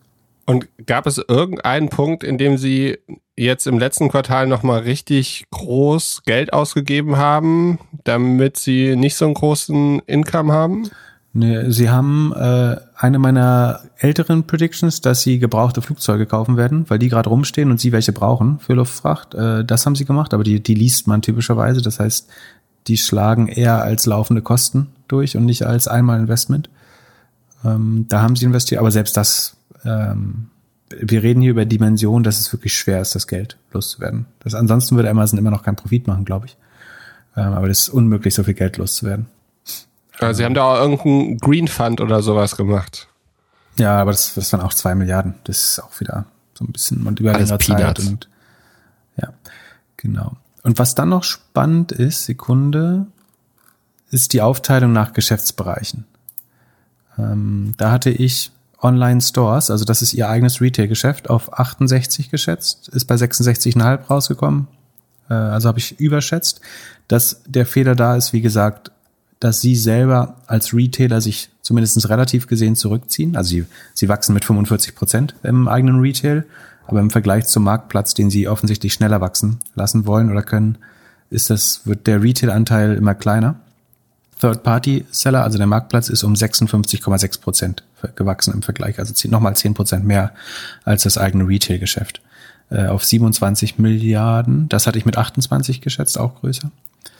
Und 0.46 0.68
gab 0.86 1.06
es 1.06 1.18
irgendeinen 1.18 1.88
Punkt, 1.88 2.22
in 2.24 2.38
dem 2.38 2.56
Sie 2.56 2.98
jetzt 3.36 3.66
im 3.66 3.78
letzten 3.78 4.08
Quartal 4.08 4.46
nochmal 4.46 4.80
richtig 4.80 5.44
groß 5.50 6.22
Geld 6.24 6.52
ausgegeben 6.52 7.16
haben, 7.16 7.78
damit 8.04 8.56
Sie 8.56 8.96
nicht 8.96 9.16
so 9.16 9.24
einen 9.24 9.34
großen 9.34 10.00
Income 10.06 10.52
haben? 10.52 10.88
Nee, 11.38 11.70
sie 11.70 11.90
haben 11.90 12.32
äh, 12.34 12.76
eine 12.96 13.18
meiner 13.18 13.80
älteren 13.98 14.46
Predictions, 14.46 15.02
dass 15.02 15.20
sie 15.20 15.38
gebrauchte 15.38 15.82
Flugzeuge 15.82 16.24
kaufen 16.24 16.56
werden, 16.56 16.88
weil 16.88 16.98
die 16.98 17.10
gerade 17.10 17.28
rumstehen 17.28 17.70
und 17.70 17.78
sie 17.78 17.92
welche 17.92 18.14
brauchen 18.14 18.58
für 18.58 18.72
Luftfracht. 18.72 19.34
Äh, 19.34 19.62
das 19.62 19.84
haben 19.84 19.96
sie 19.96 20.06
gemacht, 20.06 20.32
aber 20.32 20.44
die, 20.44 20.62
die 20.62 20.72
liest 20.72 21.06
man 21.06 21.20
typischerweise. 21.20 21.82
Das 21.82 22.00
heißt, 22.00 22.28
die 22.86 22.96
schlagen 22.96 23.48
eher 23.48 23.82
als 23.82 24.06
laufende 24.06 24.40
Kosten 24.40 24.86
durch 25.08 25.36
und 25.36 25.44
nicht 25.44 25.66
als 25.66 25.88
einmal 25.88 26.18
Investment. 26.20 26.70
Ähm, 27.66 28.06
da 28.08 28.22
haben 28.22 28.36
sie 28.36 28.46
investiert, 28.46 28.80
aber 28.80 28.90
selbst 28.90 29.14
das, 29.18 29.58
ähm, 29.84 30.50
wir 30.88 31.22
reden 31.22 31.40
hier 31.40 31.50
über 31.50 31.64
Dimensionen, 31.64 32.22
dass 32.22 32.38
es 32.38 32.52
wirklich 32.52 32.76
schwer 32.76 33.00
ist, 33.00 33.14
das 33.14 33.26
Geld 33.26 33.56
loszuwerden. 33.72 34.26
Das, 34.40 34.54
ansonsten 34.54 34.96
würde 34.96 35.10
Amazon 35.10 35.38
immer 35.38 35.50
noch 35.50 35.62
keinen 35.62 35.76
Profit 35.76 36.06
machen, 36.06 36.24
glaube 36.24 36.46
ich. 36.46 36.56
Ähm, 37.36 37.52
aber 37.52 37.68
das 37.68 37.80
ist 37.80 37.88
unmöglich, 37.88 38.34
so 38.34 38.44
viel 38.44 38.54
Geld 38.54 38.76
loszuwerden. 38.76 39.26
Also 40.18 40.38
Sie 40.38 40.44
haben 40.44 40.54
da 40.54 40.64
auch 40.64 40.80
irgendeinen 40.80 41.38
Green 41.38 41.68
Fund 41.68 42.00
oder 42.00 42.22
sowas 42.22 42.56
gemacht. 42.56 43.08
Ja, 43.78 44.00
aber 44.00 44.12
das, 44.12 44.34
das 44.34 44.52
waren 44.52 44.62
auch 44.62 44.72
zwei 44.72 44.94
Milliarden. 44.94 45.34
Das 45.44 45.70
ist 45.70 45.82
auch 45.82 46.00
wieder 46.00 46.26
so 46.54 46.64
ein 46.64 46.72
bisschen 46.72 47.04
man 47.04 47.16
über 47.16 47.32
längere 47.32 47.58
Zeit 47.58 47.98
und 47.98 48.28
ja, 49.20 49.32
genau. 49.96 50.36
Und 50.62 50.78
was 50.78 50.94
dann 50.94 51.10
noch 51.10 51.24
spannend 51.24 51.92
ist, 51.92 52.24
Sekunde, 52.24 53.06
ist 54.10 54.32
die 54.32 54.40
Aufteilung 54.40 54.92
nach 54.92 55.12
Geschäftsbereichen. 55.12 56.06
Ähm, 57.18 57.74
da 57.76 57.90
hatte 57.90 58.10
ich 58.10 58.52
Online-Stores, 58.82 59.70
also 59.70 59.84
das 59.84 60.02
ist 60.02 60.14
ihr 60.14 60.28
eigenes 60.28 60.60
Retail-Geschäft, 60.60 61.30
auf 61.30 61.58
68 61.58 62.30
geschätzt, 62.30 62.88
ist 62.88 63.06
bei 63.06 63.14
66,5 63.14 64.06
rausgekommen. 64.06 64.68
Äh, 65.30 65.34
also 65.34 65.68
habe 65.68 65.78
ich 65.78 65.98
überschätzt. 65.98 66.60
Dass 67.08 67.42
der 67.46 67.66
Fehler 67.66 67.94
da 67.94 68.16
ist, 68.16 68.32
wie 68.32 68.40
gesagt, 68.40 68.90
dass 69.40 69.60
sie 69.60 69.76
selber 69.76 70.36
als 70.46 70.74
Retailer 70.74 71.20
sich 71.20 71.50
zumindest 71.62 72.08
relativ 72.08 72.46
gesehen 72.46 72.76
zurückziehen. 72.76 73.36
Also 73.36 73.50
sie, 73.50 73.66
sie 73.94 74.08
wachsen 74.08 74.34
mit 74.34 74.44
45 74.44 74.94
Prozent 74.94 75.34
im 75.42 75.68
eigenen 75.68 76.00
Retail, 76.00 76.44
aber 76.86 77.00
im 77.00 77.10
Vergleich 77.10 77.46
zum 77.46 77.64
Marktplatz, 77.64 78.14
den 78.14 78.30
sie 78.30 78.48
offensichtlich 78.48 78.92
schneller 78.92 79.20
wachsen 79.20 79.58
lassen 79.74 80.06
wollen 80.06 80.30
oder 80.30 80.42
können, 80.42 80.78
ist 81.30 81.50
das, 81.50 81.82
wird 81.84 82.06
der 82.06 82.22
Retail-Anteil 82.22 82.94
immer 82.94 83.14
kleiner. 83.14 83.56
Third-Party-Seller, 84.40 85.42
also 85.42 85.58
der 85.58 85.66
Marktplatz, 85.66 86.08
ist 86.08 86.22
um 86.22 86.34
56,6 86.34 87.40
Prozent 87.40 87.84
gewachsen 88.16 88.52
im 88.52 88.62
Vergleich, 88.62 88.98
also 88.98 89.14
nochmal 89.28 89.56
10 89.56 89.74
Prozent 89.74 90.04
mehr 90.04 90.32
als 90.84 91.04
das 91.04 91.18
eigene 91.18 91.46
Retail-Geschäft. 91.48 92.20
Äh, 92.70 92.86
auf 92.86 93.04
27 93.04 93.78
Milliarden, 93.78 94.68
das 94.68 94.86
hatte 94.86 94.98
ich 94.98 95.06
mit 95.06 95.16
28 95.16 95.80
geschätzt, 95.80 96.18
auch 96.18 96.40
größer. 96.40 96.70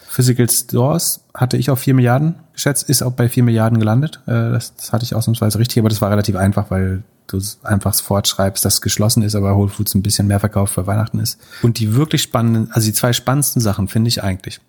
Physical 0.09 0.49
Stores 0.49 1.21
hatte 1.35 1.57
ich 1.57 1.71
auf 1.71 1.79
4 1.79 1.95
Milliarden 1.95 2.37
geschätzt, 2.53 2.89
ist 2.89 3.03
auch 3.03 3.13
bei 3.13 3.29
4 3.29 3.43
Milliarden 3.43 3.79
gelandet. 3.79 4.21
Äh, 4.27 4.33
das, 4.33 4.75
das 4.75 4.93
hatte 4.93 5.05
ich 5.05 5.15
ausnahmsweise 5.15 5.59
richtig, 5.59 5.79
aber 5.79 5.89
das 5.89 6.03
war 6.03 6.11
relativ 6.11 6.37
einfach, 6.37 6.71
weil 6.71 7.03
du 7.27 7.41
einfach 7.63 7.95
fortschreibst, 7.95 8.65
dass 8.65 8.75
es 8.75 8.81
geschlossen 8.81 9.23
ist, 9.23 9.35
aber 9.35 9.57
Whole 9.57 9.69
Foods 9.69 9.95
ein 9.95 10.03
bisschen 10.03 10.27
mehr 10.27 10.41
verkauft 10.41 10.75
für 10.75 10.87
Weihnachten 10.87 11.19
ist. 11.19 11.39
Und 11.63 11.79
die 11.79 11.95
wirklich 11.95 12.23
spannenden, 12.23 12.71
also 12.73 12.87
die 12.87 12.93
zwei 12.93 13.13
spannendsten 13.13 13.61
Sachen 13.61 13.89
finde 13.89 14.09
ich 14.09 14.23
eigentlich. 14.23 14.61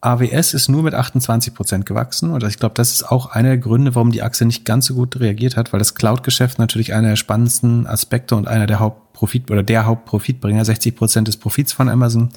AWS 0.00 0.54
ist 0.54 0.68
nur 0.68 0.84
mit 0.84 0.94
28 0.94 1.54
Prozent 1.54 1.84
gewachsen 1.84 2.30
und 2.30 2.44
ich 2.44 2.58
glaube, 2.58 2.74
das 2.76 2.92
ist 2.92 3.10
auch 3.10 3.26
einer 3.26 3.48
der 3.48 3.58
Gründe, 3.58 3.96
warum 3.96 4.12
die 4.12 4.22
Aktie 4.22 4.46
nicht 4.46 4.64
ganz 4.64 4.86
so 4.86 4.94
gut 4.94 5.18
reagiert 5.18 5.56
hat, 5.56 5.72
weil 5.72 5.80
das 5.80 5.96
Cloud-Geschäft 5.96 6.58
natürlich 6.58 6.94
einer 6.94 7.08
der 7.08 7.16
spannendsten 7.16 7.86
Aspekte 7.86 8.36
und 8.36 8.46
einer 8.46 8.68
der 8.68 8.78
Hauptprofit 8.78 9.50
oder 9.50 9.64
der 9.64 9.86
Hauptprofitbringer, 9.86 10.64
60 10.64 10.94
Prozent 10.94 11.26
des 11.26 11.36
Profits 11.36 11.72
von 11.72 11.88
Amazon 11.88 12.28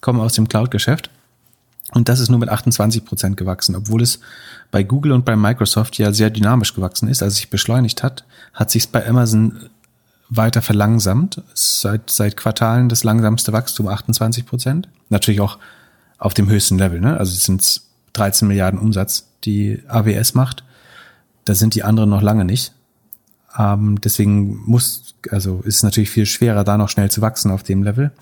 kommen 0.00 0.20
aus 0.20 0.32
dem 0.32 0.48
Cloud-Geschäft. 0.48 1.10
Und 1.92 2.08
das 2.08 2.20
ist 2.20 2.30
nur 2.30 2.38
mit 2.38 2.48
28 2.48 3.04
Prozent 3.04 3.36
gewachsen, 3.36 3.76
obwohl 3.76 4.00
es 4.00 4.20
bei 4.70 4.82
Google 4.82 5.12
und 5.12 5.26
bei 5.26 5.36
Microsoft 5.36 5.98
ja 5.98 6.12
sehr 6.14 6.30
dynamisch 6.30 6.72
gewachsen 6.72 7.08
ist, 7.08 7.22
also 7.22 7.34
sich 7.34 7.50
beschleunigt 7.50 8.02
hat, 8.02 8.24
hat 8.54 8.70
sich 8.70 8.88
bei 8.88 9.06
Amazon 9.06 9.68
weiter 10.30 10.62
verlangsamt. 10.62 11.42
Seit, 11.52 12.08
seit 12.08 12.38
Quartalen 12.38 12.88
das 12.88 13.04
langsamste 13.04 13.52
Wachstum 13.52 13.88
28 13.88 14.46
Prozent. 14.46 14.88
Natürlich 15.10 15.42
auch 15.42 15.58
auf 16.22 16.34
dem 16.34 16.48
höchsten 16.48 16.78
Level, 16.78 17.00
ne? 17.00 17.16
Also 17.18 17.32
es 17.32 17.44
sind 17.44 17.82
13 18.12 18.46
Milliarden 18.46 18.78
Umsatz, 18.78 19.26
die 19.42 19.82
AWS 19.88 20.34
macht. 20.34 20.62
Da 21.44 21.56
sind 21.56 21.74
die 21.74 21.82
anderen 21.82 22.10
noch 22.10 22.22
lange 22.22 22.44
nicht. 22.44 22.72
Ähm, 23.58 24.00
deswegen 24.00 24.62
muss, 24.64 25.16
also 25.30 25.62
ist 25.64 25.78
es 25.78 25.82
natürlich 25.82 26.10
viel 26.10 26.26
schwerer, 26.26 26.62
da 26.62 26.78
noch 26.78 26.88
schnell 26.88 27.10
zu 27.10 27.22
wachsen 27.22 27.50
auf 27.50 27.64
dem 27.64 27.82
Level. 27.82 28.12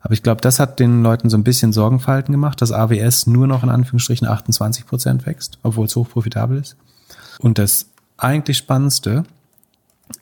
Aber 0.00 0.14
ich 0.14 0.22
glaube, 0.22 0.40
das 0.40 0.60
hat 0.60 0.78
den 0.78 1.02
Leuten 1.02 1.28
so 1.28 1.36
ein 1.36 1.42
bisschen 1.42 1.72
Sorgenverhalten 1.72 2.30
gemacht, 2.30 2.62
dass 2.62 2.70
AWS 2.70 3.26
nur 3.26 3.48
noch 3.48 3.64
in 3.64 3.68
Anführungsstrichen 3.68 4.28
28 4.28 4.86
Prozent 4.86 5.26
wächst, 5.26 5.58
obwohl 5.64 5.86
es 5.86 5.96
hochprofitabel 5.96 6.56
ist. 6.56 6.76
Und 7.40 7.58
das 7.58 7.86
eigentlich 8.16 8.58
Spannendste 8.58 9.24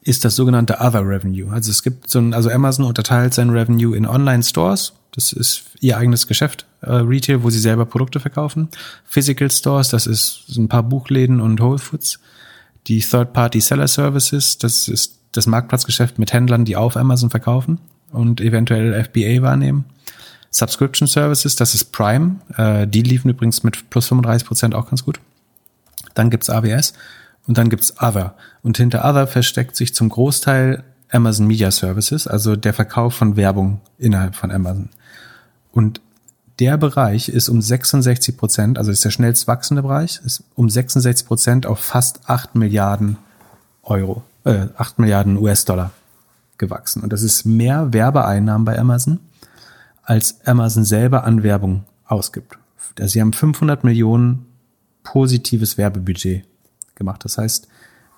ist 0.03 0.25
das 0.25 0.37
sogenannte 0.37 0.79
Other 0.81 1.07
Revenue. 1.07 1.51
Also 1.53 1.71
es 1.71 1.83
gibt 1.83 2.09
so 2.09 2.19
ein, 2.19 2.35
also 2.35 2.51
Amazon 2.51 2.85
unterteilt 2.85 3.35
sein 3.35 3.51
Revenue 3.51 3.97
in 3.97 4.07
Online-Stores. 4.07 4.95
Das 5.13 5.33
ist 5.33 5.65
ihr 5.81 5.97
eigenes 5.97 6.27
Geschäft, 6.27 6.67
äh, 6.83 6.93
Retail, 6.93 7.43
wo 7.43 7.51
sie 7.51 7.59
selber 7.59 7.87
Produkte 7.87 8.21
verkaufen. 8.21 8.69
Physical 9.05 9.51
Stores, 9.51 9.89
das 9.89 10.07
ist 10.07 10.45
ein 10.57 10.69
paar 10.69 10.83
Buchläden 10.83 11.41
und 11.41 11.61
Whole 11.61 11.79
Foods. 11.79 12.21
Die 12.87 13.01
Third-Party 13.01 13.61
Seller 13.61 13.89
Services, 13.89 14.59
das 14.59 14.89
ist 14.89 15.19
das 15.33 15.47
Marktplatzgeschäft 15.47 16.19
mit 16.19 16.33
Händlern, 16.33 16.65
die 16.65 16.77
auf 16.77 16.97
Amazon 16.97 17.31
verkaufen 17.31 17.79
und 18.13 18.41
eventuell 18.41 19.05
FBA 19.05 19.43
wahrnehmen. 19.43 19.85
Subscription 20.51 21.07
Services, 21.07 21.57
das 21.57 21.75
ist 21.75 21.93
Prime. 21.93 22.37
Äh, 22.57 22.87
die 22.87 23.03
liefen 23.03 23.31
übrigens 23.31 23.63
mit 23.63 23.91
plus 23.91 24.09
35 24.09 24.47
Prozent 24.47 24.75
auch 24.75 24.89
ganz 24.89 25.05
gut. 25.05 25.21
Dann 26.15 26.31
gibt's 26.31 26.51
AWS 26.51 26.95
und 27.49 27.59
dann 27.59 27.71
gibt's 27.71 27.95
Other. 28.01 28.35
Und 28.63 28.77
hinter 28.77 29.05
Other 29.05 29.27
versteckt 29.27 29.75
sich 29.75 29.95
zum 29.95 30.11
Großteil 30.11 30.85
Amazon 31.11 31.47
Media 31.47 31.71
Services, 31.71 32.27
also 32.29 32.55
der 32.55 32.75
Verkauf 32.75 33.15
von 33.15 33.37
Werbung 33.37 33.81
innerhalb 33.99 34.37
von 34.37 34.53
Amazon. 34.53 34.91
Und 35.73 36.03
der 36.59 36.77
Bereich 36.77 37.31
ist 37.31 37.49
um 37.49 37.63
66 37.63 38.37
Prozent, 38.37 38.79
also 38.79 38.91
ist 38.91 39.05
der 39.05 39.11
schnellst 39.11 39.49
wachsende 39.49 39.83
Bereich, 39.83 40.21
ist 40.25 40.45
um 40.55 40.69
66 40.69 41.27
Prozent 41.27 41.67
auf 41.67 41.81
fast 41.81 42.29
8 42.29 42.55
Milliarden 42.55 43.17
Euro, 43.83 44.23
äh, 44.45 44.67
8 44.77 44.99
Milliarden 44.99 45.39
US-Dollar 45.39 45.93
gewachsen. 46.59 47.03
Und 47.03 47.15
das 47.15 47.23
ist 47.23 47.47
mehr 47.47 47.95
Werbeeinnahmen 47.95 48.67
bei 48.67 48.79
Amazon, 48.79 49.21
als 50.03 50.47
Amazon 50.47 50.85
selber 50.85 51.25
an 51.25 51.43
Werbung 51.43 51.85
ausgibt. 52.05 52.59
Also 52.99 53.13
sie 53.13 53.21
haben 53.23 53.33
500 53.33 53.85
Millionen 53.85 54.45
positives 55.03 55.79
Werbebudget 55.79 56.48
gemacht. 56.99 57.25
Das 57.25 57.39
heißt, 57.39 57.69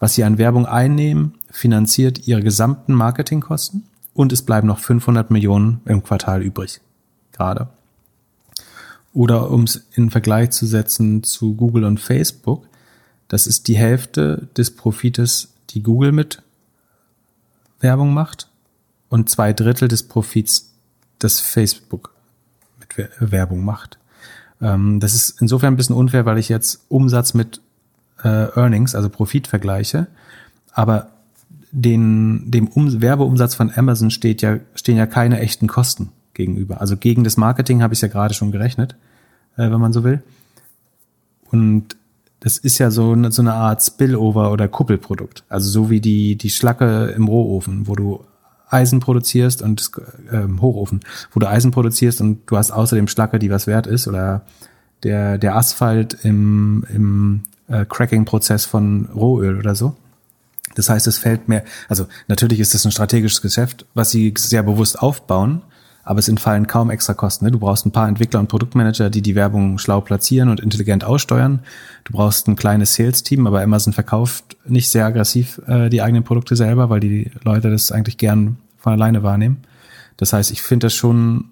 was 0.01 0.15
sie 0.15 0.25
an 0.25 0.39
Werbung 0.39 0.67
einnehmen, 0.67 1.35
finanziert 1.51 2.27
ihre 2.27 2.43
gesamten 2.43 2.95
Marketingkosten 2.95 3.85
und 4.15 4.33
es 4.33 4.43
bleiben 4.43 4.67
noch 4.67 4.79
500 4.79 5.31
Millionen 5.31 5.81
im 5.85 6.03
Quartal 6.03 6.43
übrig. 6.43 6.81
Gerade. 7.33 7.69
Oder 9.13 9.51
um 9.51 9.65
es 9.65 9.87
in 9.95 10.11
Vergleich 10.11 10.51
zu 10.51 10.67
setzen 10.67 11.23
zu 11.23 11.55
Google 11.55 11.85
und 11.85 12.01
Facebook, 12.01 12.67
das 13.29 13.47
ist 13.47 13.69
die 13.69 13.77
Hälfte 13.77 14.49
des 14.57 14.75
Profites, 14.75 15.53
die 15.71 15.83
Google 15.83 16.13
mit 16.13 16.43
Werbung 17.81 18.13
macht 18.13 18.49
und 19.09 19.29
zwei 19.29 19.53
Drittel 19.53 19.89
des 19.89 20.03
Profits, 20.03 20.73
das 21.19 21.41
Facebook 21.41 22.13
mit 22.79 23.11
Werbung 23.21 23.65
macht. 23.65 23.99
Ähm, 24.61 25.01
das 25.01 25.15
ist 25.15 25.41
insofern 25.41 25.75
ein 25.75 25.77
bisschen 25.77 25.97
unfair, 25.97 26.27
weil 26.27 26.39
ich 26.39 26.49
jetzt 26.49 26.85
Umsatz 26.89 27.35
mit 27.35 27.61
äh, 28.23 28.59
Earnings, 28.59 28.95
also 28.95 29.09
Profit 29.09 29.47
vergleiche. 29.47 30.07
Aber 30.73 31.09
den, 31.73 32.51
dem 32.51 32.69
um 32.69 33.01
Werbeumsatz 33.01 33.55
von 33.55 33.73
Amazon 33.75 34.11
steht 34.11 34.43
ja, 34.43 34.59
stehen 34.75 34.97
ja 34.97 35.07
keine 35.07 35.41
echten 35.41 35.67
Kosten 35.67 36.11
gegenüber. 36.35 36.81
Also 36.81 36.97
gegen 36.97 37.25
das 37.25 37.37
Marketing 37.37 37.83
habe 37.83 37.95
ich 37.95 38.01
ja 38.01 38.09
gerade 38.09 38.35
schon 38.35 38.53
gerechnet, 38.53 38.97
äh, 39.57 39.71
wenn 39.71 39.81
man 39.81 39.93
so 39.93 40.05
will. 40.05 40.23
Und 41.51 41.97
das 42.41 42.57
ist 42.57 42.79
ja 42.79 42.91
so 42.91 43.13
eine, 43.13 43.33
so 43.33 43.43
eine 43.43 43.55
Art 43.55 43.83
Spillover 43.83 44.51
oder 44.51 44.67
Kuppelprodukt. 44.67 45.45
Also 45.49 45.69
so 45.69 45.91
wie 45.91 46.01
die, 46.01 46.37
die 46.37 46.51
Schlacke 46.51 47.13
im 47.17 47.29
Rohofen, 47.29 47.87
wo 47.87 47.95
du 47.95 48.25
Eisen 48.69 49.01
produzierst 49.01 49.63
und 49.63 49.91
äh, 50.31 50.47
Hochofen, 50.61 51.01
wo 51.33 51.41
du 51.41 51.49
Eisen 51.49 51.71
produzierst 51.71 52.21
und 52.21 52.49
du 52.51 52.57
hast 52.57 52.71
außerdem 52.71 53.09
Schlacke, 53.09 53.39
die 53.39 53.51
was 53.51 53.67
wert 53.67 53.87
ist, 53.87 54.07
oder 54.09 54.43
der, 55.03 55.39
der 55.39 55.57
Asphalt 55.57 56.19
im, 56.23 56.85
im 56.93 57.43
äh, 57.71 57.85
Cracking-Prozess 57.85 58.65
von 58.65 59.09
Rohöl 59.15 59.59
oder 59.59 59.75
so. 59.75 59.97
Das 60.75 60.89
heißt, 60.89 61.07
es 61.07 61.19
fällt 61.19 61.49
mehr, 61.49 61.65
also 61.89 62.07
natürlich 62.29 62.61
ist 62.61 62.75
das 62.75 62.85
ein 62.85 62.93
strategisches 62.93 63.43
Geschäft, 63.43 63.87
was 63.95 64.11
sie 64.11 64.33
sehr 64.37 64.63
bewusst 64.63 65.01
aufbauen, 65.01 65.63
aber 66.05 66.21
es 66.21 66.29
entfallen 66.29 66.67
kaum 66.67 66.91
extra 66.91 67.15
Kosten. 67.15 67.45
Ne? 67.45 67.51
Du 67.51 67.59
brauchst 67.59 67.87
ein 67.87 67.93
paar 67.93 68.09
Entwickler 68.09 68.41
und 68.41 68.49
Produktmanager, 68.49 69.11
die 69.11 69.23
die 69.23 69.35
Werbung 69.35 69.79
schlau 69.79 70.01
platzieren 70.01 70.49
und 70.49 70.61
intelligent 70.61 71.05
aussteuern. 71.05 71.61
Du 72.05 72.13
brauchst 72.13 72.49
ein 72.49 72.57
kleines 72.57 72.95
Sales-Team, 72.95 73.47
aber 73.47 73.63
Amazon 73.63 73.93
verkauft 73.93 74.57
nicht 74.65 74.91
sehr 74.91 75.07
aggressiv 75.07 75.61
äh, 75.67 75.89
die 75.89 76.03
eigenen 76.03 76.25
Produkte 76.25 76.57
selber, 76.57 76.89
weil 76.89 77.01
die 77.01 77.31
Leute 77.43 77.71
das 77.71 77.93
eigentlich 77.93 78.17
gern 78.17 78.57
von 78.79 78.93
alleine 78.93 79.23
wahrnehmen. 79.23 79.59
Das 80.17 80.33
heißt, 80.33 80.51
ich 80.51 80.63
finde 80.63 80.87
das 80.87 80.95
schon 80.95 81.47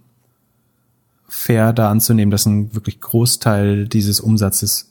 fair, 1.29 1.73
da 1.73 1.91
anzunehmen, 1.91 2.31
dass 2.31 2.47
ein 2.47 2.75
wirklich 2.75 3.01
Großteil 3.01 3.87
dieses 3.87 4.21
Umsatzes 4.21 4.89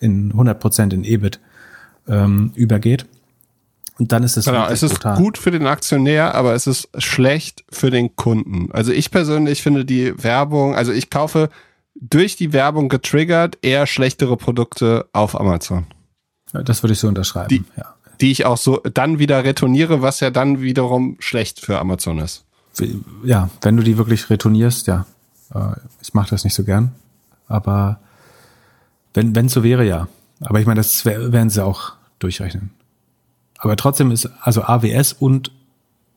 in 0.00 0.32
100 0.32 0.58
Prozent 0.58 0.92
in 0.92 1.04
EBIT 1.04 1.40
ähm, 2.08 2.52
übergeht. 2.54 3.06
Und 3.98 4.10
dann 4.10 4.24
ist 4.24 4.36
es 4.36 4.46
genau, 4.46 4.66
es 4.66 4.82
ist 4.82 4.94
brutal. 4.94 5.16
gut 5.16 5.38
für 5.38 5.52
den 5.52 5.66
Aktionär, 5.66 6.34
aber 6.34 6.54
es 6.54 6.66
ist 6.66 6.88
schlecht 6.98 7.64
für 7.70 7.90
den 7.90 8.16
Kunden. 8.16 8.70
Also 8.72 8.90
ich 8.92 9.10
persönlich 9.10 9.62
finde 9.62 9.84
die 9.84 10.20
Werbung, 10.22 10.74
also 10.74 10.92
ich 10.92 11.10
kaufe 11.10 11.48
durch 11.94 12.34
die 12.34 12.52
Werbung 12.52 12.88
getriggert 12.88 13.58
eher 13.62 13.86
schlechtere 13.86 14.36
Produkte 14.36 15.08
auf 15.12 15.38
Amazon. 15.38 15.86
Das 16.52 16.82
würde 16.82 16.92
ich 16.92 16.98
so 16.98 17.08
unterschreiben. 17.08 17.48
Die, 17.48 17.64
ja. 17.76 17.94
die 18.20 18.32
ich 18.32 18.46
auch 18.46 18.56
so 18.56 18.78
dann 18.78 19.20
wieder 19.20 19.44
retourniere, 19.44 20.02
was 20.02 20.20
ja 20.20 20.30
dann 20.30 20.60
wiederum 20.60 21.16
schlecht 21.20 21.60
für 21.60 21.78
Amazon 21.78 22.18
ist. 22.18 22.44
Ja, 23.22 23.50
wenn 23.62 23.76
du 23.76 23.84
die 23.84 23.96
wirklich 23.96 24.28
retournierst, 24.28 24.88
ja. 24.88 25.06
Äh, 25.54 25.76
ich 26.02 26.14
mache 26.14 26.30
das 26.30 26.42
nicht 26.42 26.54
so 26.54 26.64
gern, 26.64 26.92
aber 27.46 28.00
wenn 29.14 29.34
wenn 29.34 29.48
so 29.48 29.62
wäre, 29.62 29.86
ja. 29.86 30.08
Aber 30.40 30.60
ich 30.60 30.66
meine, 30.66 30.80
das 30.80 31.04
werden 31.06 31.50
sie 31.50 31.64
auch 31.64 31.92
durchrechnen. 32.18 32.70
Aber 33.58 33.76
trotzdem 33.76 34.10
ist, 34.10 34.28
also 34.42 34.62
AWS 34.62 35.14
und 35.14 35.50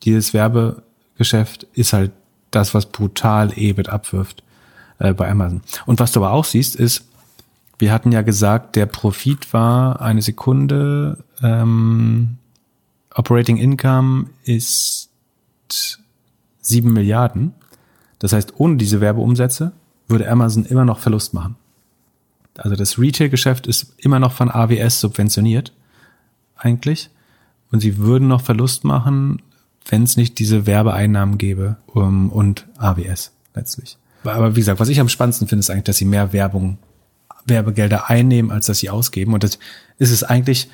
dieses 0.03 0.33
Werbegeschäft 0.33 1.63
ist 1.73 1.93
halt 1.93 2.11
das, 2.51 2.73
was 2.73 2.87
brutal 2.87 3.53
EBIT 3.55 3.89
abwirft 3.89 4.43
äh, 4.99 5.13
bei 5.13 5.29
Amazon. 5.29 5.61
Und 5.85 5.99
was 5.99 6.11
du 6.11 6.19
aber 6.19 6.33
auch 6.33 6.45
siehst, 6.45 6.75
ist, 6.75 7.05
wir 7.79 7.91
hatten 7.93 8.11
ja 8.11 8.21
gesagt, 8.21 8.75
der 8.75 8.87
Profit 8.87 9.53
war 9.53 10.01
eine 10.01 10.21
Sekunde, 10.21 11.23
ähm, 11.43 12.37
Operating 13.13 13.57
Income 13.57 14.27
ist 14.43 15.09
sieben 16.61 16.93
Milliarden. 16.93 17.53
Das 18.19 18.33
heißt, 18.33 18.53
ohne 18.57 18.77
diese 18.77 19.01
Werbeumsätze 19.01 19.71
würde 20.07 20.29
Amazon 20.29 20.65
immer 20.65 20.85
noch 20.85 20.99
Verlust 20.99 21.33
machen. 21.33 21.55
Also 22.57 22.75
das 22.75 22.97
Retail-Geschäft 22.97 23.67
ist 23.67 23.93
immer 23.97 24.19
noch 24.19 24.33
von 24.33 24.49
AWS 24.49 24.99
subventioniert, 24.99 25.73
eigentlich 26.55 27.09
und 27.71 27.81
sie 27.81 27.97
würden 27.97 28.27
noch 28.27 28.41
Verlust 28.41 28.83
machen, 28.83 29.41
wenn 29.89 30.03
es 30.03 30.17
nicht 30.17 30.39
diese 30.39 30.65
Werbeeinnahmen 30.65 31.37
gäbe 31.37 31.77
um, 31.87 32.31
und 32.31 32.65
AWS 32.77 33.31
letztlich. 33.55 33.97
Aber 34.23 34.55
wie 34.55 34.59
gesagt, 34.59 34.79
was 34.79 34.89
ich 34.89 34.99
am 34.99 35.09
spannendsten 35.09 35.47
finde, 35.47 35.61
ist 35.61 35.69
eigentlich, 35.69 35.85
dass 35.85 35.97
sie 35.97 36.05
mehr 36.05 36.33
Werbung, 36.33 36.77
Werbegelder 37.45 38.09
einnehmen, 38.09 38.51
als 38.51 38.65
dass 38.65 38.79
sie 38.79 38.89
ausgeben. 38.89 39.33
Und 39.33 39.43
das 39.43 39.59
ist 39.99 40.11
es 40.11 40.23
eigentlich, 40.23 40.69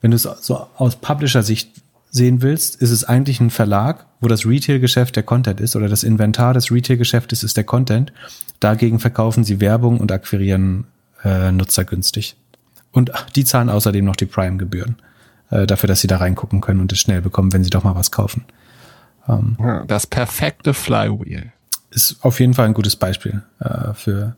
wenn 0.00 0.10
du 0.10 0.16
es 0.16 0.22
so 0.22 0.66
aus 0.76 0.96
Publisher-Sicht 0.96 1.70
sehen 2.10 2.40
willst, 2.40 2.76
ist 2.76 2.92
es 2.92 3.04
eigentlich 3.04 3.40
ein 3.40 3.50
Verlag, 3.50 4.06
wo 4.20 4.28
das 4.28 4.46
Retail-Geschäft 4.46 5.16
der 5.16 5.22
Content 5.24 5.60
ist 5.60 5.76
oder 5.76 5.88
das 5.88 6.04
Inventar 6.04 6.54
des 6.54 6.70
Retail-Geschäftes 6.70 7.42
ist 7.42 7.56
der 7.56 7.64
Content. 7.64 8.12
Dagegen 8.60 9.00
verkaufen 9.00 9.44
sie 9.44 9.60
Werbung 9.60 10.00
und 10.00 10.12
akquirieren 10.12 10.86
äh, 11.24 11.50
Nutzer 11.52 11.84
günstig. 11.84 12.36
Und 12.92 13.10
die 13.34 13.44
zahlen 13.44 13.68
außerdem 13.68 14.04
noch 14.04 14.16
die 14.16 14.26
Prime-Gebühren 14.26 14.96
äh, 15.50 15.66
dafür, 15.66 15.88
dass 15.88 16.00
sie 16.00 16.06
da 16.06 16.18
reingucken 16.18 16.60
können 16.60 16.80
und 16.80 16.92
es 16.92 17.00
schnell 17.00 17.22
bekommen, 17.22 17.52
wenn 17.52 17.64
sie 17.64 17.70
doch 17.70 17.84
mal 17.84 17.94
was 17.94 18.10
kaufen. 18.10 18.44
Ähm, 19.28 19.56
das 19.86 20.06
perfekte 20.06 20.74
Flywheel. 20.74 21.52
Ist 21.90 22.18
auf 22.22 22.40
jeden 22.40 22.54
Fall 22.54 22.66
ein 22.66 22.74
gutes 22.74 22.96
Beispiel 22.96 23.42
äh, 23.60 23.94
für, 23.94 24.36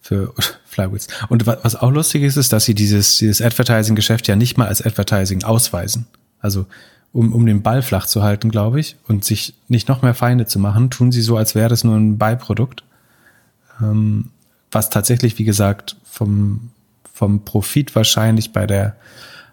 für 0.00 0.32
Flywheels. 0.64 1.08
Und 1.28 1.46
was 1.46 1.76
auch 1.76 1.90
lustig 1.90 2.22
ist, 2.22 2.36
ist, 2.36 2.52
dass 2.52 2.64
sie 2.64 2.74
dieses, 2.74 3.18
dieses 3.18 3.42
Advertising-Geschäft 3.42 4.28
ja 4.28 4.36
nicht 4.36 4.56
mal 4.56 4.68
als 4.68 4.84
Advertising 4.84 5.44
ausweisen. 5.44 6.06
Also 6.40 6.66
um, 7.12 7.32
um 7.32 7.46
den 7.46 7.62
Ball 7.62 7.82
flach 7.82 8.06
zu 8.06 8.22
halten, 8.22 8.50
glaube 8.50 8.80
ich, 8.80 8.96
und 9.06 9.24
sich 9.24 9.54
nicht 9.68 9.88
noch 9.88 10.02
mehr 10.02 10.14
Feinde 10.14 10.46
zu 10.46 10.58
machen, 10.58 10.90
tun 10.90 11.10
sie 11.10 11.22
so, 11.22 11.36
als 11.36 11.54
wäre 11.54 11.68
das 11.68 11.84
nur 11.84 11.96
ein 11.96 12.18
Beiprodukt. 12.18 12.84
Ähm, 13.80 14.30
was 14.70 14.90
tatsächlich, 14.90 15.38
wie 15.38 15.44
gesagt, 15.44 15.96
vom, 16.04 16.70
vom 17.12 17.44
Profit 17.44 17.94
wahrscheinlich 17.94 18.52
bei 18.52 18.66
der 18.66 18.96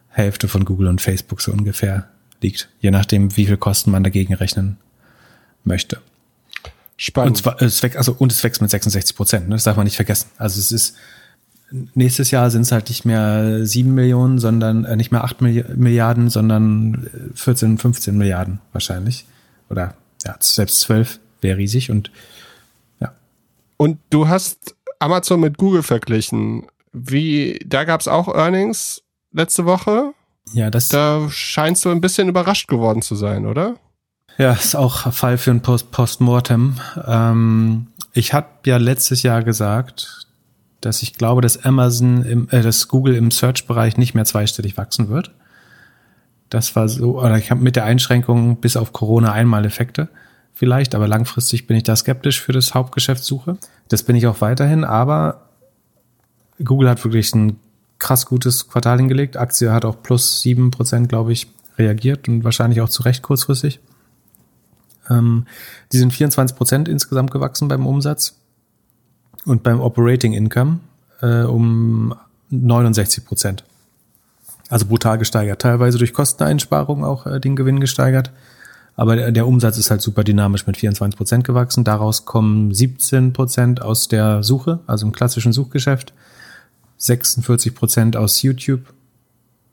Hälfte 0.10 0.48
von 0.48 0.66
Google 0.66 0.88
und 0.88 1.02
Facebook 1.02 1.42
so 1.42 1.52
ungefähr 1.52 2.10
liegt, 2.42 2.70
je 2.80 2.92
nachdem, 2.92 3.36
wie 3.38 3.46
viel 3.46 3.58
Kosten 3.58 3.92
man 3.92 4.04
dagegen 4.04 4.34
rechnen 4.34 4.78
möchte. 5.64 6.00
Spannend. 6.98 7.32
Und, 7.32 7.38
zwar, 7.38 7.62
es 7.62 7.84
wächst, 7.84 7.98
also, 7.98 8.16
und 8.18 8.32
es 8.32 8.44
wächst 8.44 8.62
mit 8.62 8.70
66 8.72 9.16
Prozent, 9.16 9.50
ne? 9.50 9.56
das 9.56 9.64
darf 9.64 9.76
man 9.76 9.84
nicht 9.86 9.98
vergessen. 9.98 10.30
Also 10.38 10.60
es 10.60 10.72
ist, 10.72 10.96
nächstes 11.94 12.32
Jahr 12.32 12.50
sind 12.52 12.62
es 12.62 12.72
halt 12.72 12.90
nicht 12.90 13.06
mehr 13.06 13.66
sieben 13.66 13.94
Millionen, 13.94 14.40
sondern 14.40 14.86
äh, 14.86 14.96
nicht 14.96 15.12
mehr 15.12 15.24
acht 15.24 15.42
Milliarden, 15.42 16.30
sondern 16.30 17.10
14, 17.36 17.78
15 17.78 18.18
Milliarden 18.18 18.60
wahrscheinlich. 18.72 19.26
Oder 19.70 19.96
ja, 20.26 20.36
selbst 20.40 20.80
zwölf 20.82 21.20
wäre 21.42 21.58
riesig 21.58 21.92
und 21.92 22.12
ja. 23.00 23.14
Und 23.78 24.00
du 24.10 24.28
hast 24.28 24.76
Amazon 25.00 25.40
mit 25.40 25.58
Google 25.58 25.84
verglichen. 25.84 26.68
Wie, 26.92 27.60
da 27.66 27.84
gab 27.84 28.02
es 28.02 28.08
auch 28.08 28.28
Earnings 28.28 29.02
letzte 29.32 29.66
Woche. 29.66 30.14
Ja, 30.54 30.70
das. 30.70 30.90
Da 30.90 31.28
scheinst 31.30 31.84
du 31.86 31.90
ein 31.90 32.02
bisschen 32.02 32.30
überrascht 32.30 32.68
geworden 32.68 33.02
zu 33.02 33.16
sein, 33.16 33.46
oder? 33.46 33.76
Ja, 34.38 34.54
ist 34.54 34.76
auch 34.76 35.12
Fall 35.14 35.38
für 35.38 35.52
ein 35.52 35.62
Post 35.62 35.92
Postmortem. 35.92 36.76
Ähm, 37.06 37.88
ich 38.14 38.34
habe 38.34 38.48
ja 38.66 38.78
letztes 38.78 39.24
Jahr 39.24 39.44
gesagt, 39.44 40.28
dass 40.82 41.02
ich 41.02 41.16
glaube, 41.16 41.42
dass 41.42 41.64
Amazon, 41.64 42.24
im, 42.24 42.50
äh, 42.52 42.62
dass 42.62 42.88
Google 42.88 43.16
im 43.16 43.32
Search-Bereich 43.32 43.98
nicht 43.98 44.14
mehr 44.14 44.26
zweistellig 44.26 44.78
wachsen 44.78 45.10
wird. 45.10 45.32
Das 46.50 46.76
war 46.76 46.88
so, 46.88 47.20
oder 47.20 47.38
ich 47.38 47.50
habe 47.50 47.62
mit 47.62 47.76
der 47.76 47.86
Einschränkung 47.86 48.58
bis 48.58 48.78
auf 48.78 48.94
Corona 48.94 49.32
einmal 49.32 49.66
Effekte 49.66 50.10
vielleicht, 50.56 50.96
aber 50.96 51.08
langfristig 51.08 51.68
bin 51.68 51.78
ich 51.78 51.84
da 51.84 51.96
skeptisch 51.96 52.42
für 52.42 52.54
das 52.54 52.74
Hauptgeschäftssuche. 52.74 53.58
Das 53.90 54.04
bin 54.04 54.16
ich 54.16 54.26
auch 54.26 54.42
weiterhin, 54.42 54.84
aber 54.84 55.42
Google 56.64 56.90
hat 56.90 57.04
wirklich 57.04 57.34
ein 57.36 57.60
krass 58.00 58.26
gutes 58.26 58.68
Quartal 58.68 58.98
hingelegt. 58.98 59.38
Aktie 59.38 59.72
hat 59.72 59.86
auch 59.86 60.02
plus 60.02 60.42
sieben 60.42 60.72
Prozent, 60.72 61.10
glaube 61.10 61.34
ich, 61.34 61.48
reagiert 61.78 62.28
und 62.28 62.44
wahrscheinlich 62.44 62.82
auch 62.82 62.90
zu 62.90 63.04
Recht 63.04 63.22
kurzfristig. 63.22 63.80
Ähm, 65.10 65.46
die 65.92 65.98
sind 65.98 66.14
24 66.14 66.56
Prozent 66.56 66.88
insgesamt 66.88 67.32
gewachsen 67.32 67.68
beim 67.68 67.86
Umsatz 67.86 68.40
und 69.46 69.64
beim 69.64 69.82
Operating 69.82 70.34
Income 70.34 70.80
äh, 71.22 71.42
um 71.42 72.16
69 72.50 73.26
Prozent. 73.26 73.64
Also 74.70 74.86
brutal 74.88 75.18
gesteigert. 75.18 75.62
Teilweise 75.62 75.98
durch 75.98 76.14
Kosteneinsparungen 76.14 77.06
auch 77.06 77.28
äh, 77.28 77.40
den 77.40 77.56
Gewinn 77.56 77.80
gesteigert. 77.80 78.32
Aber 78.98 79.32
der, 79.32 79.48
Umsatz 79.48 79.78
ist 79.78 79.92
halt 79.92 80.02
super 80.02 80.24
dynamisch 80.24 80.68
mit 80.68 80.78
24 80.78 81.18
Prozent 81.18 81.44
gewachsen. 81.44 81.84
Daraus 81.84 82.26
kommen 82.26 82.74
17 82.74 83.34
Prozent 83.34 83.82
aus 83.82 84.08
der 84.08 84.42
Suche, 84.42 84.80
also 84.88 85.06
im 85.06 85.12
klassischen 85.12 85.52
Suchgeschäft. 85.52 86.14
46 86.98 87.76
Prozent 87.76 88.16
aus 88.16 88.42
YouTube 88.42 88.94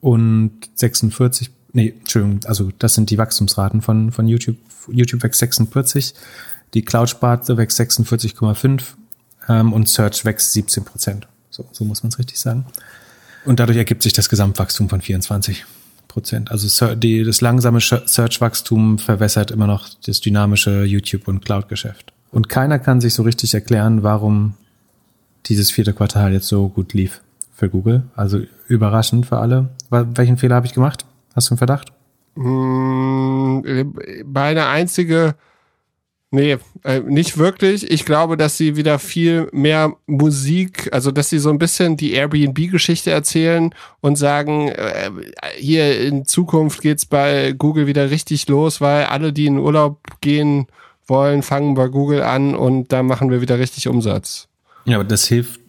und 0.01 0.51
46, 0.75 1.51
nee, 1.73 1.95
Entschuldigung, 2.01 2.41
also 2.47 2.71
das 2.79 2.95
sind 2.95 3.11
die 3.11 3.19
Wachstumsraten 3.19 3.81
von, 3.81 4.11
von 4.11 4.27
YouTube. 4.27 4.57
YouTube 4.89 5.23
wächst 5.23 5.39
46, 5.39 6.15
die 6.75 6.85
Cloud-Sparte 6.85 7.57
wächst 7.57 7.79
46,5 7.79 8.83
ähm, 9.49 9.73
und 9.73 9.89
Search 9.89 10.25
wächst 10.25 10.53
17 10.53 10.85
Prozent. 10.85 11.29
So, 11.51 11.65
so 11.71 11.85
muss 11.85 12.03
man 12.03 12.09
es 12.09 12.19
richtig 12.19 12.41
sagen. 12.41 12.67
Und 13.45 13.61
dadurch 13.61 13.79
ergibt 13.79 14.03
sich 14.03 14.13
das 14.13 14.29
Gesamtwachstum 14.29 14.89
von 14.89 15.01
24 15.01 15.65
Prozent. 16.13 16.51
Also 16.51 16.95
die, 16.95 17.25
das 17.25 17.41
langsame 17.41 17.81
Search-Wachstum 17.81 18.99
verwässert 18.99 19.51
immer 19.51 19.67
noch 19.67 19.89
das 20.07 20.21
dynamische 20.21 20.85
YouTube- 20.85 21.27
und 21.27 21.43
Cloud-Geschäft. 21.45 22.13
Und 22.31 22.51
keiner 22.51 22.79
kann 22.79 23.01
sich 23.01 23.15
so 23.15 23.23
richtig 23.23 23.55
erklären, 23.55 24.03
warum 24.03 24.55
dieses 25.47 25.71
vierte 25.71 25.95
Quartal 25.95 26.33
jetzt 26.33 26.49
so 26.49 26.69
gut 26.69 26.93
lief 26.93 27.23
für 27.55 27.71
Google. 27.71 28.03
Also 28.15 28.41
überraschend 28.69 29.25
für 29.27 29.39
alle. 29.39 29.71
Welchen 29.91 30.37
Fehler 30.37 30.57
habe 30.57 30.67
ich 30.67 30.75
gemacht? 30.75 31.07
Hast 31.35 31.49
du 31.49 31.55
einen 31.55 31.59
Verdacht? 31.59 31.93
Meine 34.25 34.67
einzige, 34.67 35.35
nee, 36.33 36.59
äh, 36.83 37.01
nicht 37.01 37.39
wirklich. 37.39 37.89
Ich 37.89 38.05
glaube, 38.05 38.37
dass 38.37 38.57
sie 38.57 38.75
wieder 38.75 38.99
viel 38.99 39.49
mehr 39.53 39.95
Musik, 40.07 40.89
also 40.93 41.13
dass 41.13 41.31
sie 41.31 41.39
so 41.39 41.51
ein 41.51 41.59
bisschen 41.59 41.97
die 41.97 42.13
Airbnb-Geschichte 42.15 43.13
erzählen 43.13 43.73
und 44.01 44.17
sagen, 44.17 44.69
äh, 44.69 45.11
hier 45.57 46.01
in 46.01 46.25
Zukunft 46.25 46.81
geht's 46.81 47.07
bei 47.07 47.53
Google 47.53 47.87
wieder 47.87 48.11
richtig 48.11 48.49
los, 48.49 48.81
weil 48.81 49.05
alle, 49.05 49.33
die 49.33 49.47
in 49.47 49.59
Urlaub 49.59 50.01
gehen 50.21 50.67
wollen, 51.07 51.43
fangen 51.43 51.75
bei 51.75 51.89
Google 51.89 52.23
an 52.23 52.57
und 52.57 52.91
da 52.91 53.03
machen 53.03 53.31
wir 53.31 53.41
wieder 53.41 53.59
richtig 53.59 53.87
Umsatz. 53.87 54.49
Ja, 54.85 54.97
aber 54.97 55.05
das 55.05 55.27
hilft. 55.27 55.61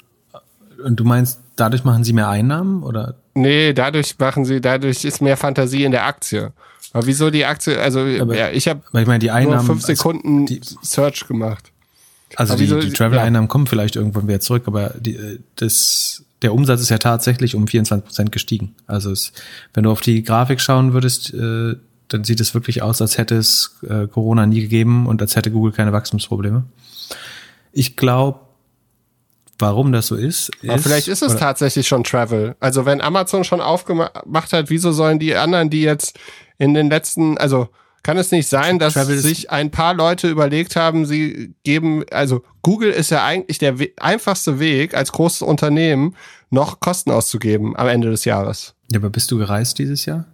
Und 0.84 1.00
du 1.00 1.04
meinst, 1.04 1.40
dadurch 1.56 1.84
machen 1.84 2.04
sie 2.04 2.14
mehr 2.14 2.30
Einnahmen 2.30 2.84
oder? 2.84 3.16
Nee, 3.36 3.74
dadurch 3.74 4.18
machen 4.20 4.46
sie, 4.46 4.62
dadurch 4.62 5.06
ist 5.06 5.22
mehr 5.22 5.38
Fantasie 5.38 5.84
in 5.84 5.92
der 5.92 6.06
Aktie. 6.06 6.52
Aber 6.94 7.06
wieso 7.08 7.30
die 7.30 7.46
Aktie? 7.46 7.80
Also 7.80 8.00
Aber- 8.00 8.38
ja, 8.38 8.50
ich 8.52 8.68
habe 8.68 8.82
ich 8.88 8.94
meine, 9.08 9.20
die 9.20 9.32
Einnahmen. 9.32 9.58
nur 9.58 9.76
fünf 9.76 9.82
Sekunden 9.84 10.46
die- 10.46 10.62
Search 10.84 11.28
gemacht. 11.28 11.72
Also 12.36 12.54
Aber 12.54 12.60
die, 12.62 12.66
wieso- 12.68 12.80
die 12.80 12.92
Travel-Einnahmen 12.92 13.48
kommen 13.48 13.68
vielleicht 13.68 13.96
irgendwann 13.96 14.28
wieder 14.28 14.40
zurück, 14.40 14.64
aber 14.68 14.92
die, 15.00 15.16
äh, 15.16 15.40
das, 15.56 16.24
der 16.42 16.54
Umsatz 16.54 16.82
ist 16.82 16.90
ja 16.90 16.98
tatsächlich 16.98 17.56
um 17.56 17.68
24 17.68 18.06
Prozent 18.06 18.32
gestiegen. 18.32 18.76
Also 18.88 19.12
es, 19.12 19.34
wenn 19.74 19.84
du 19.84 19.92
auf 19.92 20.02
die 20.02 20.24
Grafik 20.24 20.60
schauen 20.62 20.94
würdest, 20.94 21.34
äh, 21.34 21.76
dann 22.10 22.24
sieht 22.24 22.40
es 22.42 22.54
wirklich 22.54 22.82
aus, 22.84 23.02
als 23.02 23.18
hätte 23.18 23.36
es 23.38 23.78
äh, 23.88 24.08
Corona 24.08 24.46
nie 24.46 24.62
gegeben 24.62 25.08
und 25.08 25.22
als 25.22 25.36
hätte 25.36 25.52
Google 25.52 25.72
keine 25.74 25.94
Wachstumsprobleme. 25.94 26.64
Ich 27.72 27.96
glaube, 27.96 28.40
warum 29.64 29.92
das 29.92 30.08
so 30.08 30.16
ist, 30.16 30.52
Aber 30.68 30.78
vielleicht 30.78 31.08
ist 31.08 31.22
es 31.22 31.32
oder- 31.32 31.40
tatsächlich 31.40 31.88
schon 31.88 32.04
Travel. 32.04 32.56
Also 32.60 32.86
wenn 32.86 33.02
Amazon 33.02 33.44
schon 33.44 33.62
aufgemacht 33.62 34.54
hat, 34.54 34.70
wieso 34.70 34.92
sollen 34.92 35.20
die 35.20 35.36
anderen, 35.36 35.70
die 35.70 35.82
jetzt 35.82 36.20
in 36.58 36.74
den 36.74 36.90
letzten, 36.90 37.38
also 37.38 37.70
kann 38.04 38.18
es 38.18 38.32
nicht 38.32 38.48
sein, 38.50 38.80
dass 38.80 38.94
Travel 38.96 39.16
ist- 39.16 39.24
sich 39.24 39.50
ein 39.52 39.72
paar 39.72 39.94
Leute 39.94 40.30
überlegt 40.30 40.76
haben, 40.76 41.06
sie 41.06 41.56
geben, 41.64 42.04
also 42.12 42.44
Google 42.62 42.92
ist 42.92 43.12
ja 43.12 43.24
eigentlich 43.26 43.58
der 43.60 43.80
we 43.80 43.90
einfachste 44.00 44.60
Weg, 44.60 44.94
als 44.94 45.12
großes 45.14 45.42
Unternehmen 45.42 46.16
noch 46.50 46.80
Kosten 46.82 47.12
auszugeben 47.12 47.76
am 47.76 47.88
Ende 47.88 48.10
des 48.12 48.26
Jahres. 48.26 48.76
Ja, 48.92 49.00
aber 49.00 49.10
bist 49.10 49.32
du 49.32 49.38
gereist 49.38 49.80
dieses 49.80 50.06
Jahr? 50.06 50.26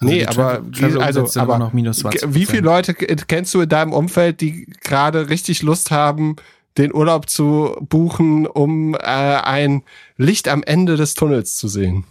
Also 0.00 0.12
nee, 0.12 0.26
aber, 0.26 0.62
wie, 0.64 0.84
also, 1.00 1.28
aber 1.38 1.54
immer 1.54 1.58
noch 1.66 1.72
minus 1.72 1.98
20 1.98 2.34
wie 2.34 2.44
viele 2.46 2.62
Leute 2.62 2.92
k- 2.94 3.14
kennst 3.28 3.54
du 3.54 3.60
in 3.60 3.68
deinem 3.68 3.92
Umfeld, 3.92 4.40
die 4.40 4.66
gerade 4.80 5.28
richtig 5.28 5.62
Lust 5.62 5.92
haben, 5.92 6.34
den 6.78 6.94
Urlaub 6.94 7.28
zu 7.28 7.76
buchen, 7.88 8.46
um 8.46 8.94
äh, 8.94 8.98
ein 8.98 9.82
Licht 10.16 10.48
am 10.48 10.62
Ende 10.62 10.96
des 10.96 11.14
Tunnels 11.14 11.56
zu 11.56 11.68
sehen? 11.68 12.04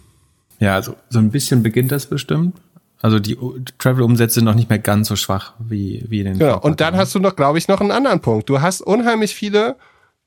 Ja, 0.60 0.76
also 0.76 0.96
so 1.10 1.20
ein 1.20 1.32
bisschen 1.32 1.64
beginnt 1.64 1.92
das 1.92 2.06
bestimmt. 2.06 2.56
Also 3.02 3.20
die 3.20 3.36
Travel-Umsätze 3.80 4.36
sind 4.36 4.46
noch 4.46 4.54
nicht 4.54 4.70
mehr 4.70 4.78
ganz 4.80 5.08
so 5.08 5.16
schwach 5.16 5.54
wie, 5.58 6.06
wie 6.08 6.20
in 6.20 6.26
den 6.26 6.40
Genau. 6.40 6.60
Und 6.60 6.82
dann 6.82 6.96
hast 6.96 7.16
du 7.16 7.20
noch, 7.20 7.36
glaube 7.36 7.58
ich, 7.58 7.68
noch 7.68 7.82
einen 7.82 7.92
anderen 7.92 8.20
Punkt. 8.20 8.48
Du 8.48 8.62
hast 8.62 8.82
unheimlich 8.82 9.34
viele 9.34 9.76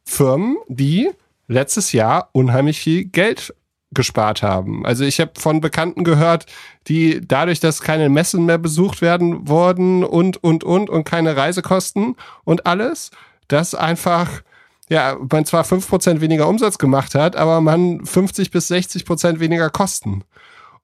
Firmen, 0.04 0.56
die 0.68 1.10
letztes 1.46 1.92
Jahr 1.92 2.30
unheimlich 2.32 2.80
viel 2.80 3.04
Geld 3.04 3.54
gespart 3.92 4.42
haben. 4.42 4.84
Also 4.84 5.04
ich 5.04 5.20
habe 5.20 5.32
von 5.36 5.60
Bekannten 5.60 6.02
gehört, 6.02 6.46
die 6.88 7.20
dadurch, 7.26 7.60
dass 7.60 7.80
keine 7.80 8.08
Messen 8.08 8.44
mehr 8.44 8.58
besucht 8.58 9.00
werden 9.00 9.48
wurden 9.48 10.02
und, 10.02 10.42
und, 10.42 10.64
und 10.64 10.90
und 10.90 11.04
keine 11.04 11.36
Reisekosten 11.36 12.16
und 12.42 12.66
alles, 12.66 13.12
dass 13.48 13.74
einfach 13.74 14.42
ja, 14.88 15.16
man 15.30 15.46
zwar 15.46 15.64
5% 15.64 16.20
weniger 16.20 16.48
Umsatz 16.48 16.78
gemacht 16.78 17.14
hat, 17.14 17.36
aber 17.36 17.60
man 17.60 18.04
50 18.04 18.50
bis 18.50 18.70
60% 18.70 19.40
weniger 19.40 19.70
Kosten. 19.70 20.24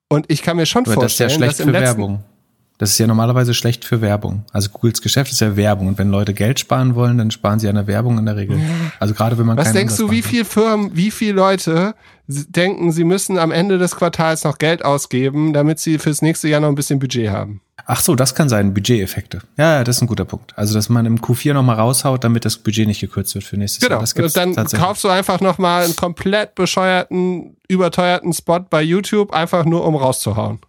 Und 0.09 0.27
ich 0.29 0.43
kann 0.43 0.57
mir 0.57 0.67
schon 0.67 0.87
Aber 0.87 0.97
das 0.97 1.13
ist 1.13 1.19
ja 1.19 1.27
vorstellen, 1.27 1.51
schlecht 1.53 1.61
dass 1.61 1.67
im 1.67 1.67
für 1.67 1.79
letzten, 1.79 1.99
Werbung. 1.99 2.25
Das 2.81 2.93
ist 2.93 2.99
ja 2.99 3.07
normalerweise 3.07 3.53
schlecht 3.53 3.85
für 3.85 4.01
Werbung. 4.01 4.47
Also 4.55 4.71
Googles 4.71 5.03
Geschäft 5.03 5.31
ist 5.31 5.41
ja 5.41 5.55
Werbung. 5.55 5.89
Und 5.89 5.99
wenn 5.99 6.09
Leute 6.09 6.33
Geld 6.33 6.59
sparen 6.59 6.95
wollen, 6.95 7.19
dann 7.19 7.31
sparen 7.31 7.61
sie 7.61 7.69
an 7.69 7.75
der 7.75 7.87
Werbung 7.87 8.17
in 8.17 8.25
der 8.25 8.37
Regel. 8.37 8.59
Also 8.99 9.13
gerade 9.13 9.37
wenn 9.37 9.45
man 9.45 9.59
Was 9.59 9.75
denkst 9.75 9.93
Umsatz 9.93 10.07
du, 10.07 10.11
wie 10.11 10.23
viele 10.23 10.47
Firmen, 10.47 10.97
wie 10.97 11.11
viele 11.11 11.35
Leute 11.35 11.95
denken, 12.27 12.91
sie 12.91 13.05
müssen 13.05 13.37
am 13.37 13.51
Ende 13.53 13.77
des 13.77 13.97
Quartals 13.97 14.45
noch 14.45 14.57
Geld 14.57 14.83
ausgeben, 14.83 15.53
damit 15.53 15.79
sie 15.79 15.99
fürs 15.99 16.23
nächste 16.23 16.49
Jahr 16.49 16.61
noch 16.61 16.69
ein 16.69 16.75
bisschen 16.75 16.99
Budget 16.99 17.29
haben? 17.29 17.61
Ach 17.85 18.01
so, 18.01 18.15
das 18.15 18.35
kann 18.35 18.49
sein, 18.49 18.73
Budgeteffekte. 18.73 19.41
Ja, 19.59 19.85
das 19.85 19.97
ist 19.97 20.03
ein 20.03 20.07
guter 20.07 20.25
Punkt. 20.25 20.57
Also, 20.57 20.73
dass 20.73 20.89
man 20.89 21.05
im 21.05 21.19
Q4 21.21 21.53
nochmal 21.53 21.77
raushaut, 21.77 22.25
damit 22.25 22.47
das 22.47 22.57
Budget 22.57 22.87
nicht 22.87 23.01
gekürzt 23.01 23.35
wird 23.35 23.45
für 23.45 23.59
nächstes 23.59 23.83
Genau. 23.83 23.97
Jahr. 23.97 24.01
Das 24.01 24.15
gibt's 24.15 24.35
Und 24.39 24.57
dann 24.57 24.67
kaufst 24.69 25.05
du 25.05 25.09
einfach 25.09 25.43
noch 25.43 25.59
mal 25.59 25.85
einen 25.85 25.97
komplett 25.97 26.55
bescheuerten, 26.55 27.59
überteuerten 27.69 28.33
Spot 28.33 28.61
bei 28.61 28.81
YouTube, 28.81 29.35
einfach 29.35 29.67
nur 29.67 29.85
um 29.87 29.97
rauszuhauen. 29.97 30.61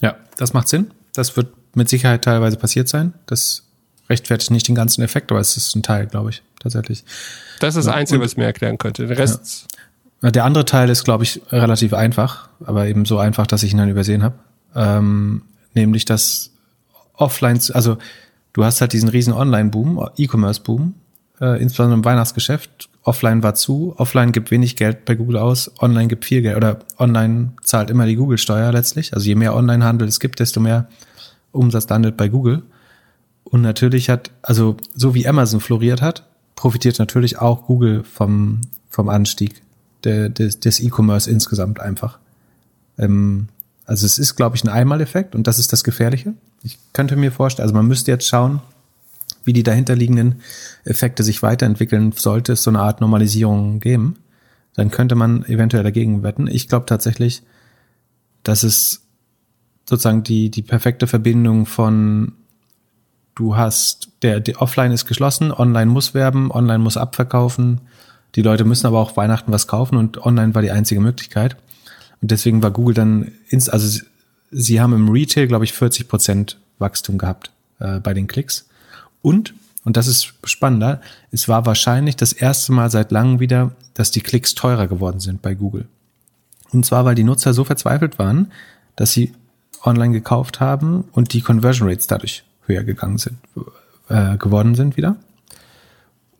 Ja, 0.00 0.16
das 0.36 0.52
macht 0.52 0.68
Sinn. 0.68 0.90
Das 1.14 1.36
wird 1.36 1.48
mit 1.74 1.88
Sicherheit 1.88 2.22
teilweise 2.24 2.56
passiert 2.56 2.88
sein. 2.88 3.12
Das 3.26 3.64
rechtfertigt 4.08 4.50
nicht 4.50 4.66
den 4.68 4.74
ganzen 4.74 5.02
Effekt, 5.02 5.30
aber 5.30 5.40
es 5.40 5.56
ist 5.56 5.74
ein 5.76 5.82
Teil, 5.82 6.06
glaube 6.06 6.30
ich, 6.30 6.42
tatsächlich. 6.60 7.04
Das 7.60 7.70
ist 7.70 7.76
das 7.78 7.86
Ja, 7.86 7.92
Einzige, 7.92 8.18
und- 8.18 8.24
was 8.24 8.32
ich 8.32 8.36
mir 8.38 8.44
erklären 8.46 8.78
könnte. 8.78 9.06
Den 9.06 9.16
Rest, 9.16 9.66
Der 10.22 10.44
andere 10.44 10.64
Teil 10.66 10.90
ist, 10.90 11.04
glaube 11.04 11.24
ich, 11.24 11.40
relativ 11.50 11.94
einfach, 11.94 12.48
aber 12.64 12.86
eben 12.88 13.04
so 13.06 13.18
einfach, 13.18 13.46
dass 13.46 13.62
ich 13.62 13.72
ihn 13.72 13.78
dann 13.78 13.88
übersehen 13.88 14.22
habe. 14.22 14.34
Ähm, 14.74 15.42
nämlich 15.74 16.04
das 16.04 16.50
Offline, 17.14 17.58
also 17.72 17.96
du 18.52 18.64
hast 18.64 18.80
halt 18.82 18.92
diesen 18.92 19.08
riesen 19.08 19.32
Online-Boom, 19.32 20.10
E-Commerce-Boom, 20.16 20.94
äh, 21.40 21.62
insbesondere 21.62 21.98
im 21.98 22.04
Weihnachtsgeschäft. 22.04 22.88
Offline 23.02 23.42
war 23.42 23.54
zu, 23.54 23.94
offline 23.96 24.32
gibt 24.32 24.50
wenig 24.50 24.76
Geld 24.76 25.06
bei 25.06 25.14
Google 25.14 25.38
aus, 25.38 25.70
online 25.80 26.08
gibt 26.08 26.26
viel 26.26 26.42
Geld 26.42 26.56
oder 26.58 26.80
online 26.98 27.52
zahlt 27.62 27.88
immer 27.88 28.04
die 28.04 28.16
Google-Steuer 28.16 28.72
letztlich. 28.72 29.14
Also 29.14 29.26
je 29.26 29.36
mehr 29.36 29.54
Online-Handel 29.54 30.06
es 30.06 30.20
gibt, 30.20 30.38
desto 30.40 30.60
mehr 30.60 30.86
Umsatz 31.52 31.88
landet 31.88 32.16
bei 32.16 32.28
Google. 32.28 32.62
Und 33.44 33.62
natürlich 33.62 34.10
hat, 34.10 34.30
also 34.42 34.76
so 34.94 35.14
wie 35.14 35.26
Amazon 35.26 35.60
floriert 35.60 36.02
hat, 36.02 36.26
profitiert 36.54 36.98
natürlich 36.98 37.38
auch 37.38 37.66
Google 37.66 38.04
vom, 38.04 38.60
vom 38.88 39.08
Anstieg 39.08 39.62
des, 40.04 40.60
des 40.60 40.80
E-Commerce 40.80 41.30
insgesamt 41.30 41.80
einfach. 41.80 42.18
Ähm, 42.98 43.48
also 43.86 44.06
es 44.06 44.18
ist, 44.18 44.36
glaube 44.36 44.56
ich, 44.56 44.64
ein 44.64 44.68
Einmaleffekt 44.68 45.34
und 45.34 45.46
das 45.46 45.58
ist 45.58 45.72
das 45.72 45.82
Gefährliche. 45.82 46.34
Ich 46.62 46.78
könnte 46.92 47.16
mir 47.16 47.32
vorstellen, 47.32 47.64
also 47.64 47.74
man 47.74 47.88
müsste 47.88 48.10
jetzt 48.10 48.28
schauen, 48.28 48.60
wie 49.44 49.52
die 49.52 49.62
dahinterliegenden 49.62 50.42
Effekte 50.84 51.22
sich 51.22 51.42
weiterentwickeln, 51.42 52.12
sollte 52.12 52.52
es 52.52 52.62
so 52.62 52.70
eine 52.70 52.80
Art 52.80 53.00
Normalisierung 53.00 53.80
geben. 53.80 54.16
Dann 54.74 54.90
könnte 54.90 55.14
man 55.14 55.44
eventuell 55.46 55.82
dagegen 55.82 56.22
wetten. 56.22 56.46
Ich 56.46 56.68
glaube 56.68 56.86
tatsächlich, 56.86 57.42
dass 58.42 58.62
es 58.62 59.02
sozusagen 59.90 60.22
die, 60.22 60.52
die 60.52 60.62
perfekte 60.62 61.08
Verbindung 61.08 61.66
von 61.66 62.32
du 63.34 63.56
hast, 63.56 64.10
der, 64.22 64.38
der 64.38 64.62
Offline 64.62 64.92
ist 64.92 65.04
geschlossen, 65.04 65.50
online 65.50 65.90
muss 65.90 66.14
werben, 66.14 66.52
online 66.52 66.78
muss 66.78 66.96
abverkaufen, 66.96 67.80
die 68.36 68.42
Leute 68.42 68.64
müssen 68.64 68.86
aber 68.86 69.00
auch 69.00 69.16
Weihnachten 69.16 69.50
was 69.50 69.66
kaufen 69.66 69.96
und 69.96 70.24
online 70.24 70.54
war 70.54 70.62
die 70.62 70.70
einzige 70.70 71.00
Möglichkeit. 71.00 71.56
Und 72.22 72.30
deswegen 72.30 72.62
war 72.62 72.70
Google 72.70 72.94
dann, 72.94 73.32
ins, 73.48 73.68
also 73.68 73.88
sie, 73.88 74.02
sie 74.52 74.80
haben 74.80 74.92
im 74.92 75.08
Retail, 75.08 75.48
glaube 75.48 75.64
ich, 75.64 75.72
40 75.72 76.06
Prozent 76.06 76.60
Wachstum 76.78 77.18
gehabt 77.18 77.50
äh, 77.80 77.98
bei 77.98 78.14
den 78.14 78.28
Klicks. 78.28 78.68
Und, 79.22 79.54
und 79.84 79.96
das 79.96 80.06
ist 80.06 80.34
spannender, 80.44 81.00
es 81.32 81.48
war 81.48 81.66
wahrscheinlich 81.66 82.14
das 82.14 82.32
erste 82.32 82.70
Mal 82.70 82.92
seit 82.92 83.10
langem 83.10 83.40
wieder, 83.40 83.72
dass 83.94 84.12
die 84.12 84.20
Klicks 84.20 84.54
teurer 84.54 84.86
geworden 84.86 85.18
sind 85.18 85.42
bei 85.42 85.54
Google. 85.54 85.88
Und 86.70 86.86
zwar, 86.86 87.04
weil 87.04 87.16
die 87.16 87.24
Nutzer 87.24 87.54
so 87.54 87.64
verzweifelt 87.64 88.20
waren, 88.20 88.52
dass 88.94 89.12
sie 89.12 89.32
online 89.84 90.12
gekauft 90.12 90.60
haben 90.60 91.04
und 91.12 91.32
die 91.32 91.40
Conversion 91.40 91.88
Rates 91.88 92.06
dadurch 92.06 92.44
höher 92.66 92.84
gegangen 92.84 93.18
sind, 93.18 93.38
äh, 94.08 94.36
geworden 94.36 94.74
sind 94.74 94.96
wieder. 94.96 95.16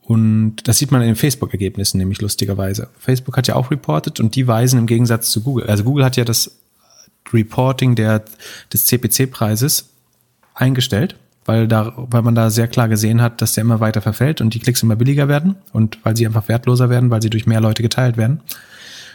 Und 0.03 0.57
das 0.67 0.79
sieht 0.79 0.91
man 0.91 1.03
in 1.03 1.09
den 1.09 1.17
Facebook-Ergebnissen 1.17 1.99
nämlich 1.99 2.21
lustigerweise. 2.21 2.89
Facebook 2.99 3.37
hat 3.37 3.47
ja 3.47 3.55
auch 3.55 3.71
reported 3.71 4.19
und 4.19 4.35
die 4.35 4.49
weisen 4.49 4.79
im 4.79 4.87
Gegensatz 4.87 5.31
zu 5.31 5.43
Google. 5.43 5.69
Also 5.69 5.85
Google 5.85 6.05
hat 6.05 6.17
ja 6.17 6.25
das 6.25 6.51
Reporting 7.33 7.95
der, 7.95 8.25
des 8.73 8.87
CPC-Preises 8.87 9.89
eingestellt, 10.55 11.17
weil 11.45 11.69
da, 11.69 11.93
weil 11.97 12.23
man 12.23 12.35
da 12.35 12.51
sehr 12.51 12.67
klar 12.67 12.89
gesehen 12.89 13.23
hat, 13.23 13.41
dass 13.41 13.53
der 13.53 13.63
immer 13.63 13.81
weiter 13.81 14.01
verfällt 14.01 14.41
und 14.41 14.53
die 14.53 14.59
Klicks 14.59 14.83
immer 14.83 14.97
billiger 14.97 15.29
werden 15.29 15.57
und 15.73 15.99
weil 16.05 16.17
sie 16.17 16.27
einfach 16.27 16.49
wertloser 16.49 16.91
werden, 16.91 17.11
weil 17.11 17.23
sie 17.23 17.31
durch 17.31 17.47
mehr 17.47 17.61
Leute 17.61 17.83
geteilt 17.83 18.17
werden. 18.17 18.41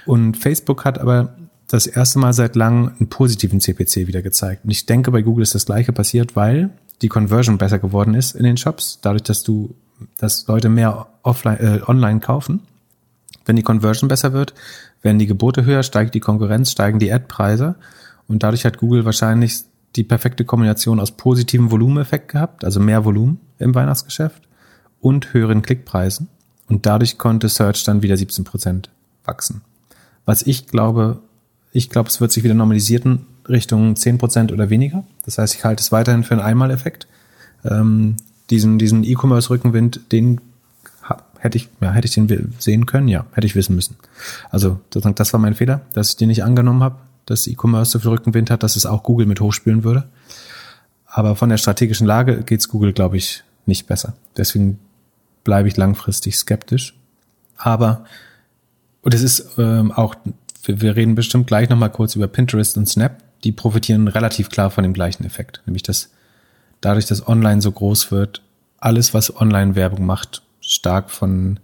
Und 0.06 0.38
Facebook 0.38 0.86
hat 0.86 1.00
aber 1.00 1.36
das 1.68 1.88
erste 1.88 2.20
Mal 2.20 2.34
seit 2.34 2.56
langem 2.56 2.92
einen 3.00 3.10
positiven 3.10 3.60
CPC 3.60 4.08
wieder 4.08 4.22
gezeigt. 4.22 4.66
Und 4.66 4.72
ich 4.72 4.86
denke, 4.86 5.12
bei 5.12 5.22
Google 5.22 5.44
ist 5.44 5.56
das 5.56 5.66
gleiche 5.66 5.92
passiert, 5.92 6.36
weil 6.36 6.70
die 7.02 7.10
Conversion 7.10 7.58
besser 7.58 7.80
geworden 7.80 8.14
ist 8.14 8.36
in 8.36 8.44
den 8.44 8.58
Shops, 8.58 9.00
dadurch, 9.02 9.24
dass 9.24 9.44
du, 9.44 9.76
dass 10.18 10.48
Leute 10.48 10.70
mehr 10.70 11.08
offline, 11.24 11.60
äh, 11.60 11.82
online 11.88 12.20
kaufen. 12.20 12.62
Wenn 13.46 13.56
die 13.56 13.64
Conversion 13.64 14.08
besser 14.08 14.34
wird, 14.34 14.54
werden 15.02 15.20
die 15.20 15.28
Gebote 15.28 15.66
höher, 15.66 15.84
steigt 15.84 16.16
die 16.16 16.20
Konkurrenz, 16.20 16.72
steigen 16.72 17.00
die 17.00 17.12
Ad-Preise. 17.12 17.76
Und 18.28 18.44
dadurch 18.44 18.66
hat 18.66 18.78
Google 18.78 19.06
wahrscheinlich 19.06 19.64
die 19.96 20.04
perfekte 20.04 20.46
Kombination 20.46 21.00
aus 21.00 21.12
positivem 21.12 21.72
Volumeneffekt 21.72 22.30
gehabt, 22.30 22.66
also 22.66 22.80
mehr 22.80 23.06
Volumen 23.06 23.40
im 23.60 23.76
Weihnachtsgeschäft 23.76 24.42
und 25.00 25.34
höheren 25.34 25.62
Klickpreisen. 25.62 26.28
Und 26.68 26.86
dadurch 26.86 27.18
konnte 27.18 27.50
Search 27.50 27.84
dann 27.84 28.02
wieder 28.02 28.18
17 28.18 28.44
Prozent 28.44 28.90
wachsen. 29.24 29.62
Was 30.26 30.42
ich 30.42 30.68
glaube, 30.68 31.22
ich 31.76 31.90
glaube, 31.90 32.08
es 32.08 32.22
wird 32.22 32.32
sich 32.32 32.46
wieder 32.46 32.54
normalisieren, 32.54 33.26
Richtung 33.50 33.96
10% 33.96 34.54
oder 34.54 34.70
weniger. 34.70 35.04
Das 35.26 35.38
heißt, 35.38 35.56
ich 35.56 35.66
halte 35.66 35.82
es 35.82 35.92
weiterhin 35.92 36.24
für 36.24 36.32
einen 36.32 36.42
Einmaleffekt. 36.42 37.06
Ähm, 37.66 38.16
diesen 38.50 38.80
diesen 38.80 39.04
E-Commerce-Rückenwind, 39.04 40.12
den 40.14 40.40
hätte 41.38 41.58
ich, 41.58 41.68
ja, 41.82 41.92
hätte 41.92 42.08
ich 42.08 42.14
den 42.14 42.56
sehen 42.60 42.86
können, 42.86 43.10
ja, 43.10 43.26
hätte 43.34 43.46
ich 43.46 43.56
wissen 43.56 43.76
müssen. 43.76 43.98
Also 44.50 44.80
das 44.90 45.34
war 45.34 45.40
mein 45.40 45.54
Fehler, 45.54 45.82
dass 45.94 46.10
ich 46.10 46.16
den 46.16 46.30
nicht 46.30 46.46
angenommen 46.46 46.82
habe, 46.82 46.96
dass 47.26 47.46
E-Commerce 47.46 47.92
so 47.92 48.00
viel 48.00 48.12
Rückenwind 48.12 48.50
hat, 48.50 48.64
dass 48.64 48.78
es 48.78 48.86
auch 48.86 49.04
Google 49.04 49.26
mit 49.26 49.42
hochspülen 49.42 49.84
würde. 49.84 50.08
Aber 51.06 51.36
von 51.36 51.50
der 51.50 51.58
strategischen 51.58 52.08
Lage 52.08 52.44
geht's 52.44 52.70
Google, 52.70 52.94
glaube 52.94 53.18
ich, 53.18 53.44
nicht 53.66 53.86
besser. 53.86 54.14
Deswegen 54.38 54.80
bleibe 55.44 55.68
ich 55.68 55.76
langfristig 55.76 56.38
skeptisch. 56.38 56.96
Aber 57.58 58.06
und 59.02 59.14
es 59.14 59.22
ist 59.22 59.58
ähm, 59.60 59.92
auch, 59.92 60.16
wir, 60.66 60.82
wir 60.82 60.96
reden 60.96 61.16
bestimmt 61.16 61.48
gleich 61.48 61.70
nochmal 61.70 61.92
kurz 61.92 62.16
über 62.16 62.28
Pinterest 62.28 62.78
und 62.78 62.88
Snap. 62.88 63.22
Die 63.44 63.52
profitieren 63.52 64.08
relativ 64.08 64.50
klar 64.50 64.72
von 64.72 64.84
dem 64.84 64.94
gleichen 64.94 65.26
Effekt, 65.26 65.62
nämlich 65.66 65.84
dass 65.84 66.10
dadurch, 66.82 67.06
dass 67.06 67.28
online 67.28 67.62
so 67.62 67.72
groß 67.72 68.12
wird, 68.12 68.42
alles, 68.80 69.14
was 69.14 69.36
Online-Werbung 69.40 70.06
macht, 70.06 70.42
stark 70.62 71.10
von, 71.10 71.60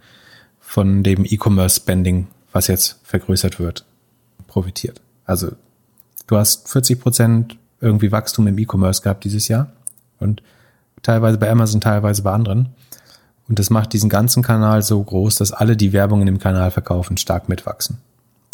von 0.60 1.02
dem 1.02 1.24
E-Commerce-Spending, 1.24 2.28
was 2.52 2.66
jetzt 2.66 2.98
vergrößert 3.04 3.58
wird, 3.58 3.84
profitiert. 4.46 5.00
Also 5.24 5.52
du 6.26 6.36
hast 6.36 6.68
40 6.68 7.00
Prozent 7.00 7.56
irgendwie 7.80 8.12
Wachstum 8.12 8.46
im 8.46 8.58
E-Commerce 8.58 9.02
gehabt 9.02 9.24
dieses 9.24 9.48
Jahr 9.48 9.72
und 10.18 10.42
teilweise 11.02 11.38
bei 11.38 11.50
Amazon, 11.50 11.80
teilweise 11.80 12.22
bei 12.22 12.32
anderen. 12.32 12.70
Und 13.48 13.58
das 13.58 13.70
macht 13.70 13.92
diesen 13.92 14.08
ganzen 14.08 14.42
Kanal 14.42 14.82
so 14.82 15.02
groß, 15.02 15.36
dass 15.36 15.52
alle, 15.52 15.76
die 15.76 15.92
Werbung 15.92 16.20
in 16.20 16.26
dem 16.26 16.38
Kanal 16.38 16.70
verkaufen, 16.70 17.16
stark 17.16 17.48
mitwachsen. 17.48 17.98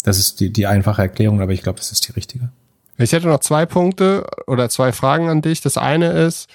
Das 0.03 0.17
ist 0.17 0.39
die, 0.39 0.51
die 0.51 0.67
einfache 0.67 1.01
Erklärung, 1.01 1.41
aber 1.41 1.51
ich 1.51 1.61
glaube, 1.61 1.79
das 1.79 1.91
ist 1.91 2.07
die 2.07 2.13
richtige. 2.13 2.51
Ich 2.97 3.11
hätte 3.13 3.27
noch 3.27 3.39
zwei 3.39 3.65
Punkte 3.65 4.27
oder 4.47 4.69
zwei 4.69 4.91
Fragen 4.91 5.29
an 5.29 5.41
dich. 5.41 5.61
Das 5.61 5.77
eine 5.77 6.11
ist, 6.11 6.49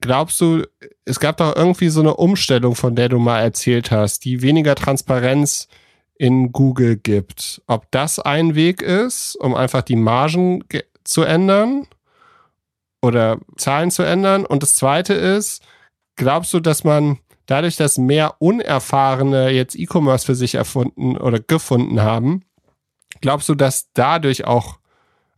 glaubst 0.00 0.40
du, 0.40 0.64
es 1.04 1.20
gab 1.20 1.36
doch 1.36 1.54
irgendwie 1.54 1.88
so 1.88 2.00
eine 2.00 2.14
Umstellung, 2.14 2.74
von 2.74 2.96
der 2.96 3.08
du 3.08 3.18
mal 3.18 3.40
erzählt 3.40 3.90
hast, 3.90 4.24
die 4.24 4.42
weniger 4.42 4.74
Transparenz 4.74 5.68
in 6.14 6.52
Google 6.52 6.96
gibt. 6.96 7.62
Ob 7.66 7.90
das 7.90 8.18
ein 8.18 8.54
Weg 8.54 8.82
ist, 8.82 9.36
um 9.36 9.54
einfach 9.54 9.82
die 9.82 9.96
Margen 9.96 10.64
zu 11.04 11.22
ändern 11.22 11.86
oder 13.00 13.38
Zahlen 13.56 13.90
zu 13.90 14.02
ändern? 14.02 14.44
Und 14.44 14.62
das 14.62 14.74
zweite 14.74 15.14
ist, 15.14 15.62
glaubst 16.16 16.52
du, 16.52 16.60
dass 16.60 16.84
man 16.84 17.18
dadurch, 17.46 17.76
dass 17.76 17.96
mehr 17.96 18.34
Unerfahrene 18.38 19.50
jetzt 19.50 19.76
E-Commerce 19.76 20.26
für 20.26 20.34
sich 20.34 20.56
erfunden 20.56 21.16
oder 21.16 21.40
gefunden 21.40 22.02
haben, 22.02 22.44
glaubst 23.20 23.48
du, 23.48 23.54
dass 23.54 23.88
dadurch 23.94 24.44
auch, 24.44 24.78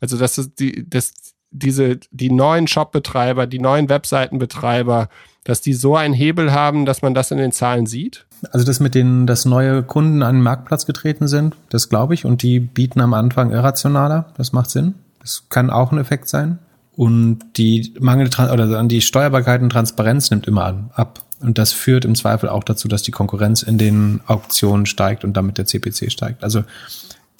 also 0.01 0.19
dass 0.19 0.51
die, 0.59 0.89
dass 0.89 1.13
diese, 1.51 1.99
die 2.11 2.31
neuen 2.31 2.67
Shopbetreiber, 2.67 3.47
die 3.47 3.59
neuen 3.59 3.89
Webseitenbetreiber, 3.89 5.09
dass 5.45 5.61
die 5.61 5.75
so 5.75 5.97
einen 5.97 6.15
Hebel 6.15 6.53
haben, 6.53 6.87
dass 6.87 7.03
man 7.03 7.15
das 7.15 7.31
in 7.31 7.39
den 7.39 7.53
Zahlen 7.53 7.87
sieht? 7.87 8.27
Also 8.51 8.65
das 8.67 8.81
mit 8.81 8.95
denen, 8.95 9.27
dass 9.27 9.45
neue 9.45 9.83
Kunden 9.83 10.23
an 10.23 10.37
den 10.37 10.43
Marktplatz 10.43 10.87
getreten 10.87 11.29
sind, 11.29 11.55
das 11.69 11.89
glaube 11.89 12.15
ich, 12.15 12.25
und 12.25 12.43
die 12.43 12.59
bieten 12.59 13.01
am 13.01 13.15
Anfang 13.15 13.51
irrationaler, 13.51 14.33
das 14.37 14.53
macht 14.53 14.71
Sinn. 14.71 14.95
Das 15.21 15.45
kann 15.49 15.71
auch 15.71 15.93
ein 15.93 15.99
Effekt 15.99 16.29
sein. 16.29 16.59
Und 16.95 17.39
die 17.57 17.95
mangelnde 18.01 18.53
oder 18.53 18.83
die 18.85 19.01
Steuerbarkeit 19.01 19.63
und 19.63 19.71
Transparenz 19.71 20.31
nimmt 20.31 20.47
immer 20.47 20.65
an, 20.65 20.91
ab. 20.95 21.23
Und 21.41 21.59
das 21.59 21.73
führt 21.73 22.05
im 22.05 22.15
Zweifel 22.15 22.49
auch 22.49 22.65
dazu, 22.65 22.87
dass 22.87 23.03
die 23.03 23.11
Konkurrenz 23.11 23.63
in 23.63 23.79
den 23.79 24.21
Auktionen 24.27 24.87
steigt 24.87 25.25
und 25.25 25.37
damit 25.37 25.59
der 25.59 25.67
CPC 25.67 26.11
steigt. 26.11 26.45
Also 26.45 26.65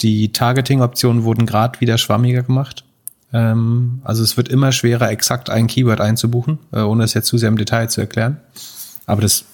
die 0.03 0.31
Targeting-Optionen 0.31 1.23
wurden 1.23 1.45
gerade 1.45 1.79
wieder 1.81 1.97
schwammiger 1.97 2.43
gemacht. 2.43 2.83
Ähm, 3.31 4.01
also 4.03 4.23
es 4.23 4.37
wird 4.37 4.49
immer 4.49 4.71
schwerer, 4.71 5.09
exakt 5.09 5.49
ein 5.49 5.67
Keyword 5.67 6.01
einzubuchen, 6.01 6.59
äh, 6.71 6.81
ohne 6.81 7.03
es 7.03 7.13
jetzt 7.13 7.27
zu 7.27 7.37
sehr 7.37 7.49
im 7.49 7.57
Detail 7.57 7.89
zu 7.89 8.01
erklären. 8.01 8.37
Aber 9.05 9.21
das 9.21 9.45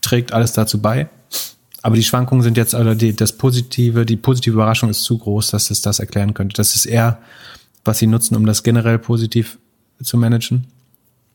trägt 0.00 0.32
alles 0.32 0.52
dazu 0.52 0.80
bei. 0.80 1.08
Aber 1.82 1.96
die 1.96 2.04
Schwankungen 2.04 2.42
sind 2.42 2.56
jetzt, 2.56 2.74
oder 2.74 2.94
die, 2.94 3.14
das 3.14 3.32
positive, 3.32 4.06
die 4.06 4.16
positive 4.16 4.54
Überraschung 4.54 4.88
ist 4.88 5.02
zu 5.02 5.18
groß, 5.18 5.50
dass 5.50 5.70
es 5.70 5.82
das 5.82 5.98
erklären 5.98 6.32
könnte. 6.32 6.54
Das 6.54 6.76
ist 6.76 6.86
eher, 6.86 7.18
was 7.84 7.98
sie 7.98 8.06
nutzen, 8.06 8.36
um 8.36 8.46
das 8.46 8.62
generell 8.62 8.98
positiv 8.98 9.58
zu 10.00 10.16
managen. 10.16 10.68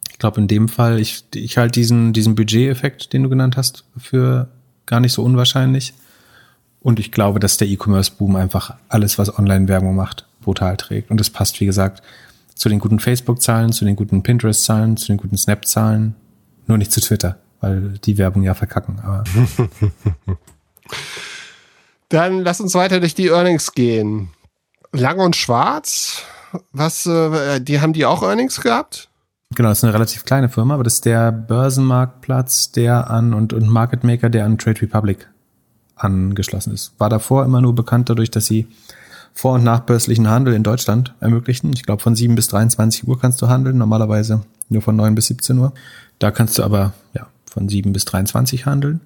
Ich 0.10 0.19
glaube, 0.19 0.40
in 0.40 0.48
dem 0.48 0.69
Fall, 0.69 0.99
ich, 0.99 1.26
ich 1.36 1.57
halte 1.57 1.80
diesen, 1.80 2.14
diesen 2.14 2.36
Budgeteffekt, 2.36 3.11
den 3.11 3.24
du 3.24 3.30
genannt 3.30 3.57
hast, 3.57 3.84
für 3.98 4.48
gar 4.86 5.02
nicht 5.02 5.11
so 5.11 5.22
unwahrscheinlich. 5.22 5.94
Und 6.82 6.99
ich 6.99 7.12
glaube, 7.12 7.40
dass 7.40 7.58
der 7.58 7.68
E-Commerce-Boom 7.68 8.36
einfach 8.36 8.76
alles, 8.88 9.18
was 9.18 9.38
Online-Werbung 9.38 9.95
macht, 9.95 10.26
brutal 10.41 10.78
trägt. 10.78 11.12
Und 11.12 11.20
das 11.20 11.30
passt, 11.30 11.60
wie 11.60 11.66
gesagt, 11.66 12.02
zu 12.56 12.70
den 12.70 12.80
guten 12.80 12.99
Facebook-Zahlen, 12.99 13.72
zu 13.72 13.86
den 13.86 13.95
guten 13.95 14.24
Pinterest-Zahlen, 14.24 14.98
zu 14.98 15.08
den 15.08 15.18
guten 15.18 15.38
Snap-Zahlen, 15.38 16.16
nur 16.66 16.78
nicht 16.78 16.91
zu 16.91 17.02
Twitter, 17.02 17.38
weil 17.62 17.99
die 18.04 18.18
Werbung 18.18 18.44
ja 18.44 18.54
verkacken. 18.54 18.99
Aber 19.04 19.24
Dann 22.10 22.40
lass 22.40 22.62
uns 22.62 22.74
weiter 22.74 22.99
durch 22.99 23.16
die 23.16 23.28
Earnings 23.28 23.74
gehen. 23.74 24.30
Lang 24.94 25.20
und 25.20 25.36
Schwarz, 25.36 26.24
was, 26.72 27.06
äh, 27.06 27.60
die 27.60 27.82
haben 27.82 27.94
die 27.94 28.06
auch 28.06 28.24
Earnings 28.24 28.62
gehabt? 28.62 29.10
Genau, 29.56 29.70
das 29.70 29.80
ist 29.80 29.84
eine 29.84 29.94
relativ 29.94 30.26
kleine 30.26 30.49
Firma, 30.49 30.74
aber 30.74 30.84
das 30.84 30.95
ist 30.95 31.06
der 31.06 31.32
Börsenmarktplatz, 31.32 32.72
der 32.72 33.10
an 33.10 33.34
und, 33.34 33.54
und 33.54 33.68
Market 33.70 34.04
Maker, 34.04 34.30
der 34.30 34.45
an 34.45 34.58
Trade 34.58 34.82
Republic 34.82 35.28
angeschlossen 35.98 36.74
ist. 36.74 36.94
War 36.98 37.10
davor 37.10 37.45
immer 37.45 37.61
nur 37.61 37.76
bekannt 37.76 38.10
dadurch, 38.10 38.32
dass 38.32 38.45
sie 38.45 38.68
vor- 39.34 39.53
und 39.53 39.64
nachbörslichen 39.64 40.28
Handel 40.30 40.53
in 40.53 40.64
Deutschland 40.64 41.14
ermöglichen. 41.19 41.72
Ich 41.74 41.84
glaube, 41.84 42.02
von 42.02 42.15
7 42.15 42.34
bis 42.36 42.48
23 42.48 43.07
Uhr 43.07 43.19
kannst 43.19 43.41
du 43.41 43.48
handeln, 43.48 43.78
normalerweise 43.78 44.41
nur 44.69 44.82
von 44.82 44.95
9 44.95 45.14
bis 45.15 45.28
17 45.28 45.57
Uhr. 45.60 45.74
Da 46.19 46.32
kannst 46.32 46.57
du 46.57 46.64
aber 46.64 46.94
ja, 47.14 47.28
von 47.45 47.69
7 47.69 47.94
bis 47.94 48.06
23 48.06 48.65
handeln. 48.65 49.02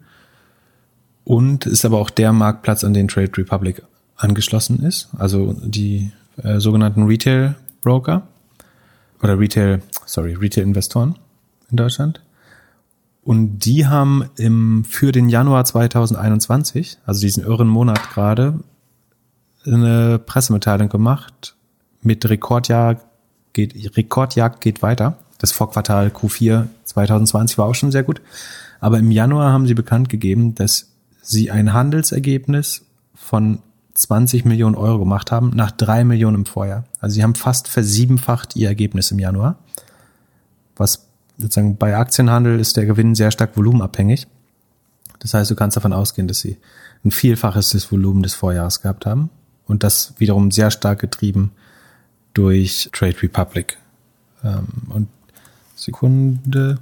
Und 1.24 1.66
ist 1.66 1.86
aber 1.86 2.00
auch 2.00 2.10
der 2.10 2.32
Marktplatz, 2.34 2.84
an 2.84 2.94
den 2.94 3.08
Trade 3.08 3.32
Republic 3.38 3.84
angeschlossen 4.16 4.84
ist, 4.84 5.10
also 5.18 5.54
die 5.62 6.12
äh, 6.44 6.60
sogenannten 6.60 7.04
Retail 7.04 7.56
Broker 7.82 8.24
oder 9.22 9.38
Retail, 9.40 9.82
sorry, 10.06 10.34
Retail-Investoren 10.34 11.18
in 11.70 11.78
Deutschland. 11.78 12.22
Und 13.24 13.60
die 13.60 13.88
haben 13.88 14.30
im, 14.38 14.84
für 14.84 15.12
den 15.12 15.30
Januar 15.30 15.64
2021, 15.66 16.98
also 17.06 17.22
diesen 17.22 17.44
irren 17.44 17.68
Monat 17.68 18.10
gerade, 18.12 18.60
eine 19.66 20.18
Pressemitteilung 20.18 20.90
gemacht 20.90 21.56
mit 22.02 22.28
Rekordjahr 22.28 23.00
geht, 23.54 23.96
Rekordjagd 23.96 24.62
geht 24.62 24.82
weiter. 24.82 25.18
Das 25.38 25.52
Vorquartal 25.52 26.08
Q4 26.08 26.68
2020 26.86 27.58
war 27.58 27.68
auch 27.68 27.76
schon 27.76 27.92
sehr 27.92 28.04
gut. 28.04 28.22
Aber 28.80 28.98
im 28.98 29.12
Januar 29.12 29.52
haben 29.52 29.68
sie 29.68 29.76
bekannt 29.76 30.10
gegeben, 30.10 30.56
dass 30.56 30.92
sie 31.22 31.52
ein 31.52 31.74
Handelsergebnis 31.74 32.86
von 33.14 33.60
20 33.94 34.46
Millionen 34.46 34.76
Euro 34.76 35.00
gemacht 35.00 35.32
haben, 35.32 35.52
nach 35.54 35.72
drei 35.72 36.04
Millionen 36.04 36.38
im 36.38 36.46
Vorjahr. 36.46 36.86
Also 37.00 37.16
sie 37.16 37.24
haben 37.24 37.36
fast 37.36 37.68
versiebenfacht 37.68 38.56
ihr 38.56 38.68
Ergebnis 38.68 39.12
im 39.12 39.20
Januar. 39.20 39.58
Was 40.76 41.08
sozusagen 41.42 41.78
bei 41.78 41.96
Aktienhandel 41.98 42.60
ist 42.60 42.78
der 42.78 42.86
Gewinn 42.86 43.16
sehr 43.16 43.32
stark 43.32 43.58
volumenabhängig. 43.58 44.28
Das 45.20 45.34
heißt, 45.34 45.52
du 45.52 45.56
kannst 45.56 45.78
davon 45.78 45.94
ausgehen, 45.94 46.28
dass 46.28 46.40
sie 46.40 46.58
ein 47.04 47.12
Vielfaches 47.12 47.70
des 47.70 47.92
Volumen 47.92 48.24
des 48.24 48.34
Vorjahres 48.34 48.82
gehabt 48.82 49.06
haben. 49.06 49.30
Und 49.66 49.84
das 49.84 50.14
wiederum 50.18 50.52
sehr 50.52 50.72
stark 50.72 51.00
getrieben 51.00 51.52
durch 52.34 52.90
Trade 52.92 53.22
Republic. 53.22 53.78
Ähm, 54.44 54.68
und 54.90 55.08
Sekunde. 55.82 56.78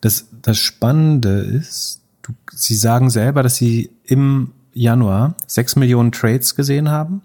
Das, 0.00 0.26
das 0.42 0.58
Spannende 0.58 1.40
ist, 1.40 2.00
du, 2.22 2.32
sie 2.52 2.76
sagen 2.76 3.10
selber, 3.10 3.42
dass 3.42 3.56
sie 3.56 3.90
im 4.04 4.52
Januar 4.72 5.34
6 5.46 5.76
Millionen 5.76 6.12
Trades 6.12 6.54
gesehen 6.54 6.90
haben 6.90 7.22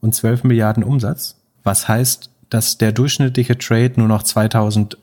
und 0.00 0.14
12 0.14 0.44
Milliarden 0.44 0.84
Umsatz. 0.84 1.36
Was 1.64 1.88
heißt, 1.88 2.30
dass 2.50 2.78
der 2.78 2.92
durchschnittliche 2.92 3.58
Trade 3.58 3.94
nur 3.96 4.08
noch 4.08 4.22
2000 4.22 4.96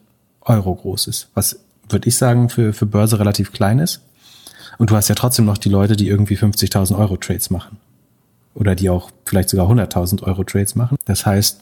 Euro 0.46 0.76
groß 0.76 1.08
ist. 1.08 1.30
Was 1.34 1.60
würde 1.90 2.08
ich 2.08 2.18
sagen 2.18 2.50
für, 2.50 2.74
für 2.74 2.86
Börse 2.86 3.20
relativ 3.20 3.52
klein 3.52 3.80
ist. 3.80 4.02
Und 4.78 4.90
du 4.90 4.96
hast 4.96 5.08
ja 5.08 5.16
trotzdem 5.16 5.46
noch 5.46 5.58
die 5.58 5.70
Leute, 5.70 5.96
die 5.96 6.08
irgendwie 6.08 6.38
50.000 6.38 6.98
Euro 6.98 7.18
Trades 7.18 7.50
machen. 7.50 7.78
Oder 8.54 8.76
die 8.76 8.90
auch 8.90 9.12
vielleicht 9.26 9.50
sogar 9.50 9.70
100.000 9.70 10.24
Euro 10.24 10.44
Trades 10.44 10.76
machen. 10.76 10.98
Das 11.06 11.26
heißt, 11.26 11.62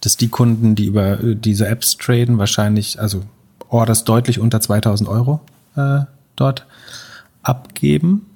dass 0.00 0.16
die 0.16 0.28
Kunden, 0.28 0.74
die 0.74 0.86
über 0.86 1.16
diese 1.16 1.66
Apps 1.66 1.96
traden, 1.96 2.38
wahrscheinlich, 2.38 3.00
also 3.00 3.22
Orders 3.68 4.04
deutlich 4.04 4.38
unter 4.38 4.60
2000 4.60 5.08
Euro 5.08 5.40
äh, 5.76 6.00
dort 6.36 6.66
abgeben. 7.42 8.26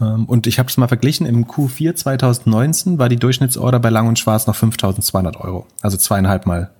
Ähm, 0.00 0.26
und 0.26 0.46
ich 0.46 0.58
habe 0.58 0.68
es 0.68 0.76
mal 0.76 0.88
verglichen, 0.88 1.26
im 1.26 1.46
Q4 1.46 1.94
2019 1.94 2.98
war 2.98 3.08
die 3.08 3.16
Durchschnittsorder 3.16 3.80
bei 3.80 3.90
Lang 3.90 4.06
und 4.06 4.18
Schwarz 4.18 4.46
noch 4.46 4.56
5200 4.56 5.36
Euro. 5.38 5.66
Also 5.80 5.96
zweieinhalb 5.96 6.46
Mal 6.46 6.70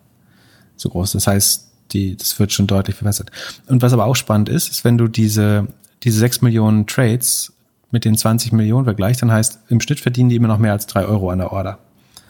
so 0.77 0.91
groß. 0.91 1.13
Das 1.13 1.27
heißt, 1.27 1.72
die, 1.93 2.17
das 2.17 2.39
wird 2.39 2.53
schon 2.53 2.67
deutlich 2.67 2.97
verbessert. 2.97 3.31
Und 3.67 3.83
was 3.83 3.93
aber 3.93 4.07
auch 4.07 4.17
spannend 4.17 4.49
ist, 4.49 4.71
ist, 4.71 4.85
wenn 4.85 4.99
du 4.99 5.09
diese, 5.09 5.67
diese 6.03 6.19
6 6.19 6.43
Millionen 6.43 6.87
Trades 6.87 7.53
mit 7.91 8.05
den 8.05 8.17
20 8.17 8.53
Millionen 8.53 8.85
vergleichst, 8.85 9.23
dann 9.23 9.31
heißt, 9.31 9.61
im 9.69 9.81
Schnitt 9.81 10.01
verdienen 10.01 10.31
die 10.31 10.37
immer 10.37 10.49
noch 10.49 10.59
mehr 10.59 10.73
als 10.73 10.87
drei 10.87 11.05
Euro 11.05 11.31
an 11.31 11.39
der 11.39 11.53
Order. 11.53 11.79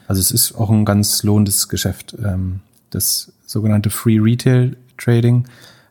Also 0.09 0.21
es 0.21 0.31
ist 0.31 0.55
auch 0.55 0.71
ein 0.71 0.85
ganz 0.85 1.23
lohnendes 1.23 1.69
Geschäft. 1.69 2.15
Ähm, 2.23 2.61
das 2.91 3.33
sogenannte 3.47 3.91
Free 3.91 4.19
Retail 4.19 4.77
Trading, 4.99 5.47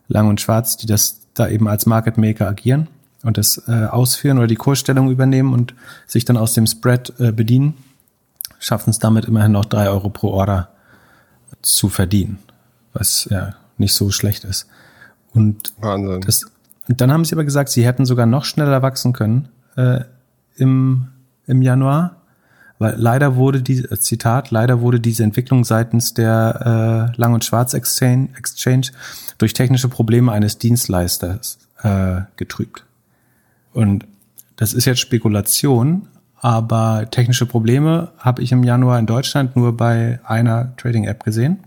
Lang 0.07 0.27
und 0.27 0.41
Schwarz, 0.41 0.77
die 0.77 0.87
das 0.87 1.21
da 1.33 1.47
eben 1.47 1.67
als 1.67 1.85
Market 1.85 2.17
Maker 2.17 2.47
agieren 2.47 2.87
und 3.23 3.37
das 3.37 3.63
äh, 3.67 3.85
ausführen 3.85 4.37
oder 4.37 4.47
die 4.47 4.55
Kursstellung 4.55 5.09
übernehmen 5.09 5.53
und 5.53 5.73
sich 6.07 6.25
dann 6.25 6.37
aus 6.37 6.53
dem 6.53 6.67
Spread 6.67 7.13
äh, 7.19 7.31
bedienen, 7.31 7.75
schaffen 8.59 8.89
es 8.89 8.99
damit 8.99 9.25
immerhin 9.25 9.53
noch 9.53 9.65
drei 9.65 9.89
Euro 9.89 10.09
pro 10.09 10.29
Order 10.29 10.69
zu 11.61 11.89
verdienen, 11.89 12.39
was 12.93 13.27
ja 13.29 13.55
nicht 13.77 13.95
so 13.95 14.11
schlecht 14.11 14.43
ist. 14.43 14.67
Und 15.33 15.73
Wahnsinn. 15.79 16.21
Das, 16.21 16.45
und 16.87 17.01
dann 17.01 17.11
haben 17.11 17.25
sie 17.25 17.35
aber 17.35 17.43
gesagt, 17.43 17.69
sie 17.69 17.85
hätten 17.85 18.05
sogar 18.05 18.25
noch 18.25 18.45
schneller 18.45 18.81
wachsen 18.81 19.13
können 19.13 19.49
äh, 19.75 20.01
im, 20.55 21.07
im 21.45 21.61
Januar, 21.61 22.17
weil 22.79 22.95
leider 22.97 23.35
wurde 23.35 23.61
die, 23.61 23.79
äh, 23.79 23.99
Zitat, 23.99 24.51
leider 24.51 24.81
wurde 24.81 24.99
diese 24.99 25.23
Entwicklung 25.23 25.63
seitens 25.63 26.13
der 26.13 27.11
äh, 27.15 27.19
Lang- 27.19 27.33
und 27.33 27.45
Schwarz-Exchange 27.45 28.29
Exchange 28.37 28.87
durch 29.37 29.53
technische 29.53 29.87
Probleme 29.87 30.31
eines 30.31 30.57
Dienstleisters 30.57 31.59
äh, 31.83 32.21
getrübt. 32.35 32.83
Und 33.73 34.05
das 34.57 34.73
ist 34.73 34.85
jetzt 34.85 34.99
Spekulation, 34.99 36.07
aber 36.37 37.07
technische 37.09 37.45
Probleme 37.45 38.11
habe 38.17 38.41
ich 38.41 38.51
im 38.51 38.63
Januar 38.63 38.99
in 38.99 39.05
Deutschland 39.05 39.55
nur 39.55 39.77
bei 39.77 40.19
einer 40.23 40.75
Trading-App 40.77 41.23
gesehen. 41.23 41.59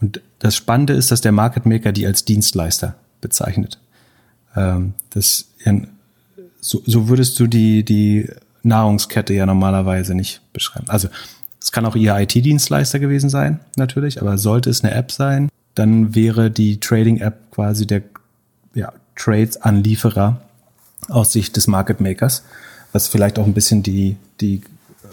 Und 0.00 0.20
das 0.44 0.56
Spannende 0.56 0.92
ist, 0.92 1.10
dass 1.10 1.22
der 1.22 1.32
Market 1.32 1.64
Maker 1.64 1.90
die 1.90 2.06
als 2.06 2.26
Dienstleister 2.26 2.96
bezeichnet. 3.22 3.78
Ähm, 4.54 4.92
das, 5.08 5.46
so, 6.60 6.82
so 6.84 7.08
würdest 7.08 7.40
du 7.40 7.46
die, 7.46 7.82
die 7.82 8.28
Nahrungskette 8.62 9.32
ja 9.32 9.46
normalerweise 9.46 10.14
nicht 10.14 10.42
beschreiben. 10.52 10.84
Also 10.88 11.08
es 11.58 11.72
kann 11.72 11.86
auch 11.86 11.96
ihr 11.96 12.14
IT-Dienstleister 12.18 12.98
gewesen 12.98 13.30
sein, 13.30 13.60
natürlich, 13.76 14.20
aber 14.20 14.36
sollte 14.36 14.68
es 14.68 14.84
eine 14.84 14.92
App 14.92 15.12
sein, 15.12 15.48
dann 15.74 16.14
wäre 16.14 16.50
die 16.50 16.78
Trading-App 16.78 17.50
quasi 17.50 17.86
der 17.86 18.02
ja, 18.74 18.92
Trades-Anlieferer 19.16 20.42
aus 21.08 21.32
Sicht 21.32 21.56
des 21.56 21.68
Market 21.68 22.02
Makers, 22.02 22.44
was 22.92 23.08
vielleicht 23.08 23.38
auch 23.38 23.46
ein 23.46 23.54
bisschen 23.54 23.82
die, 23.82 24.18
die 24.42 24.60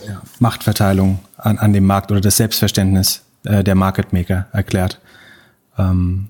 ja, 0.06 0.22
Machtverteilung 0.40 1.20
an, 1.38 1.58
an 1.58 1.72
dem 1.72 1.86
Markt 1.86 2.12
oder 2.12 2.20
das 2.20 2.36
Selbstverständnis 2.36 3.22
äh, 3.46 3.64
der 3.64 3.76
Market 3.76 4.12
Maker 4.12 4.48
erklärt. 4.52 5.00
Ähm, 5.90 6.30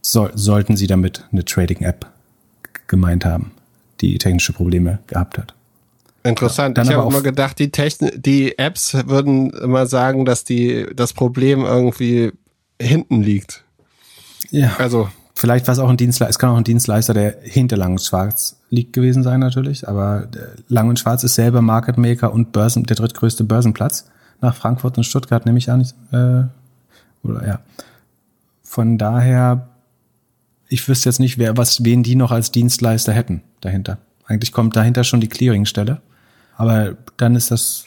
so, 0.00 0.28
sollten 0.34 0.76
Sie 0.76 0.86
damit 0.86 1.24
eine 1.32 1.44
Trading-App 1.44 2.06
gemeint 2.86 3.24
haben, 3.24 3.52
die 4.00 4.18
technische 4.18 4.52
Probleme 4.52 5.00
gehabt 5.06 5.38
hat. 5.38 5.54
Interessant. 6.22 6.76
Ja, 6.76 6.84
ich 6.84 6.92
habe 6.92 7.08
immer 7.08 7.22
gedacht, 7.22 7.58
die, 7.58 7.70
Techn 7.70 8.10
die 8.16 8.58
Apps 8.58 8.94
würden 9.06 9.50
immer 9.50 9.86
sagen, 9.86 10.24
dass 10.24 10.44
die 10.44 10.86
das 10.94 11.12
Problem 11.12 11.64
irgendwie 11.64 12.32
hinten 12.80 13.22
liegt. 13.22 13.64
Ja. 14.50 14.76
Also 14.78 15.08
vielleicht 15.34 15.66
war 15.66 15.72
es 15.72 15.78
auch 15.78 15.88
ein 15.88 15.96
Dienstleister, 15.96 16.30
es 16.30 16.38
kann 16.38 16.50
auch 16.50 16.56
ein 16.56 16.64
Dienstleister, 16.64 17.14
der 17.14 17.36
hinter 17.42 17.76
Lang 17.76 17.92
und 17.92 18.02
Schwarz 18.02 18.56
liegt 18.70 18.92
gewesen 18.92 19.22
sein 19.22 19.40
natürlich, 19.40 19.88
aber 19.88 20.28
Lang 20.68 20.88
und 20.88 20.98
Schwarz 20.98 21.22
ist 21.24 21.36
selber 21.36 21.62
Market 21.62 21.96
Maker 21.96 22.32
und 22.32 22.52
Börsen, 22.52 22.84
der 22.84 22.96
drittgrößte 22.96 23.44
Börsenplatz 23.44 24.08
nach 24.40 24.54
Frankfurt 24.54 24.98
und 24.98 25.04
Stuttgart 25.04 25.46
nehme 25.46 25.58
ich 25.58 25.70
an. 25.70 25.82
Äh, 26.12 27.26
oder 27.26 27.46
ja. 27.46 27.60
Von 28.66 28.98
daher, 28.98 29.68
ich 30.68 30.86
wüsste 30.88 31.08
jetzt 31.08 31.20
nicht, 31.20 31.38
wer 31.38 31.56
was 31.56 31.84
wen 31.84 32.02
die 32.02 32.16
noch 32.16 32.32
als 32.32 32.50
Dienstleister 32.50 33.12
hätten 33.12 33.42
dahinter. 33.60 33.98
Eigentlich 34.26 34.52
kommt 34.52 34.74
dahinter 34.76 35.04
schon 35.04 35.20
die 35.20 35.28
Clearingstelle, 35.28 36.02
aber 36.56 36.96
dann 37.16 37.36
ist 37.36 37.50
das 37.50 37.84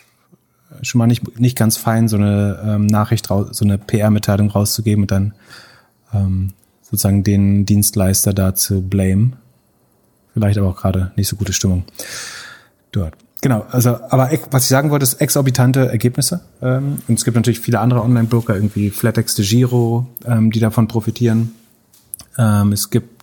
schon 0.81 0.99
mal 0.99 1.07
nicht 1.07 1.39
nicht 1.39 1.57
ganz 1.57 1.77
fein, 1.77 2.07
so 2.07 2.15
eine 2.15 2.59
ähm, 2.65 2.85
Nachricht 2.85 3.29
raus, 3.29 3.49
so 3.51 3.65
eine 3.65 3.77
PR-Mitteilung 3.77 4.49
rauszugeben 4.49 5.03
und 5.03 5.11
dann 5.11 5.33
ähm, 6.13 6.53
sozusagen 6.81 7.23
den 7.23 7.65
Dienstleister 7.65 8.33
da 8.33 8.55
zu 8.55 8.81
blame. 8.81 9.33
Vielleicht 10.33 10.57
aber 10.57 10.69
auch 10.69 10.77
gerade 10.77 11.11
nicht 11.17 11.27
so 11.27 11.35
gute 11.35 11.53
Stimmung 11.53 11.83
dort. 12.91 13.15
Genau, 13.41 13.65
also 13.71 13.97
aber 14.09 14.29
was 14.51 14.63
ich 14.63 14.69
sagen 14.69 14.89
wollte, 14.89 15.03
ist 15.03 15.15
exorbitante 15.15 15.87
Ergebnisse. 15.89 16.41
Ähm, 16.61 16.97
und 17.07 17.17
es 17.17 17.23
gibt 17.23 17.35
natürlich 17.35 17.61
viele 17.61 17.79
andere 17.79 18.01
Online-Broker, 18.03 18.53
irgendwie 18.53 18.89
Flatex 18.89 19.35
de 19.35 19.45
Giro, 19.45 20.07
ähm, 20.25 20.51
die 20.51 20.59
davon 20.59 20.87
profitieren. 20.87 21.53
Ähm, 22.37 22.73
es 22.73 22.89
gibt 22.89 23.19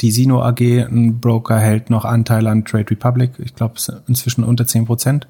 die 0.00 0.10
Sino 0.10 0.42
AG, 0.42 0.60
ein 0.60 1.20
Broker 1.20 1.58
hält 1.58 1.90
noch 1.90 2.04
Anteil 2.04 2.46
an 2.46 2.64
Trade 2.64 2.90
Republic. 2.90 3.32
Ich 3.38 3.54
glaube, 3.54 3.74
inzwischen 4.08 4.44
unter 4.44 4.66
zehn 4.66 4.84
Prozent. 4.84 5.26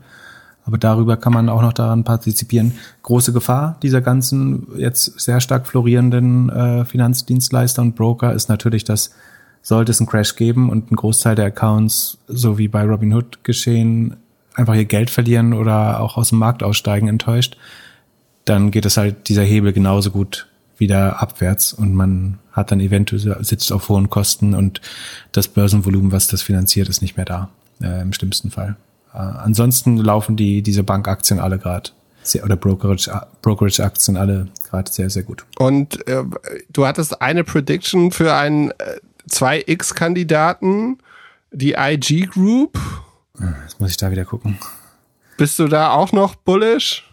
Aber 0.64 0.78
darüber 0.78 1.16
kann 1.16 1.32
man 1.32 1.48
auch 1.48 1.60
noch 1.60 1.72
daran 1.72 2.04
partizipieren. 2.04 2.72
Große 3.02 3.32
Gefahr 3.32 3.76
dieser 3.82 4.00
ganzen 4.00 4.68
jetzt 4.76 5.20
sehr 5.20 5.40
stark 5.40 5.66
florierenden 5.66 6.50
äh, 6.50 6.84
Finanzdienstleister 6.84 7.82
und 7.82 7.96
Broker 7.96 8.32
ist 8.32 8.48
natürlich, 8.48 8.84
dass 8.84 9.12
sollte 9.62 9.92
es 9.92 10.00
einen 10.00 10.08
Crash 10.08 10.36
geben 10.36 10.68
und 10.68 10.90
ein 10.90 10.96
Großteil 10.96 11.36
der 11.36 11.46
Accounts, 11.46 12.18
so 12.26 12.58
wie 12.58 12.68
bei 12.68 12.84
Robinhood 12.84 13.44
geschehen, 13.44 14.16
einfach 14.54 14.74
ihr 14.74 14.84
Geld 14.84 15.08
verlieren 15.08 15.54
oder 15.54 16.00
auch 16.00 16.16
aus 16.16 16.30
dem 16.30 16.38
Markt 16.38 16.62
aussteigen 16.62 17.08
enttäuscht, 17.08 17.56
dann 18.44 18.70
geht 18.70 18.84
es 18.84 18.96
halt 18.96 19.28
dieser 19.28 19.44
Hebel 19.44 19.72
genauso 19.72 20.10
gut 20.10 20.48
wieder 20.78 21.22
abwärts 21.22 21.72
und 21.72 21.94
man 21.94 22.38
hat 22.50 22.72
dann 22.72 22.80
eventuell 22.80 23.36
sitzt 23.44 23.72
auf 23.72 23.88
hohen 23.88 24.10
Kosten 24.10 24.54
und 24.54 24.80
das 25.30 25.48
Börsenvolumen, 25.48 26.12
was 26.12 26.26
das 26.26 26.42
finanziert, 26.42 26.88
ist 26.88 27.02
nicht 27.02 27.16
mehr 27.16 27.24
da 27.24 27.50
äh, 27.80 28.02
im 28.02 28.12
schlimmsten 28.12 28.50
Fall. 28.50 28.76
Äh, 29.14 29.18
ansonsten 29.18 29.96
laufen 29.96 30.36
die 30.36 30.62
diese 30.62 30.82
Bankaktien 30.82 31.38
alle 31.38 31.58
gerade 31.58 31.90
oder 32.44 32.56
Brokerage 32.56 33.10
Brokerage 33.42 33.82
Aktien 33.82 34.16
alle 34.16 34.48
gerade 34.68 34.90
sehr 34.90 35.08
sehr 35.08 35.22
gut. 35.22 35.44
Und 35.58 36.06
äh, 36.08 36.24
du 36.72 36.86
hattest 36.86 37.22
eine 37.22 37.44
Prediction 37.44 38.10
für 38.10 38.34
ein 38.34 38.70
äh, 38.72 38.74
zwei 39.32 39.62
X-Kandidaten, 39.66 40.98
die 41.50 41.72
IG 41.72 42.26
Group. 42.26 42.78
Jetzt 43.64 43.80
muss 43.80 43.90
ich 43.90 43.96
da 43.96 44.10
wieder 44.10 44.24
gucken. 44.24 44.58
Bist 45.36 45.58
du 45.58 45.66
da 45.66 45.90
auch 45.90 46.12
noch 46.12 46.34
bullish? 46.36 47.08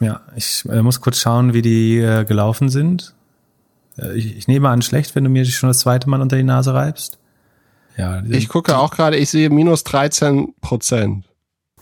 Ja, 0.00 0.20
ich 0.34 0.64
äh, 0.68 0.82
muss 0.82 1.00
kurz 1.00 1.18
schauen, 1.18 1.52
wie 1.52 1.62
die 1.62 1.98
äh, 1.98 2.24
gelaufen 2.24 2.68
sind. 2.68 3.14
Äh, 3.98 4.16
ich, 4.16 4.36
ich, 4.36 4.48
nehme 4.48 4.68
an, 4.68 4.82
schlecht, 4.82 5.14
wenn 5.14 5.24
du 5.24 5.30
mir 5.30 5.44
schon 5.44 5.68
das 5.68 5.80
zweite 5.80 6.08
Mal 6.08 6.20
unter 6.20 6.36
die 6.36 6.42
Nase 6.42 6.74
reibst. 6.74 7.18
Ja, 7.96 8.22
ich 8.28 8.48
gucke 8.48 8.76
auch 8.76 8.90
gerade, 8.90 9.16
ich 9.16 9.30
sehe 9.30 9.48
minus 9.48 9.82
13 9.84 10.54
Prozent. 10.60 11.24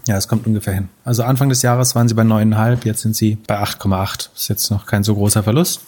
Ja, 0.06 0.16
es 0.16 0.28
kommt 0.28 0.46
ungefähr 0.46 0.74
hin. 0.74 0.88
Also 1.04 1.24
Anfang 1.24 1.48
des 1.48 1.62
Jahres 1.62 1.94
waren 1.96 2.08
sie 2.08 2.14
bei 2.14 2.22
9,5, 2.22 2.84
jetzt 2.84 3.02
sind 3.02 3.16
sie 3.16 3.36
bei 3.46 3.60
8,8. 3.60 4.28
Ist 4.34 4.48
jetzt 4.48 4.70
noch 4.70 4.86
kein 4.86 5.02
so 5.02 5.14
großer 5.14 5.42
Verlust. 5.42 5.80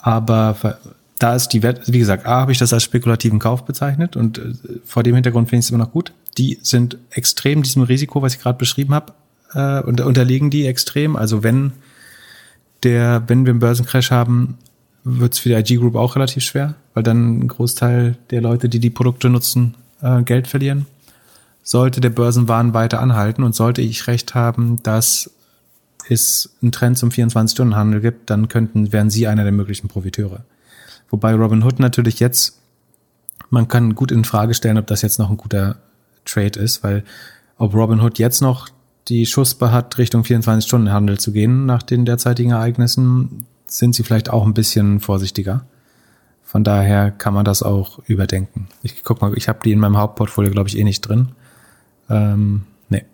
Aber 0.00 0.78
da 1.22 1.36
ist 1.36 1.48
die 1.48 1.62
Wert, 1.62 1.82
wie 1.86 2.00
gesagt, 2.00 2.26
A, 2.26 2.40
habe 2.40 2.52
ich 2.52 2.58
das 2.58 2.72
als 2.72 2.82
spekulativen 2.82 3.38
Kauf 3.38 3.64
bezeichnet 3.64 4.16
und 4.16 4.38
äh, 4.38 4.54
vor 4.84 5.02
dem 5.02 5.14
Hintergrund 5.14 5.48
finde 5.48 5.60
ich 5.60 5.66
es 5.66 5.70
immer 5.70 5.84
noch 5.84 5.92
gut. 5.92 6.12
Die 6.38 6.58
sind 6.62 6.98
extrem 7.10 7.62
diesem 7.62 7.82
Risiko, 7.82 8.22
was 8.22 8.34
ich 8.34 8.40
gerade 8.40 8.58
beschrieben 8.58 8.94
habe, 8.94 9.12
äh, 9.54 9.80
und 9.82 10.00
unterliegen 10.00 10.50
die 10.50 10.66
extrem. 10.66 11.14
Also 11.14 11.42
wenn 11.42 11.72
der, 12.82 13.22
wenn 13.28 13.46
wir 13.46 13.50
einen 13.50 13.60
Börsencrash 13.60 14.10
haben, 14.10 14.58
wird 15.04 15.34
es 15.34 15.38
für 15.38 15.50
die 15.50 15.54
IG 15.54 15.76
Group 15.76 15.94
auch 15.94 16.16
relativ 16.16 16.42
schwer, 16.42 16.74
weil 16.94 17.02
dann 17.02 17.40
ein 17.40 17.48
Großteil 17.48 18.16
der 18.30 18.40
Leute, 18.40 18.68
die 18.68 18.80
die 18.80 18.90
Produkte 18.90 19.30
nutzen, 19.30 19.74
äh, 20.00 20.22
Geld 20.22 20.48
verlieren. 20.48 20.86
Sollte 21.62 22.00
der 22.00 22.10
Börsenwahn 22.10 22.74
weiter 22.74 23.00
anhalten 23.00 23.44
und 23.44 23.54
sollte 23.54 23.82
ich 23.82 24.08
recht 24.08 24.34
haben, 24.34 24.82
dass 24.82 25.30
es 26.08 26.56
einen 26.60 26.72
Trend 26.72 26.98
zum 26.98 27.10
24-Stunden-Handel 27.10 28.00
gibt, 28.00 28.28
dann 28.28 28.48
könnten, 28.48 28.92
wären 28.92 29.10
sie 29.10 29.28
einer 29.28 29.44
der 29.44 29.52
möglichen 29.52 29.86
Profiteure. 29.86 30.44
Wobei 31.12 31.34
Robin 31.34 31.62
Hood 31.62 31.78
natürlich 31.78 32.18
jetzt, 32.18 32.58
man 33.50 33.68
kann 33.68 33.94
gut 33.94 34.10
in 34.10 34.24
Frage 34.24 34.54
stellen, 34.54 34.78
ob 34.78 34.86
das 34.88 35.02
jetzt 35.02 35.18
noch 35.18 35.30
ein 35.30 35.36
guter 35.36 35.76
Trade 36.24 36.58
ist, 36.58 36.82
weil 36.82 37.04
ob 37.58 37.74
Robin 37.74 38.00
Hood 38.00 38.18
jetzt 38.18 38.40
noch 38.40 38.70
die 39.08 39.26
Schussbar 39.26 39.72
hat, 39.72 39.98
Richtung 39.98 40.22
24-Stunden-Handel 40.22 41.20
zu 41.20 41.32
gehen 41.32 41.66
nach 41.66 41.82
den 41.82 42.06
derzeitigen 42.06 42.52
Ereignissen, 42.52 43.46
sind 43.66 43.94
sie 43.94 44.04
vielleicht 44.04 44.30
auch 44.30 44.46
ein 44.46 44.54
bisschen 44.54 45.00
vorsichtiger. 45.00 45.66
Von 46.44 46.64
daher 46.64 47.10
kann 47.10 47.34
man 47.34 47.44
das 47.44 47.62
auch 47.62 47.98
überdenken. 48.06 48.68
Ich 48.82 49.04
guck 49.04 49.20
mal, 49.20 49.36
ich 49.36 49.48
habe 49.48 49.58
die 49.64 49.72
in 49.72 49.80
meinem 49.80 49.98
Hauptportfolio, 49.98 50.50
glaube 50.50 50.70
ich, 50.70 50.78
eh 50.78 50.84
nicht 50.84 51.02
drin. 51.02 51.28
Ähm, 52.08 52.62
nee. 52.88 53.04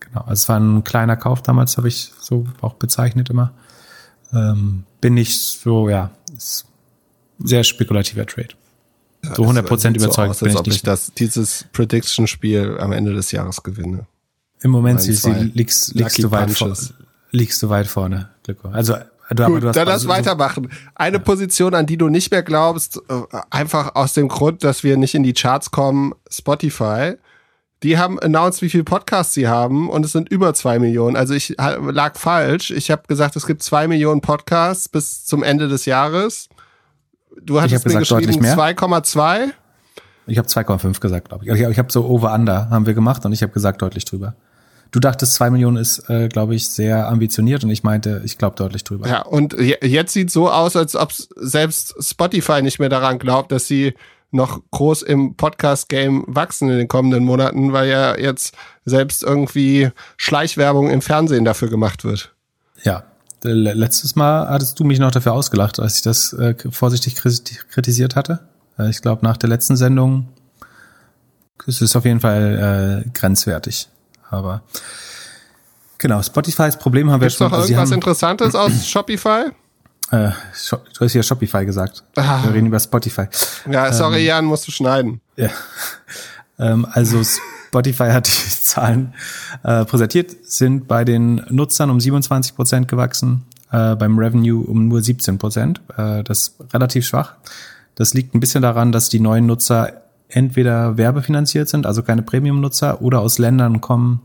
Genau. 0.00 0.20
Also 0.20 0.32
es 0.32 0.48
war 0.48 0.58
ein 0.58 0.82
kleiner 0.82 1.16
Kauf 1.16 1.42
damals, 1.42 1.76
habe 1.76 1.88
ich 1.88 2.12
so 2.18 2.46
auch 2.62 2.74
bezeichnet 2.74 3.28
immer. 3.28 3.52
Ähm, 4.32 4.84
bin 5.02 5.18
ich 5.18 5.40
so, 5.42 5.90
ja, 5.90 6.10
ist 6.34 6.66
sehr 7.44 7.64
spekulativer 7.64 8.26
Trade. 8.26 8.48
Ja, 9.24 9.34
so 9.34 9.42
100 9.42 9.66
Prozent 9.66 9.96
überzeugt 9.96 10.34
so 10.34 10.46
aus, 10.46 10.52
bin 10.52 10.62
ich 10.62 10.66
nicht. 10.66 10.76
ich 10.76 10.82
das, 10.82 11.12
dieses 11.14 11.66
Prediction-Spiel 11.72 12.78
am 12.80 12.92
Ende 12.92 13.14
des 13.14 13.30
Jahres 13.32 13.62
gewinne. 13.62 14.06
Im 14.62 14.70
Moment 14.70 15.00
sie 15.00 15.12
liegst, 15.54 15.94
liegst, 15.94 16.22
du 16.22 16.30
weit 16.30 16.50
vor, 16.50 16.76
liegst 17.30 17.62
du 17.62 17.68
weit 17.68 17.86
vorne, 17.86 18.30
Glücko. 18.44 18.68
Also 18.68 18.96
Du, 19.34 19.46
Gut, 19.46 19.62
du 19.62 19.72
dann 19.72 19.86
lass 19.86 20.02
also 20.02 20.08
weitermachen. 20.08 20.68
Eine 20.94 21.16
ja. 21.16 21.22
Position, 21.22 21.74
an 21.74 21.86
die 21.86 21.96
du 21.96 22.08
nicht 22.08 22.30
mehr 22.30 22.42
glaubst, 22.42 23.00
äh, 23.08 23.22
einfach 23.50 23.94
aus 23.94 24.12
dem 24.14 24.28
Grund, 24.28 24.64
dass 24.64 24.84
wir 24.84 24.96
nicht 24.96 25.14
in 25.14 25.22
die 25.22 25.32
Charts 25.32 25.70
kommen, 25.70 26.12
Spotify. 26.30 27.14
die 27.82 27.98
haben 27.98 28.20
announced, 28.20 28.62
wie 28.62 28.68
viele 28.68 28.84
Podcasts 28.84 29.34
sie 29.34 29.48
haben 29.48 29.90
und 29.90 30.04
es 30.04 30.12
sind 30.12 30.28
über 30.28 30.54
zwei 30.54 30.78
Millionen. 30.78 31.16
Also 31.16 31.34
ich 31.34 31.56
lag 31.58 32.16
falsch. 32.16 32.70
Ich 32.70 32.90
habe 32.90 33.02
gesagt, 33.08 33.34
es 33.36 33.46
gibt 33.46 33.62
zwei 33.62 33.88
Millionen 33.88 34.20
Podcasts 34.20 34.88
bis 34.88 35.24
zum 35.24 35.42
Ende 35.42 35.68
des 35.68 35.84
Jahres. 35.86 36.48
Du 37.40 37.60
hattest 37.60 37.86
mir 37.86 37.98
gesagt, 37.98 38.26
geschrieben 38.26 38.44
2,2. 38.44 39.50
Ich 40.26 40.38
habe 40.38 40.48
2,5 40.48 41.00
gesagt, 41.00 41.28
glaube 41.28 41.44
ich. 41.44 41.50
Ich, 41.50 41.78
habe 41.78 41.92
so 41.92 42.04
Over-Under 42.06 42.70
haben 42.70 42.86
wir 42.86 42.94
gemacht 42.94 43.24
und 43.24 43.32
ich 43.32 43.42
habe 43.42 43.52
gesagt 43.52 43.82
deutlich 43.82 44.04
drüber. 44.04 44.34
Du 44.92 45.00
dachtest, 45.00 45.34
zwei 45.34 45.50
Millionen 45.50 45.78
ist, 45.78 46.10
äh, 46.10 46.28
glaube 46.28 46.54
ich, 46.54 46.68
sehr 46.68 47.08
ambitioniert 47.08 47.64
und 47.64 47.70
ich 47.70 47.82
meinte, 47.82 48.20
ich 48.24 48.36
glaube 48.36 48.56
deutlich 48.56 48.84
drüber. 48.84 49.08
Ja, 49.08 49.22
und 49.22 49.56
jetzt 49.58 50.12
sieht 50.12 50.30
so 50.30 50.50
aus, 50.50 50.76
als 50.76 50.94
ob 50.94 51.12
selbst 51.12 51.94
Spotify 51.98 52.60
nicht 52.60 52.78
mehr 52.78 52.90
daran 52.90 53.18
glaubt, 53.18 53.52
dass 53.52 53.66
sie 53.66 53.94
noch 54.30 54.60
groß 54.70 55.02
im 55.02 55.34
Podcast-Game 55.34 56.24
wachsen 56.26 56.68
in 56.70 56.78
den 56.78 56.88
kommenden 56.88 57.24
Monaten, 57.24 57.72
weil 57.72 57.88
ja 57.88 58.18
jetzt 58.18 58.54
selbst 58.84 59.22
irgendwie 59.22 59.90
Schleichwerbung 60.16 60.90
im 60.90 61.02
Fernsehen 61.02 61.44
dafür 61.44 61.68
gemacht 61.68 62.04
wird. 62.04 62.34
Ja, 62.82 63.04
letztes 63.44 64.16
Mal 64.16 64.48
hattest 64.48 64.78
du 64.78 64.84
mich 64.84 64.98
noch 64.98 65.10
dafür 65.10 65.32
ausgelacht, 65.32 65.80
als 65.80 65.96
ich 65.96 66.02
das 66.02 66.32
äh, 66.32 66.54
vorsichtig 66.70 67.14
kritisiert 67.16 68.16
hatte. 68.16 68.40
Äh, 68.78 68.90
ich 68.90 69.02
glaube, 69.02 69.24
nach 69.24 69.36
der 69.36 69.48
letzten 69.48 69.76
Sendung 69.76 70.28
ist 71.66 71.82
es 71.82 71.94
auf 71.96 72.04
jeden 72.04 72.20
Fall 72.20 73.04
äh, 73.06 73.10
grenzwertig. 73.10 73.88
Aber 74.30 74.62
genau, 75.98 76.22
Spotifys 76.22 76.76
Problem 76.76 77.10
haben 77.10 77.20
Gibt's 77.20 77.40
wir 77.40 77.46
schon. 77.46 77.52
Ist 77.52 77.52
noch 77.52 77.64
irgendwas 77.64 77.90
haben, 77.90 77.94
Interessantes 77.94 78.54
aus 78.54 78.86
Shopify? 78.88 79.50
Äh, 80.10 80.30
du 80.70 81.00
hast 81.00 81.14
ja 81.14 81.22
Shopify 81.22 81.64
gesagt. 81.64 82.04
Ah. 82.16 82.42
Wir 82.44 82.54
reden 82.54 82.66
über 82.66 82.80
Spotify. 82.80 83.26
Ja, 83.70 83.92
sorry, 83.92 84.20
ähm, 84.20 84.26
Jan, 84.26 84.44
musst 84.44 84.66
du 84.66 84.72
schneiden. 84.72 85.20
Ja. 85.36 85.50
Ähm, 86.58 86.86
also 86.92 87.22
Spotify 87.72 88.10
hat 88.10 88.26
die 88.26 88.50
Zahlen 88.62 89.14
äh, 89.62 89.86
präsentiert, 89.86 90.36
sind 90.42 90.88
bei 90.88 91.04
den 91.04 91.40
Nutzern 91.48 91.88
um 91.88 92.00
27 92.00 92.54
Prozent 92.54 92.86
gewachsen, 92.86 93.44
äh, 93.70 93.96
beim 93.96 94.18
Revenue 94.18 94.62
um 94.62 94.88
nur 94.88 95.00
17 95.00 95.38
Prozent. 95.38 95.80
Äh, 95.96 96.22
das 96.22 96.38
ist 96.48 96.74
relativ 96.74 97.06
schwach. 97.06 97.32
Das 97.94 98.12
liegt 98.12 98.34
ein 98.34 98.40
bisschen 98.40 98.60
daran, 98.60 98.92
dass 98.92 99.08
die 99.08 99.20
neuen 99.20 99.46
Nutzer 99.46 100.02
entweder 100.28 100.98
werbefinanziert 100.98 101.70
sind, 101.70 101.86
also 101.86 102.02
keine 102.02 102.20
Premium-Nutzer, 102.20 103.00
oder 103.00 103.20
aus 103.20 103.38
Ländern 103.38 103.80
kommen, 103.80 104.20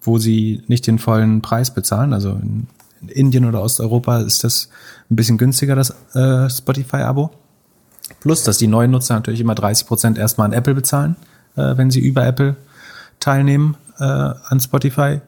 wo 0.00 0.18
sie 0.18 0.62
nicht 0.68 0.86
den 0.86 1.00
vollen 1.00 1.42
Preis 1.42 1.74
bezahlen. 1.74 2.12
Also 2.12 2.30
in, 2.30 2.68
Indien 3.08 3.46
oder 3.46 3.62
Osteuropa 3.62 4.18
ist 4.18 4.44
das 4.44 4.68
ein 5.10 5.16
bisschen 5.16 5.38
günstiger, 5.38 5.74
das 5.74 5.90
äh, 6.14 6.48
Spotify-Abo. 6.48 7.32
Plus, 8.20 8.44
dass 8.44 8.58
die 8.58 8.68
neuen 8.68 8.92
Nutzer 8.92 9.14
natürlich 9.14 9.40
immer 9.40 9.56
30 9.56 9.88
Prozent 9.88 10.18
erstmal 10.18 10.46
an 10.46 10.52
Apple 10.52 10.74
bezahlen, 10.74 11.16
äh, 11.56 11.76
wenn 11.76 11.90
sie 11.90 11.98
über 11.98 12.24
Apple 12.24 12.54
teilnehmen 13.22 13.76
äh, 13.98 14.04
an 14.04 14.60
Spotify. 14.60 15.20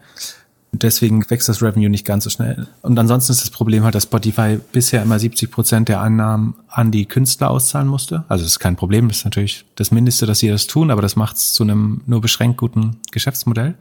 Deswegen 0.73 1.29
wächst 1.31 1.49
das 1.49 1.63
Revenue 1.63 1.89
nicht 1.89 2.05
ganz 2.05 2.25
so 2.25 2.31
schnell. 2.31 2.67
Und 2.83 2.99
ansonsten 2.99 3.31
ist 3.31 3.43
das 3.43 3.51
Problem 3.51 3.85
halt, 3.85 3.95
dass 3.95 4.05
Spotify 4.05 4.59
bisher 4.73 5.03
immer 5.03 5.19
70 5.19 5.51
Prozent 5.51 5.89
der 5.89 6.01
Einnahmen 6.01 6.57
an 6.69 6.91
die 6.91 7.07
Künstler 7.07 7.51
auszahlen 7.51 7.87
musste. 7.87 8.25
Also 8.29 8.43
das 8.43 8.53
ist 8.53 8.59
kein 8.59 8.75
Problem, 8.75 9.07
das 9.07 9.19
ist 9.19 9.25
natürlich 9.25 9.65
das 9.77 9.93
Mindeste, 9.93 10.27
dass 10.27 10.41
sie 10.41 10.49
das 10.49 10.67
tun, 10.67 10.91
aber 10.91 11.01
das 11.01 11.15
macht 11.15 11.37
es 11.37 11.53
zu 11.53 11.63
einem 11.63 12.01
nur 12.07 12.21
beschränkt 12.21 12.59
guten 12.59 12.97
Geschäftsmodell. 13.13 13.75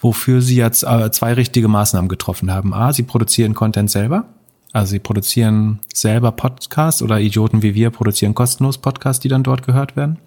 Wofür 0.00 0.40
sie 0.40 0.56
jetzt 0.56 0.84
äh, 0.84 1.10
zwei 1.10 1.34
richtige 1.34 1.68
Maßnahmen 1.68 2.08
getroffen 2.08 2.50
haben. 2.50 2.72
A, 2.72 2.92
sie 2.92 3.02
produzieren 3.02 3.52
Content 3.52 3.90
selber. 3.90 4.24
Also 4.72 4.92
sie 4.92 5.00
produzieren 5.00 5.80
selber 5.92 6.32
Podcasts 6.32 7.02
oder 7.02 7.20
Idioten 7.20 7.62
wie 7.62 7.74
wir 7.74 7.90
produzieren 7.90 8.34
kostenlos 8.34 8.78
Podcasts, 8.78 9.20
die 9.20 9.28
dann 9.28 9.42
dort 9.42 9.66
gehört 9.66 9.96
werden. 9.96 10.18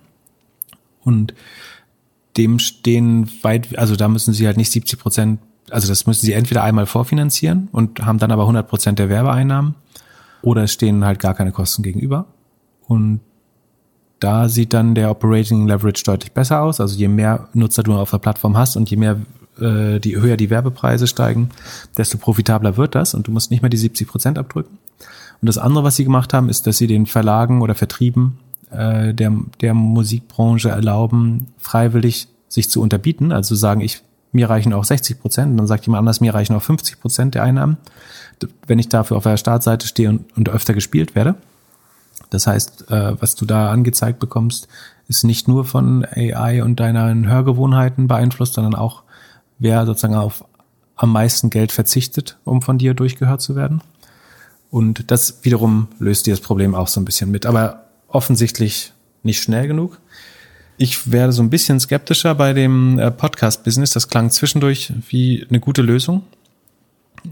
Und 1.03 1.34
dem 2.38 2.60
stehen 2.60 3.30
weit, 3.41 3.78
also 3.78 3.95
da 3.95 4.08
müssen 4.08 4.34
sie 4.34 4.45
halt 4.45 4.58
nicht 4.58 4.72
70 4.72 4.99
Prozent 4.99 5.40
also 5.72 5.88
das 5.88 6.06
müssen 6.06 6.26
sie 6.26 6.34
entweder 6.34 6.64
einmal 6.64 6.86
vorfinanzieren 6.86 7.70
und 7.72 8.06
haben 8.06 8.20
dann 8.20 8.32
aber 8.32 8.44
100 8.44 8.68
Prozent 8.68 8.99
der 8.99 9.10
Werbeeinnahmen 9.10 9.76
oder 10.41 10.64
es 10.64 10.74
stehen 10.74 11.06
halt 11.06 11.20
gar 11.20 11.34
keine 11.34 11.52
Kosten 11.52 11.82
gegenüber. 11.82 12.26
Und 12.88 13.22
da 14.20 14.49
sieht 14.49 14.74
dann 14.74 14.94
der 14.95 15.10
Operating 15.10 15.68
Leverage 15.68 16.03
deutlich 16.03 16.32
besser 16.34 16.62
aus. 16.62 16.80
Also 16.80 16.98
je 16.98 17.08
mehr 17.08 17.48
Nutzer 17.53 17.84
du 17.84 17.94
auf 17.94 18.12
der 18.12 18.20
Plattform 18.20 18.58
hast 18.58 18.76
und 18.76 18.90
je 18.90 18.98
mehr 18.98 19.18
äh, 19.60 19.99
die 19.99 20.18
höher 20.18 20.38
die 20.38 20.49
Werbepreise 20.49 21.08
steigen, 21.08 21.49
desto 21.98 22.18
profitabler 22.18 22.78
wird 22.78 22.95
das 22.95 23.14
und 23.14 23.28
du 23.28 23.32
musst 23.32 23.49
nicht 23.49 23.62
mehr 23.62 23.70
die 23.70 23.78
70 23.78 24.08
Prozent 24.08 24.38
abdrücken. 24.38 24.78
Und 25.41 25.48
das 25.48 25.58
andere, 25.58 25.84
was 25.84 25.95
sie 25.95 26.03
gemacht 26.03 26.34
haben, 26.34 26.49
ist, 26.49 26.68
dass 26.68 26.78
sie 26.78 26.88
den 26.88 27.08
Verlagen 27.08 27.62
oder 27.62 27.74
Vertrieben 27.74 28.38
äh, 28.72 29.14
der, 29.14 29.34
der 29.61 29.73
Musikbranche 29.73 30.69
erlauben, 30.69 31.48
freiwillig 31.57 32.27
sich 32.48 32.69
zu 32.69 32.81
unterbieten. 32.81 33.31
Also 33.31 33.56
sagen, 33.56 33.81
ich 33.81 34.03
mir 34.31 34.49
reichen 34.49 34.73
auch 34.73 34.85
60 34.85 35.19
Prozent. 35.19 35.60
Dann 35.60 35.68
sagt 35.68 35.85
jemand 35.85 35.99
anders, 35.99 36.22
mir 36.22 36.34
reichen 36.34 36.56
auch 36.56 36.61
50 36.61 36.99
Prozent 36.99 37.35
der 37.35 37.43
Einnahmen, 37.43 37.77
wenn 38.68 38.80
ich 38.80 38.89
dafür 38.89 39.18
auf 39.18 39.23
der 39.23 39.38
Startseite 39.38 39.88
stehe 39.88 40.10
und, 40.10 40.38
und 40.38 40.49
öfter 40.49 40.73
gespielt 40.73 41.15
werde. 41.15 41.35
Das 42.30 42.48
heißt, 42.48 42.89
äh, 42.91 43.22
was 43.22 43.35
du 43.35 43.45
da 43.45 43.69
angezeigt 43.72 44.19
bekommst, 44.19 44.68
ist 45.07 45.23
nicht 45.23 45.48
nur 45.48 45.65
von 45.65 46.06
AI 46.06 46.64
und 46.64 46.80
deinen 46.80 47.27
Hörgewohnheiten 47.27 48.07
beeinflusst, 48.07 48.53
sondern 48.53 48.76
auch, 48.76 49.03
wer 49.60 49.85
sozusagen 49.85 50.15
auf 50.15 50.45
am 50.95 51.11
meisten 51.11 51.49
Geld 51.49 51.72
verzichtet, 51.72 52.38
um 52.45 52.61
von 52.61 52.77
dir 52.77 52.93
durchgehört 52.93 53.41
zu 53.41 53.56
werden. 53.56 53.81
Und 54.69 55.11
das 55.11 55.43
wiederum 55.43 55.88
löst 55.99 56.27
dir 56.27 56.34
das 56.34 56.41
Problem 56.41 56.76
auch 56.76 56.88
so 56.88 57.02
ein 57.02 57.06
bisschen 57.06 57.31
mit. 57.31 57.45
Aber 57.45 57.81
offensichtlich 58.13 58.91
nicht 59.23 59.41
schnell 59.41 59.67
genug. 59.67 59.99
Ich 60.77 61.11
werde 61.11 61.31
so 61.31 61.43
ein 61.43 61.49
bisschen 61.49 61.79
skeptischer 61.79 62.33
bei 62.35 62.53
dem 62.53 62.97
äh, 62.97 63.11
Podcast-Business. 63.11 63.91
Das 63.91 64.07
klang 64.07 64.31
zwischendurch 64.31 64.91
wie 65.09 65.45
eine 65.47 65.59
gute 65.59 65.81
Lösung. 65.81 66.23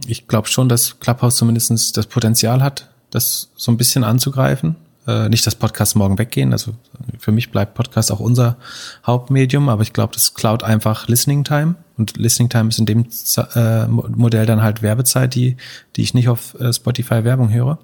Ich 0.06 0.28
glaube 0.28 0.48
schon, 0.48 0.70
dass 0.70 1.00
Clubhouse 1.00 1.38
zumindest 1.38 1.98
das 1.98 2.06
Potenzial 2.06 2.62
hat, 2.62 2.90
das 3.10 3.50
so 3.56 3.72
ein 3.72 3.78
bisschen 3.78 4.04
anzugreifen. 4.04 4.76
Äh, 5.08 5.30
nicht, 5.30 5.48
dass 5.48 5.56
Podcasts 5.56 5.96
morgen 5.96 6.20
weggehen. 6.20 6.52
Also 6.52 6.74
für 7.18 7.32
mich 7.32 7.50
bleibt 7.50 7.74
Podcast 7.74 8.12
auch 8.12 8.20
unser 8.20 8.58
Hauptmedium, 9.04 9.68
aber 9.68 9.82
ich 9.82 9.94
glaube, 9.94 10.14
das 10.14 10.36
klaut 10.36 10.62
einfach 10.62 11.08
Listening 11.08 11.44
Time. 11.44 11.74
Und 11.98 12.18
Listening 12.18 12.50
Time 12.50 12.70
ist 12.70 12.78
in 12.78 12.86
dem 12.86 13.08
äh, 13.56 13.88
Modell 13.88 14.46
dann 14.46 14.62
halt 14.62 14.84
Werbezeit, 14.84 15.34
die, 15.34 15.58
die 15.96 16.04
ich 16.04 16.14
nicht 16.14 16.30
auf 16.30 16.56
Spotify 16.72 17.24
Werbung 17.24 17.52
höre. 17.52 17.80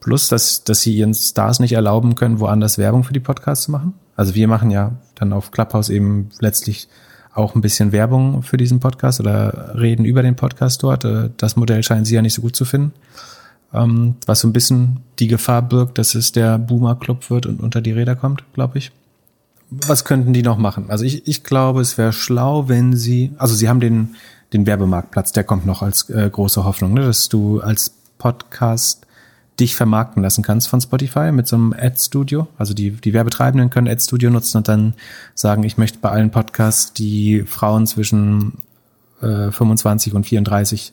Plus, 0.00 0.28
dass, 0.28 0.64
dass 0.64 0.80
sie 0.82 0.94
ihren 0.94 1.14
Stars 1.14 1.60
nicht 1.60 1.72
erlauben 1.72 2.14
können, 2.14 2.40
woanders 2.40 2.78
Werbung 2.78 3.04
für 3.04 3.12
die 3.12 3.20
Podcasts 3.20 3.64
zu 3.64 3.72
machen. 3.72 3.94
Also 4.16 4.34
wir 4.34 4.48
machen 4.48 4.70
ja 4.70 4.92
dann 5.14 5.32
auf 5.32 5.50
Clubhouse 5.50 5.90
eben 5.90 6.30
letztlich 6.40 6.88
auch 7.34 7.54
ein 7.54 7.60
bisschen 7.60 7.92
Werbung 7.92 8.42
für 8.42 8.56
diesen 8.56 8.80
Podcast 8.80 9.20
oder 9.20 9.74
reden 9.78 10.04
über 10.04 10.22
den 10.22 10.36
Podcast 10.36 10.82
dort. 10.82 11.04
Äh, 11.04 11.30
das 11.36 11.56
Modell 11.56 11.82
scheinen 11.82 12.04
sie 12.04 12.14
ja 12.14 12.22
nicht 12.22 12.34
so 12.34 12.42
gut 12.42 12.56
zu 12.56 12.64
finden. 12.64 12.92
Ähm, 13.72 14.16
was 14.26 14.40
so 14.40 14.48
ein 14.48 14.52
bisschen 14.52 15.00
die 15.18 15.28
Gefahr 15.28 15.62
birgt, 15.62 15.98
dass 15.98 16.14
es 16.14 16.32
der 16.32 16.58
Boomer-Club 16.58 17.30
wird 17.30 17.46
und 17.46 17.60
unter 17.60 17.80
die 17.80 17.92
Räder 17.92 18.16
kommt, 18.16 18.44
glaube 18.54 18.78
ich. 18.78 18.92
Was 19.70 20.04
könnten 20.04 20.32
die 20.32 20.42
noch 20.42 20.56
machen? 20.56 20.86
Also 20.88 21.04
ich, 21.04 21.28
ich 21.28 21.44
glaube, 21.44 21.82
es 21.82 21.98
wäre 21.98 22.14
schlau, 22.14 22.68
wenn 22.68 22.96
sie, 22.96 23.32
also 23.36 23.54
sie 23.54 23.68
haben 23.68 23.80
den, 23.80 24.16
den 24.54 24.66
Werbemarktplatz, 24.66 25.32
der 25.32 25.44
kommt 25.44 25.66
noch 25.66 25.82
als 25.82 26.08
äh, 26.08 26.28
große 26.30 26.64
Hoffnung, 26.64 26.94
ne? 26.94 27.02
dass 27.02 27.28
du 27.28 27.60
als 27.60 27.92
Podcast 28.16 29.06
dich 29.60 29.74
vermarkten 29.74 30.22
lassen 30.22 30.42
kannst 30.42 30.68
von 30.68 30.80
Spotify 30.80 31.32
mit 31.32 31.48
so 31.48 31.56
einem 31.56 31.72
Ad-Studio. 31.72 32.46
Also 32.58 32.74
die, 32.74 32.92
die 32.92 33.12
Werbetreibenden 33.12 33.70
können 33.70 33.88
Ad-Studio 33.88 34.30
nutzen 34.30 34.58
und 34.58 34.68
dann 34.68 34.94
sagen, 35.34 35.64
ich 35.64 35.78
möchte 35.78 35.98
bei 35.98 36.10
allen 36.10 36.30
Podcasts, 36.30 36.92
die 36.92 37.42
Frauen 37.42 37.86
zwischen 37.86 38.58
äh, 39.20 39.50
25 39.50 40.14
und 40.14 40.24
34 40.24 40.92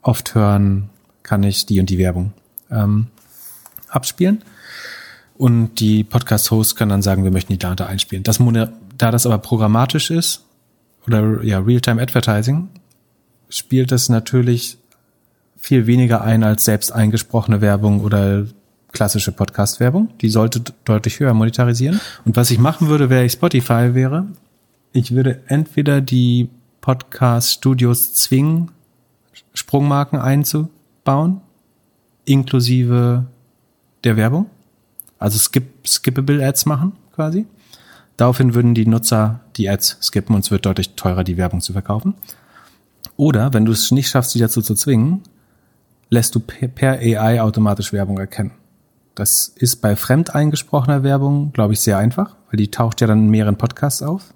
oft 0.00 0.34
hören, 0.34 0.90
kann 1.22 1.42
ich 1.42 1.66
die 1.66 1.80
und 1.80 1.90
die 1.90 1.98
Werbung 1.98 2.32
ähm, 2.70 3.08
abspielen. 3.88 4.42
Und 5.36 5.80
die 5.80 6.04
Podcast-Hosts 6.04 6.76
können 6.76 6.90
dann 6.90 7.02
sagen, 7.02 7.24
wir 7.24 7.30
möchten 7.30 7.52
die 7.52 7.58
Data 7.58 7.86
einspielen. 7.86 8.22
Das, 8.22 8.38
da 8.96 9.10
das 9.10 9.26
aber 9.26 9.38
programmatisch 9.38 10.10
ist, 10.10 10.44
oder 11.06 11.42
ja, 11.42 11.58
Real-Time 11.58 12.00
Advertising, 12.00 12.68
spielt 13.48 13.92
das 13.92 14.08
natürlich 14.08 14.78
viel 15.62 15.86
weniger 15.86 16.22
ein 16.22 16.42
als 16.42 16.64
selbst 16.64 16.90
eingesprochene 16.92 17.60
Werbung 17.60 18.00
oder 18.00 18.46
klassische 18.90 19.30
Podcast-Werbung. 19.30 20.08
Die 20.20 20.28
sollte 20.28 20.60
deutlich 20.84 21.20
höher 21.20 21.34
monetarisieren. 21.34 22.00
Und 22.24 22.34
was 22.34 22.50
ich 22.50 22.58
machen 22.58 22.88
würde, 22.88 23.10
wäre 23.10 23.24
ich 23.24 23.32
Spotify 23.32 23.94
wäre, 23.94 24.26
ich 24.92 25.14
würde 25.14 25.40
entweder 25.46 26.00
die 26.00 26.50
Podcast-Studios 26.80 28.12
zwingen, 28.12 28.72
Sprungmarken 29.54 30.18
einzubauen, 30.18 31.40
inklusive 32.24 33.26
der 34.02 34.16
Werbung. 34.16 34.46
Also 35.20 35.38
skip, 35.38 35.86
skippable 35.86 36.44
Ads 36.44 36.66
machen 36.66 36.92
quasi. 37.14 37.46
Daraufhin 38.16 38.54
würden 38.54 38.74
die 38.74 38.86
Nutzer 38.86 39.40
die 39.56 39.70
Ads 39.70 39.98
skippen 40.02 40.34
und 40.34 40.44
es 40.44 40.50
wird 40.50 40.66
deutlich 40.66 40.96
teurer, 40.96 41.22
die 41.22 41.36
Werbung 41.36 41.60
zu 41.60 41.72
verkaufen. 41.72 42.14
Oder 43.16 43.54
wenn 43.54 43.64
du 43.64 43.70
es 43.70 43.92
nicht 43.92 44.08
schaffst, 44.08 44.32
sie 44.32 44.40
dazu 44.40 44.60
zu 44.60 44.74
zwingen, 44.74 45.22
lässt 46.12 46.34
du 46.34 46.40
per 46.40 46.98
AI 46.98 47.40
automatisch 47.40 47.94
Werbung 47.94 48.18
erkennen. 48.18 48.50
Das 49.14 49.48
ist 49.48 49.76
bei 49.76 49.96
fremd 49.96 50.34
eingesprochener 50.34 51.02
Werbung, 51.02 51.52
glaube 51.54 51.72
ich, 51.72 51.80
sehr 51.80 51.96
einfach, 51.96 52.36
weil 52.50 52.58
die 52.58 52.70
taucht 52.70 53.00
ja 53.00 53.06
dann 53.06 53.20
in 53.20 53.30
mehreren 53.30 53.56
Podcasts 53.56 54.02
auf. 54.02 54.34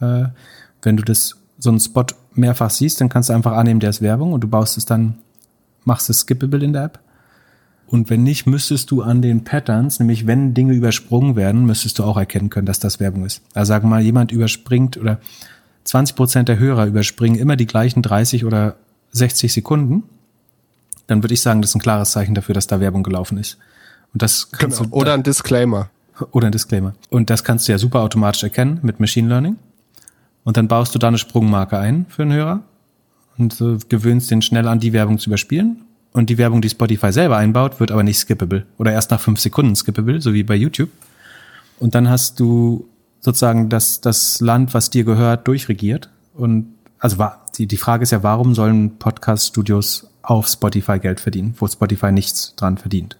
Äh, 0.00 0.24
wenn 0.82 0.96
du 0.96 1.04
das 1.04 1.36
so 1.58 1.70
einen 1.70 1.78
Spot 1.78 2.06
mehrfach 2.34 2.70
siehst, 2.70 3.00
dann 3.00 3.08
kannst 3.08 3.28
du 3.28 3.34
einfach 3.34 3.52
annehmen, 3.52 3.78
der 3.78 3.90
ist 3.90 4.02
Werbung 4.02 4.32
und 4.32 4.40
du 4.42 4.48
baust 4.48 4.76
es 4.76 4.84
dann, 4.84 5.18
machst 5.84 6.10
es 6.10 6.20
skippable 6.20 6.64
in 6.64 6.72
der 6.72 6.84
App. 6.84 6.98
Und 7.86 8.10
wenn 8.10 8.24
nicht, 8.24 8.46
müsstest 8.46 8.90
du 8.90 9.02
an 9.02 9.22
den 9.22 9.44
Patterns, 9.44 10.00
nämlich 10.00 10.26
wenn 10.26 10.54
Dinge 10.54 10.72
übersprungen 10.72 11.36
werden, 11.36 11.66
müsstest 11.66 12.00
du 12.00 12.04
auch 12.04 12.16
erkennen 12.16 12.50
können, 12.50 12.66
dass 12.66 12.80
das 12.80 12.98
Werbung 12.98 13.24
ist. 13.24 13.42
Also 13.54 13.68
sagen 13.68 13.84
wir 13.84 13.90
mal, 13.90 14.02
jemand 14.02 14.32
überspringt 14.32 14.96
oder 14.96 15.20
20 15.84 16.16
Prozent 16.16 16.48
der 16.48 16.58
Hörer 16.58 16.86
überspringen 16.86 17.38
immer 17.38 17.54
die 17.54 17.66
gleichen 17.66 18.02
30 18.02 18.44
oder 18.44 18.74
60 19.12 19.52
Sekunden, 19.52 20.02
dann 21.06 21.22
würde 21.22 21.34
ich 21.34 21.40
sagen, 21.40 21.62
das 21.62 21.70
ist 21.70 21.76
ein 21.76 21.82
klares 21.82 22.12
Zeichen 22.12 22.34
dafür, 22.34 22.54
dass 22.54 22.66
da 22.66 22.80
Werbung 22.80 23.02
gelaufen 23.02 23.38
ist. 23.38 23.58
Und 24.12 24.22
das 24.22 24.50
kannst 24.50 24.78
genau. 24.78 24.90
du 24.90 24.96
oder 24.96 25.14
ein 25.14 25.22
Disclaimer. 25.22 25.90
Oder 26.30 26.46
ein 26.46 26.52
Disclaimer. 26.52 26.94
Und 27.10 27.30
das 27.30 27.42
kannst 27.44 27.66
du 27.66 27.72
ja 27.72 27.78
super 27.78 28.00
automatisch 28.00 28.42
erkennen 28.42 28.78
mit 28.82 29.00
Machine 29.00 29.28
Learning. 29.28 29.56
Und 30.44 30.56
dann 30.56 30.68
baust 30.68 30.94
du 30.94 30.98
da 30.98 31.08
eine 31.08 31.18
Sprungmarke 31.18 31.78
ein 31.78 32.06
für 32.08 32.22
einen 32.22 32.32
Hörer 32.32 32.60
und 33.38 33.60
äh, 33.60 33.78
gewöhnst 33.88 34.30
den 34.30 34.42
schnell 34.42 34.68
an, 34.68 34.80
die 34.80 34.92
Werbung 34.92 35.18
zu 35.18 35.30
überspielen. 35.30 35.82
Und 36.12 36.28
die 36.28 36.36
Werbung, 36.36 36.60
die 36.60 36.68
Spotify 36.68 37.10
selber 37.10 37.38
einbaut, 37.38 37.80
wird 37.80 37.90
aber 37.90 38.02
nicht 38.02 38.18
skippable. 38.18 38.66
Oder 38.76 38.92
erst 38.92 39.10
nach 39.10 39.20
fünf 39.20 39.40
Sekunden 39.40 39.74
skippable, 39.74 40.20
so 40.20 40.34
wie 40.34 40.42
bei 40.42 40.54
YouTube. 40.54 40.90
Und 41.78 41.94
dann 41.94 42.10
hast 42.10 42.38
du 42.38 42.86
sozusagen 43.20 43.70
das, 43.70 44.02
das 44.02 44.40
Land, 44.40 44.74
was 44.74 44.90
dir 44.90 45.04
gehört, 45.04 45.48
durchregiert. 45.48 46.10
Und 46.34 46.74
also 46.98 47.18
war, 47.18 47.46
die, 47.56 47.66
die 47.66 47.78
Frage 47.78 48.02
ist 48.02 48.10
ja, 48.10 48.22
warum 48.22 48.54
sollen 48.54 48.98
Podcast-Studios 48.98 50.08
auf 50.22 50.46
Spotify 50.46 50.98
Geld 50.98 51.20
verdienen, 51.20 51.54
wo 51.58 51.66
Spotify 51.66 52.12
nichts 52.12 52.54
dran 52.56 52.78
verdient? 52.78 53.16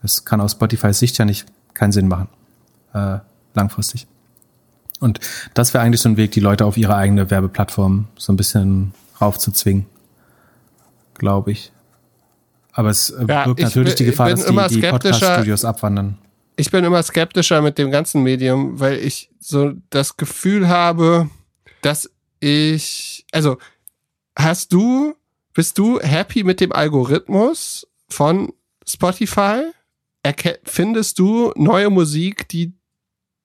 Das 0.00 0.24
kann 0.24 0.40
aus 0.40 0.52
Spotifys 0.52 0.98
Sicht 0.98 1.18
ja 1.18 1.24
nicht 1.24 1.46
keinen 1.74 1.92
Sinn 1.92 2.08
machen. 2.08 2.28
Äh, 2.94 3.18
langfristig. 3.54 4.06
Und 5.00 5.20
das 5.54 5.74
wäre 5.74 5.84
eigentlich 5.84 6.00
so 6.00 6.08
ein 6.08 6.16
Weg, 6.16 6.32
die 6.32 6.40
Leute 6.40 6.64
auf 6.64 6.76
ihre 6.76 6.96
eigene 6.96 7.30
Werbeplattform 7.30 8.08
so 8.16 8.32
ein 8.32 8.36
bisschen 8.36 8.92
raufzuzwingen. 9.20 9.86
Glaube 11.14 11.52
ich. 11.52 11.72
Aber 12.72 12.90
es 12.90 13.10
äh, 13.10 13.24
ja, 13.28 13.44
birgt 13.44 13.60
natürlich 13.60 13.96
bin, 13.96 14.04
die 14.04 14.10
Gefahr, 14.10 14.30
dass 14.30 14.44
die, 14.44 14.80
die 14.80 14.88
Podcast-Studios 14.88 15.64
abwandern. 15.64 16.18
Ich 16.56 16.70
bin 16.70 16.84
immer 16.84 17.02
skeptischer 17.02 17.62
mit 17.62 17.78
dem 17.78 17.90
ganzen 17.90 18.22
Medium, 18.22 18.78
weil 18.80 18.98
ich 18.98 19.30
so 19.40 19.72
das 19.90 20.16
Gefühl 20.16 20.68
habe, 20.68 21.28
dass 21.82 22.10
ich, 22.40 23.24
also 23.32 23.58
hast 24.36 24.72
du, 24.72 25.14
bist 25.58 25.76
du 25.76 25.98
happy 25.98 26.44
mit 26.44 26.60
dem 26.60 26.70
Algorithmus 26.70 27.84
von 28.08 28.52
Spotify? 28.86 29.62
Erke 30.22 30.60
findest 30.62 31.18
du 31.18 31.52
neue 31.56 31.90
Musik, 31.90 32.48
die 32.48 32.74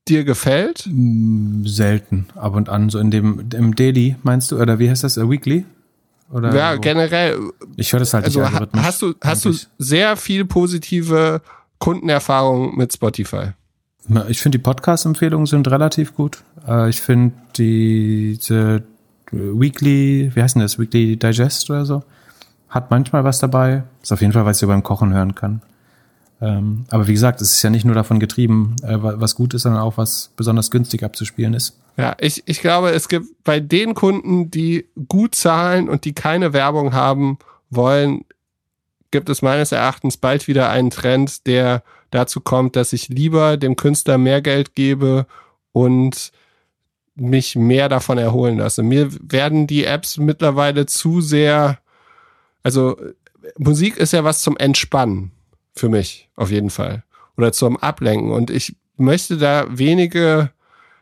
dir 0.08 0.24
gefällt? 0.24 0.86
Mm, 0.86 1.66
selten, 1.66 2.28
ab 2.36 2.54
und 2.54 2.70
an, 2.70 2.92
so 2.92 3.00
in 3.00 3.10
dem 3.10 3.50
im 3.56 3.74
Daily, 3.74 4.16
meinst 4.22 4.52
du, 4.52 4.62
oder 4.62 4.78
wie 4.78 4.92
heißt 4.92 5.04
das, 5.04 5.18
A 5.18 5.28
Weekly? 5.28 5.66
Oder 6.32 6.54
ja, 6.54 6.76
wo? 6.76 6.82
generell. 6.82 7.40
Ich 7.78 7.92
höre 7.92 8.02
das 8.02 8.14
halt 8.14 8.26
also 8.26 8.42
nicht 8.42 8.48
algorithmisch. 8.48 8.84
Hast 8.86 9.02
du, 9.02 9.16
hast 9.20 9.46
du 9.46 9.54
sehr 9.80 10.16
viel 10.16 10.46
positive 10.46 11.42
Kundenerfahrung 11.80 12.78
mit 12.78 12.94
Spotify? 12.94 13.54
Ich 14.28 14.40
finde, 14.40 14.60
die 14.60 14.64
Podcast-Empfehlungen 14.64 15.48
sind 15.48 15.68
relativ 15.68 16.14
gut. 16.14 16.44
Äh, 16.68 16.92
ich 16.92 17.02
finde 17.02 17.34
diese 17.56 18.84
Weekly, 19.34 20.32
wie 20.34 20.42
heißt 20.42 20.56
denn 20.56 20.62
das, 20.62 20.80
Weekly 20.80 21.18
Digest 21.18 21.70
oder 21.70 21.86
so, 21.86 22.04
hat 22.70 22.92
manchmal 22.92 23.24
was 23.24 23.40
dabei. 23.40 23.84
Ist 24.02 24.12
auf 24.12 24.22
jeden 24.22 24.34
Fall, 24.34 24.46
was 24.46 24.62
ich 24.62 24.68
beim 24.68 24.84
Kochen 24.84 25.14
hören 25.14 25.36
kann. 25.36 25.62
Ähm, 26.42 26.86
aber 26.90 27.08
wie 27.08 27.14
gesagt, 27.14 27.42
es 27.42 27.52
ist 27.52 27.64
ja 27.64 27.70
nicht 27.70 27.86
nur 27.86 27.96
davon 27.96 28.20
getrieben, 28.20 28.76
äh, 28.84 28.98
was 29.00 29.36
gut 29.36 29.54
ist, 29.54 29.64
sondern 29.64 29.82
auch 29.82 29.98
was 29.98 30.32
besonders 30.36 30.72
günstig 30.72 31.04
abzuspielen 31.04 31.54
ist. 31.54 31.80
Ja, 31.96 32.16
ich, 32.20 32.44
ich 32.48 32.60
glaube, 32.60 32.90
es 32.92 33.08
gibt 33.08 33.28
bei 33.44 33.60
den 33.60 33.94
Kunden, 33.94 34.52
die 34.52 34.88
gut 35.08 35.36
zahlen 35.36 35.88
und 35.88 36.06
die 36.06 36.14
keine 36.14 36.52
Werbung 36.52 36.94
haben 36.94 37.38
wollen, 37.70 38.26
gibt 39.12 39.30
es 39.30 39.42
meines 39.42 39.72
Erachtens 39.72 40.18
bald 40.18 40.48
wieder 40.48 40.70
einen 40.70 40.90
Trend, 40.90 41.46
der 41.46 41.84
dazu 42.10 42.42
kommt, 42.42 42.76
dass 42.76 42.94
ich 42.94 43.10
lieber 43.10 43.58
dem 43.58 43.76
Künstler 43.76 44.18
mehr 44.18 44.42
Geld 44.42 44.76
gebe 44.76 45.28
und 45.72 46.32
mich 47.16 47.56
mehr 47.56 47.90
davon 47.90 48.18
erholen 48.18 48.58
lasse. 48.58 48.84
Mir 48.84 49.10
werden 49.22 49.68
die 49.68 49.86
Apps 49.86 50.18
mittlerweile 50.18 50.86
zu 50.86 51.22
sehr, 51.22 51.80
also 52.64 52.98
Musik 53.58 53.98
ist 53.98 54.14
ja 54.14 54.24
was 54.24 54.42
zum 54.42 54.58
Entspannen 54.58 55.32
für 55.76 55.90
mich, 55.90 56.30
auf 56.36 56.52
jeden 56.52 56.70
Fall. 56.70 57.04
Oder 57.38 57.52
zum 57.52 57.78
Ablenken. 57.78 58.32
Und 58.32 58.50
ich 58.50 58.76
möchte 58.98 59.38
da 59.38 59.66
wenige, 59.70 60.52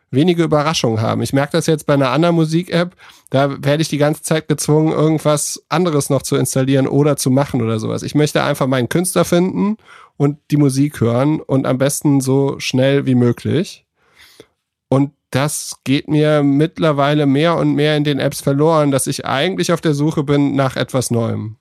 wenige 0.09 0.43
Überraschungen 0.43 1.01
haben. 1.01 1.21
Ich 1.21 1.33
merke 1.33 1.53
das 1.53 1.67
jetzt 1.67 1.85
bei 1.85 1.93
einer 1.93 2.11
anderen 2.11 2.35
Musik-App, 2.35 2.95
da 3.29 3.63
werde 3.63 3.81
ich 3.81 3.89
die 3.89 3.97
ganze 3.97 4.23
Zeit 4.23 4.47
gezwungen, 4.47 4.91
irgendwas 4.91 5.63
anderes 5.69 6.09
noch 6.09 6.21
zu 6.21 6.35
installieren 6.35 6.87
oder 6.87 7.15
zu 7.15 7.31
machen 7.31 7.61
oder 7.61 7.79
sowas. 7.79 8.03
Ich 8.03 8.15
möchte 8.15 8.43
einfach 8.43 8.67
meinen 8.67 8.89
Künstler 8.89 9.23
finden 9.23 9.77
und 10.17 10.37
die 10.51 10.57
Musik 10.57 10.99
hören 10.99 11.39
und 11.39 11.65
am 11.65 11.77
besten 11.77 12.21
so 12.21 12.59
schnell 12.59 13.05
wie 13.05 13.15
möglich. 13.15 13.85
Und 14.89 15.11
das 15.31 15.77
geht 15.85 16.07
mir 16.09 16.43
mittlerweile 16.43 17.25
mehr 17.25 17.55
und 17.57 17.73
mehr 17.73 17.97
in 17.97 18.03
den 18.03 18.19
Apps 18.19 18.41
verloren, 18.41 18.91
dass 18.91 19.07
ich 19.07 19.25
eigentlich 19.25 19.71
auf 19.71 19.81
der 19.81 19.93
Suche 19.93 20.23
bin 20.23 20.55
nach 20.55 20.75
etwas 20.75 21.09
Neuem. 21.09 21.57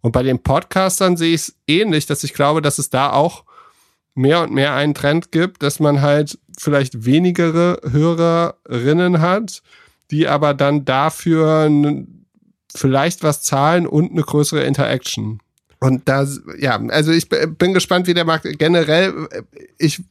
Und 0.00 0.12
bei 0.12 0.22
den 0.22 0.42
Podcastern 0.42 1.16
sehe 1.16 1.34
ich 1.34 1.42
es 1.42 1.56
ähnlich, 1.66 2.06
dass 2.06 2.22
ich 2.22 2.32
glaube, 2.32 2.62
dass 2.62 2.78
es 2.78 2.90
da 2.90 3.12
auch 3.12 3.44
mehr 4.14 4.42
und 4.42 4.52
mehr 4.52 4.74
einen 4.74 4.94
Trend 4.94 5.32
gibt, 5.32 5.62
dass 5.62 5.80
man 5.80 6.00
halt 6.00 6.38
vielleicht 6.56 7.04
wenigere 7.04 7.80
Hörerinnen 7.88 9.20
hat, 9.20 9.62
die 10.10 10.28
aber 10.28 10.54
dann 10.54 10.84
dafür 10.84 11.70
vielleicht 12.74 13.22
was 13.22 13.42
zahlen 13.42 13.86
und 13.86 14.12
eine 14.12 14.22
größere 14.22 14.62
Interaction. 14.62 15.40
Und 15.80 16.08
da, 16.08 16.26
ja, 16.58 16.80
also 16.88 17.12
ich 17.12 17.28
bin 17.28 17.74
gespannt, 17.74 18.06
wie 18.06 18.14
der 18.14 18.24
Markt 18.24 18.46
generell, 18.58 19.28
ich 19.78 20.02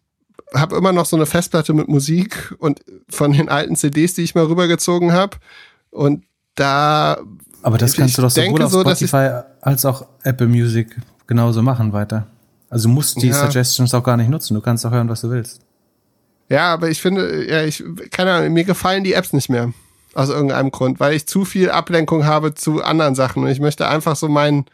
habe 0.53 0.75
immer 0.75 0.93
noch 0.93 1.05
so 1.05 1.15
eine 1.15 1.25
Festplatte 1.25 1.73
mit 1.73 1.87
Musik 1.87 2.55
und 2.59 2.81
von 3.09 3.33
den 3.33 3.49
alten 3.49 3.75
CDs, 3.75 4.13
die 4.13 4.23
ich 4.23 4.35
mal 4.35 4.45
rübergezogen 4.45 5.11
habe. 5.11 5.37
Und 5.91 6.23
da 6.55 7.17
aber 7.61 7.77
das 7.77 7.95
kannst 7.95 8.17
du 8.17 8.21
doch 8.21 8.29
sowohl 8.29 8.61
auf 8.61 8.71
Spotify 8.71 9.41
als 9.61 9.85
auch 9.85 10.05
Apple 10.23 10.47
Music 10.47 10.95
genauso 11.25 11.61
machen 11.61 11.91
weiter. 11.91 12.27
Also 12.69 12.87
du 12.87 12.95
musst 12.95 13.21
die 13.21 13.27
ja. 13.27 13.33
Suggestions 13.33 13.93
auch 13.93 14.03
gar 14.03 14.17
nicht 14.17 14.29
nutzen. 14.29 14.53
Du 14.53 14.61
kannst 14.61 14.85
auch 14.85 14.91
hören, 14.91 15.09
was 15.09 15.21
du 15.21 15.29
willst. 15.29 15.61
Ja, 16.49 16.73
aber 16.73 16.89
ich 16.89 17.01
finde, 17.01 17.45
ja, 17.49 17.63
ich, 17.63 17.83
keine 18.11 18.33
Ahnung, 18.33 18.53
mir 18.53 18.63
gefallen 18.63 19.03
die 19.03 19.13
Apps 19.13 19.33
nicht 19.33 19.49
mehr. 19.49 19.73
Aus 20.13 20.29
irgendeinem 20.29 20.71
Grund, 20.71 20.99
weil 20.99 21.13
ich 21.13 21.27
zu 21.27 21.45
viel 21.45 21.69
Ablenkung 21.69 22.25
habe 22.25 22.55
zu 22.55 22.83
anderen 22.83 23.13
Sachen. 23.13 23.43
Und 23.43 23.49
ich 23.49 23.59
möchte 23.59 23.87
einfach 23.87 24.15
so 24.15 24.27
meinen, 24.27 24.65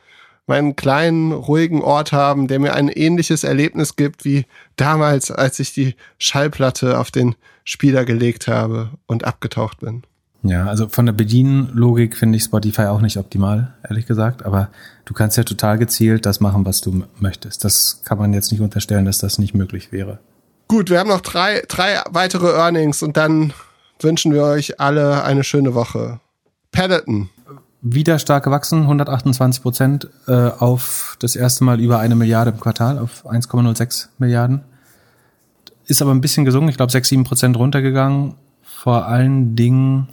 meinen 0.46 0.76
kleinen, 0.76 1.32
ruhigen 1.32 1.82
Ort 1.82 2.12
haben, 2.12 2.48
der 2.48 2.60
mir 2.60 2.74
ein 2.74 2.90
ähnliches 2.90 3.44
Erlebnis 3.44 3.96
gibt 3.96 4.26
wie 4.26 4.46
damals, 4.76 5.32
als 5.32 5.60
ich 5.60 5.74
die 5.74 5.96
Schallplatte 6.18 7.00
auf 7.00 7.12
den 7.12 7.36
Spieler 7.64 8.06
gelegt 8.06 8.48
habe 8.48 8.92
und 9.06 9.24
abgetaucht 9.24 9.80
bin. 9.80 10.04
Ja, 10.44 10.66
also 10.66 10.90
von 10.90 11.06
der 11.06 11.14
Bedienlogik 11.14 12.18
finde 12.18 12.38
ich 12.38 12.44
Spotify 12.44 12.84
auch 12.84 13.00
nicht 13.00 13.16
optimal, 13.18 13.74
ehrlich 13.88 14.06
gesagt. 14.06 14.46
Aber 14.46 14.70
du 15.06 15.14
kannst 15.14 15.38
ja 15.38 15.44
total 15.44 15.78
gezielt 15.78 16.26
das 16.26 16.42
machen, 16.42 16.66
was 16.66 16.82
du 16.82 17.04
möchtest. 17.20 17.64
Das 17.64 18.02
kann 18.04 18.18
man 18.18 18.34
jetzt 18.34 18.52
nicht 18.52 18.60
unterstellen, 18.60 19.06
dass 19.06 19.20
das 19.20 19.40
nicht 19.40 19.54
möglich 19.54 19.94
wäre. 19.94 20.20
Gut, 20.68 20.90
wir 20.90 21.00
haben 21.00 21.10
noch 21.10 21.22
drei, 21.22 21.64
drei 21.70 22.02
weitere 22.10 22.58
Earnings 22.58 23.04
und 23.04 23.16
dann 23.16 23.54
wünschen 24.02 24.34
wir 24.34 24.44
euch 24.44 24.82
alle 24.82 25.24
eine 25.24 25.46
schöne 25.46 25.76
Woche. 25.76 26.20
Peloton. 26.72 27.30
Wieder 27.86 28.18
stark 28.18 28.46
gewachsen, 28.46 28.84
128 28.84 29.62
Prozent 29.62 30.08
äh, 30.28 30.32
auf 30.32 31.18
das 31.20 31.36
erste 31.36 31.64
Mal 31.66 31.80
über 31.80 32.00
eine 32.00 32.16
Milliarde 32.16 32.52
im 32.52 32.60
Quartal, 32.60 32.98
auf 32.98 33.30
1,06 33.30 34.08
Milliarden. 34.18 34.62
Ist 35.86 36.02
aber 36.02 36.12
ein 36.12 36.22
bisschen 36.22 36.46
gesungen, 36.46 36.70
ich 36.70 36.78
glaube 36.78 36.92
6, 36.92 37.10
7 37.10 37.24
Prozent 37.26 37.58
runtergegangen. 37.58 38.36
Vor 38.64 39.06
allen 39.06 39.56
Dingen 39.56 40.08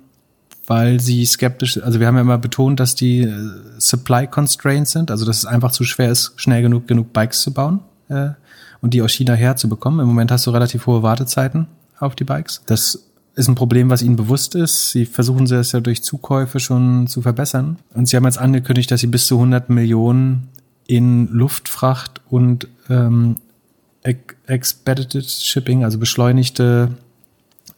weil 0.71 1.01
sie 1.01 1.27
skeptisch, 1.27 1.83
also 1.83 1.99
wir 1.99 2.07
haben 2.07 2.15
ja 2.15 2.21
immer 2.21 2.39
betont, 2.39 2.79
dass 2.79 2.95
die 2.95 3.23
äh, 3.23 3.37
Supply 3.79 4.29
Constraints 4.29 4.93
sind, 4.93 5.11
also 5.11 5.27
dass 5.27 5.39
es 5.39 5.45
einfach 5.45 5.73
zu 5.73 5.83
schwer 5.83 6.13
ist, 6.13 6.35
schnell 6.37 6.63
genug 6.63 6.87
genug 6.87 7.13
Bikes 7.13 7.43
zu 7.43 7.53
bauen 7.53 7.81
äh, 8.09 8.29
und 8.81 8.95
die 8.95 9.03
aus 9.03 9.11
China 9.11 9.35
herzubekommen. 9.35 9.99
Im 9.99 10.07
Moment 10.07 10.31
hast 10.31 10.47
du 10.47 10.53
relativ 10.53 10.87
hohe 10.87 11.03
Wartezeiten 11.03 11.67
auf 11.99 12.15
die 12.15 12.23
Bikes. 12.23 12.63
Das 12.67 13.10
ist 13.35 13.49
ein 13.49 13.55
Problem, 13.55 13.91
was 13.91 14.03
ihnen 14.03 14.17
bewusst 14.17 14.55
ist. 14.55 14.91
Sie 14.91 15.07
versuchen 15.07 15.45
es 15.45 15.73
ja 15.73 15.81
durch 15.81 16.03
Zukäufe 16.03 16.61
schon 16.61 17.07
zu 17.07 17.23
verbessern. 17.23 17.79
Und 17.95 18.07
sie 18.07 18.17
haben 18.17 18.25
jetzt 18.25 18.39
angekündigt, 18.39 18.91
dass 18.91 19.01
sie 19.01 19.07
bis 19.07 19.27
zu 19.27 19.37
100 19.37 19.71
Millionen 19.71 20.49
in 20.87 21.29
Luftfracht 21.29 22.21
und 22.29 22.69
ähm, 22.89 23.37
Expedited 24.03 25.25
Shipping, 25.25 25.85
also 25.85 25.99
beschleunigte 25.99 26.89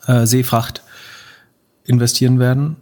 äh, 0.06 0.26
Seefracht, 0.26 0.82
investieren 1.84 2.38
werden 2.38 2.76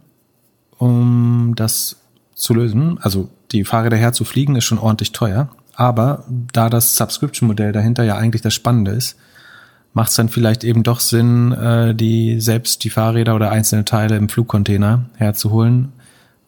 um 0.81 1.53
das 1.55 1.97
zu 2.33 2.55
lösen. 2.55 2.97
Also 3.01 3.29
die 3.51 3.65
Fahrräder 3.65 3.97
herzufliegen 3.97 4.55
ist 4.55 4.65
schon 4.65 4.79
ordentlich 4.79 5.11
teuer. 5.11 5.49
Aber 5.75 6.25
da 6.27 6.69
das 6.69 6.95
Subscription-Modell 6.95 7.71
dahinter 7.71 8.03
ja 8.03 8.17
eigentlich 8.17 8.41
das 8.41 8.55
Spannende 8.55 8.91
ist, 8.91 9.15
macht 9.93 10.09
es 10.09 10.15
dann 10.15 10.29
vielleicht 10.29 10.63
eben 10.63 10.83
doch 10.83 10.99
Sinn, 10.99 11.51
äh, 11.51 11.93
die 11.93 12.39
selbst 12.39 12.83
die 12.83 12.89
Fahrräder 12.89 13.35
oder 13.35 13.51
einzelne 13.51 13.85
Teile 13.85 14.15
im 14.15 14.29
Flugcontainer 14.29 15.05
herzuholen, 15.15 15.91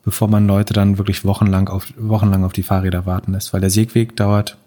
bevor 0.05 0.27
man 0.27 0.47
Leute 0.47 0.73
dann 0.73 0.97
wirklich 0.97 1.25
wochenlang 1.25 1.67
auf 1.67 1.87
wochenlang 1.97 2.43
auf 2.43 2.53
die 2.53 2.63
Fahrräder 2.63 3.05
warten 3.05 3.33
lässt, 3.33 3.53
weil 3.53 3.61
der 3.61 3.69
Segweg 3.69 4.15
dauert 4.15 4.57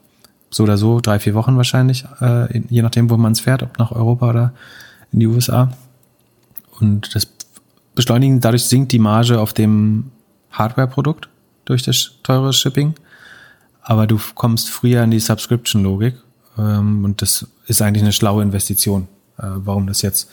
so 0.51 0.63
oder 0.63 0.77
so 0.77 1.01
drei 1.01 1.19
vier 1.19 1.35
Wochen 1.35 1.57
wahrscheinlich, 1.57 2.05
äh, 2.21 2.61
je 2.69 2.83
nachdem, 2.83 3.11
wo 3.11 3.17
man 3.17 3.33
es 3.33 3.41
fährt, 3.41 3.63
ob 3.63 3.79
nach 3.79 3.93
Europa 3.93 4.31
oder 4.31 4.53
in 5.13 5.21
die 5.21 5.27
USA. 5.27 5.73
Und 6.79 7.15
das 7.15 7.29
Beschleunigen 7.95 8.41
dadurch 8.41 8.65
sinkt 8.65 8.93
die 8.93 8.99
Marge 8.99 9.41
auf 9.41 9.53
dem 9.53 10.11
Hardware-Produkt 10.53 11.29
durch 11.65 11.83
das 11.83 12.13
teure 12.23 12.53
Shipping, 12.53 12.95
aber 13.83 14.07
du 14.07 14.21
kommst 14.35 14.69
früher 14.69 15.03
in 15.03 15.11
die 15.11 15.21
Subscription-Logik 15.21 16.15
ähm, 16.59 17.05
und 17.05 17.23
das 17.23 17.47
ist 17.67 17.83
eigentlich 17.83 18.03
eine 18.03 18.13
schlaue 18.13 18.43
Investition. 18.43 19.09
Äh, 19.39 19.45
warum 19.57 19.87
das 19.87 20.03
jetzt? 20.03 20.29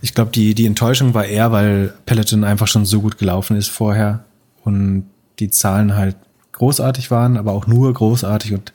Ich 0.00 0.14
glaube, 0.14 0.30
die, 0.32 0.54
die 0.54 0.66
Enttäuschung 0.66 1.14
war 1.14 1.24
eher, 1.24 1.52
weil 1.52 1.94
Peloton 2.06 2.44
einfach 2.44 2.66
schon 2.66 2.84
so 2.84 3.00
gut 3.00 3.18
gelaufen 3.18 3.56
ist 3.56 3.68
vorher 3.68 4.24
und 4.64 5.06
die 5.38 5.50
Zahlen 5.50 5.94
halt 5.94 6.16
großartig 6.52 7.10
waren, 7.10 7.36
aber 7.36 7.52
auch 7.52 7.66
nur 7.66 7.92
großartig 7.92 8.54
und 8.54 8.72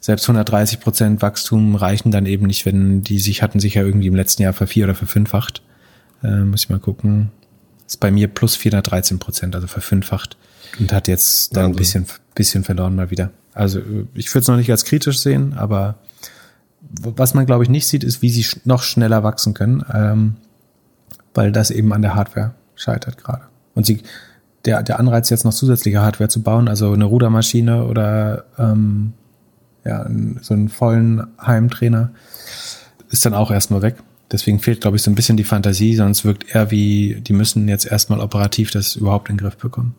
selbst 0.00 0.24
130 0.24 0.80
Prozent 0.80 1.22
Wachstum 1.22 1.74
reichen 1.74 2.10
dann 2.10 2.24
eben 2.26 2.46
nicht, 2.46 2.64
wenn 2.64 3.02
die 3.02 3.18
sich 3.18 3.42
hatten 3.42 3.60
sich 3.60 3.74
ja 3.74 3.82
irgendwie 3.82 4.06
im 4.06 4.14
letzten 4.14 4.42
Jahr 4.42 4.54
vervier 4.54 4.84
oder 4.84 4.94
verfünffacht. 4.94 5.62
Äh, 6.22 6.40
muss 6.40 6.64
ich 6.64 6.70
mal 6.70 6.80
gucken. 6.80 7.30
Ist 7.86 8.00
bei 8.00 8.10
mir 8.10 8.28
plus 8.28 8.56
413 8.56 9.18
Prozent, 9.18 9.54
also 9.54 9.66
verfünffacht 9.66 10.36
und 10.78 10.92
hat 10.92 11.08
jetzt 11.08 11.54
dann 11.56 11.64
also. 11.64 11.74
ein 11.74 11.78
bisschen, 11.78 12.06
bisschen 12.34 12.64
verloren 12.64 12.94
mal 12.94 13.10
wieder. 13.10 13.30
Also 13.52 13.80
ich 14.14 14.32
würde 14.32 14.42
es 14.42 14.48
noch 14.48 14.56
nicht 14.56 14.70
als 14.70 14.84
kritisch 14.84 15.18
sehen, 15.18 15.54
aber 15.54 15.96
was 17.02 17.34
man, 17.34 17.46
glaube 17.46 17.64
ich, 17.64 17.70
nicht 17.70 17.86
sieht, 17.86 18.04
ist, 18.04 18.22
wie 18.22 18.30
sie 18.30 18.44
noch 18.64 18.82
schneller 18.82 19.22
wachsen 19.22 19.54
können, 19.54 19.84
ähm, 19.92 20.36
weil 21.34 21.52
das 21.52 21.70
eben 21.70 21.92
an 21.92 22.02
der 22.02 22.14
Hardware 22.14 22.54
scheitert 22.74 23.18
gerade. 23.18 23.42
Und 23.74 23.86
sie, 23.86 24.02
der, 24.64 24.82
der 24.82 24.98
Anreiz, 24.98 25.30
jetzt 25.30 25.44
noch 25.44 25.54
zusätzliche 25.54 26.00
Hardware 26.00 26.28
zu 26.28 26.42
bauen, 26.42 26.68
also 26.68 26.92
eine 26.92 27.04
Rudermaschine 27.04 27.84
oder 27.84 28.44
ähm, 28.58 29.12
ja, 29.84 30.04
so 30.40 30.54
einen 30.54 30.68
vollen 30.68 31.26
Heimtrainer, 31.40 32.10
ist 33.10 33.24
dann 33.24 33.34
auch 33.34 33.50
erstmal 33.50 33.82
weg. 33.82 33.96
Deswegen 34.30 34.60
fehlt, 34.60 34.80
glaube 34.80 34.96
ich, 34.96 35.02
so 35.02 35.10
ein 35.10 35.16
bisschen 35.16 35.36
die 35.36 35.44
Fantasie, 35.44 35.96
sonst 35.96 36.24
wirkt 36.24 36.54
eher 36.54 36.70
wie, 36.70 37.20
die 37.20 37.32
müssen 37.32 37.68
jetzt 37.68 37.86
erstmal 37.86 38.20
operativ 38.20 38.70
das 38.70 38.96
überhaupt 38.96 39.28
in 39.28 39.36
den 39.36 39.44
Griff 39.44 39.56
bekommen. 39.56 39.94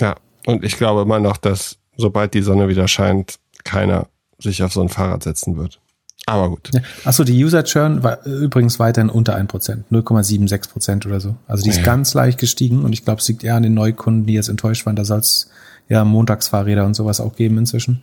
Ja, 0.00 0.16
und 0.46 0.64
ich 0.64 0.76
glaube 0.76 1.02
immer 1.02 1.20
noch, 1.20 1.36
dass 1.36 1.78
sobald 1.96 2.34
die 2.34 2.42
Sonne 2.42 2.68
wieder 2.68 2.88
scheint, 2.88 3.38
keiner 3.64 4.08
sich 4.38 4.62
auf 4.62 4.72
so 4.72 4.80
ein 4.80 4.88
Fahrrad 4.88 5.22
setzen 5.24 5.56
wird. 5.56 5.80
Aber 6.28 6.50
gut. 6.50 6.70
Ja. 6.72 6.80
Achso, 7.04 7.24
die 7.24 7.44
User 7.44 7.64
Churn 7.64 8.02
war 8.02 8.24
übrigens 8.24 8.78
weiterhin 8.78 9.10
unter 9.10 9.36
1%, 9.36 9.48
0,76 9.90 10.70
Prozent 10.70 11.06
oder 11.06 11.20
so. 11.20 11.36
Also 11.46 11.62
die 11.62 11.70
ist 11.70 11.78
ja. 11.78 11.84
ganz 11.84 12.14
leicht 12.14 12.38
gestiegen 12.38 12.84
und 12.84 12.92
ich 12.92 13.04
glaube, 13.04 13.20
es 13.20 13.28
liegt 13.28 13.44
eher 13.44 13.54
an 13.54 13.62
den 13.62 13.74
Neukunden, 13.74 14.26
die 14.26 14.34
jetzt 14.34 14.48
enttäuscht 14.48 14.86
waren. 14.86 14.96
Da 14.96 15.04
soll 15.04 15.20
es 15.20 15.50
ja 15.88 16.04
Montagsfahrräder 16.04 16.84
und 16.84 16.94
sowas 16.94 17.20
auch 17.20 17.34
geben 17.34 17.58
inzwischen. 17.58 18.02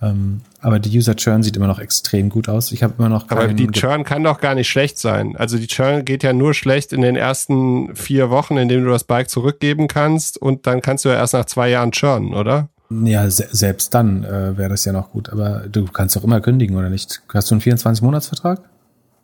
Ähm, 0.00 0.42
aber 0.60 0.78
die 0.78 0.96
User 0.96 1.16
Churn 1.16 1.42
sieht 1.42 1.56
immer 1.56 1.66
noch 1.66 1.80
extrem 1.80 2.28
gut 2.28 2.48
aus. 2.48 2.70
Ich 2.70 2.82
habe 2.82 2.94
immer 2.98 3.08
noch 3.08 3.28
Aber 3.30 3.48
die 3.48 3.66
Churn 3.68 4.04
kann 4.04 4.22
doch 4.22 4.40
gar 4.40 4.54
nicht 4.54 4.68
schlecht 4.68 4.98
sein. 4.98 5.36
Also 5.36 5.58
die 5.58 5.66
Churn 5.66 6.04
geht 6.04 6.22
ja 6.22 6.32
nur 6.32 6.54
schlecht 6.54 6.92
in 6.92 7.00
den 7.00 7.16
ersten 7.16 7.94
vier 7.96 8.30
Wochen, 8.30 8.56
in 8.56 8.68
denen 8.68 8.84
du 8.84 8.90
das 8.90 9.04
Bike 9.04 9.28
zurückgeben 9.28 9.88
kannst 9.88 10.40
und 10.40 10.66
dann 10.66 10.82
kannst 10.82 11.04
du 11.04 11.08
ja 11.08 11.16
erst 11.16 11.34
nach 11.34 11.46
zwei 11.46 11.68
Jahren 11.68 11.90
churnen, 11.90 12.34
oder? 12.34 12.68
Ja, 12.90 13.28
se 13.28 13.48
selbst 13.50 13.92
dann 13.92 14.24
äh, 14.24 14.56
wäre 14.56 14.70
das 14.70 14.84
ja 14.84 14.92
noch 14.92 15.10
gut. 15.10 15.28
Aber 15.30 15.64
du 15.68 15.84
kannst 15.86 16.16
doch 16.16 16.24
immer 16.24 16.40
kündigen, 16.40 16.76
oder 16.76 16.88
nicht? 16.88 17.22
Hast 17.32 17.50
du 17.50 17.54
einen 17.54 17.62
24-Monats-Vertrag? 17.62 18.62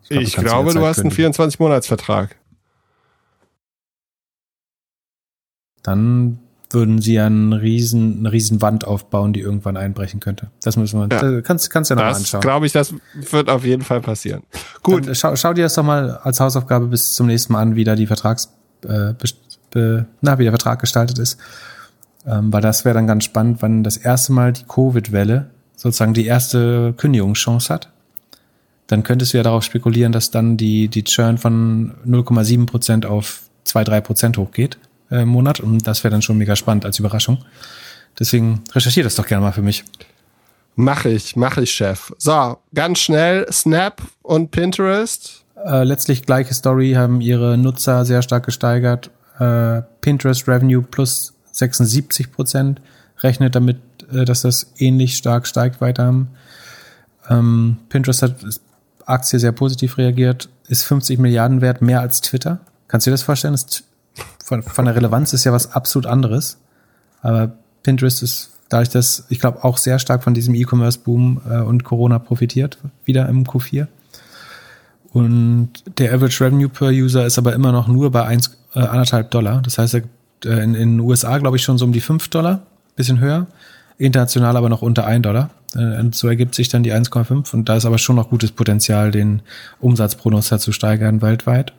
Ich, 0.02 0.08
glaub, 0.08 0.22
ich 0.22 0.36
glaube, 0.36 0.74
du 0.74 0.86
hast 0.86 1.00
kündigen. 1.00 1.24
einen 1.24 1.34
24-Monats-Vertrag. 1.34 2.36
Dann 5.82 6.38
würden 6.70 7.00
sie 7.00 7.14
ja 7.14 7.26
einen 7.26 7.52
riesen, 7.52 8.18
eine 8.18 8.32
riesen 8.32 8.60
Wand 8.60 8.86
aufbauen, 8.86 9.32
die 9.32 9.40
irgendwann 9.40 9.76
einbrechen 9.76 10.20
könnte. 10.20 10.50
Das 10.62 10.76
müssen 10.76 11.00
wir, 11.00 11.16
ja. 11.16 11.40
kannst, 11.40 11.70
kannst 11.70 11.90
du 11.90 11.94
ja 11.94 12.00
noch 12.00 12.08
das 12.08 12.18
anschauen. 12.18 12.40
glaube 12.40 12.66
ich, 12.66 12.72
das 12.72 12.92
wird 13.14 13.48
auf 13.48 13.64
jeden 13.64 13.82
Fall 13.82 14.00
passieren. 14.00 14.42
Gut. 14.82 15.06
Dann 15.06 15.14
schau, 15.14 15.36
schau 15.36 15.54
dir 15.54 15.64
das 15.64 15.74
doch 15.74 15.84
mal 15.84 16.18
als 16.18 16.40
Hausaufgabe 16.40 16.86
bis 16.86 17.14
zum 17.14 17.28
nächsten 17.28 17.52
Mal 17.52 17.62
an, 17.62 17.76
wie 17.76 17.84
da 17.84 17.94
die 17.94 18.06
Vertrags, 18.06 18.52
äh, 18.86 19.14
na, 20.20 20.38
wie 20.38 20.44
der 20.44 20.52
Vertrag 20.52 20.80
gestaltet 20.80 21.18
ist. 21.18 21.38
Ähm, 22.26 22.52
weil 22.52 22.62
das 22.62 22.84
wäre 22.84 22.94
dann 22.94 23.06
ganz 23.06 23.24
spannend, 23.24 23.58
wann 23.60 23.84
das 23.84 23.96
erste 23.96 24.32
Mal 24.32 24.52
die 24.52 24.64
Covid-Welle 24.64 25.50
sozusagen 25.76 26.14
die 26.14 26.26
erste 26.26 26.94
Kündigungschance 26.96 27.72
hat. 27.72 27.90
Dann 28.86 29.02
könntest 29.02 29.32
du 29.32 29.38
ja 29.38 29.42
darauf 29.42 29.64
spekulieren, 29.64 30.12
dass 30.12 30.30
dann 30.30 30.56
die, 30.56 30.88
die 30.88 31.04
Churn 31.04 31.38
von 31.38 31.94
0,7 32.06 32.66
Prozent 32.66 33.06
auf 33.06 33.42
2, 33.64 33.84
3 33.84 34.00
Prozent 34.00 34.38
hochgeht 34.38 34.78
äh, 35.10 35.22
im 35.22 35.28
Monat. 35.28 35.60
Und 35.60 35.86
das 35.86 36.04
wäre 36.04 36.12
dann 36.12 36.22
schon 36.22 36.38
mega 36.38 36.56
spannend 36.56 36.84
als 36.84 36.98
Überraschung. 36.98 37.38
Deswegen 38.18 38.62
recherchiere 38.72 39.04
das 39.04 39.16
doch 39.16 39.26
gerne 39.26 39.44
mal 39.44 39.52
für 39.52 39.62
mich. 39.62 39.84
Mach 40.76 41.04
ich, 41.04 41.36
mach 41.36 41.56
ich, 41.56 41.70
Chef. 41.70 42.12
So, 42.18 42.58
ganz 42.74 42.98
schnell, 42.98 43.46
Snap 43.50 44.02
und 44.22 44.50
Pinterest. 44.50 45.44
Äh, 45.64 45.84
letztlich 45.84 46.26
gleiche 46.26 46.52
Story, 46.52 46.92
haben 46.92 47.20
ihre 47.20 47.56
Nutzer 47.56 48.04
sehr 48.04 48.22
stark 48.22 48.44
gesteigert. 48.44 49.10
Äh, 49.38 49.82
Pinterest 50.00 50.46
Revenue 50.48 50.82
plus 50.82 51.33
76 51.54 52.32
Prozent, 52.32 52.80
rechnet 53.20 53.54
damit, 53.54 53.78
äh, 54.12 54.24
dass 54.24 54.42
das 54.42 54.72
ähnlich 54.76 55.16
stark 55.16 55.46
steigt 55.46 55.80
weiter. 55.80 56.26
Ähm, 57.30 57.76
Pinterest 57.88 58.22
hat 58.22 58.36
Aktie 59.06 59.38
sehr 59.38 59.52
positiv 59.52 59.96
reagiert, 59.98 60.48
ist 60.68 60.84
50 60.84 61.18
Milliarden 61.18 61.60
wert, 61.60 61.80
mehr 61.80 62.00
als 62.00 62.20
Twitter. 62.20 62.60
Kannst 62.88 63.06
du 63.06 63.10
dir 63.10 63.14
das 63.14 63.22
vorstellen? 63.22 63.52
Das 63.52 63.84
von, 64.44 64.62
von 64.62 64.84
der 64.84 64.96
Relevanz 64.96 65.32
ist 65.32 65.44
ja 65.44 65.52
was 65.52 65.72
absolut 65.72 66.06
anderes. 66.06 66.58
Aber 67.22 67.52
Pinterest 67.82 68.22
ist 68.22 68.50
dadurch, 68.68 68.90
dass 68.90 69.24
ich 69.28 69.40
glaube 69.40 69.64
auch 69.64 69.78
sehr 69.78 69.98
stark 69.98 70.22
von 70.22 70.34
diesem 70.34 70.54
E-Commerce-Boom 70.54 71.40
äh, 71.48 71.58
und 71.60 71.84
Corona 71.84 72.18
profitiert, 72.18 72.78
wieder 73.04 73.28
im 73.28 73.44
Q4. 73.44 73.86
Und 75.12 75.70
der 75.98 76.12
Average 76.12 76.44
Revenue 76.44 76.68
per 76.68 76.88
User 76.88 77.24
ist 77.24 77.38
aber 77.38 77.52
immer 77.52 77.70
noch 77.70 77.86
nur 77.86 78.10
bei 78.10 78.24
1, 78.24 78.58
äh, 78.74 79.24
Dollar. 79.30 79.62
Das 79.62 79.78
heißt, 79.78 79.94
er 79.94 80.02
in, 80.44 80.74
in 80.74 80.96
den 80.96 81.00
USA, 81.00 81.38
glaube 81.38 81.56
ich, 81.56 81.62
schon 81.62 81.78
so 81.78 81.84
um 81.84 81.92
die 81.92 82.00
5 82.00 82.28
Dollar, 82.28 82.62
bisschen 82.96 83.20
höher. 83.20 83.46
International 83.98 84.56
aber 84.56 84.68
noch 84.68 84.82
unter 84.82 85.06
1 85.06 85.22
Dollar. 85.22 85.50
Äh, 85.74 86.00
und 86.00 86.14
so 86.14 86.28
ergibt 86.28 86.54
sich 86.54 86.68
dann 86.68 86.82
die 86.82 86.92
1,5 86.92 87.52
und 87.54 87.68
da 87.68 87.76
ist 87.76 87.86
aber 87.86 87.98
schon 87.98 88.16
noch 88.16 88.30
gutes 88.30 88.52
Potenzial, 88.52 89.10
den 89.10 89.42
Umsatz 89.80 90.14
pro 90.14 90.30
Nutzer 90.30 90.58
zu 90.58 90.72
steigern 90.72 91.22
weltweit. 91.22 91.72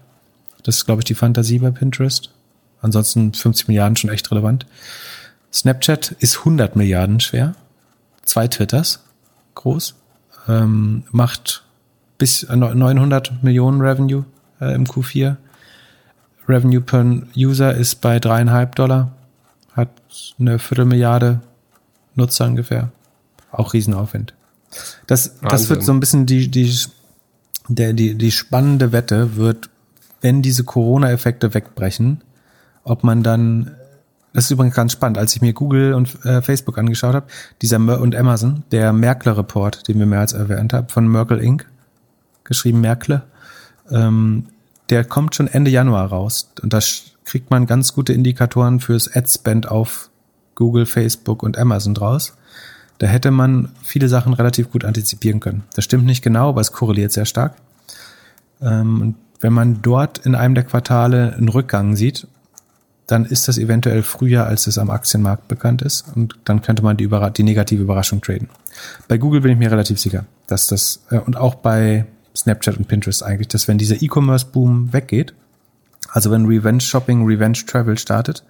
Das 0.63 0.77
ist, 0.77 0.85
glaube 0.85 1.01
ich, 1.01 1.05
die 1.05 1.15
Fantasie 1.15 1.59
bei 1.59 1.71
Pinterest. 1.71 2.31
Ansonsten 2.81 3.33
50 3.33 3.67
Milliarden 3.67 3.95
schon 3.95 4.09
echt 4.09 4.29
relevant. 4.31 4.65
Snapchat 5.51 6.15
ist 6.19 6.39
100 6.39 6.75
Milliarden 6.75 7.19
schwer. 7.19 7.55
Zwei 8.23 8.47
Twitters 8.47 9.03
groß. 9.53 9.95
Ähm, 10.47 11.03
macht 11.11 11.63
bis 12.17 12.47
900 12.47 13.43
Millionen 13.43 13.81
Revenue 13.81 14.25
äh, 14.59 14.73
im 14.73 14.85
Q4. 14.85 15.37
Revenue 16.47 16.81
per 16.81 17.05
User 17.35 17.73
ist 17.73 18.01
bei 18.01 18.19
dreieinhalb 18.19 18.75
Dollar, 18.75 19.11
hat 19.73 19.89
eine 20.39 20.59
Viertelmilliarde 20.59 21.41
Nutzer 22.15 22.45
ungefähr. 22.45 22.91
Auch 23.51 23.73
Riesenaufwind. 23.73 24.33
Das, 25.07 25.39
das 25.41 25.69
wird 25.69 25.83
so 25.83 25.93
ein 25.93 25.99
bisschen 25.99 26.25
die, 26.25 26.49
die, 26.49 26.77
der, 27.67 27.93
die, 27.93 28.15
die 28.15 28.31
spannende 28.31 28.91
Wette 28.91 29.35
wird, 29.35 29.69
wenn 30.21 30.41
diese 30.41 30.63
Corona-Effekte 30.63 31.53
wegbrechen, 31.53 32.21
ob 32.83 33.03
man 33.03 33.23
dann, 33.23 33.71
das 34.33 34.45
ist 34.45 34.51
übrigens 34.51 34.75
ganz 34.75 34.91
spannend, 34.91 35.17
als 35.17 35.35
ich 35.35 35.41
mir 35.41 35.53
Google 35.53 35.93
und 35.93 36.23
äh, 36.25 36.41
Facebook 36.41 36.77
angeschaut 36.77 37.15
habe, 37.15 37.27
dieser 37.61 37.79
Mer 37.79 38.01
und 38.01 38.15
Amazon, 38.15 38.63
der 38.71 38.91
Merkle-Report, 38.91 39.87
den 39.87 39.99
wir 39.99 40.05
mehr 40.05 40.19
als 40.19 40.33
erwähnt 40.33 40.73
haben, 40.73 40.89
von 40.89 41.07
Merkel 41.07 41.39
Inc., 41.39 41.65
geschrieben 42.43 42.81
Merkle, 42.81 43.23
ähm, 43.89 44.47
der 44.89 45.03
kommt 45.03 45.35
schon 45.35 45.47
Ende 45.47 45.71
Januar 45.71 46.07
raus. 46.07 46.51
Und 46.61 46.73
da 46.73 46.79
kriegt 47.23 47.49
man 47.49 47.65
ganz 47.65 47.93
gute 47.93 48.13
Indikatoren 48.13 48.79
fürs 48.79 49.13
Ad-Spend 49.13 49.69
auf 49.69 50.09
Google, 50.55 50.85
Facebook 50.85 51.43
und 51.43 51.57
Amazon 51.57 51.93
draus. 51.93 52.33
Da 52.97 53.07
hätte 53.07 53.31
man 53.31 53.69
viele 53.83 54.07
Sachen 54.07 54.33
relativ 54.33 54.71
gut 54.71 54.85
antizipieren 54.85 55.39
können. 55.39 55.63
Das 55.73 55.83
stimmt 55.83 56.05
nicht 56.05 56.23
genau, 56.23 56.49
aber 56.49 56.61
es 56.61 56.71
korreliert 56.71 57.11
sehr 57.11 57.25
stark. 57.25 57.55
Ähm, 58.61 59.01
und 59.01 59.15
wenn 59.41 59.53
man 59.53 59.81
dort 59.81 60.19
in 60.19 60.33
einem 60.33 60.55
der 60.55 60.63
Quartale 60.63 61.33
einen 61.33 61.49
Rückgang 61.49 61.95
sieht, 61.95 62.27
dann 63.07 63.25
ist 63.25 63.47
das 63.47 63.57
eventuell 63.57 64.01
früher, 64.01 64.47
als 64.47 64.65
es 64.65 64.77
am 64.77 64.89
Aktienmarkt 64.89 65.47
bekannt 65.47 65.81
ist. 65.81 66.05
Und 66.15 66.37
dann 66.45 66.61
könnte 66.61 66.83
man 66.83 66.97
die, 66.97 67.03
Überra 67.03 67.29
die 67.29 67.43
negative 67.43 67.83
Überraschung 67.83 68.21
traden. 68.21 68.49
Bei 69.07 69.17
Google 69.17 69.41
bin 69.41 69.51
ich 69.51 69.57
mir 69.57 69.71
relativ 69.71 69.99
sicher, 69.99 70.25
dass 70.47 70.67
das, 70.67 71.03
äh, 71.11 71.19
und 71.19 71.37
auch 71.37 71.55
bei 71.55 72.05
Snapchat 72.35 72.77
und 72.77 72.87
Pinterest 72.87 73.23
eigentlich, 73.23 73.47
dass 73.47 73.67
wenn 73.67 73.77
dieser 73.77 74.01
E-Commerce-Boom 74.01 74.93
weggeht, 74.93 75.33
also 76.09 76.31
wenn 76.31 76.45
Revenge 76.45 76.81
Shopping, 76.81 77.25
Revenge 77.25 77.59
Travel 77.65 77.97
startet, 77.97 78.43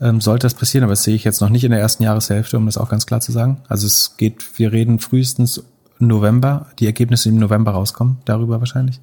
ähm, 0.00 0.20
sollte 0.20 0.46
das 0.46 0.54
passieren, 0.54 0.84
aber 0.84 0.92
das 0.92 1.04
sehe 1.04 1.14
ich 1.14 1.24
jetzt 1.24 1.40
noch 1.40 1.48
nicht 1.48 1.64
in 1.64 1.70
der 1.70 1.80
ersten 1.80 2.02
Jahreshälfte, 2.02 2.56
um 2.56 2.66
das 2.66 2.76
auch 2.76 2.88
ganz 2.88 3.06
klar 3.06 3.20
zu 3.20 3.32
sagen. 3.32 3.62
Also 3.68 3.86
es 3.86 4.16
geht, 4.16 4.58
wir 4.58 4.72
reden 4.72 4.98
frühestens 4.98 5.62
November, 5.98 6.66
die 6.78 6.86
Ergebnisse 6.86 7.28
im 7.30 7.38
November 7.38 7.72
rauskommen, 7.72 8.18
darüber 8.24 8.60
wahrscheinlich, 8.60 9.00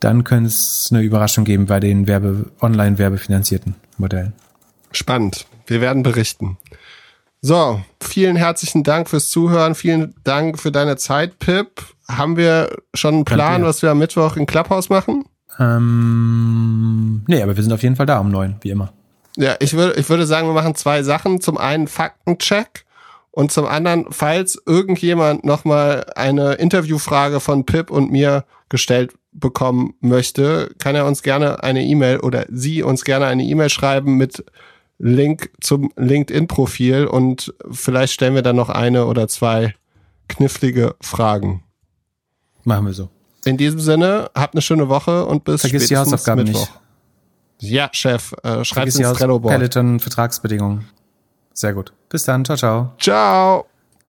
dann 0.00 0.22
könnte 0.22 0.48
es 0.48 0.88
eine 0.90 1.02
Überraschung 1.02 1.44
geben 1.44 1.66
bei 1.66 1.80
den 1.80 2.06
Werbe, 2.06 2.46
online 2.60 2.98
werbefinanzierten 2.98 3.74
Modellen. 3.96 4.32
Spannend. 4.92 5.46
Wir 5.66 5.80
werden 5.80 6.02
berichten. 6.02 6.56
So, 7.40 7.80
vielen 8.02 8.36
herzlichen 8.36 8.82
Dank 8.82 9.08
fürs 9.08 9.28
Zuhören. 9.30 9.74
Vielen 9.74 10.14
Dank 10.24 10.58
für 10.58 10.72
deine 10.72 10.96
Zeit, 10.96 11.38
Pip. 11.38 11.82
Haben 12.08 12.36
wir 12.36 12.76
schon 12.94 13.14
einen 13.14 13.24
Plan, 13.24 13.62
was 13.62 13.82
wir 13.82 13.90
am 13.90 13.98
Mittwoch 13.98 14.36
in 14.36 14.46
Clubhouse 14.46 14.88
machen? 14.88 15.24
Ähm, 15.58 17.22
nee, 17.28 17.40
aber 17.42 17.56
wir 17.56 17.62
sind 17.62 17.72
auf 17.72 17.82
jeden 17.82 17.96
Fall 17.96 18.06
da 18.06 18.18
um 18.18 18.30
neun, 18.30 18.56
wie 18.62 18.70
immer. 18.70 18.92
Ja, 19.36 19.54
ich 19.60 19.74
würde, 19.74 20.00
ich 20.00 20.08
würde 20.08 20.26
sagen, 20.26 20.48
wir 20.48 20.54
machen 20.54 20.74
zwei 20.74 21.04
Sachen. 21.04 21.40
Zum 21.40 21.58
einen 21.58 21.86
Faktencheck 21.86 22.84
und 23.30 23.52
zum 23.52 23.66
anderen, 23.66 24.06
falls 24.10 24.60
irgendjemand 24.66 25.44
nochmal 25.44 26.06
eine 26.16 26.54
Interviewfrage 26.54 27.38
von 27.38 27.64
Pip 27.64 27.90
und 27.90 28.10
mir 28.10 28.44
gestellt 28.68 29.12
bekommen 29.30 29.94
möchte, 30.00 30.74
kann 30.78 30.96
er 30.96 31.06
uns 31.06 31.22
gerne 31.22 31.62
eine 31.62 31.84
E-Mail 31.84 32.18
oder 32.18 32.46
sie 32.50 32.82
uns 32.82 33.04
gerne 33.04 33.26
eine 33.26 33.44
E-Mail 33.44 33.68
schreiben 33.68 34.16
mit 34.16 34.44
Link 34.98 35.50
zum 35.60 35.92
LinkedIn-Profil 35.96 37.06
und 37.06 37.54
vielleicht 37.70 38.12
stellen 38.12 38.34
wir 38.34 38.42
dann 38.42 38.56
noch 38.56 38.68
eine 38.68 39.06
oder 39.06 39.28
zwei 39.28 39.74
knifflige 40.28 40.96
Fragen. 41.00 41.62
Machen 42.64 42.86
wir 42.86 42.92
so. 42.92 43.08
In 43.44 43.56
diesem 43.56 43.80
Sinne, 43.80 44.30
habt 44.34 44.54
eine 44.54 44.62
schöne 44.62 44.88
Woche 44.88 45.24
und 45.26 45.44
bis 45.44 45.62
Vergiss 45.62 45.86
die 45.86 45.96
Hausaufgaben 45.96 46.44
Mittwoch. 46.44 46.68
nicht. 47.60 47.72
Ja, 47.72 47.88
Chef, 47.92 48.34
äh, 48.42 48.64
schreibt 48.64 48.94
ins 48.94 49.18
Trello-Board. 49.18 49.74
Vertragsbedingungen. 50.00 50.86
Sehr 51.52 51.74
gut. 51.74 51.92
Bis 52.08 52.24
dann. 52.24 52.44
Ciao, 52.44 52.56
ciao. 52.56 52.92
Ciao. 52.98 53.66